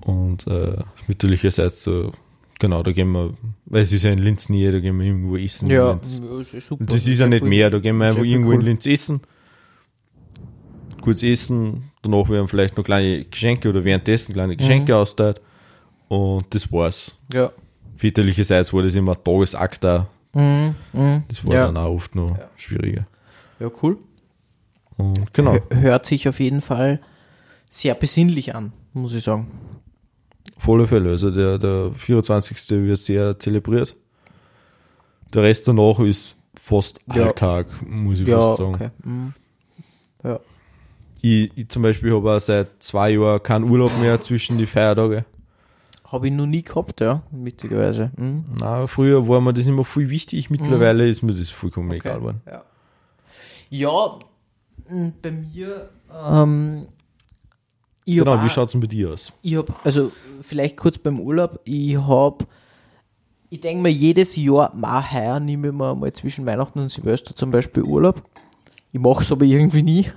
Und 0.05 0.47
äh, 0.47 0.77
mütterlicherseits 1.07 1.83
so, 1.83 2.11
genau, 2.59 2.83
da 2.83 2.91
gehen 2.91 3.11
wir, 3.11 3.33
weil 3.65 3.81
es 3.81 3.91
ist 3.91 4.03
ja 4.03 4.11
in 4.11 4.19
Linz 4.19 4.49
Nähe, 4.49 4.71
da 4.71 4.79
gehen 4.79 4.97
wir 4.99 5.05
irgendwo 5.05 5.37
essen. 5.37 5.69
Ja, 5.69 5.93
das 5.93 6.53
ist 6.53 6.67
super. 6.67 6.85
Das 6.85 7.05
ist 7.07 7.19
ja 7.19 7.27
nicht 7.27 7.43
mehr, 7.45 7.69
da 7.69 7.79
gehen 7.79 7.97
wir 7.97 8.07
einfach 8.07 8.23
irgendwo 8.23 8.49
cool. 8.49 8.55
in 8.55 8.61
Linz 8.61 8.85
essen. 8.85 9.21
Kurz 11.01 11.23
essen, 11.23 11.91
danach 12.03 12.29
werden 12.29 12.47
vielleicht 12.47 12.77
noch 12.77 12.83
kleine 12.83 13.25
Geschenke 13.25 13.69
oder 13.69 13.83
währenddessen 13.83 14.33
kleine 14.33 14.55
Geschenke 14.55 14.91
Mhm. 14.93 14.97
austeilt. 14.99 15.41
Und 16.07 16.45
das 16.53 16.71
war's. 16.71 17.15
Ja. 17.31 17.51
Väterlicherseits 17.97 18.73
war 18.73 18.83
das 18.83 18.95
immer 18.95 19.13
ein 19.13 19.23
Tagesakt 19.23 19.83
da. 19.83 20.07
Mhm. 20.33 20.75
Mhm. 20.93 21.23
Das 21.27 21.45
war 21.47 21.55
ja. 21.55 21.65
dann 21.65 21.77
auch 21.77 21.93
oft 21.95 22.15
noch 22.15 22.37
schwieriger. 22.55 23.07
ja, 23.59 23.69
cool. 23.81 23.97
Und 24.97 25.33
genau. 25.33 25.55
Hö- 25.55 25.75
Hört 25.79 26.05
sich 26.05 26.27
auf 26.27 26.39
jeden 26.39 26.61
Fall 26.61 26.99
sehr 27.69 27.95
besinnlich 27.95 28.53
an, 28.53 28.71
muss 28.93 29.13
ich 29.15 29.23
sagen. 29.23 29.47
Auf 30.61 30.69
alle 30.69 30.87
Fälle. 30.87 31.09
Also 31.09 31.31
der, 31.31 31.57
der 31.57 31.91
24. 31.95 32.69
wird 32.85 32.97
sehr 32.99 33.39
zelebriert. 33.39 33.95
Der 35.33 35.43
Rest 35.43 35.67
danach 35.67 35.99
ist 35.99 36.35
fast 36.55 36.99
Ja. 37.13 37.27
Alltag, 37.27 37.67
muss 37.87 38.19
ich 38.19 38.27
Ja, 38.27 38.39
fast 38.39 38.57
sagen. 38.57 38.75
okay. 38.75 38.89
Mhm. 39.03 39.33
Ja. 40.23 40.39
Ich, 41.21 41.51
ich 41.55 41.69
zum 41.69 41.81
Beispiel 41.81 42.13
habe 42.13 42.31
auch 42.35 42.39
seit 42.39 42.67
zwei 42.83 43.11
Jahren 43.11 43.41
keinen 43.41 43.69
Urlaub 43.69 43.91
mehr 43.99 44.19
zwischen 44.21 44.57
die 44.57 44.65
Feiertage. 44.67 45.25
Habe 46.11 46.27
ich 46.27 46.33
noch 46.33 46.45
nie 46.45 46.61
gehabt, 46.61 46.99
ja, 46.99 47.23
witzigerweise. 47.31 48.11
Mhm. 48.17 48.45
Na, 48.59 48.85
früher 48.85 49.27
war 49.27 49.39
mir 49.39 49.53
das 49.53 49.65
immer 49.65 49.85
viel 49.85 50.09
wichtig, 50.09 50.49
mittlerweile 50.49 51.07
ist 51.07 51.21
mir 51.21 51.33
das 51.33 51.49
vollkommen 51.51 51.91
egal 51.91 52.17
geworden. 52.19 52.41
Ja, 52.45 52.63
ja 53.69 54.19
bei 55.21 55.31
mir, 55.31 55.89
ähm, 56.29 56.87
Genau, 58.05 58.31
hab 58.31 58.43
wie 58.43 58.47
auch- 58.47 58.51
schaut 58.51 58.67
es 58.67 58.71
denn 58.73 58.81
bei 58.81 58.87
dir 58.87 59.11
aus? 59.11 59.31
Ich 59.41 59.55
habe, 59.55 59.73
also 59.83 60.11
vielleicht 60.41 60.77
kurz 60.77 60.97
beim 60.97 61.19
Urlaub, 61.19 61.59
ich 61.65 61.97
habe, 61.97 62.45
ich 63.49 63.59
denke 63.61 63.83
mir 63.83 63.89
jedes 63.91 64.35
Jahr, 64.35 64.73
mal 64.75 65.11
heuer 65.11 65.39
nehme 65.39 65.67
ich 65.69 65.73
mir 65.73 65.95
mal 65.95 66.13
zwischen 66.13 66.45
Weihnachten 66.45 66.79
und 66.79 66.89
Silvester 66.89 67.35
zum 67.35 67.51
Beispiel 67.51 67.83
Urlaub. 67.83 68.23
Ich 68.91 68.99
mache 68.99 69.21
es 69.23 69.31
aber 69.31 69.45
irgendwie 69.45 69.83
nie. 69.83 70.11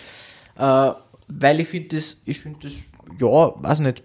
äh, 0.58 0.90
weil 1.28 1.60
ich 1.60 1.68
finde 1.68 1.96
das, 1.96 2.22
ich 2.24 2.40
finde 2.40 2.60
das, 2.62 2.90
ja, 3.20 3.52
weiß 3.62 3.80
nicht. 3.80 4.02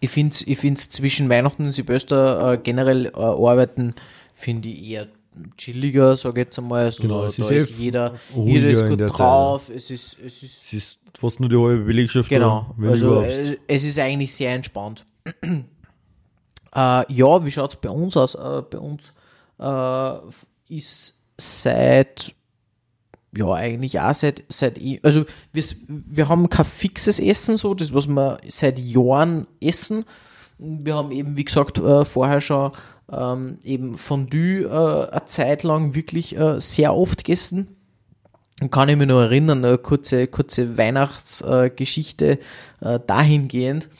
Ich 0.00 0.10
finde 0.10 0.34
es 0.34 0.42
ich 0.46 0.58
find's 0.58 0.90
zwischen 0.90 1.28
Weihnachten 1.30 1.64
und 1.64 1.70
Silvester 1.70 2.52
äh, 2.52 2.58
generell 2.58 3.06
äh, 3.06 3.10
arbeiten, 3.18 3.94
finde 4.34 4.68
ich 4.68 4.90
eher 4.90 5.08
chilliger, 5.56 6.16
sage 6.16 6.40
ich 6.40 6.46
jetzt 6.46 6.58
einmal. 6.58 6.84
Also 6.86 7.02
Genau, 7.02 7.20
da, 7.22 7.26
es 7.26 7.36
da 7.36 7.48
ist 7.50 7.70
ist 7.70 7.78
eh 7.78 7.82
jeder, 7.84 8.14
jeder 8.34 8.68
ist 8.68 8.86
gut 8.88 8.98
Zeit, 9.00 9.18
drauf, 9.18 9.68
es 9.68 9.90
ist, 9.90 10.16
es 10.24 10.42
ist 10.42 10.62
Es 10.62 10.72
ist 10.72 11.00
fast 11.18 11.40
nur 11.40 11.48
die 11.48 11.56
halbe 11.56 11.84
Belegschaft 11.84 12.28
Genau, 12.28 12.74
da, 12.78 12.88
also 12.88 13.22
äh, 13.22 13.56
es 13.66 13.84
ist 13.84 13.98
eigentlich 13.98 14.34
sehr 14.34 14.52
entspannt. 14.54 15.04
äh, 15.42 15.60
ja, 16.72 17.44
wie 17.44 17.50
schaut 17.50 17.74
es 17.74 17.80
bei 17.80 17.90
uns 17.90 18.16
aus? 18.16 18.34
Äh, 18.34 18.62
bei 18.70 18.78
uns 18.78 19.12
äh, 19.58 20.74
ist 20.74 21.18
seit, 21.38 22.34
ja 23.36 23.52
eigentlich 23.52 24.00
auch 24.00 24.14
seit, 24.14 24.44
seit 24.48 24.78
eh- 24.78 25.00
also 25.02 25.24
wir, 25.52 25.64
wir 25.88 26.28
haben 26.28 26.48
kein 26.48 26.64
fixes 26.64 27.20
Essen 27.20 27.56
so, 27.56 27.74
das 27.74 27.92
was 27.94 28.06
wir 28.06 28.38
seit 28.48 28.78
Jahren 28.78 29.46
essen. 29.60 30.04
Wir 30.58 30.94
haben 30.94 31.10
eben, 31.10 31.36
wie 31.36 31.44
gesagt, 31.44 31.78
äh, 31.78 32.04
vorher 32.04 32.40
schon 32.40 32.72
ähm, 33.12 33.58
eben 33.62 33.94
Fondue 33.94 34.62
äh, 34.64 35.10
eine 35.10 35.24
Zeit 35.26 35.62
lang 35.62 35.94
wirklich 35.94 36.36
äh, 36.36 36.60
sehr 36.60 36.94
oft 36.94 37.24
gegessen. 37.24 37.76
Und 38.62 38.72
kann 38.72 38.88
ich 38.88 38.96
mich 38.96 39.06
noch 39.06 39.20
erinnern, 39.20 39.64
eine 39.64 39.76
kurze, 39.76 40.26
kurze 40.26 40.78
Weihnachtsgeschichte 40.78 42.38
äh, 42.80 42.98
dahingehend. 43.06 43.90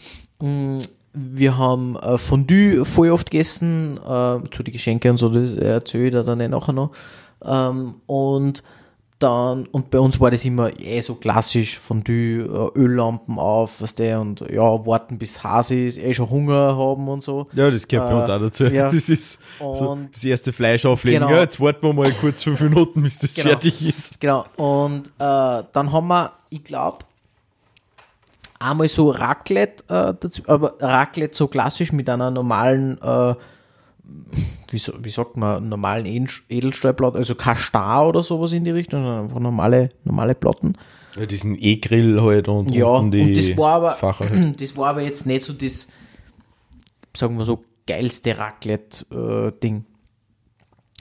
Mm, 0.40 0.78
Wir 1.12 1.58
haben 1.58 1.96
äh, 1.96 2.16
Fondue 2.16 2.84
voll 2.86 3.10
oft 3.10 3.30
gegessen, 3.30 3.98
äh, 3.98 4.40
zu 4.50 4.62
die 4.62 4.72
Geschenke 4.72 5.10
und 5.10 5.18
so, 5.18 5.28
das 5.28 5.56
erzähle 5.56 6.06
ich 6.06 6.12
da 6.12 6.22
dann 6.22 6.40
eh 6.40 6.48
nachher 6.48 6.72
noch. 6.72 6.92
Ähm, 7.44 7.96
und 8.06 8.62
dann, 9.18 9.66
und 9.68 9.88
bei 9.90 9.98
uns 9.98 10.20
war 10.20 10.30
das 10.30 10.44
immer 10.44 10.78
eh 10.78 11.01
so 11.01 11.14
klassisch, 11.14 11.78
Fondue, 11.78 12.43
äh, 12.74 12.78
Öllampen 12.78 13.38
auf, 13.38 13.80
was 13.80 13.94
der 13.94 14.20
und 14.20 14.40
ja, 14.51 14.60
warten 14.86 15.16
bis 15.16 15.43
Hase 15.43 15.74
ist, 15.74 15.97
eh 15.98 16.12
schon 16.12 16.28
Hunger 16.28 16.76
haben 16.76 17.09
und 17.09 17.22
so. 17.22 17.47
Ja, 17.55 17.70
das 17.70 17.88
gehört 17.88 18.10
bei 18.10 18.14
Äh, 18.14 18.18
uns 18.18 18.28
auch 18.28 18.38
dazu. 18.40 18.64
ja. 18.66 18.90
Das 18.93 19.09
ist 19.09 19.38
so 19.59 19.66
Und- 19.90 20.14
das 20.14 20.22
erste 20.22 20.52
Fleisch 20.52 20.84
auflegen. 20.84 21.20
Genau. 21.22 21.32
Ja, 21.34 21.40
jetzt 21.40 21.59
warten 21.60 21.86
wir 21.86 21.93
mal 21.94 22.12
kurz 22.12 22.43
fünf 22.43 22.60
Minuten, 22.60 23.02
bis 23.02 23.18
das 23.18 23.34
Genau. 23.34 23.48
fertig 23.51 23.86
ist. 23.88 24.20
Genau, 24.20 24.44
und 24.56 25.09
äh, 25.09 25.62
dann 25.72 25.93
haben 25.93 26.09
wir, 26.09 26.32
ich 26.51 26.62
glaube, 26.64 26.98
einmal 28.59 28.88
so 28.88 29.10
Raclette 29.10 29.84
äh, 29.88 30.14
dazu, 30.20 30.43
aber 30.47 30.74
Raclette 30.80 31.36
so 31.36 31.47
klassisch 31.48 31.93
mit 31.93 32.09
einer 32.10 32.30
normalen, 32.30 33.01
äh, 33.02 33.34
wie, 34.70 34.80
wie 35.02 35.10
sagt 35.10 35.36
man, 35.36 35.68
normalen 35.68 36.06
Edel- 36.06 36.42
Edelstahlplatten, 36.48 37.18
also 37.18 37.34
kein 37.34 37.56
Star 37.56 38.08
oder 38.08 38.22
sowas 38.22 38.52
in 38.52 38.64
die 38.64 38.70
Richtung, 38.70 39.00
sondern 39.02 39.24
einfach 39.24 39.38
normale, 39.40 39.88
normale 40.04 40.34
Platten. 40.34 40.74
Ja, 41.16 41.24
diesen 41.26 41.56
E-Grill 41.58 42.20
halt 42.20 42.48
und, 42.48 42.72
Ja, 42.74 42.86
und 42.86 43.10
die 43.12 43.20
und 43.22 43.36
das 43.36 43.56
war 43.56 43.74
aber, 43.74 43.92
Facher 43.92 44.28
halt. 44.30 44.60
das 44.60 44.76
war 44.76 44.88
aber 44.90 45.02
jetzt 45.02 45.26
nicht 45.26 45.44
so 45.44 45.52
das, 45.52 45.88
sagen 47.16 47.38
wir 47.38 47.44
so, 47.44 47.60
geilste 47.86 48.36
Raclette-Ding. 48.36 49.84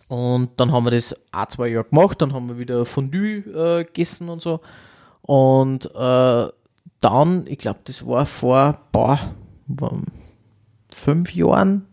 und 0.07 0.49
dann 0.57 0.71
haben 0.71 0.83
wir 0.85 0.91
das 0.91 1.15
ein, 1.31 1.49
zwei 1.49 1.67
Jahre 1.69 1.85
gemacht, 1.89 2.21
dann 2.21 2.33
haben 2.33 2.47
wir 2.47 2.59
wieder 2.59 2.85
Fondue 2.85 3.37
äh, 3.39 3.83
gegessen 3.83 4.29
und 4.29 4.41
so. 4.41 4.61
Und 5.23 5.89
äh, 5.95 6.47
dann, 6.99 7.47
ich 7.47 7.57
glaube, 7.57 7.79
das 7.85 8.05
war 8.05 8.25
vor, 8.27 8.77
boah, 8.91 9.19
fünf 10.91 11.33
Jahren, 11.33 11.87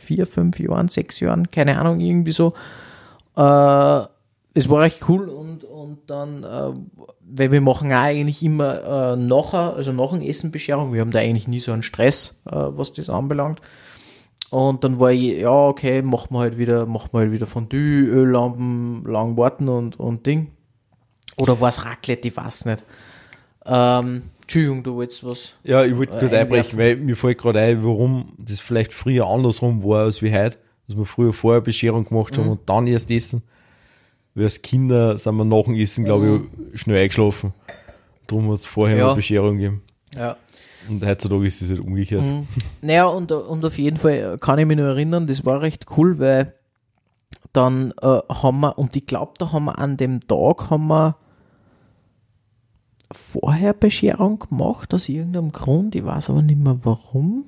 vier, 0.00 0.26
fünf 0.26 0.58
Jahren, 0.58 0.88
sechs 0.88 1.20
Jahren, 1.20 1.50
keine 1.50 1.78
Ahnung, 1.78 2.00
irgendwie 2.00 2.32
so. 2.32 2.54
Äh, 3.36 4.00
es 4.52 4.68
war 4.68 4.82
echt 4.84 5.08
cool 5.08 5.28
und, 5.28 5.62
und 5.64 5.98
dann, 6.08 6.42
äh, 6.42 6.72
weil 7.22 7.52
wir 7.52 7.60
machen 7.60 7.92
auch 7.92 7.96
eigentlich 7.96 8.42
immer 8.42 9.12
äh, 9.12 9.16
nachher, 9.16 9.74
also 9.74 9.92
nach 9.92 10.10
dem 10.10 10.22
Essen 10.22 10.50
Bescherung, 10.50 10.92
wir 10.92 11.00
haben 11.00 11.12
da 11.12 11.20
eigentlich 11.20 11.46
nie 11.46 11.60
so 11.60 11.72
einen 11.72 11.84
Stress, 11.84 12.40
äh, 12.46 12.52
was 12.52 12.92
das 12.92 13.08
anbelangt. 13.08 13.60
Und 14.50 14.82
dann 14.82 14.98
war 14.98 15.12
ich, 15.12 15.38
ja, 15.38 15.50
okay, 15.50 16.02
machen 16.02 16.34
wir 16.34 16.40
halt 16.40 16.58
wieder, 16.58 16.84
machen 16.86 17.10
wir 17.12 17.20
halt 17.20 17.30
wieder 17.30 17.46
Fondue, 17.46 17.78
Öllampen, 17.78 19.04
lang 19.04 19.36
warten 19.36 19.68
und, 19.68 20.00
und 20.00 20.26
Ding. 20.26 20.50
Oder 21.36 21.60
war 21.60 21.68
es 21.68 21.84
Raclette, 21.84 22.28
ich 22.28 22.36
weiß 22.36 22.64
nicht. 22.64 22.84
Ähm, 23.64 24.22
Entschuldigung, 24.50 24.82
du 24.82 24.94
wolltest 24.96 25.22
was. 25.22 25.54
Ja, 25.62 25.84
ich 25.84 25.96
wollte 25.96 26.12
Äh, 26.16 26.18
gerade 26.18 26.38
einbrechen, 26.40 26.76
weil 26.76 26.96
mir 26.96 27.14
fällt 27.14 27.38
gerade 27.38 27.60
ein, 27.60 27.84
warum 27.84 28.32
das 28.36 28.58
vielleicht 28.58 28.92
früher 28.92 29.24
andersrum 29.28 29.84
war 29.84 30.00
als 30.06 30.22
wie 30.22 30.32
heute. 30.36 30.58
Dass 30.88 30.96
wir 30.96 31.04
früher 31.04 31.32
vorher 31.32 31.60
Bescherung 31.60 32.04
gemacht 32.04 32.36
Mhm. 32.36 32.40
haben 32.40 32.48
und 32.50 32.68
dann 32.68 32.88
erst 32.88 33.12
essen. 33.12 33.42
Weil 34.34 34.44
als 34.44 34.60
Kinder 34.60 35.16
sind 35.16 35.36
wir 35.36 35.44
nach 35.44 35.62
dem 35.64 35.74
Essen, 35.76 36.04
glaube 36.04 36.48
ich, 36.74 36.80
schnell 36.80 37.00
eingeschlafen. 37.00 37.52
Darum 38.26 38.46
muss 38.46 38.60
es 38.60 38.66
vorher 38.66 38.96
Mhm. 38.96 39.00
Ja. 39.00 39.06
noch 39.06 39.14
Bescherung 39.14 39.56
geben. 39.58 39.82
Ja. 40.16 40.36
Und 40.88 41.06
heutzutage 41.06 41.46
ist 41.46 41.62
es 41.62 41.70
halt 41.70 41.78
umgekehrt. 41.78 42.24
Mhm. 42.24 42.48
Naja, 42.82 43.04
und, 43.06 43.30
und 43.30 43.64
auf 43.64 43.78
jeden 43.78 43.98
Fall 43.98 44.36
kann 44.40 44.58
ich 44.58 44.66
mich 44.66 44.76
nur 44.78 44.88
erinnern, 44.88 45.28
das 45.28 45.44
war 45.46 45.62
recht 45.62 45.86
cool, 45.96 46.18
weil 46.18 46.54
dann 47.52 47.92
äh, 48.02 48.06
haben 48.28 48.60
wir, 48.60 48.76
und 48.78 48.96
ich 48.96 49.06
glaube, 49.06 49.34
da 49.38 49.52
haben 49.52 49.66
wir 49.66 49.78
an 49.78 49.96
dem 49.96 50.18
Tag 50.26 50.70
haben 50.70 50.88
wir 50.88 51.16
vorher 53.12 53.72
Bescherung 53.72 54.38
gemacht, 54.38 54.94
aus 54.94 55.08
irgendeinem 55.08 55.52
Grund, 55.52 55.94
ich 55.94 56.04
weiß 56.04 56.30
aber 56.30 56.42
nicht 56.42 56.58
mehr 56.58 56.78
warum. 56.82 57.46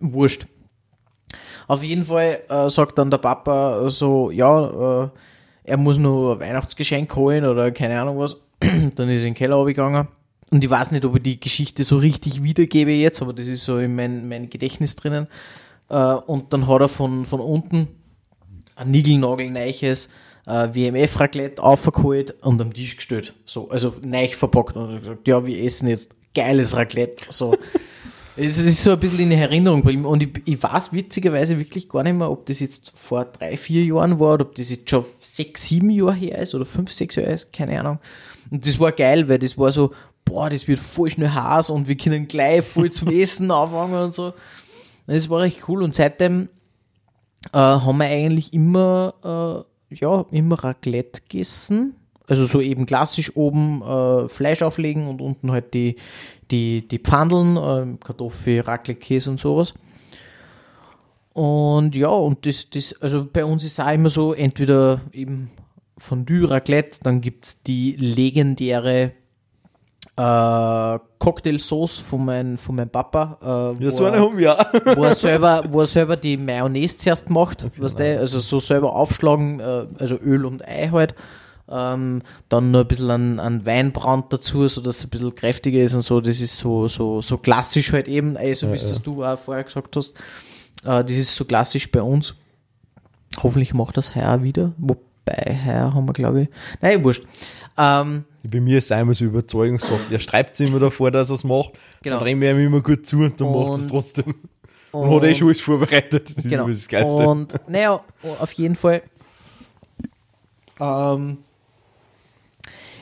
Wurscht. 0.00 0.46
Auf 1.68 1.82
jeden 1.82 2.04
Fall 2.04 2.40
äh, 2.48 2.68
sagt 2.68 2.98
dann 2.98 3.10
der 3.10 3.18
Papa 3.18 3.88
so, 3.88 4.30
ja, 4.30 5.04
äh, 5.04 5.08
er 5.64 5.76
muss 5.76 5.98
nur 5.98 6.34
ein 6.34 6.40
Weihnachtsgeschenk 6.40 7.14
holen 7.16 7.44
oder 7.44 7.70
keine 7.72 8.00
Ahnung 8.00 8.18
was. 8.18 8.36
dann 8.60 8.88
ist 8.88 8.98
er 8.98 9.08
in 9.08 9.18
den 9.18 9.34
Keller 9.34 9.64
gegangen. 9.64 10.08
Und 10.50 10.62
ich 10.62 10.70
weiß 10.70 10.92
nicht, 10.92 11.04
ob 11.04 11.16
ich 11.16 11.22
die 11.22 11.40
Geschichte 11.40 11.82
so 11.82 11.98
richtig 11.98 12.42
wiedergebe 12.42 12.92
jetzt, 12.92 13.20
aber 13.20 13.32
das 13.32 13.48
ist 13.48 13.64
so 13.64 13.78
in 13.78 13.96
mein, 13.96 14.28
mein 14.28 14.48
Gedächtnis 14.48 14.94
drinnen. 14.94 15.26
Äh, 15.88 16.14
und 16.14 16.52
dann 16.52 16.68
hat 16.68 16.80
er 16.80 16.88
von, 16.88 17.26
von 17.26 17.40
unten 17.40 17.88
ein 18.76 18.90
Nigelnagelneiches 18.90 20.08
äh, 20.46 20.68
WMF-Raclette 20.72 21.62
aufgeholt 21.62 22.34
und 22.42 22.60
am 22.60 22.72
Tisch 22.72 22.96
gestellt. 22.96 23.34
So, 23.44 23.68
also 23.68 23.94
neu 24.02 24.28
verpackt 24.28 24.76
und 24.76 25.00
gesagt, 25.00 25.28
ja, 25.28 25.44
wir 25.44 25.62
essen 25.62 25.88
jetzt 25.88 26.10
geiles 26.34 26.76
Raclette. 26.76 27.24
So. 27.30 27.54
Es 28.38 28.58
ist 28.58 28.82
so 28.82 28.90
ein 28.90 29.00
bisschen 29.00 29.18
in 29.18 29.32
Erinnerung 29.32 29.80
geblieben 29.80 30.04
und 30.04 30.22
ich, 30.22 30.28
ich 30.44 30.62
weiß 30.62 30.92
witzigerweise 30.92 31.58
wirklich 31.58 31.88
gar 31.88 32.02
nicht 32.02 32.18
mehr, 32.18 32.30
ob 32.30 32.44
das 32.44 32.60
jetzt 32.60 32.92
vor 32.94 33.24
drei, 33.24 33.56
vier 33.56 33.82
Jahren 33.82 34.20
war 34.20 34.34
oder 34.34 34.44
ob 34.44 34.54
das 34.54 34.68
jetzt 34.68 34.90
schon 34.90 35.06
sechs, 35.22 35.66
sieben 35.68 35.88
Jahre 35.88 36.12
her 36.12 36.38
ist 36.40 36.54
oder 36.54 36.66
fünf, 36.66 36.92
sechs 36.92 37.16
Jahre 37.16 37.32
ist, 37.32 37.50
keine 37.50 37.80
Ahnung. 37.80 37.98
Und 38.50 38.66
das 38.66 38.78
war 38.78 38.92
geil, 38.92 39.26
weil 39.30 39.38
das 39.38 39.56
war 39.56 39.72
so, 39.72 39.94
boah, 40.26 40.50
das 40.50 40.68
wird 40.68 40.80
voll 40.80 41.08
schnell 41.08 41.30
heiß 41.30 41.70
und 41.70 41.88
wir 41.88 41.96
können 41.96 42.28
gleich 42.28 42.62
voll 42.62 42.90
zum 42.90 43.08
Essen 43.10 43.50
anfangen 43.50 43.94
und 44.04 44.12
so. 44.12 44.34
Das 45.06 45.30
war 45.30 45.42
echt 45.42 45.66
cool 45.68 45.82
und 45.82 45.94
seitdem 45.94 46.50
äh, 47.54 47.58
haben 47.58 47.96
wir 47.96 48.06
eigentlich 48.06 48.52
immer, 48.52 49.64
äh, 49.64 49.75
ja, 49.90 50.26
immer 50.30 50.62
Raclette 50.62 51.22
gegessen. 51.22 51.94
Also 52.28 52.44
so 52.44 52.60
eben 52.60 52.86
klassisch 52.86 53.36
oben 53.36 53.82
äh, 53.82 54.28
Fleisch 54.28 54.62
auflegen 54.62 55.06
und 55.06 55.20
unten 55.20 55.52
halt 55.52 55.74
die, 55.74 55.96
die, 56.50 56.86
die 56.88 56.98
Pfandeln, 56.98 57.56
äh, 57.56 57.96
Kartoffel, 58.02 58.60
Raclette, 58.60 58.98
Käse 59.00 59.30
und 59.30 59.38
sowas. 59.38 59.74
Und 61.32 61.94
ja, 61.94 62.08
und 62.08 62.46
das, 62.46 62.70
das, 62.70 63.00
also 63.00 63.28
bei 63.30 63.44
uns 63.44 63.62
ist 63.62 63.80
auch 63.80 63.92
immer 63.92 64.08
so, 64.08 64.32
entweder 64.32 65.02
eben 65.12 65.50
Fondue, 65.98 66.50
Raclette, 66.50 66.98
dann 67.02 67.20
gibt 67.20 67.46
es 67.46 67.62
die 67.62 67.94
legendäre 67.96 69.12
äh, 70.16 70.98
Cocktailsauce 71.18 71.98
von, 71.98 72.24
mein, 72.24 72.56
von 72.56 72.76
meinem 72.76 72.88
Papa. 72.90 73.72
Äh, 73.78 73.84
Ja, 73.84 73.90
so 73.90 74.06
eine 74.06 74.18
haben 74.18 74.38
wir 74.38 74.44
ja. 74.44 74.66
wo 74.96 75.04
er 75.04 75.14
selber, 75.14 75.64
wo 75.70 75.80
er 75.80 75.86
selber 75.86 76.16
die 76.16 76.36
Mayonnaise 76.36 76.96
zuerst 76.96 77.28
macht, 77.30 77.66
weißt 77.80 77.98
du, 77.98 78.18
also 78.18 78.40
so 78.40 78.58
selber 78.60 78.94
aufschlagen, 78.94 79.60
äh, 79.60 79.86
also 79.98 80.16
Öl 80.16 80.44
und 80.46 80.66
Ei 80.66 80.88
halt. 80.90 81.14
Ähm, 81.68 82.22
dann 82.48 82.70
nur 82.70 82.82
ein 82.82 82.86
bisschen 82.86 83.10
an, 83.10 83.40
an 83.40 83.66
Weinbrand 83.66 84.32
dazu, 84.32 84.68
so 84.68 84.80
dass 84.80 84.98
es 84.98 85.04
ein 85.04 85.10
bisschen 85.10 85.34
kräftiger 85.34 85.80
ist 85.80 85.94
und 85.94 86.02
so. 86.02 86.20
Das 86.20 86.40
ist 86.40 86.56
so, 86.56 86.86
so, 86.86 87.20
so 87.20 87.38
klassisch 87.38 87.92
halt 87.92 88.06
eben, 88.06 88.36
also 88.36 88.70
wie 88.70 88.76
es 88.76 88.88
das 88.88 89.02
du 89.02 89.24
auch 89.24 89.36
vorher 89.36 89.64
gesagt 89.64 89.96
hast. 89.96 90.16
Äh, 90.84 91.02
das 91.02 91.12
ist 91.12 91.34
so 91.34 91.44
klassisch 91.44 91.90
bei 91.90 92.00
uns. 92.02 92.36
Hoffentlich 93.42 93.74
macht 93.74 93.96
das 93.96 94.14
heuer 94.14 94.42
wieder. 94.44 94.72
Wobei, 94.78 95.58
heuer 95.66 95.92
haben 95.92 96.08
wir, 96.08 96.12
glaube 96.12 96.42
ich. 96.42 96.48
Nein, 96.80 97.02
wurscht. 97.02 97.24
Ähm, 97.76 98.24
Bei 98.48 98.60
mir 98.60 98.78
ist 98.78 98.84
es 98.86 98.92
einmal 98.92 99.14
so 99.14 99.24
Überzeugung, 99.24 99.78
sagt, 99.78 100.10
er 100.12 100.18
schreibt 100.18 100.54
es 100.54 100.60
immer 100.60 100.78
davor, 100.78 101.10
dass 101.10 101.30
er 101.30 101.34
es 101.34 101.44
macht. 101.44 101.72
Genau. 102.02 102.16
Dann 102.16 102.24
drehen 102.24 102.40
wir 102.40 102.50
ihm 102.52 102.66
immer 102.66 102.80
gut 102.80 103.06
zu 103.06 103.18
und 103.18 103.40
dann 103.40 103.50
macht 103.52 103.68
er 103.68 103.72
es 103.74 103.82
Und- 103.82 103.88
trotzdem. 103.90 104.34
Und 104.92 105.10
hat 105.14 105.24
eh 105.24 105.34
schon 105.34 105.48
alles 105.48 105.60
vorbereitet. 105.60 106.36
Das 106.36 106.44
Genau. 106.44 106.68
ist 106.68 106.82
das 106.84 106.88
Geilste. 106.88 107.28
Und 107.28 107.54
naja, 107.68 108.00
auf 108.40 108.52
jeden 108.52 108.76
Fall 108.76 109.02
ähm, 110.80 111.38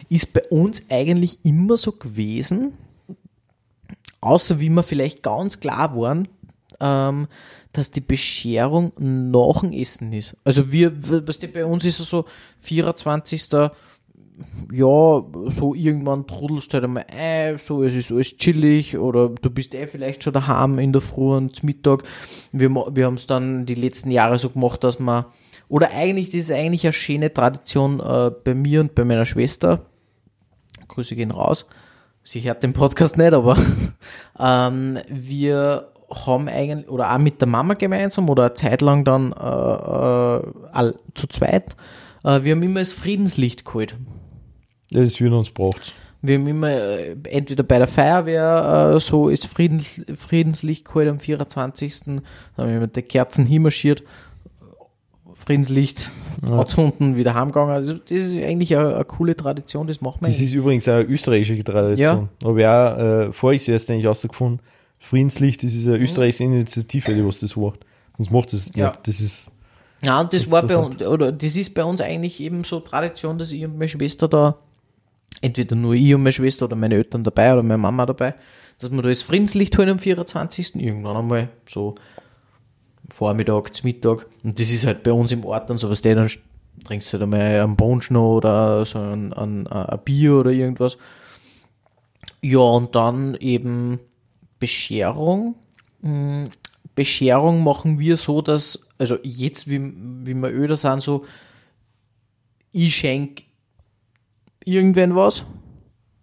ist 0.08 0.32
bei 0.32 0.42
uns 0.50 0.82
eigentlich 0.90 1.38
immer 1.44 1.76
so 1.76 1.92
gewesen, 1.92 2.72
außer 4.20 4.58
wie 4.60 4.68
wir 4.70 4.82
vielleicht 4.82 5.22
ganz 5.22 5.60
klar 5.60 5.94
waren, 5.96 6.28
ähm, 6.80 7.28
dass 7.72 7.90
die 7.90 8.00
Bescherung 8.00 8.92
nach 8.98 9.60
dem 9.60 9.72
Essen 9.72 10.12
ist. 10.12 10.36
Also 10.44 10.70
wir, 10.70 10.90
du, 10.90 11.20
bei 11.52 11.64
uns 11.64 11.84
ist 11.84 12.00
es 12.00 12.08
so 12.08 12.24
24 12.58 13.48
ja, 14.72 15.22
so 15.50 15.74
irgendwann 15.74 16.26
trudelst 16.26 16.72
du 16.72 16.74
halt 16.74 16.84
einmal 16.84 17.06
ein, 17.16 17.58
so, 17.58 17.82
es 17.82 17.94
ist 17.94 18.10
alles 18.10 18.36
chillig 18.36 18.98
oder 18.98 19.28
du 19.28 19.50
bist 19.50 19.74
eh 19.74 19.86
vielleicht 19.86 20.24
schon 20.24 20.32
daheim 20.32 20.78
in 20.78 20.92
der 20.92 21.02
Früh 21.02 21.36
und 21.36 21.62
Mittag. 21.62 22.02
Wir, 22.50 22.70
wir 22.70 23.06
haben 23.06 23.14
es 23.14 23.26
dann 23.26 23.66
die 23.66 23.74
letzten 23.74 24.10
Jahre 24.10 24.38
so 24.38 24.50
gemacht, 24.50 24.82
dass 24.82 24.98
man, 24.98 25.26
oder 25.68 25.90
eigentlich, 25.92 26.26
das 26.26 26.40
ist 26.40 26.52
eigentlich 26.52 26.84
eine 26.84 26.92
schöne 26.92 27.32
Tradition 27.32 28.00
äh, 28.00 28.32
bei 28.42 28.54
mir 28.54 28.80
und 28.80 28.94
bei 28.94 29.04
meiner 29.04 29.24
Schwester. 29.24 29.86
Grüße 30.88 31.14
gehen 31.14 31.30
raus. 31.30 31.68
Sie 32.22 32.40
hört 32.40 32.62
den 32.62 32.72
Podcast 32.72 33.16
nicht, 33.16 33.34
aber 33.34 33.56
ähm, 34.38 34.98
wir 35.08 35.90
haben 36.10 36.48
eigentlich, 36.48 36.88
oder 36.88 37.12
auch 37.12 37.18
mit 37.18 37.40
der 37.40 37.48
Mama 37.48 37.74
gemeinsam 37.74 38.28
oder 38.28 38.44
eine 38.44 38.54
Zeit 38.54 38.80
lang 38.80 39.04
dann 39.04 39.32
äh, 39.32 40.88
äh, 40.88 40.92
zu 41.14 41.26
zweit, 41.28 41.76
äh, 42.24 42.42
wir 42.42 42.52
haben 42.52 42.62
immer 42.62 42.80
das 42.80 42.92
Friedenslicht 42.92 43.64
geholt. 43.64 43.96
Ja, 44.94 45.02
das 45.02 45.20
wird 45.20 45.32
uns 45.32 45.50
braucht. 45.50 45.92
Wir 46.22 46.36
haben 46.36 46.46
immer 46.46 46.70
äh, 46.70 47.16
entweder 47.24 47.62
bei 47.64 47.76
der 47.78 47.86
Feuerwehr 47.86 48.92
äh, 48.94 49.00
so 49.00 49.28
ist 49.28 49.46
Friedens, 49.46 50.06
Friedenslicht 50.16 50.86
geholt 50.86 51.08
am 51.08 51.20
24. 51.20 52.00
Dann 52.04 52.22
haben 52.56 52.70
wir 52.72 52.80
mit 52.80 52.96
den 52.96 53.06
Kerzen 53.06 53.44
hinmarschiert. 53.44 54.02
Friedenslicht, 55.34 56.10
Ja. 56.46 56.60
anzünden, 56.60 57.16
wieder 57.16 57.34
heimgegangen. 57.34 57.74
Also 57.74 57.94
das 57.94 58.10
ist 58.10 58.36
eigentlich 58.36 58.74
eine, 58.76 58.94
eine 58.94 59.04
coole 59.04 59.36
Tradition, 59.36 59.86
das 59.86 60.00
macht 60.00 60.22
man. 60.22 60.30
Das 60.30 60.40
ist 60.40 60.52
übrigens 60.54 60.88
eine 60.88 61.02
österreichische 61.02 61.62
Tradition. 61.64 62.28
Habe 62.42 62.60
ich 62.60 62.66
auch 62.66 62.98
äh, 62.98 63.32
voriges 63.32 63.66
Jahr 63.66 63.72
erst 63.74 63.90
eigentlich 63.90 64.06
rausgefunden. 64.06 64.60
Friedenslicht, 64.98 65.62
das 65.62 65.74
ist 65.74 65.86
eine 65.86 65.98
österreichische 65.98 66.44
Initiative, 66.44 67.14
die 67.14 67.24
was 67.26 67.40
das 67.40 67.56
macht. 67.56 67.80
Sonst 68.16 68.30
macht 68.30 68.52
es 68.54 68.72
Ja. 68.74 68.88
nicht. 68.88 69.00
Das 69.06 69.20
ist, 69.20 69.50
Ja, 70.02 70.20
und 70.20 70.32
das 70.32 70.44
Das 70.44 70.52
war 70.52 70.62
bei 70.66 70.76
uns, 70.76 71.02
oder 71.02 71.32
das 71.32 71.56
ist 71.56 71.74
bei 71.74 71.84
uns 71.84 72.00
eigentlich 72.00 72.40
eben 72.40 72.64
so 72.64 72.80
Tradition, 72.80 73.36
dass 73.36 73.52
ich 73.52 73.64
und 73.64 73.76
meine 73.76 73.88
Schwester 73.88 74.28
da, 74.28 74.56
entweder 75.40 75.76
nur 75.76 75.94
ich 75.94 76.14
und 76.14 76.22
meine 76.22 76.32
Schwester 76.32 76.66
oder 76.66 76.76
meine 76.76 76.94
Eltern 76.94 77.24
dabei 77.24 77.52
oder 77.52 77.62
meine 77.62 77.78
Mama 77.78 78.06
dabei, 78.06 78.34
dass 78.78 78.90
wir 78.90 79.02
da 79.02 79.08
das 79.08 79.22
Friedenslicht 79.22 79.76
holen 79.78 79.90
am 79.90 79.98
24. 79.98 80.76
Irgendwann 80.76 81.16
einmal 81.16 81.48
so 81.68 81.94
Vormittag, 83.10 83.74
zum 83.74 83.86
Mittag. 83.88 84.26
Und 84.42 84.58
das 84.58 84.70
ist 84.70 84.86
halt 84.86 85.02
bei 85.02 85.12
uns 85.12 85.32
im 85.32 85.44
Ort 85.44 85.70
dann 85.70 85.78
so, 85.78 85.90
was 85.90 86.00
dann 86.00 86.28
trinkst 86.84 87.12
du 87.12 87.12
halt 87.14 87.22
einmal 87.22 87.60
einen 87.60 87.76
Punsch 87.76 88.10
noch 88.10 88.36
oder 88.36 88.84
so 88.84 88.98
ein, 88.98 89.32
ein, 89.32 89.66
ein 89.66 90.00
Bier 90.04 90.34
oder 90.34 90.50
irgendwas. 90.50 90.96
Ja, 92.40 92.58
und 92.58 92.94
dann 92.94 93.36
eben 93.36 94.00
Bescherung. 94.58 95.54
Mm, 96.00 96.46
Bescherung 96.94 97.64
machen 97.64 97.98
wir 97.98 98.16
so, 98.16 98.42
dass, 98.42 98.86
also 98.98 99.18
jetzt, 99.22 99.68
wie, 99.68 99.80
wie 100.24 100.34
wir 100.34 100.50
öder 100.50 100.76
sind, 100.76 101.02
so, 101.02 101.24
ich 102.72 102.94
schenke 102.94 103.44
irgendwen 104.64 105.14
was 105.14 105.44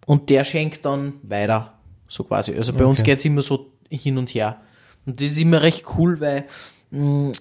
und 0.06 0.30
der 0.30 0.44
schenkt 0.44 0.84
dann 0.84 1.14
weiter, 1.22 1.74
so 2.08 2.24
quasi. 2.24 2.54
Also 2.54 2.72
bei 2.72 2.84
uns 2.84 3.00
Okay. 3.00 3.10
geht 3.12 3.18
es 3.18 3.24
immer 3.24 3.42
so 3.42 3.72
hin 3.90 4.18
und 4.18 4.30
her. 4.34 4.60
Und 5.06 5.20
das 5.20 5.28
ist 5.28 5.38
immer 5.38 5.62
recht 5.62 5.84
cool, 5.96 6.20
weil 6.20 6.44
mh, 6.90 7.32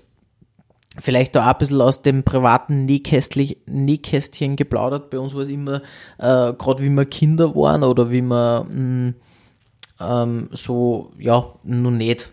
vielleicht 0.99 1.35
da 1.35 1.43
auch 1.45 1.53
ein 1.53 1.57
bisschen 1.57 1.81
aus 1.81 2.01
dem 2.01 2.23
privaten 2.23 2.85
Nähkästchen 2.85 4.55
geplaudert. 4.55 5.09
Bei 5.09 5.19
uns 5.19 5.33
war 5.33 5.41
es 5.41 5.49
immer, 5.49 5.81
äh, 6.17 6.53
gerade 6.53 6.83
wie 6.83 6.89
wir 6.89 7.05
Kinder 7.05 7.55
waren 7.55 7.83
oder 7.83 8.11
wie 8.11 8.21
wir 8.21 8.65
mh, 8.69 9.13
ähm, 9.99 10.49
so, 10.51 11.11
ja, 11.17 11.45
noch 11.63 11.91
nicht 11.91 12.31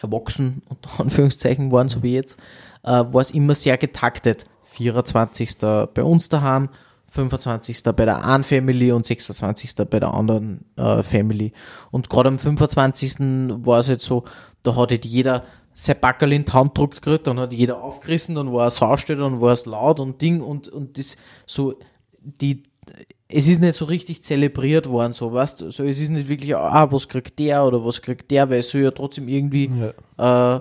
erwachsen, 0.00 0.62
unter 0.68 0.90
Anführungszeichen 1.00 1.70
waren, 1.72 1.88
so 1.88 2.02
wie 2.02 2.14
jetzt, 2.14 2.38
äh, 2.84 2.90
war 2.90 3.20
es 3.20 3.32
immer 3.32 3.54
sehr 3.54 3.76
getaktet. 3.76 4.46
24. 4.72 5.58
bei 5.58 6.02
uns 6.02 6.28
daheim, 6.28 6.68
25. 7.10 7.82
bei 7.96 8.04
der 8.04 8.24
einen 8.24 8.44
Family 8.44 8.92
und 8.92 9.04
26. 9.04 9.74
bei 9.90 9.98
der 10.00 10.14
anderen 10.14 10.64
äh, 10.76 11.02
Family. 11.02 11.52
Und 11.90 12.08
gerade 12.08 12.28
am 12.28 12.38
25. 12.38 13.14
war 13.66 13.80
es 13.80 13.88
jetzt 13.88 14.04
so, 14.04 14.24
da 14.62 14.76
hat 14.76 14.90
halt 14.90 15.04
jeder 15.04 15.44
sein 15.72 15.96
Backerl 16.00 16.32
in 16.32 16.44
die 16.44 16.52
Hand 16.52 16.74
gedrückt 16.74 17.02
gekriegt, 17.02 17.26
dann 17.26 17.38
hat 17.38 17.52
jeder 17.52 17.82
aufgerissen, 17.82 18.34
dann 18.34 18.52
war 18.52 18.66
es 18.68 18.76
saustill, 18.76 19.16
dann 19.16 19.40
war 19.40 19.52
es 19.52 19.66
laut 19.66 20.00
und 20.00 20.20
Ding 20.22 20.40
und, 20.40 20.68
und 20.68 20.98
das 20.98 21.16
so, 21.46 21.74
die, 22.20 22.62
es 23.28 23.48
ist 23.48 23.60
nicht 23.60 23.76
so 23.78 23.84
richtig 23.86 24.22
zelebriert 24.24 24.88
worden, 24.88 25.12
so, 25.12 25.32
weißt 25.32 25.58
so, 25.70 25.84
es 25.84 26.00
ist 26.00 26.10
nicht 26.10 26.28
wirklich, 26.28 26.54
ah, 26.56 26.90
was 26.90 27.08
kriegt 27.08 27.38
der 27.38 27.64
oder 27.64 27.84
was 27.84 28.02
kriegt 28.02 28.30
der, 28.30 28.50
weil 28.50 28.58
es 28.58 28.70
soll 28.70 28.82
ja 28.82 28.90
trotzdem 28.90 29.28
irgendwie 29.28 29.70
äh, 30.18 30.60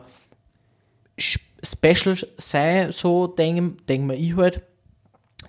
sp- 1.20 1.46
special 1.64 2.16
sein, 2.38 2.92
so 2.92 3.28
denke 3.28 3.84
denk 3.88 4.06
mir 4.06 4.16
ich 4.16 4.36
halt. 4.36 4.62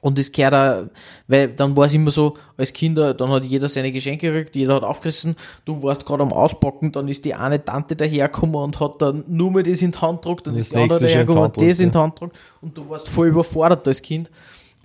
Und 0.02 0.18
das 0.18 0.32
gehört 0.32 0.54
auch, 0.54 0.84
weil 1.28 1.48
dann 1.48 1.76
war 1.76 1.84
es 1.84 1.92
immer 1.92 2.10
so, 2.10 2.34
als 2.56 2.72
Kinder, 2.72 3.12
dann 3.12 3.28
hat 3.28 3.44
jeder 3.44 3.68
seine 3.68 3.92
Geschenke 3.92 4.32
gekriegt, 4.32 4.56
jeder 4.56 4.76
hat 4.76 4.82
aufgerissen, 4.82 5.36
du 5.66 5.82
warst 5.82 6.06
gerade 6.06 6.22
am 6.22 6.32
Auspacken, 6.32 6.90
dann 6.90 7.06
ist 7.08 7.24
die 7.26 7.34
eine 7.34 7.62
Tante 7.62 7.96
dahergekommen 7.96 8.56
und 8.56 8.80
hat 8.80 9.02
dann 9.02 9.24
nur 9.28 9.50
mal 9.50 9.62
das 9.62 9.82
in 9.82 9.92
die 9.92 9.98
Hand 9.98 10.22
gedruckt, 10.22 10.46
dann 10.46 10.54
Das 10.54 10.64
ist 10.64 10.72
die 10.72 10.78
andere 10.78 11.00
dahergekommen 11.00 11.44
und 11.44 11.56
das 11.56 11.60
gedruckt, 11.62 11.80
in 11.82 11.90
die 11.90 11.98
Hand 11.98 12.14
gedruckt 12.14 12.36
und 12.62 12.78
du 12.78 12.88
warst 12.88 13.08
voll 13.08 13.28
überfordert 13.28 13.86
als 13.86 14.00
Kind. 14.00 14.30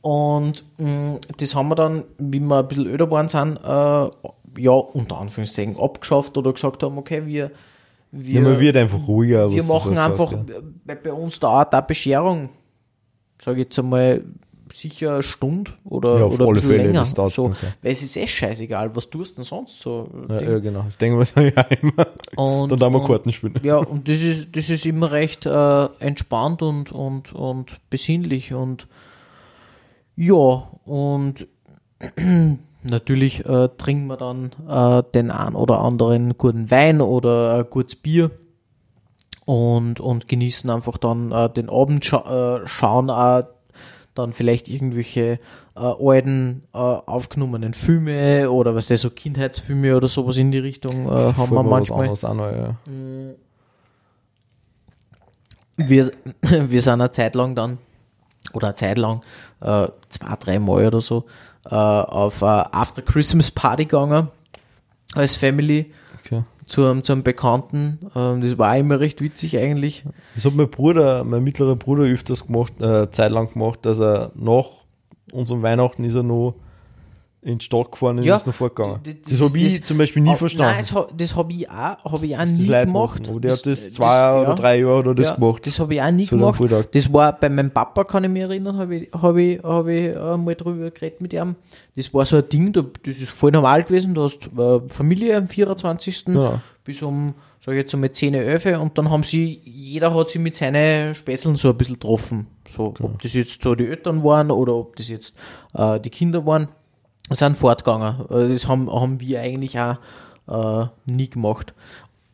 Und 0.02 0.64
mh, 0.78 1.18
das 1.38 1.56
haben 1.56 1.70
wir 1.70 1.76
dann, 1.76 2.04
wie 2.18 2.40
wir 2.40 2.60
ein 2.60 2.68
bisschen 2.68 2.86
öder 2.88 3.06
geworden 3.06 3.30
sind, 3.30 3.58
äh, 3.58 4.62
ja, 4.62 4.72
unter 4.72 5.18
Anführungszeichen 5.18 5.80
abgeschafft 5.80 6.38
oder 6.38 6.54
gesagt 6.54 6.84
haben, 6.84 6.98
okay, 6.98 7.26
wir, 7.26 7.52
wir, 8.12 8.34
Ja, 8.36 8.42
man 8.42 8.60
wird 8.60 8.78
einfach 8.78 9.08
ruhiger. 9.08 9.50
wir 9.50 9.64
machen 9.64 9.98
einfach 9.98 10.26
ausgeht. 10.34 10.62
bei, 10.86 10.96
bei 10.96 11.12
uns 11.14 11.40
da 11.40 11.62
auch 11.62 11.64
da 11.66 11.82
Bescherung, 11.82 12.50
sage 13.42 13.62
ich 13.62 13.66
jetzt 13.66 13.80
einmal, 13.80 14.24
sicher 14.80 15.14
eine 15.14 15.23
Stunde 15.23 15.72
oder, 15.84 16.19
Ja, 16.19 16.26
oder 16.26 16.47
ein 16.47 16.53
bisschen 16.53 16.69
Fälle, 16.69 16.84
länger. 16.91 17.06
So, 17.06 17.49
weil 17.49 17.91
es 17.91 18.02
ist 18.03 18.18
eh 18.18 18.27
scheißegal, 18.27 18.95
was 18.95 19.10
tust 19.10 19.31
du 19.34 19.35
denn 19.38 19.43
sonst 19.45 19.80
so? 19.80 20.10
Ja, 20.30 20.41
ja, 20.41 20.60
genau. 20.60 20.84
Das 20.84 20.97
denken 20.97 21.18
wir 21.18 21.26
so 21.26 21.39
ja 21.41 21.61
immer. 21.81 22.07
Und, 22.35 22.72
Dann 22.72 22.80
da 22.80 22.89
wir 22.89 22.99
und- 23.02 23.07
Karten 23.07 23.31
spielen. 23.31 23.56
ja, 23.64 23.77
und 23.77 24.07
das 24.10 24.22
ist, 24.22 24.56
das 24.56 24.69
ist 24.69 24.85
immer 24.85 25.11
recht 25.11 25.45
äh, 25.45 25.85
entspannt 25.99 26.61
und, 26.61 26.91
und, 26.91 27.34
und 27.34 27.80
besinnlich 27.89 28.53
und 28.53 28.88
ja, 30.15 30.69
und 30.85 31.47
natürlich 32.84 33.45
äh, 33.45 33.69
trinken 33.77 34.07
wir 34.07 34.18
dann 34.18 34.52
äh, 34.69 35.03
den 35.14 35.31
einen 35.31 35.56
oder 35.56 35.80
anderen 35.80 36.38
guten 36.38 36.69
Wein 36.72 37.02
oder 37.02 37.56
ein 37.60 37.69
gutes 37.69 37.95
Bier 37.95 38.31
und, 39.45 39.99
und 39.99 40.27
genießen 40.27 40.69
einfach 40.69 40.97
dann 40.97 41.31
äh, 41.31 41.49
den 41.49 41.69
Abend, 41.69 42.03
scha 42.06 42.57
äh, 42.64 42.68
schauen 42.68 43.10
auch 43.10 43.43
dann 44.16 44.34
vielleicht 44.34 44.68
irgendwelche 44.68 45.40
äh, 45.76 45.80
alten 45.80 46.64
äh, 46.74 46.78
aufgenommenen 46.78 47.74
Filme 47.74 48.50
oder 48.50 48.76
was 48.76 48.88
das 48.88 49.02
so 49.02 49.10
Kindheitsfilme 49.10 49.96
oder 49.96 50.08
sowas 50.08 50.38
in 50.38 50.52
die 50.52 50.60
Richtung 50.60 51.06
äh, 51.06 51.34
haben 51.34 51.52
wir 51.52 51.64
was 51.64 51.90
manchmal. 51.90 52.10
auch 52.10 52.34
noch, 52.34 52.52
ja. 52.52 52.76
wir, 55.78 56.12
wir 56.42 56.82
sind 56.82 56.94
eine 56.94 57.12
Zeit 57.12 57.36
lang 57.36 57.56
dann, 57.56 57.78
oder 58.54 58.68
eine 58.68 58.76
Zeit 58.76 58.98
lang, 58.98 59.22
äh, 59.62 59.88
zwei, 60.10 60.36
drei 60.40 60.60
Mal 60.60 60.88
oder 60.88 61.02
so, 61.02 61.26
äh, 61.66 61.76
auf 61.76 62.42
eine 62.42 62.74
After 62.74 63.02
Christmas 63.02 63.52
Party 63.52 63.86
gegangen, 63.86 64.30
als 65.14 65.36
Family. 65.36 65.92
Zu 66.66 66.86
einem, 66.86 67.04
zu 67.04 67.14
einem 67.14 67.24
Bekannten. 67.24 68.00
Ähm, 68.16 68.42
das 68.42 68.58
war 68.58 68.78
immer 68.78 69.00
recht 69.00 69.22
witzig 69.22 69.58
eigentlich. 69.58 70.04
Das 70.34 70.46
hat 70.46 70.56
mein 70.56 70.70
Bruder, 70.70 71.24
mein 71.24 71.44
mittlerer 71.44 71.76
Bruder 71.76 72.04
öfters 72.04 72.48
gemacht, 72.48 72.80
äh, 72.82 73.10
Zeit 73.12 73.32
lang 73.32 73.54
gemacht, 73.54 73.80
dass 73.84 74.00
er 74.00 74.32
nach 74.36 74.70
unserem 75.32 75.62
Weihnachten 75.62 76.04
ist 76.04 76.16
er 76.16 76.24
noch 76.24 76.56
in 77.45 77.59
die 77.59 77.65
Stadt 77.65 77.91
gefahren 77.91 78.17
und 78.17 78.23
Ja, 78.26 78.35
ist 78.35 78.47
noch 78.47 78.55
fortgegangen. 78.55 79.03
d- 79.03 79.13
Das, 79.23 79.34
das- 79.38 79.47
habe 79.49 79.57
ich 79.59 79.80
das- 79.80 79.88
zum 79.88 79.97
Beispiel 79.99 80.23
nie 80.23 80.31
Auf- 80.31 80.39
verstanden. 80.39 80.72
Nein, 80.73 80.80
das, 80.80 80.93
ha- 80.93 81.07
das 81.15 81.35
habe 81.35 81.53
ich 81.53 81.69
auch, 81.69 82.03
hab 82.11 82.23
ich 82.23 82.35
auch 82.35 82.39
das 82.39 82.51
nie 82.51 82.65
gemacht. 82.67 82.88
machen. 82.88 83.26
Aber 83.30 83.39
der 83.39 83.51
hat 83.53 83.65
das 83.67 83.91
zwei 83.91 84.17
ja. 84.17 84.41
oder 84.41 84.55
drei 84.55 84.80
Jahre 84.80 84.95
oder 84.99 85.13
das 85.15 85.27
ja, 85.27 85.35
gemacht. 85.35 85.65
Das 85.67 85.80
habe 85.80 85.93
ich 85.93 86.01
auch 86.01 86.09
nie 86.11 86.23
Das 86.26 86.31
er 86.31 86.38
gemacht. 86.39 86.89
Das 86.95 87.13
war 87.13 87.31
bei 87.39 87.49
meinem 87.49 87.69
Papa, 87.72 88.03
kann 88.03 88.23
ich 88.23 88.30
mich 88.31 88.41
erinnern, 88.41 88.77
habe 88.77 88.95
ich, 88.95 89.09
hab 89.13 89.35
ich, 89.38 89.61
hab 89.63 89.88
ich 89.88 90.05
äh, 90.15 90.38
mal 90.38 90.55
drüber 90.55 90.89
geredet 90.89 91.22
mit 91.22 91.34
ihm. 91.34 91.55
Das 91.95 92.11
war 92.13 92.26
so 92.26 92.38
ein 92.38 92.49
Ding, 92.49 92.73
da, 92.73 92.84
das 93.03 93.19
ist 93.22 93.30
voll 93.30 93.51
normal 93.51 93.84
gewesen. 93.84 94.15
Du 94.15 94.23
hast 94.23 94.47
äh, 94.57 94.80
Familie 94.89 95.38
am 95.38 95.47
24. 95.47 96.26
Ja. 96.30 96.61
bis 96.84 97.01
um, 97.03 97.35
sag 97.59 97.73
ich 97.73 97.77
jetzt 97.80 97.93
um 97.93 98.11
10, 98.11 98.34
11 98.34 98.80
und 98.80 98.97
dann 98.97 99.09
haben 99.11 99.23
sie, 99.23 99.61
jeder 99.65 100.13
hat 100.15 100.30
sich 100.30 100.41
mit 100.41 100.55
seinen 100.55 101.13
Späßeln 101.13 101.57
so 101.57 101.69
ein 101.69 101.77
bisschen 101.77 101.95
getroffen. 101.95 102.47
So, 102.67 102.93
ob 102.99 103.22
das 103.22 103.34
jetzt 103.35 103.61
so 103.61 103.76
die 103.76 103.85
Eltern 103.88 104.23
waren 104.23 104.49
oder 104.51 104.73
ob 104.73 104.95
das 104.95 105.09
jetzt 105.09 105.38
äh, 105.76 105.99
die 105.99 106.09
Kinder 106.09 106.43
waren, 106.45 106.69
sind 107.30 107.57
fortgegangen. 107.57 108.26
Äh, 108.30 108.49
Das 108.49 108.68
haben, 108.68 108.91
haben 108.91 109.19
wir 109.19 109.41
eigentlich 109.41 109.80
auch 109.80 109.97
äh, 110.47 110.88
nie 111.06 111.30
gemacht. 111.30 111.73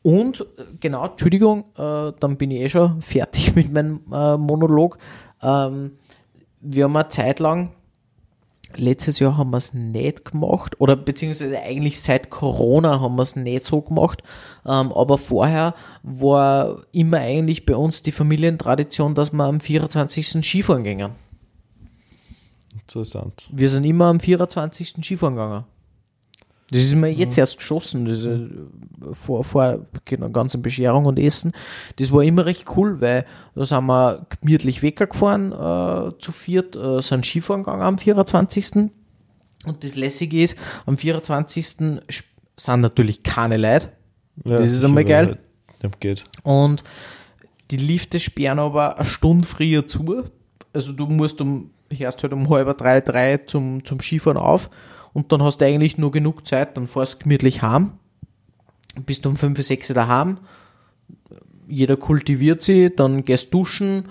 Und 0.03 0.45
genau, 0.80 1.05
Entschuldigung, 1.05 1.65
äh, 1.77 2.11
dann 2.19 2.38
bin 2.38 2.51
ich 2.51 2.61
eh 2.61 2.69
schon 2.69 3.01
fertig 3.01 3.55
mit 3.55 3.72
meinem 3.72 4.01
äh, 4.11 4.38
Monolog. 4.38 4.97
Ähm, 5.41 5.91
wir 6.59 6.85
haben 6.85 6.95
eine 6.95 7.07
Zeit 7.07 7.39
lang, 7.39 7.72
letztes 8.76 9.19
Jahr 9.19 9.38
haben 9.38 9.51
wir 9.51 9.57
es 9.57 9.73
nicht 9.73 10.26
gemacht, 10.26 10.80
oder 10.80 10.95
beziehungsweise 10.95 11.59
eigentlich 11.59 11.99
seit 11.99 12.30
Corona 12.30 12.99
haben 12.99 13.15
wir 13.15 13.23
es 13.23 13.35
nicht 13.35 13.65
so 13.65 13.81
gemacht, 13.81 14.23
ähm, 14.65 14.91
aber 14.91 15.18
vorher 15.18 15.73
war 16.03 16.81
immer 16.91 17.18
eigentlich 17.18 17.65
bei 17.65 17.76
uns 17.76 18.01
die 18.01 18.11
Familientradition, 18.11 19.15
dass 19.15 19.31
wir 19.31 19.43
am 19.43 19.59
24. 19.59 20.43
Skifahren 20.43 20.84
gingen. 20.84 21.11
Interessant. 22.93 23.49
Wir 23.53 23.69
sind 23.69 23.84
immer 23.85 24.05
am 24.05 24.19
24. 24.19 24.95
Skifahren 25.03 25.35
gegangen. 25.35 25.63
Das 26.69 26.80
ist 26.80 26.95
mir 26.95 27.09
jetzt 27.11 27.38
erst 27.38 27.57
geschossen, 27.57 28.05
das 28.05 28.19
ist, 28.19 28.26
äh, 28.27 28.49
vor, 29.11 29.43
vor 29.43 29.80
genau, 30.05 30.30
ganzen 30.30 30.61
Bescherung 30.61 31.05
und 31.05 31.19
Essen. 31.19 31.51
Das 31.97 32.13
war 32.13 32.23
immer 32.23 32.45
recht 32.45 32.65
cool, 32.77 33.01
weil 33.01 33.26
da 33.55 33.65
sind 33.65 33.85
wir 33.88 34.26
gemütlich 34.41 34.81
weggefahren, 34.81 35.51
äh, 35.51 36.18
zu 36.19 36.31
viert, 36.31 36.77
äh, 36.77 37.01
sind 37.01 37.26
Skifahren 37.26 37.63
gegangen 37.63 37.81
am 37.81 37.97
24. 37.97 38.89
Und 39.65 39.84
das 39.84 39.95
Lässige 39.97 40.41
ist, 40.41 40.57
am 40.85 40.97
24. 40.97 42.01
sp- 42.07 42.27
sind 42.57 42.81
natürlich 42.81 43.22
keine 43.23 43.57
Leute. 43.57 43.91
Ja, 44.45 44.57
Das 44.57 44.72
ist 44.72 44.84
einmal 44.85 45.03
geil. 45.03 45.39
geht. 45.99 46.23
Und 46.43 46.84
die 47.69 47.77
Lifte 47.77 48.18
sperren 48.19 48.59
aber 48.59 48.95
eine 48.95 49.05
Stunde 49.05 49.45
früher 49.47 49.85
zu. 49.88 50.23
Also 50.73 50.93
du 50.93 51.05
musst 51.07 51.41
um, 51.41 51.72
hörst 51.99 52.23
halt 52.23 52.34
um 52.34 52.49
halb 52.49 52.77
drei, 52.77 53.01
drei 53.01 53.38
zum, 53.38 53.84
zum 53.85 53.99
Skifahren 53.99 54.38
auf 54.38 54.69
und 55.13 55.31
dann 55.31 55.43
hast 55.43 55.57
du 55.59 55.65
eigentlich 55.65 55.97
nur 55.97 56.11
genug 56.11 56.47
Zeit, 56.47 56.77
dann 56.77 56.88
fährst 56.88 57.15
du 57.15 57.18
gemütlich 57.19 57.61
heim, 57.61 57.91
bist 59.05 59.26
um 59.26 59.35
fünf, 59.35 59.61
sechs 59.61 59.88
daheim, 59.89 60.38
jeder 61.68 61.97
kultiviert 61.97 62.61
sie, 62.61 62.93
dann 62.93 63.23
gehst 63.26 63.53
duschen, 63.53 64.05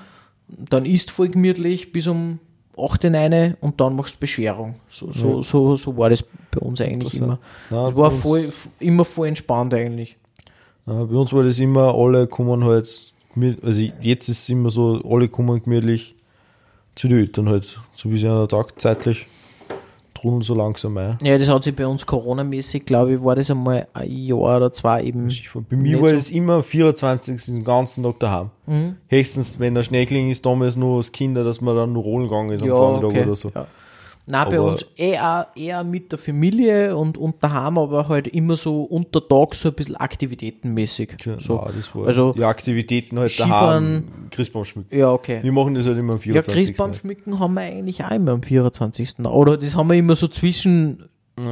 dann 0.48 0.84
isst 0.86 1.10
voll 1.10 1.28
gemütlich 1.28 1.92
bis 1.92 2.06
um 2.06 2.38
8 2.78 3.04
in 3.04 3.14
eine 3.14 3.56
und 3.60 3.80
dann 3.80 3.94
machst 3.96 4.16
du 4.16 4.20
Beschwerung. 4.20 4.76
So, 4.88 5.12
so, 5.12 5.36
Ja. 5.36 5.42
so, 5.42 5.76
so 5.76 5.96
war 5.96 6.10
das 6.10 6.22
bei 6.22 6.60
uns 6.60 6.80
eigentlich 6.80 7.14
immer. 7.18 7.38
Bei 7.68 7.94
war 7.94 8.10
voll, 8.10 8.48
immer 8.78 9.04
voll 9.04 9.28
entspannt 9.28 9.74
eigentlich. 9.74 10.16
Ja, 10.86 11.04
bei 11.04 11.14
uns 11.14 11.32
war 11.32 11.44
das 11.44 11.58
immer, 11.58 11.94
alle 11.94 12.26
kommen 12.26 12.64
halt, 12.64 13.12
also 13.62 13.80
jetzt 14.00 14.28
ist 14.28 14.40
es 14.40 14.48
immer 14.48 14.70
so, 14.70 15.02
alle 15.04 15.28
kommen 15.28 15.62
gemütlich 15.62 16.14
zu 16.94 17.08
den 17.08 17.18
Eltern 17.18 17.48
halt, 17.48 17.78
so 17.92 18.10
wie 18.10 18.18
sie 18.18 18.28
an 18.28 18.38
der 18.38 18.48
Tag 18.48 18.80
zeitlich 18.80 19.26
trudeln 20.20 20.42
so 20.42 20.54
langsam 20.54 20.96
ein. 20.96 21.18
Ja, 21.22 21.38
das 21.38 21.48
hat 21.48 21.64
sich 21.64 21.74
bei 21.74 21.86
uns 21.86 22.04
Corona-mäßig, 22.04 22.84
glaube 22.84 23.14
ich, 23.14 23.24
war 23.24 23.34
das 23.34 23.50
einmal 23.50 23.88
ein 23.94 24.10
Jahr 24.10 24.56
oder 24.56 24.72
zwei 24.72 25.04
eben. 25.04 25.28
Bei 25.68 25.76
mir 25.76 26.00
war 26.00 26.10
so. 26.10 26.14
es 26.14 26.30
immer 26.30 26.62
24. 26.62 27.42
den 27.46 27.64
ganzen 27.64 28.04
Tag 28.04 28.20
daheim. 28.20 28.50
Mhm. 28.66 28.96
Höchstens, 29.08 29.58
wenn 29.58 29.74
der 29.74 29.82
Schneekling 29.82 30.30
ist, 30.30 30.44
damals 30.44 30.76
nur 30.76 30.98
als 30.98 31.12
Kinder, 31.12 31.44
dass 31.44 31.60
man 31.60 31.74
dann 31.74 31.92
nur 31.92 32.02
rollen 32.02 32.28
gegangen 32.28 32.50
ist 32.50 32.62
am 32.62 32.68
Vormittag 32.68 33.26
oder 33.26 33.36
so. 33.36 33.50
Ja. 33.54 33.66
Bei 34.26 34.36
Aber- 34.38 34.62
uns 34.62 34.82
eher, 34.96 35.48
eher 35.56 35.82
mit 35.82 36.12
der 36.12 36.18
Familie 36.18 36.96
und, 36.96 37.18
und 37.18 37.42
daheim, 37.42 37.78
aber 37.78 38.08
halt 38.08 38.28
immer 38.28 38.54
so 38.54 38.82
untertags 38.84 39.60
so 39.62 39.70
ein 39.70 39.74
bisschen 39.74 39.96
aktivitätenmäßig. 39.96 41.16
So. 41.38 41.56
Ja, 41.56 41.70
das 41.76 41.94
war 41.94 42.06
also, 42.06 42.34
ja, 42.36 42.48
Aktivitäten 42.48 43.18
halt 43.18 43.30
Skifahren- 43.30 44.04
daheim, 44.04 44.04
Christbaum 44.30 44.64
schmücken. 44.64 44.96
ja, 44.96 45.10
okay. 45.12 45.40
Wir 45.42 45.52
machen 45.52 45.74
das 45.74 45.86
halt 45.86 45.98
immer 45.98 46.12
am 46.12 46.18
Ja, 46.18 46.22
24. 46.42 46.54
Christbaum 46.66 46.94
schmücken 46.94 47.38
haben 47.40 47.54
wir 47.54 47.62
eigentlich 47.62 48.04
auch 48.04 48.10
immer 48.12 48.32
am 48.32 48.42
24. 48.42 49.18
Oder 49.26 49.56
das 49.56 49.74
haben 49.74 49.88
wir 49.90 49.96
immer 49.96 50.14
so 50.14 50.28
zwischen 50.28 51.08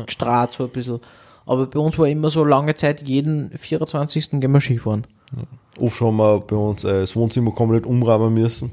gestrahlt, 0.07 0.53
so 0.53 0.65
ein 0.65 0.71
bisschen. 0.71 1.01
Aber 1.47 1.67
bei 1.67 1.79
uns 1.81 1.99
war 1.99 2.07
immer 2.07 2.31
so 2.31 2.45
lange 2.45 2.75
Zeit, 2.75 3.03
jeden 3.09 3.51
24. 3.57 4.33
gehen 4.41 4.53
wir 4.53 4.61
Skifahren. 4.61 5.07
Oft 5.81 6.01
haben 6.01 6.17
wir 6.17 6.41
bei 6.41 6.57
uns 6.57 6.85
äh, 6.85 7.01
das 7.01 7.17
Wohnzimmer 7.17 7.51
komplett 7.53 7.87
umräumen 7.87 8.35
müssen. 8.35 8.71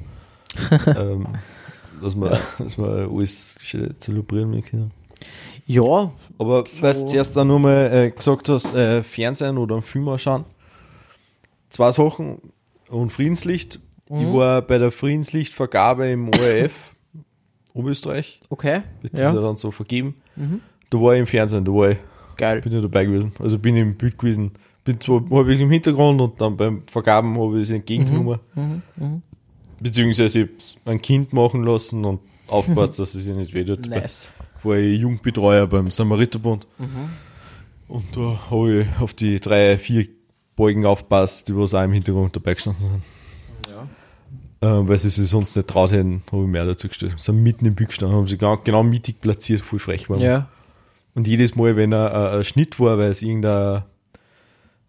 ähm, 0.88 1.28
dass, 2.02 2.16
wir, 2.16 2.40
dass 2.60 2.78
wir 2.78 3.10
alles 3.12 3.58
zelebrieren 4.00 4.64
können. 4.64 4.92
Ja, 5.66 6.12
Aber 6.38 6.64
weißt 6.64 7.02
du, 7.02 7.06
zuerst 7.08 7.36
dann 7.36 7.48
nochmal 7.48 7.92
äh, 7.92 8.12
gesagt 8.12 8.50
hast, 8.50 8.74
äh, 8.74 9.02
Fernsehen 9.02 9.58
oder 9.58 9.76
einen 9.76 9.84
Film 9.84 10.08
anschauen. 10.08 10.46
Zwei 11.70 11.92
Sachen 11.92 12.40
und 12.90 13.12
Friedenslicht. 13.12 13.80
Mhm. 14.10 14.20
Ich 14.20 14.34
war 14.34 14.62
bei 14.62 14.78
der 14.78 14.92
Friedenslichtvergabe 14.92 16.08
im 16.08 16.30
ORF, 16.30 16.94
Oberösterreich. 17.74 18.42
okay. 18.50 18.84
Wird 19.02 19.18
ja 19.18 19.34
dann 19.34 19.58
so 19.58 19.72
vergeben. 19.72 20.16
Da 20.90 21.02
war 21.02 21.14
ich 21.16 21.22
im 21.22 21.28
Fernsehen, 21.28 21.66
da 21.66 21.72
war 21.72 21.92
ich, 21.92 21.98
geil. 22.38 22.62
bin 22.62 22.74
ich 22.74 22.82
dabei 22.82 23.06
gewesen. 23.06 23.34
Also 23.40 23.58
bin 23.58 23.76
ich 23.76 23.82
im 23.82 23.96
Bild 23.96 24.18
gewesen. 24.18 24.52
Bin 24.84 25.02
zwar 25.02 25.24
habe 25.32 25.52
ich 25.52 25.60
im 25.60 25.72
Hintergrund 25.72 26.22
und 26.22 26.40
dann 26.40 26.56
beim 26.56 26.84
Vergaben 26.86 27.36
habe 27.40 27.56
ich 27.56 27.64
es 27.64 27.72
entgegengenommen. 27.72 28.40
Beziehungsweise 29.86 30.50
ein 30.86 31.00
Kind 31.00 31.32
machen 31.32 31.64
lassen 31.64 32.06
und 32.06 32.20
aufgepasst, 32.48 32.98
dass 32.98 33.14
es 33.14 33.26
sich 33.26 33.36
nicht 33.36 33.54
wehtut. 33.54 33.86
Nice. 33.88 34.32
war 34.64 34.78
ich 34.78 35.00
Jugendbetreuer 35.00 35.68
beim 35.68 35.92
Samariterbund. 35.92 36.66
Und 37.88 38.04
da 38.18 38.50
habe 38.50 38.82
ich 38.82 38.88
auf 39.00 39.14
die 39.14 39.40
drei, 39.40 39.78
vier 39.78 40.08
Beugen 40.56 40.88
aufpasst, 40.88 41.48
die 41.48 41.56
was 41.56 41.76
auch 41.76 41.84
im 41.84 41.92
Hintergrund 41.92 42.36
dabei 42.36 42.56
gestanden 42.56 42.84
sind. 42.84 43.04
Ähm, 44.62 44.88
weil 44.88 44.98
sie 44.98 45.10
sich 45.10 45.30
sonst 45.30 45.56
nicht 45.56 45.68
traut 45.68 45.92
hätten, 45.92 46.24
habe 46.32 46.42
ich 46.44 46.50
mehr 46.50 46.66
dazu 46.66 46.88
gestellt. 46.88 47.14
Sie 47.18 47.26
sind 47.26 47.44
mitten 47.44 47.68
im 47.68 47.76
Bild 47.76 47.90
gestanden, 47.90 48.18
haben 48.18 48.26
sie 48.26 48.40
genau, 48.40 48.58
genau 48.58 48.82
mittig 48.82 49.22
platziert, 49.22 49.62
voll 49.62 49.78
frech 49.78 50.10
waren. 50.10 50.20
Ja. 50.20 50.50
Und 51.14 51.28
jedes 51.28 51.56
Mal, 51.56 51.76
wenn 51.76 51.92
er 51.92 52.34
äh, 52.34 52.38
ein 52.38 52.44
Schnitt 52.44 52.80
war, 52.80 52.98
weil 52.98 53.12
es 53.12 53.22
irgendein 53.22 53.84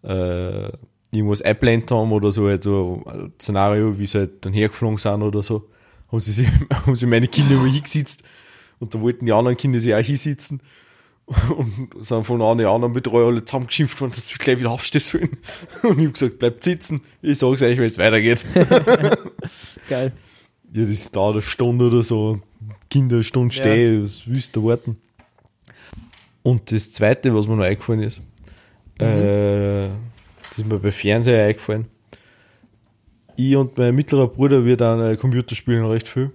äh, 0.01 0.71
irgendwas 1.11 1.41
einblendet 1.41 1.91
haben 1.91 2.11
oder 2.11 2.31
so, 2.31 2.47
halt 2.47 2.63
so 2.63 3.03
ein 3.05 3.33
Szenario, 3.39 3.97
wie 3.97 4.07
sie 4.07 4.19
halt 4.19 4.45
dann 4.45 4.53
hergeflogen 4.53 4.97
sind 4.97 5.21
oder 5.21 5.41
so, 5.43 5.69
haben 6.11 6.19
sie, 6.19 6.31
sich, 6.33 6.47
haben 6.73 6.95
sie 6.95 7.05
meine 7.05 7.27
Kinder 7.27 7.55
immer 7.55 7.71
hingesetzt 7.71 8.23
und 8.79 8.93
da 8.93 9.01
wollten 9.01 9.25
die 9.25 9.31
anderen 9.31 9.57
Kinder 9.57 9.79
sich 9.79 9.93
auch 9.93 9.99
hinsitzen 9.99 10.61
und 11.57 11.89
sind 12.03 12.23
von 12.25 12.41
einem 12.41 12.59
die 12.59 12.65
anderen 12.65 12.93
Betreuer 12.93 13.27
alle 13.27 13.43
zusammengeschimpft 13.43 13.99
worden, 13.99 14.11
dass 14.11 14.27
sie 14.27 14.35
gleich 14.35 14.59
wieder 14.59 14.71
aufstehen 14.71 15.01
sollen. 15.01 15.29
Und 15.83 15.99
ich 15.99 16.05
habe 16.05 16.11
gesagt, 16.11 16.39
bleibt 16.39 16.63
sitzen, 16.63 17.01
ich 17.21 17.37
sag's 17.37 17.61
euch, 17.61 17.77
wenn 17.77 17.83
es 17.83 17.97
weitergeht. 17.97 18.45
Geil. 19.89 20.13
Ja, 20.71 20.85
das 20.85 21.11
dauert 21.11 21.33
eine 21.33 21.41
Stunde 21.41 21.87
oder 21.87 22.01
so. 22.01 22.39
Kinder 22.89 23.17
eine 23.17 23.23
Stunde 23.25 23.53
Ja. 23.53 23.61
stehen, 23.61 24.01
das 24.03 24.25
willst 24.25 24.55
du 24.55 24.63
warten. 24.69 24.95
Und 26.43 26.71
das 26.71 26.93
zweite, 26.93 27.35
was 27.35 27.45
mir 27.45 27.57
noch 27.57 27.65
eingefallen 27.65 28.03
ist, 28.03 28.21
äh, 28.99 29.89
das 30.57 30.65
ist 30.65 30.71
mir 30.71 30.79
bei 30.79 30.91
Fernseher 30.91 31.45
eingefallen. 31.45 31.85
Ich 33.35 33.55
und 33.55 33.77
mein 33.77 33.93
mittlerer 33.93 34.27
Bruder, 34.27 34.65
wir 34.65 34.77
dann 34.77 34.99
äh, 35.01 35.15
Computer 35.15 35.55
spielen 35.55 35.85
recht 35.85 36.07
viel. 36.07 36.31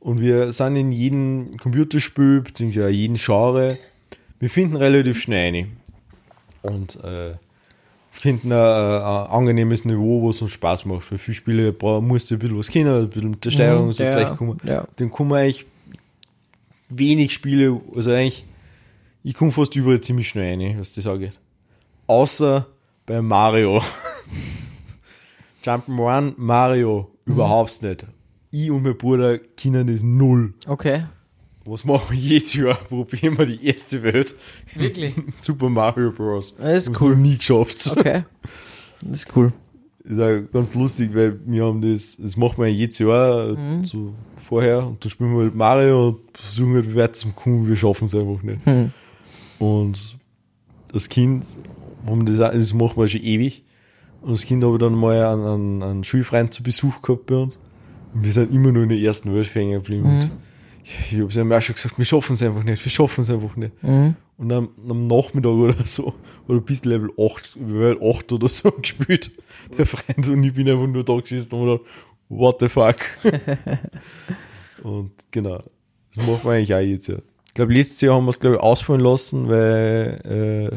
Und 0.00 0.20
wir 0.20 0.50
sind 0.52 0.76
in 0.76 0.90
jedem 0.90 1.56
Computerspiel, 1.58 2.40
beziehungsweise 2.40 2.88
jeden 2.88 3.16
Genre, 3.16 3.78
wir 4.40 4.50
finden 4.50 4.76
relativ 4.76 5.20
schnell 5.22 5.54
rein. 5.54 5.76
Und 6.62 7.02
äh, 7.04 7.34
finden 8.10 8.50
ein, 8.50 8.58
ein 8.58 9.26
angenehmes 9.30 9.84
Niveau, 9.84 10.22
wo 10.22 10.30
es 10.30 10.42
uns 10.42 10.50
Spaß 10.50 10.86
macht. 10.86 11.04
Für 11.04 11.16
viele 11.18 11.36
Spiele 11.36 11.72
bra- 11.72 12.00
musst 12.00 12.30
du 12.30 12.34
ein 12.34 12.38
bisschen 12.40 12.58
was 12.58 12.68
kennen, 12.68 13.02
ein 13.02 13.08
bisschen 13.08 13.30
mit 13.30 13.44
der 13.44 13.50
Steuerung 13.52 13.92
so 13.92 14.02
ja, 14.02 14.10
zurechtkommen. 14.10 14.58
ja. 14.64 14.86
Dann 14.96 15.10
kommen 15.10 15.32
eigentlich 15.32 15.66
wenig 16.88 17.32
Spiele, 17.32 17.80
also 17.94 18.10
eigentlich, 18.10 18.44
ich 19.22 19.34
komme 19.34 19.52
fast 19.52 19.74
überall 19.76 20.00
ziemlich 20.00 20.28
schnell 20.28 20.58
rein, 20.60 20.76
was 20.78 20.92
das 20.92 21.06
angeht. 21.06 21.32
Außer 22.08 22.66
bei 23.06 23.20
Mario. 23.20 23.82
Jump'n'Run, 25.64 26.34
Mario, 26.36 27.10
überhaupt 27.24 27.82
nicht. 27.82 28.06
Ich 28.50 28.70
und 28.70 28.82
mein 28.82 28.96
Bruder 28.96 29.38
kennen 29.38 29.86
das 29.86 30.02
null. 30.02 30.54
Okay. 30.66 31.04
Was 31.64 31.84
machen 31.84 32.10
wir 32.10 32.18
jedes 32.18 32.52
Jahr? 32.54 32.74
Probieren 32.74 33.38
wir 33.38 33.46
die 33.46 33.64
erste 33.66 34.02
Welt. 34.02 34.34
Wirklich? 34.74 35.14
Super 35.38 35.70
Mario 35.70 36.12
Bros. 36.12 36.54
Das 36.56 36.88
ist 36.88 37.00
cool. 37.00 37.10
noch 37.10 37.16
nie 37.16 37.38
geschafft. 37.38 37.90
Okay. 37.96 38.24
Das 39.00 39.22
ist 39.22 39.36
cool. 39.36 39.52
ist 40.04 40.20
auch 40.20 40.52
ganz 40.52 40.74
lustig, 40.74 41.14
weil 41.14 41.40
wir 41.46 41.64
haben 41.64 41.80
das, 41.80 42.18
das 42.18 42.36
machen 42.36 42.58
wir 42.58 42.70
jedes 42.70 42.98
Jahr 42.98 43.50
äh, 43.50 43.84
so 43.84 44.12
vorher 44.36 44.86
und 44.86 45.02
da 45.04 45.08
spielen 45.08 45.34
wir 45.34 45.44
halt 45.44 45.54
Mario 45.54 46.08
und 46.08 46.36
versuchen 46.36 46.74
halt 46.74 46.94
weit 46.94 47.16
zum 47.16 47.34
kommen, 47.34 47.66
wir 47.66 47.76
schaffen 47.76 48.06
es 48.06 48.14
einfach 48.14 48.42
nicht. 48.42 48.64
Hm. 48.66 48.92
Und 49.58 50.18
das 50.92 51.08
Kind, 51.08 51.46
haben 52.06 52.26
das, 52.26 52.40
auch, 52.40 52.52
das 52.52 52.74
machen 52.74 52.96
wir 52.96 53.08
schon 53.08 53.22
ewig. 53.22 53.64
Und 54.22 54.32
das 54.32 54.46
Kind 54.46 54.64
habe 54.64 54.74
ich 54.74 54.80
dann 54.80 54.94
mal 54.94 55.22
einen, 55.22 55.44
einen, 55.44 55.82
einen 55.82 56.04
Schulfreund 56.04 56.54
zu 56.54 56.62
Besuch 56.62 57.02
gehabt 57.02 57.26
bei 57.26 57.36
uns. 57.36 57.58
Und 58.14 58.24
wir 58.24 58.32
sind 58.32 58.52
immer 58.52 58.72
nur 58.72 58.84
in 58.84 58.88
der 58.88 58.98
ersten 58.98 59.34
Welt 59.34 59.54
hängen 59.54 59.82
geblieben. 59.82 60.04
Und 60.04 60.32
ich, 60.84 61.12
ich 61.12 61.18
habe 61.18 61.28
es 61.28 61.38
auch 61.38 61.60
schon 61.62 61.74
gesagt, 61.74 61.98
wir 61.98 62.04
schaffen 62.04 62.34
es 62.34 62.42
einfach 62.42 62.62
nicht, 62.62 62.84
wir 62.84 62.90
schaffen 62.90 63.22
es 63.22 63.30
einfach 63.30 63.56
nicht. 63.56 63.72
Und 64.36 64.52
am, 64.52 64.68
am 64.88 65.06
Nachmittag 65.06 65.50
oder 65.50 65.86
so, 65.86 66.14
oder 66.48 66.60
bis 66.60 66.84
Level 66.84 67.10
8, 67.18 67.56
Level 67.56 67.98
8 68.02 68.32
oder 68.32 68.48
so 68.48 68.70
gespielt, 68.82 69.30
der 69.78 69.86
Freund 69.86 70.28
und 70.28 70.42
ich 70.44 70.52
bin 70.52 70.68
einfach 70.68 70.86
nur 70.86 71.04
da 71.04 71.18
gesessen 71.18 71.54
und 71.54 71.66
gedacht, 71.66 71.86
what 72.28 72.60
the 72.60 72.68
fuck. 72.68 72.96
und 74.82 75.12
genau, 75.30 75.62
das 76.14 76.26
machen 76.26 76.40
wir 76.42 76.50
eigentlich 76.50 76.74
auch 76.74 76.80
jetzt 76.80 77.06
ja. 77.08 77.16
Ich 77.46 77.54
glaube, 77.54 77.72
letztes 77.72 78.00
Jahr 78.00 78.16
haben 78.16 78.24
wir 78.24 78.30
es, 78.30 78.40
glaube 78.40 78.56
ich, 78.56 78.62
ausfallen 78.62 79.00
lassen, 79.00 79.48
weil 79.48 80.70
äh, 80.72 80.76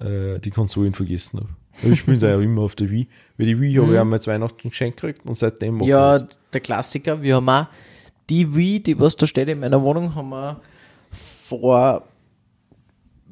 äh, 0.00 0.38
die 0.38 0.50
Konsolen 0.50 0.94
vergessen 0.94 1.40
habe. 1.40 1.48
Wir 1.82 1.94
spielen 1.96 2.16
es 2.16 2.22
ja 2.22 2.38
immer 2.40 2.62
auf 2.62 2.74
der 2.74 2.90
Wii. 2.90 3.06
Weil 3.36 3.46
die 3.46 3.60
Wii 3.60 3.74
habe 3.74 3.92
ich 3.92 3.98
einmal 4.00 4.20
zu 4.20 4.30
Weihnachten 4.30 4.68
geschenkt 4.68 5.00
gekriegt 5.00 5.24
und 5.26 5.34
seitdem 5.34 5.80
Ja, 5.82 6.18
das. 6.18 6.38
der 6.52 6.60
Klassiker. 6.60 7.22
Wir 7.22 7.36
haben 7.36 7.48
auch 7.48 7.66
die 8.28 8.54
Wii, 8.54 8.80
die 8.80 8.98
was 8.98 9.16
da 9.16 9.26
steht 9.26 9.48
in 9.48 9.60
meiner 9.60 9.80
Wohnung, 9.82 10.14
haben 10.14 10.30
wir 10.30 10.60
vor 11.10 12.02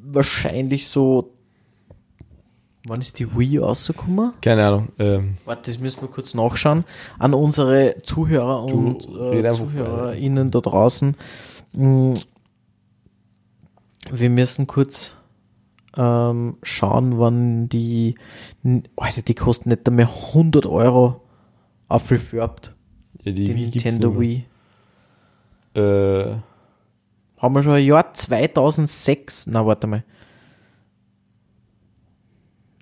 wahrscheinlich 0.01 0.87
so. 0.87 1.33
Wann 2.87 3.01
ist 3.01 3.19
die 3.19 3.35
Wii 3.37 3.57
rausgekommen? 3.57 4.31
Keine 4.41 4.65
Ahnung. 4.65 4.87
Ähm, 4.97 5.35
Warte, 5.43 5.69
das 5.69 5.77
müssen 5.79 5.99
wir 6.01 6.07
kurz 6.07 6.33
nachschauen. 6.33 6.85
An 7.19 7.33
unsere 7.33 7.97
Zuhörer 8.03 8.63
und 8.63 9.03
äh, 9.09 9.51
ZuhörerInnen 9.53 10.51
da 10.51 10.61
draußen. 10.61 11.17
Mm, 11.73 12.13
Wir 14.11 14.29
müssen 14.29 14.67
kurz 14.67 15.17
ähm, 15.97 16.57
schauen, 16.63 17.17
wann 17.19 17.67
die. 17.69 18.15
n- 18.63 18.83
Alter, 18.95 19.21
die 19.23 19.33
kosten 19.35 19.69
nicht 19.69 19.87
einmal 19.87 20.05
100 20.05 20.65
Euro 20.65 21.21
auf 21.87 22.09
Refurbed. 22.11 22.75
ja, 23.23 23.31
die, 23.31 23.43
Die 23.45 23.55
Wii 23.55 23.63
Nintendo 23.69 24.19
Wii. 24.19 24.45
mehr. 25.73 25.83
Äh, 25.83 26.35
Haben 27.41 27.53
wir 27.55 27.63
schon 27.63 27.73
ein 27.73 27.85
Jahr 27.85 28.13
2006. 28.13 29.47
Na, 29.47 29.65
warte 29.65 29.87
mal. 29.87 30.03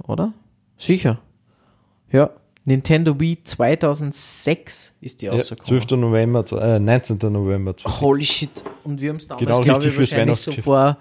Oder? 0.07 0.33
Sicher. 0.77 1.19
Ja. 2.11 2.29
Nintendo 2.67 3.19
Wii 3.19 3.43
2006 3.43 4.93
ist 4.99 5.21
die 5.21 5.27
Ja, 5.27 5.33
rausgekommen. 5.33 5.65
12. 5.81 5.91
November, 5.99 6.43
äh, 6.61 6.79
19. 6.79 7.17
November. 7.31 7.75
2006. 7.77 8.01
Holy 8.01 8.25
shit. 8.25 8.63
Und 8.83 9.01
wir 9.01 9.09
haben 9.09 9.17
es 9.17 9.27
damals, 9.27 9.45
Genau 9.45 9.61
glaube 9.61 9.87
ich, 9.87 9.97
wahrscheinlich 9.97 10.37
so 10.39 10.51
vor 10.53 10.97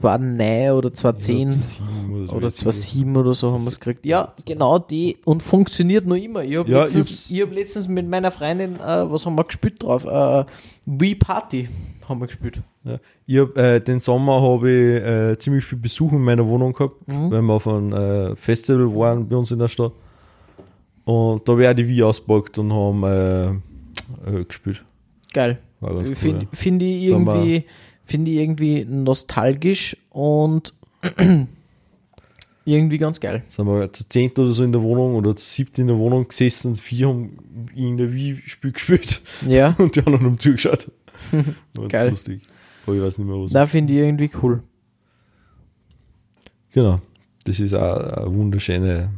2009 0.00 0.72
oder 0.72 0.92
2010 0.92 1.38
Ja, 1.38 1.48
2007 1.48 2.26
oder 2.36 2.48
so. 2.48 2.56
2007 2.56 3.16
oder 3.16 3.34
so 3.34 3.52
haben 3.52 3.62
wir 3.62 3.68
es 3.68 3.78
gekriegt. 3.78 4.06
Ja, 4.06 4.32
genau 4.44 4.78
die. 4.78 5.18
Und 5.24 5.42
funktioniert 5.42 6.06
noch 6.06 6.16
immer. 6.16 6.42
Ich 6.42 6.56
habe 6.56 6.70
Ja, 6.70 6.80
letztens, 6.80 7.30
ich 7.30 7.40
hab 7.40 7.52
letztens 7.52 7.86
mit 7.86 8.08
meiner 8.08 8.30
Freundin, 8.32 8.74
äh, 8.76 9.10
was 9.10 9.24
haben 9.24 9.36
wir 9.36 9.44
gespielt 9.44 9.82
drauf? 9.82 10.04
Äh, 10.04 10.44
Wii 10.86 11.14
Party 11.14 11.68
haben 12.08 12.20
wir 12.20 12.26
gespielt. 12.26 12.60
Ja. 12.82 12.98
Ich 13.26 13.38
hab, 13.38 13.56
äh, 13.56 13.80
den 13.80 14.00
Sommer 14.00 14.42
habe 14.42 14.70
ich 14.70 15.02
äh, 15.02 15.38
ziemlich 15.38 15.64
viel 15.64 15.78
Besuch 15.78 16.12
in 16.12 16.22
meiner 16.22 16.46
Wohnung 16.46 16.72
gehabt, 16.72 16.96
weil 17.06 17.40
wir 17.40 17.52
auf 17.54 17.68
einem 17.68 17.92
äh, 17.92 18.36
Festival 18.36 18.94
waren 18.94 19.28
bei 19.28 19.36
uns 19.36 19.50
in 19.52 19.58
der 19.60 19.68
Stadt. 19.68 19.92
Und 21.04 21.46
da 21.46 21.52
habe 21.52 21.62
ich 21.62 21.68
auch 21.68 21.74
die 21.74 21.86
Wii 21.86 22.02
ausgepackt 22.02 22.58
und 22.58 22.72
haben 22.72 23.04
äh, 23.04 23.48
äh, 23.50 24.44
gespielt. 24.46 24.84
Geil. 25.32 25.58
Cool, 25.80 26.04
Finde 26.14 26.40
ja. 26.42 26.48
find 26.52 26.82
ich 26.82 27.04
irgendwie, 27.04 27.64
finde 28.04 28.30
ich 28.30 28.38
irgendwie 28.38 28.84
nostalgisch 28.84 29.96
und 30.10 30.72
irgendwie 32.64 32.98
ganz 32.98 33.20
geil. 33.20 33.42
Sind 33.48 33.66
wir 33.66 33.92
zu 33.92 34.08
10. 34.08 34.32
oder 34.32 34.50
so 34.52 34.64
in 34.64 34.72
der 34.72 34.82
Wohnung 34.82 35.14
oder 35.16 35.36
zu 35.36 35.46
7. 35.46 35.82
in 35.82 35.86
der 35.88 35.98
Wohnung 35.98 36.28
gesessen, 36.28 36.74
vier 36.76 37.08
haben 37.08 37.68
irgendein 37.74 38.12
Wii-Spiel 38.12 38.72
gespielt 38.72 39.20
Ja, 39.48 39.74
und 39.78 39.96
die 39.96 40.00
anderen 40.00 40.26
haben 40.26 40.38
zugeschaut. 40.38 40.90
Geil. 41.88 42.10
lustig. 42.10 42.42
Aber 42.86 42.96
ich 42.96 43.02
weiß 43.02 43.18
nicht 43.18 43.26
mehr, 43.26 43.36
was. 43.36 43.52
Da 43.52 43.66
finde 43.66 43.94
ich 43.94 44.00
irgendwie 44.00 44.30
cool. 44.42 44.62
Genau. 46.72 47.00
Das 47.44 47.60
ist 47.60 47.74
auch 47.74 47.96
eine 47.96 48.34
wunderschöne 48.34 49.10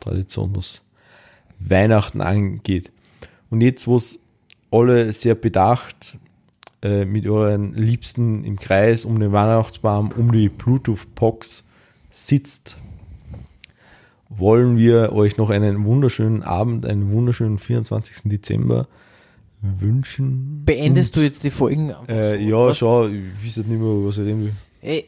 Tradition, 0.00 0.54
was 0.54 0.82
Weihnachten 1.58 2.20
angeht. 2.20 2.92
Und 3.50 3.62
jetzt, 3.62 3.86
wo 3.86 3.96
es 3.96 4.18
alle 4.70 5.12
sehr 5.12 5.34
bedacht 5.34 6.16
äh, 6.84 7.04
mit 7.04 7.26
euren 7.26 7.72
Liebsten 7.74 8.44
im 8.44 8.60
Kreis 8.60 9.04
um 9.04 9.18
den 9.18 9.32
Weihnachtsbaum, 9.32 10.12
um 10.16 10.30
die 10.30 10.48
Bluetooth-Box 10.48 11.66
sitzt, 12.10 12.76
wollen 14.28 14.76
wir 14.76 15.12
euch 15.12 15.36
noch 15.36 15.50
einen 15.50 15.84
wunderschönen 15.84 16.42
Abend, 16.42 16.86
einen 16.86 17.10
wunderschönen 17.10 17.58
24. 17.58 18.22
Dezember 18.30 18.86
wünschen. 19.62 20.62
Beendest 20.64 21.16
du 21.16 21.20
jetzt 21.20 21.42
die 21.44 21.50
Folgen? 21.50 21.90
Äh, 22.06 22.30
so, 22.30 22.34
ja, 22.36 22.56
oder? 22.56 22.74
schau, 22.74 23.06
ich 23.08 23.22
weiß 23.44 23.56
jetzt 23.56 23.68
nicht 23.68 23.80
mehr, 23.80 24.06
was 24.06 24.18
ich 24.18 24.26
reden 24.26 24.44
will. 24.44 24.52
Ey, 24.82 25.06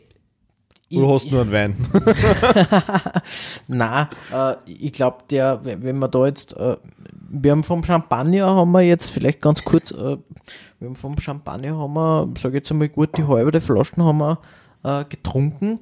Oder 0.92 1.06
ich- 1.08 1.12
hast 1.12 1.26
du 1.26 1.30
nur 1.34 1.40
einen 1.42 1.52
Wein? 1.52 1.76
Na, 3.68 4.08
äh, 4.32 4.54
ich 4.66 4.92
glaube, 4.92 5.18
der, 5.30 5.64
wenn 5.64 5.82
wenn 5.82 5.98
wir 5.98 6.08
da 6.08 6.26
jetzt, 6.26 6.56
äh, 6.56 6.76
wir 7.28 7.50
haben 7.50 7.64
vom 7.64 7.82
Champagner 7.84 8.46
haben 8.46 8.70
wir 8.72 8.82
jetzt 8.82 9.10
vielleicht 9.10 9.42
ganz 9.42 9.64
kurz, 9.64 9.90
äh, 9.90 10.16
wir 10.86 10.90
haben 10.90 10.96
vom 10.96 11.18
Champagner 11.18 11.76
haben 11.76 11.94
wir, 11.94 12.28
sage 12.38 12.56
ich 12.56 12.60
jetzt 12.62 12.70
einmal 12.70 12.88
gut, 12.88 13.16
die 13.18 13.26
halbe 13.26 13.60
Flaschen 13.60 14.04
haben 14.04 14.18
wir 14.18 14.38
äh, 14.84 15.04
getrunken. 15.04 15.80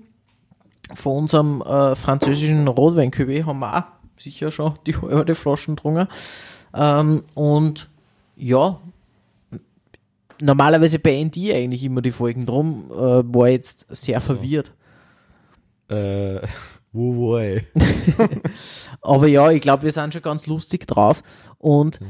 Von 0.94 1.24
unserem 1.24 1.60
äh, 1.62 1.94
französischen 1.94 2.66
rotwein 2.68 3.12
haben 3.12 3.59
wir 3.59 3.78
auch 3.78 3.85
sicher 4.18 4.51
schon 4.51 4.78
die 4.86 4.97
halbe 4.97 5.35
Flaschen 5.35 5.76
getrunken. 5.76 6.09
Ähm, 6.74 7.22
und 7.35 7.90
ja, 8.36 8.81
normalerweise 10.40 10.98
beende 10.98 11.39
ich 11.39 11.55
eigentlich 11.55 11.85
immer 11.85 12.01
die 12.01 12.10
Folgen 12.10 12.47
drum, 12.47 12.90
äh, 12.90 12.94
war 12.94 13.48
jetzt 13.48 13.86
sehr 13.90 14.22
verwirrt. 14.22 14.72
äh, 15.90 16.40
wo 16.93 17.32
war 17.32 17.44
ich? 17.44 17.64
Aber 19.02 19.26
ja, 19.26 19.51
ich 19.51 19.60
glaube, 19.60 19.82
wir 19.82 19.93
sind 19.93 20.14
schon 20.14 20.22
ganz 20.22 20.47
lustig 20.47 20.86
drauf. 20.86 21.22
Und 21.59 22.01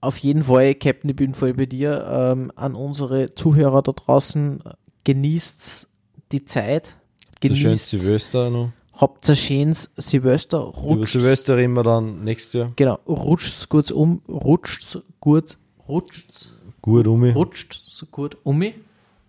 auf 0.00 0.18
jeden 0.18 0.44
Fall, 0.44 0.74
Captain, 0.74 1.10
ich 1.10 1.16
bin 1.16 1.34
voll 1.34 1.54
bei 1.54 1.66
dir. 1.66 2.06
Ähm, 2.10 2.52
an 2.54 2.74
unsere 2.74 3.34
Zuhörer 3.34 3.82
da 3.82 3.92
draußen, 3.92 4.62
genießt 5.04 5.88
die 6.32 6.44
Zeit. 6.44 6.96
So 7.42 7.54
schön 7.54 7.64
Genießt, 7.64 7.88
Silvester 7.90 8.50
noch. 8.50 8.70
habt 8.94 9.28
ein 9.28 9.36
schönes 9.36 9.90
Silvester. 9.96 10.58
Über 10.58 10.76
Rutscht, 10.76 11.12
Silvester 11.12 11.56
reden 11.56 11.74
wir 11.74 11.82
dann 11.82 12.24
nächstes 12.24 12.52
Jahr. 12.52 12.72
genau, 12.76 12.98
rutscht 13.06 13.68
kurz 13.68 13.90
um, 13.90 14.22
rutscht 14.28 14.98
gut, 15.20 15.56
rutscht, 15.88 16.48
Gut 16.82 17.06
um 17.06 17.24
rutscht 17.24 17.74
so 17.74 18.06
gut 18.06 18.36
um. 18.44 18.62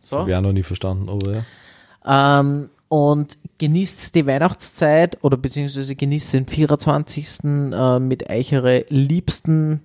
So. 0.02 0.20
Habe 0.20 0.32
ich 0.32 0.36
auch 0.36 0.42
noch 0.42 0.54
nie 0.54 0.64
verstanden, 0.64 1.10
aber 1.10 1.44
ja. 2.06 2.40
Ähm, 2.40 2.70
und 2.88 3.38
genießt 3.60 4.16
die 4.16 4.26
Weihnachtszeit 4.26 5.24
oder 5.24 5.38
beziehungsweise 5.38 5.96
genießt 5.96 6.34
den 6.34 6.46
24. 6.46 7.44
Äh, 7.44 8.00
mit 8.00 8.30
eure 8.30 8.86
Liebsten, 8.90 9.82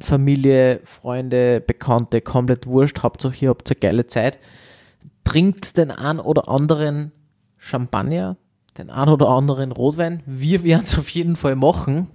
Familie, 0.00 0.80
Freunde, 0.84 1.60
Bekannte, 1.60 2.20
komplett 2.20 2.66
wurscht. 2.66 3.02
Hauptsache 3.02 3.44
ihr 3.44 3.50
habt 3.50 3.70
eine 3.70 3.80
geile 3.80 4.06
Zeit. 4.06 4.38
Trinkt 5.24 5.76
den 5.76 5.90
ein 5.90 6.20
oder 6.20 6.48
anderen 6.48 7.12
Champagner, 7.56 8.36
den 8.78 8.90
ein 8.90 9.08
oder 9.08 9.28
anderen 9.28 9.72
Rotwein. 9.72 10.22
Wir 10.26 10.62
werden 10.62 10.84
es 10.84 10.98
auf 10.98 11.08
jeden 11.10 11.36
Fall 11.36 11.56
machen. 11.56 12.08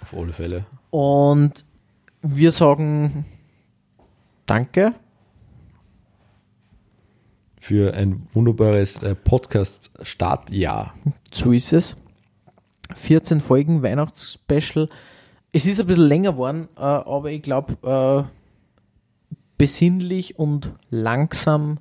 Auf 0.00 0.14
alle 0.14 0.32
Fälle. 0.32 0.64
Und 0.90 1.64
wir 2.22 2.52
sagen 2.52 3.26
Danke. 4.48 4.94
Für 7.60 7.92
ein 7.92 8.26
wunderbares 8.32 9.02
äh, 9.02 9.14
Podcast-Startjahr. 9.14 10.94
So 11.30 11.52
ist 11.52 11.74
es. 11.74 11.98
14 12.94 13.42
Folgen 13.42 13.82
Weihnachtsspecial. 13.82 14.88
Es 15.50 15.64
ist 15.66 15.80
ein 15.80 15.86
bisschen 15.86 16.08
länger 16.08 16.32
geworden, 16.32 16.68
äh, 16.76 16.80
aber 16.80 17.30
ich 17.30 17.40
glaube, 17.40 17.76
äh, 17.82 19.36
besinnlich 19.56 20.38
und 20.38 20.72
langsam, 20.90 21.78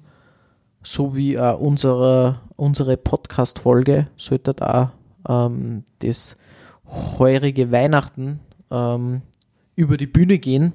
so 0.81 1.15
wie 1.17 1.35
äh, 1.35 1.53
unsere, 1.53 2.39
unsere 2.55 2.95
Podcast-Folge, 2.95 4.07
sollte 4.15 4.53
da 4.53 4.93
ähm, 5.27 5.83
das 5.99 6.37
heurige 7.19 7.71
Weihnachten 7.71 8.39
ähm, 8.71 9.21
über 9.75 9.97
die 9.97 10.07
Bühne 10.07 10.39
gehen, 10.39 10.71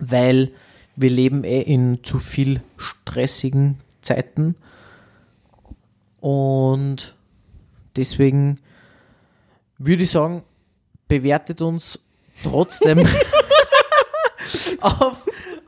weil 0.00 0.50
wir 0.96 1.10
leben 1.10 1.44
eh 1.44 1.62
in 1.62 2.02
zu 2.02 2.18
viel 2.18 2.62
stressigen 2.76 3.78
Zeiten. 4.00 4.56
Und 6.20 7.14
deswegen 7.94 8.58
würde 9.78 10.02
ich 10.02 10.10
sagen, 10.10 10.42
bewertet 11.08 11.62
uns 11.62 11.98
trotzdem 12.42 13.06
auf, 14.80 15.16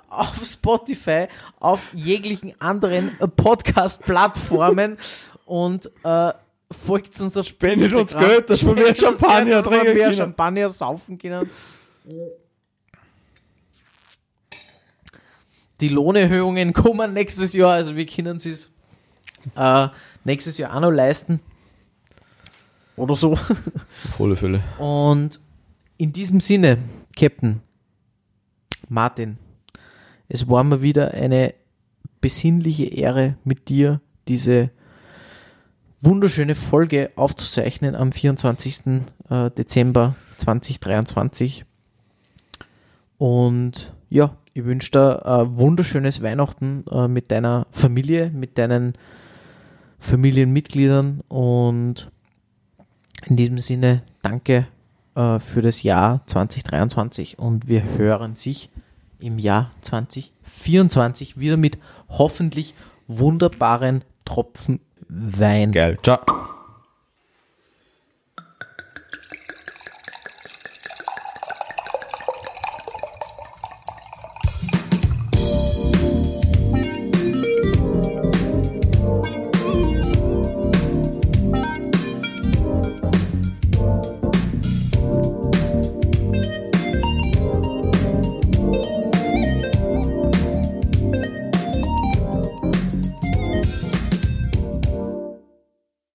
auf 0.08 0.44
Spotify, 0.44 1.26
auf 1.60 1.92
jeglichen 1.94 2.54
anderen 2.60 3.16
Podcast-Plattformen 3.36 4.98
und 5.44 5.90
äh, 6.04 6.32
folgt 6.70 7.20
uns 7.20 7.36
auf 7.36 7.46
Spendet 7.46 7.92
uns. 7.92 8.16
Geld, 8.16 8.50
dass 8.50 8.64
wir 8.64 8.74
mehr 8.74 8.94
Champagner 8.94 9.62
trinken 9.62 9.94
mehr 9.94 9.94
können. 9.94 10.14
Champagner 10.16 10.68
saufen 10.68 11.18
können. 11.18 11.48
Die 15.80 15.88
Lohnerhöhungen 15.88 16.72
kommen 16.72 17.12
nächstes 17.12 17.52
Jahr, 17.52 17.72
also 17.72 17.96
wir 17.96 18.06
können 18.06 18.36
es 18.36 18.70
äh, 19.56 19.88
nächstes 20.24 20.58
Jahr 20.58 20.74
auch 20.74 20.80
noch 20.80 20.90
leisten. 20.90 21.40
Oder 22.98 23.14
so. 23.14 23.32
Auf 23.32 24.20
alle 24.20 24.36
Fälle. 24.36 24.60
Und 24.78 25.40
in 25.96 26.12
diesem 26.12 26.40
Sinne, 26.40 26.78
Captain, 27.16 27.60
Martin, 28.88 29.38
es 30.28 30.48
war 30.48 30.64
mir 30.64 30.82
wieder 30.82 31.12
eine 31.12 31.54
besinnliche 32.20 32.86
Ehre 32.86 33.36
mit 33.44 33.68
dir, 33.68 34.00
diese 34.26 34.70
wunderschöne 36.00 36.54
Folge 36.54 37.10
aufzuzeichnen 37.16 37.94
am 37.94 38.12
24. 38.12 39.02
äh, 39.30 39.50
Dezember 39.50 40.14
2023. 40.36 41.64
Und 43.18 43.92
ja, 44.08 44.36
ich 44.54 44.64
wünsche 44.64 44.92
dir 44.92 45.26
ein 45.26 45.58
wunderschönes 45.58 46.22
Weihnachten 46.22 46.84
äh, 46.90 47.08
mit 47.08 47.30
deiner 47.30 47.66
Familie, 47.70 48.30
mit 48.30 48.58
deinen 48.58 48.92
Familienmitgliedern 49.98 51.22
und 51.28 52.10
in 53.26 53.36
diesem 53.36 53.58
Sinne, 53.58 54.02
danke 54.22 54.66
äh, 55.14 55.38
für 55.38 55.62
das 55.62 55.82
Jahr 55.82 56.22
2023 56.26 57.38
und 57.38 57.68
wir 57.68 57.82
hören 57.96 58.36
sich 58.36 58.70
im 59.18 59.38
Jahr 59.38 59.70
2024 59.80 61.38
wieder 61.38 61.56
mit 61.56 61.78
hoffentlich 62.08 62.74
wunderbaren 63.06 64.04
Tropfen 64.24 64.80
Wein. 65.08 65.72
Geil. 65.72 65.96
Ciao. 66.02 66.20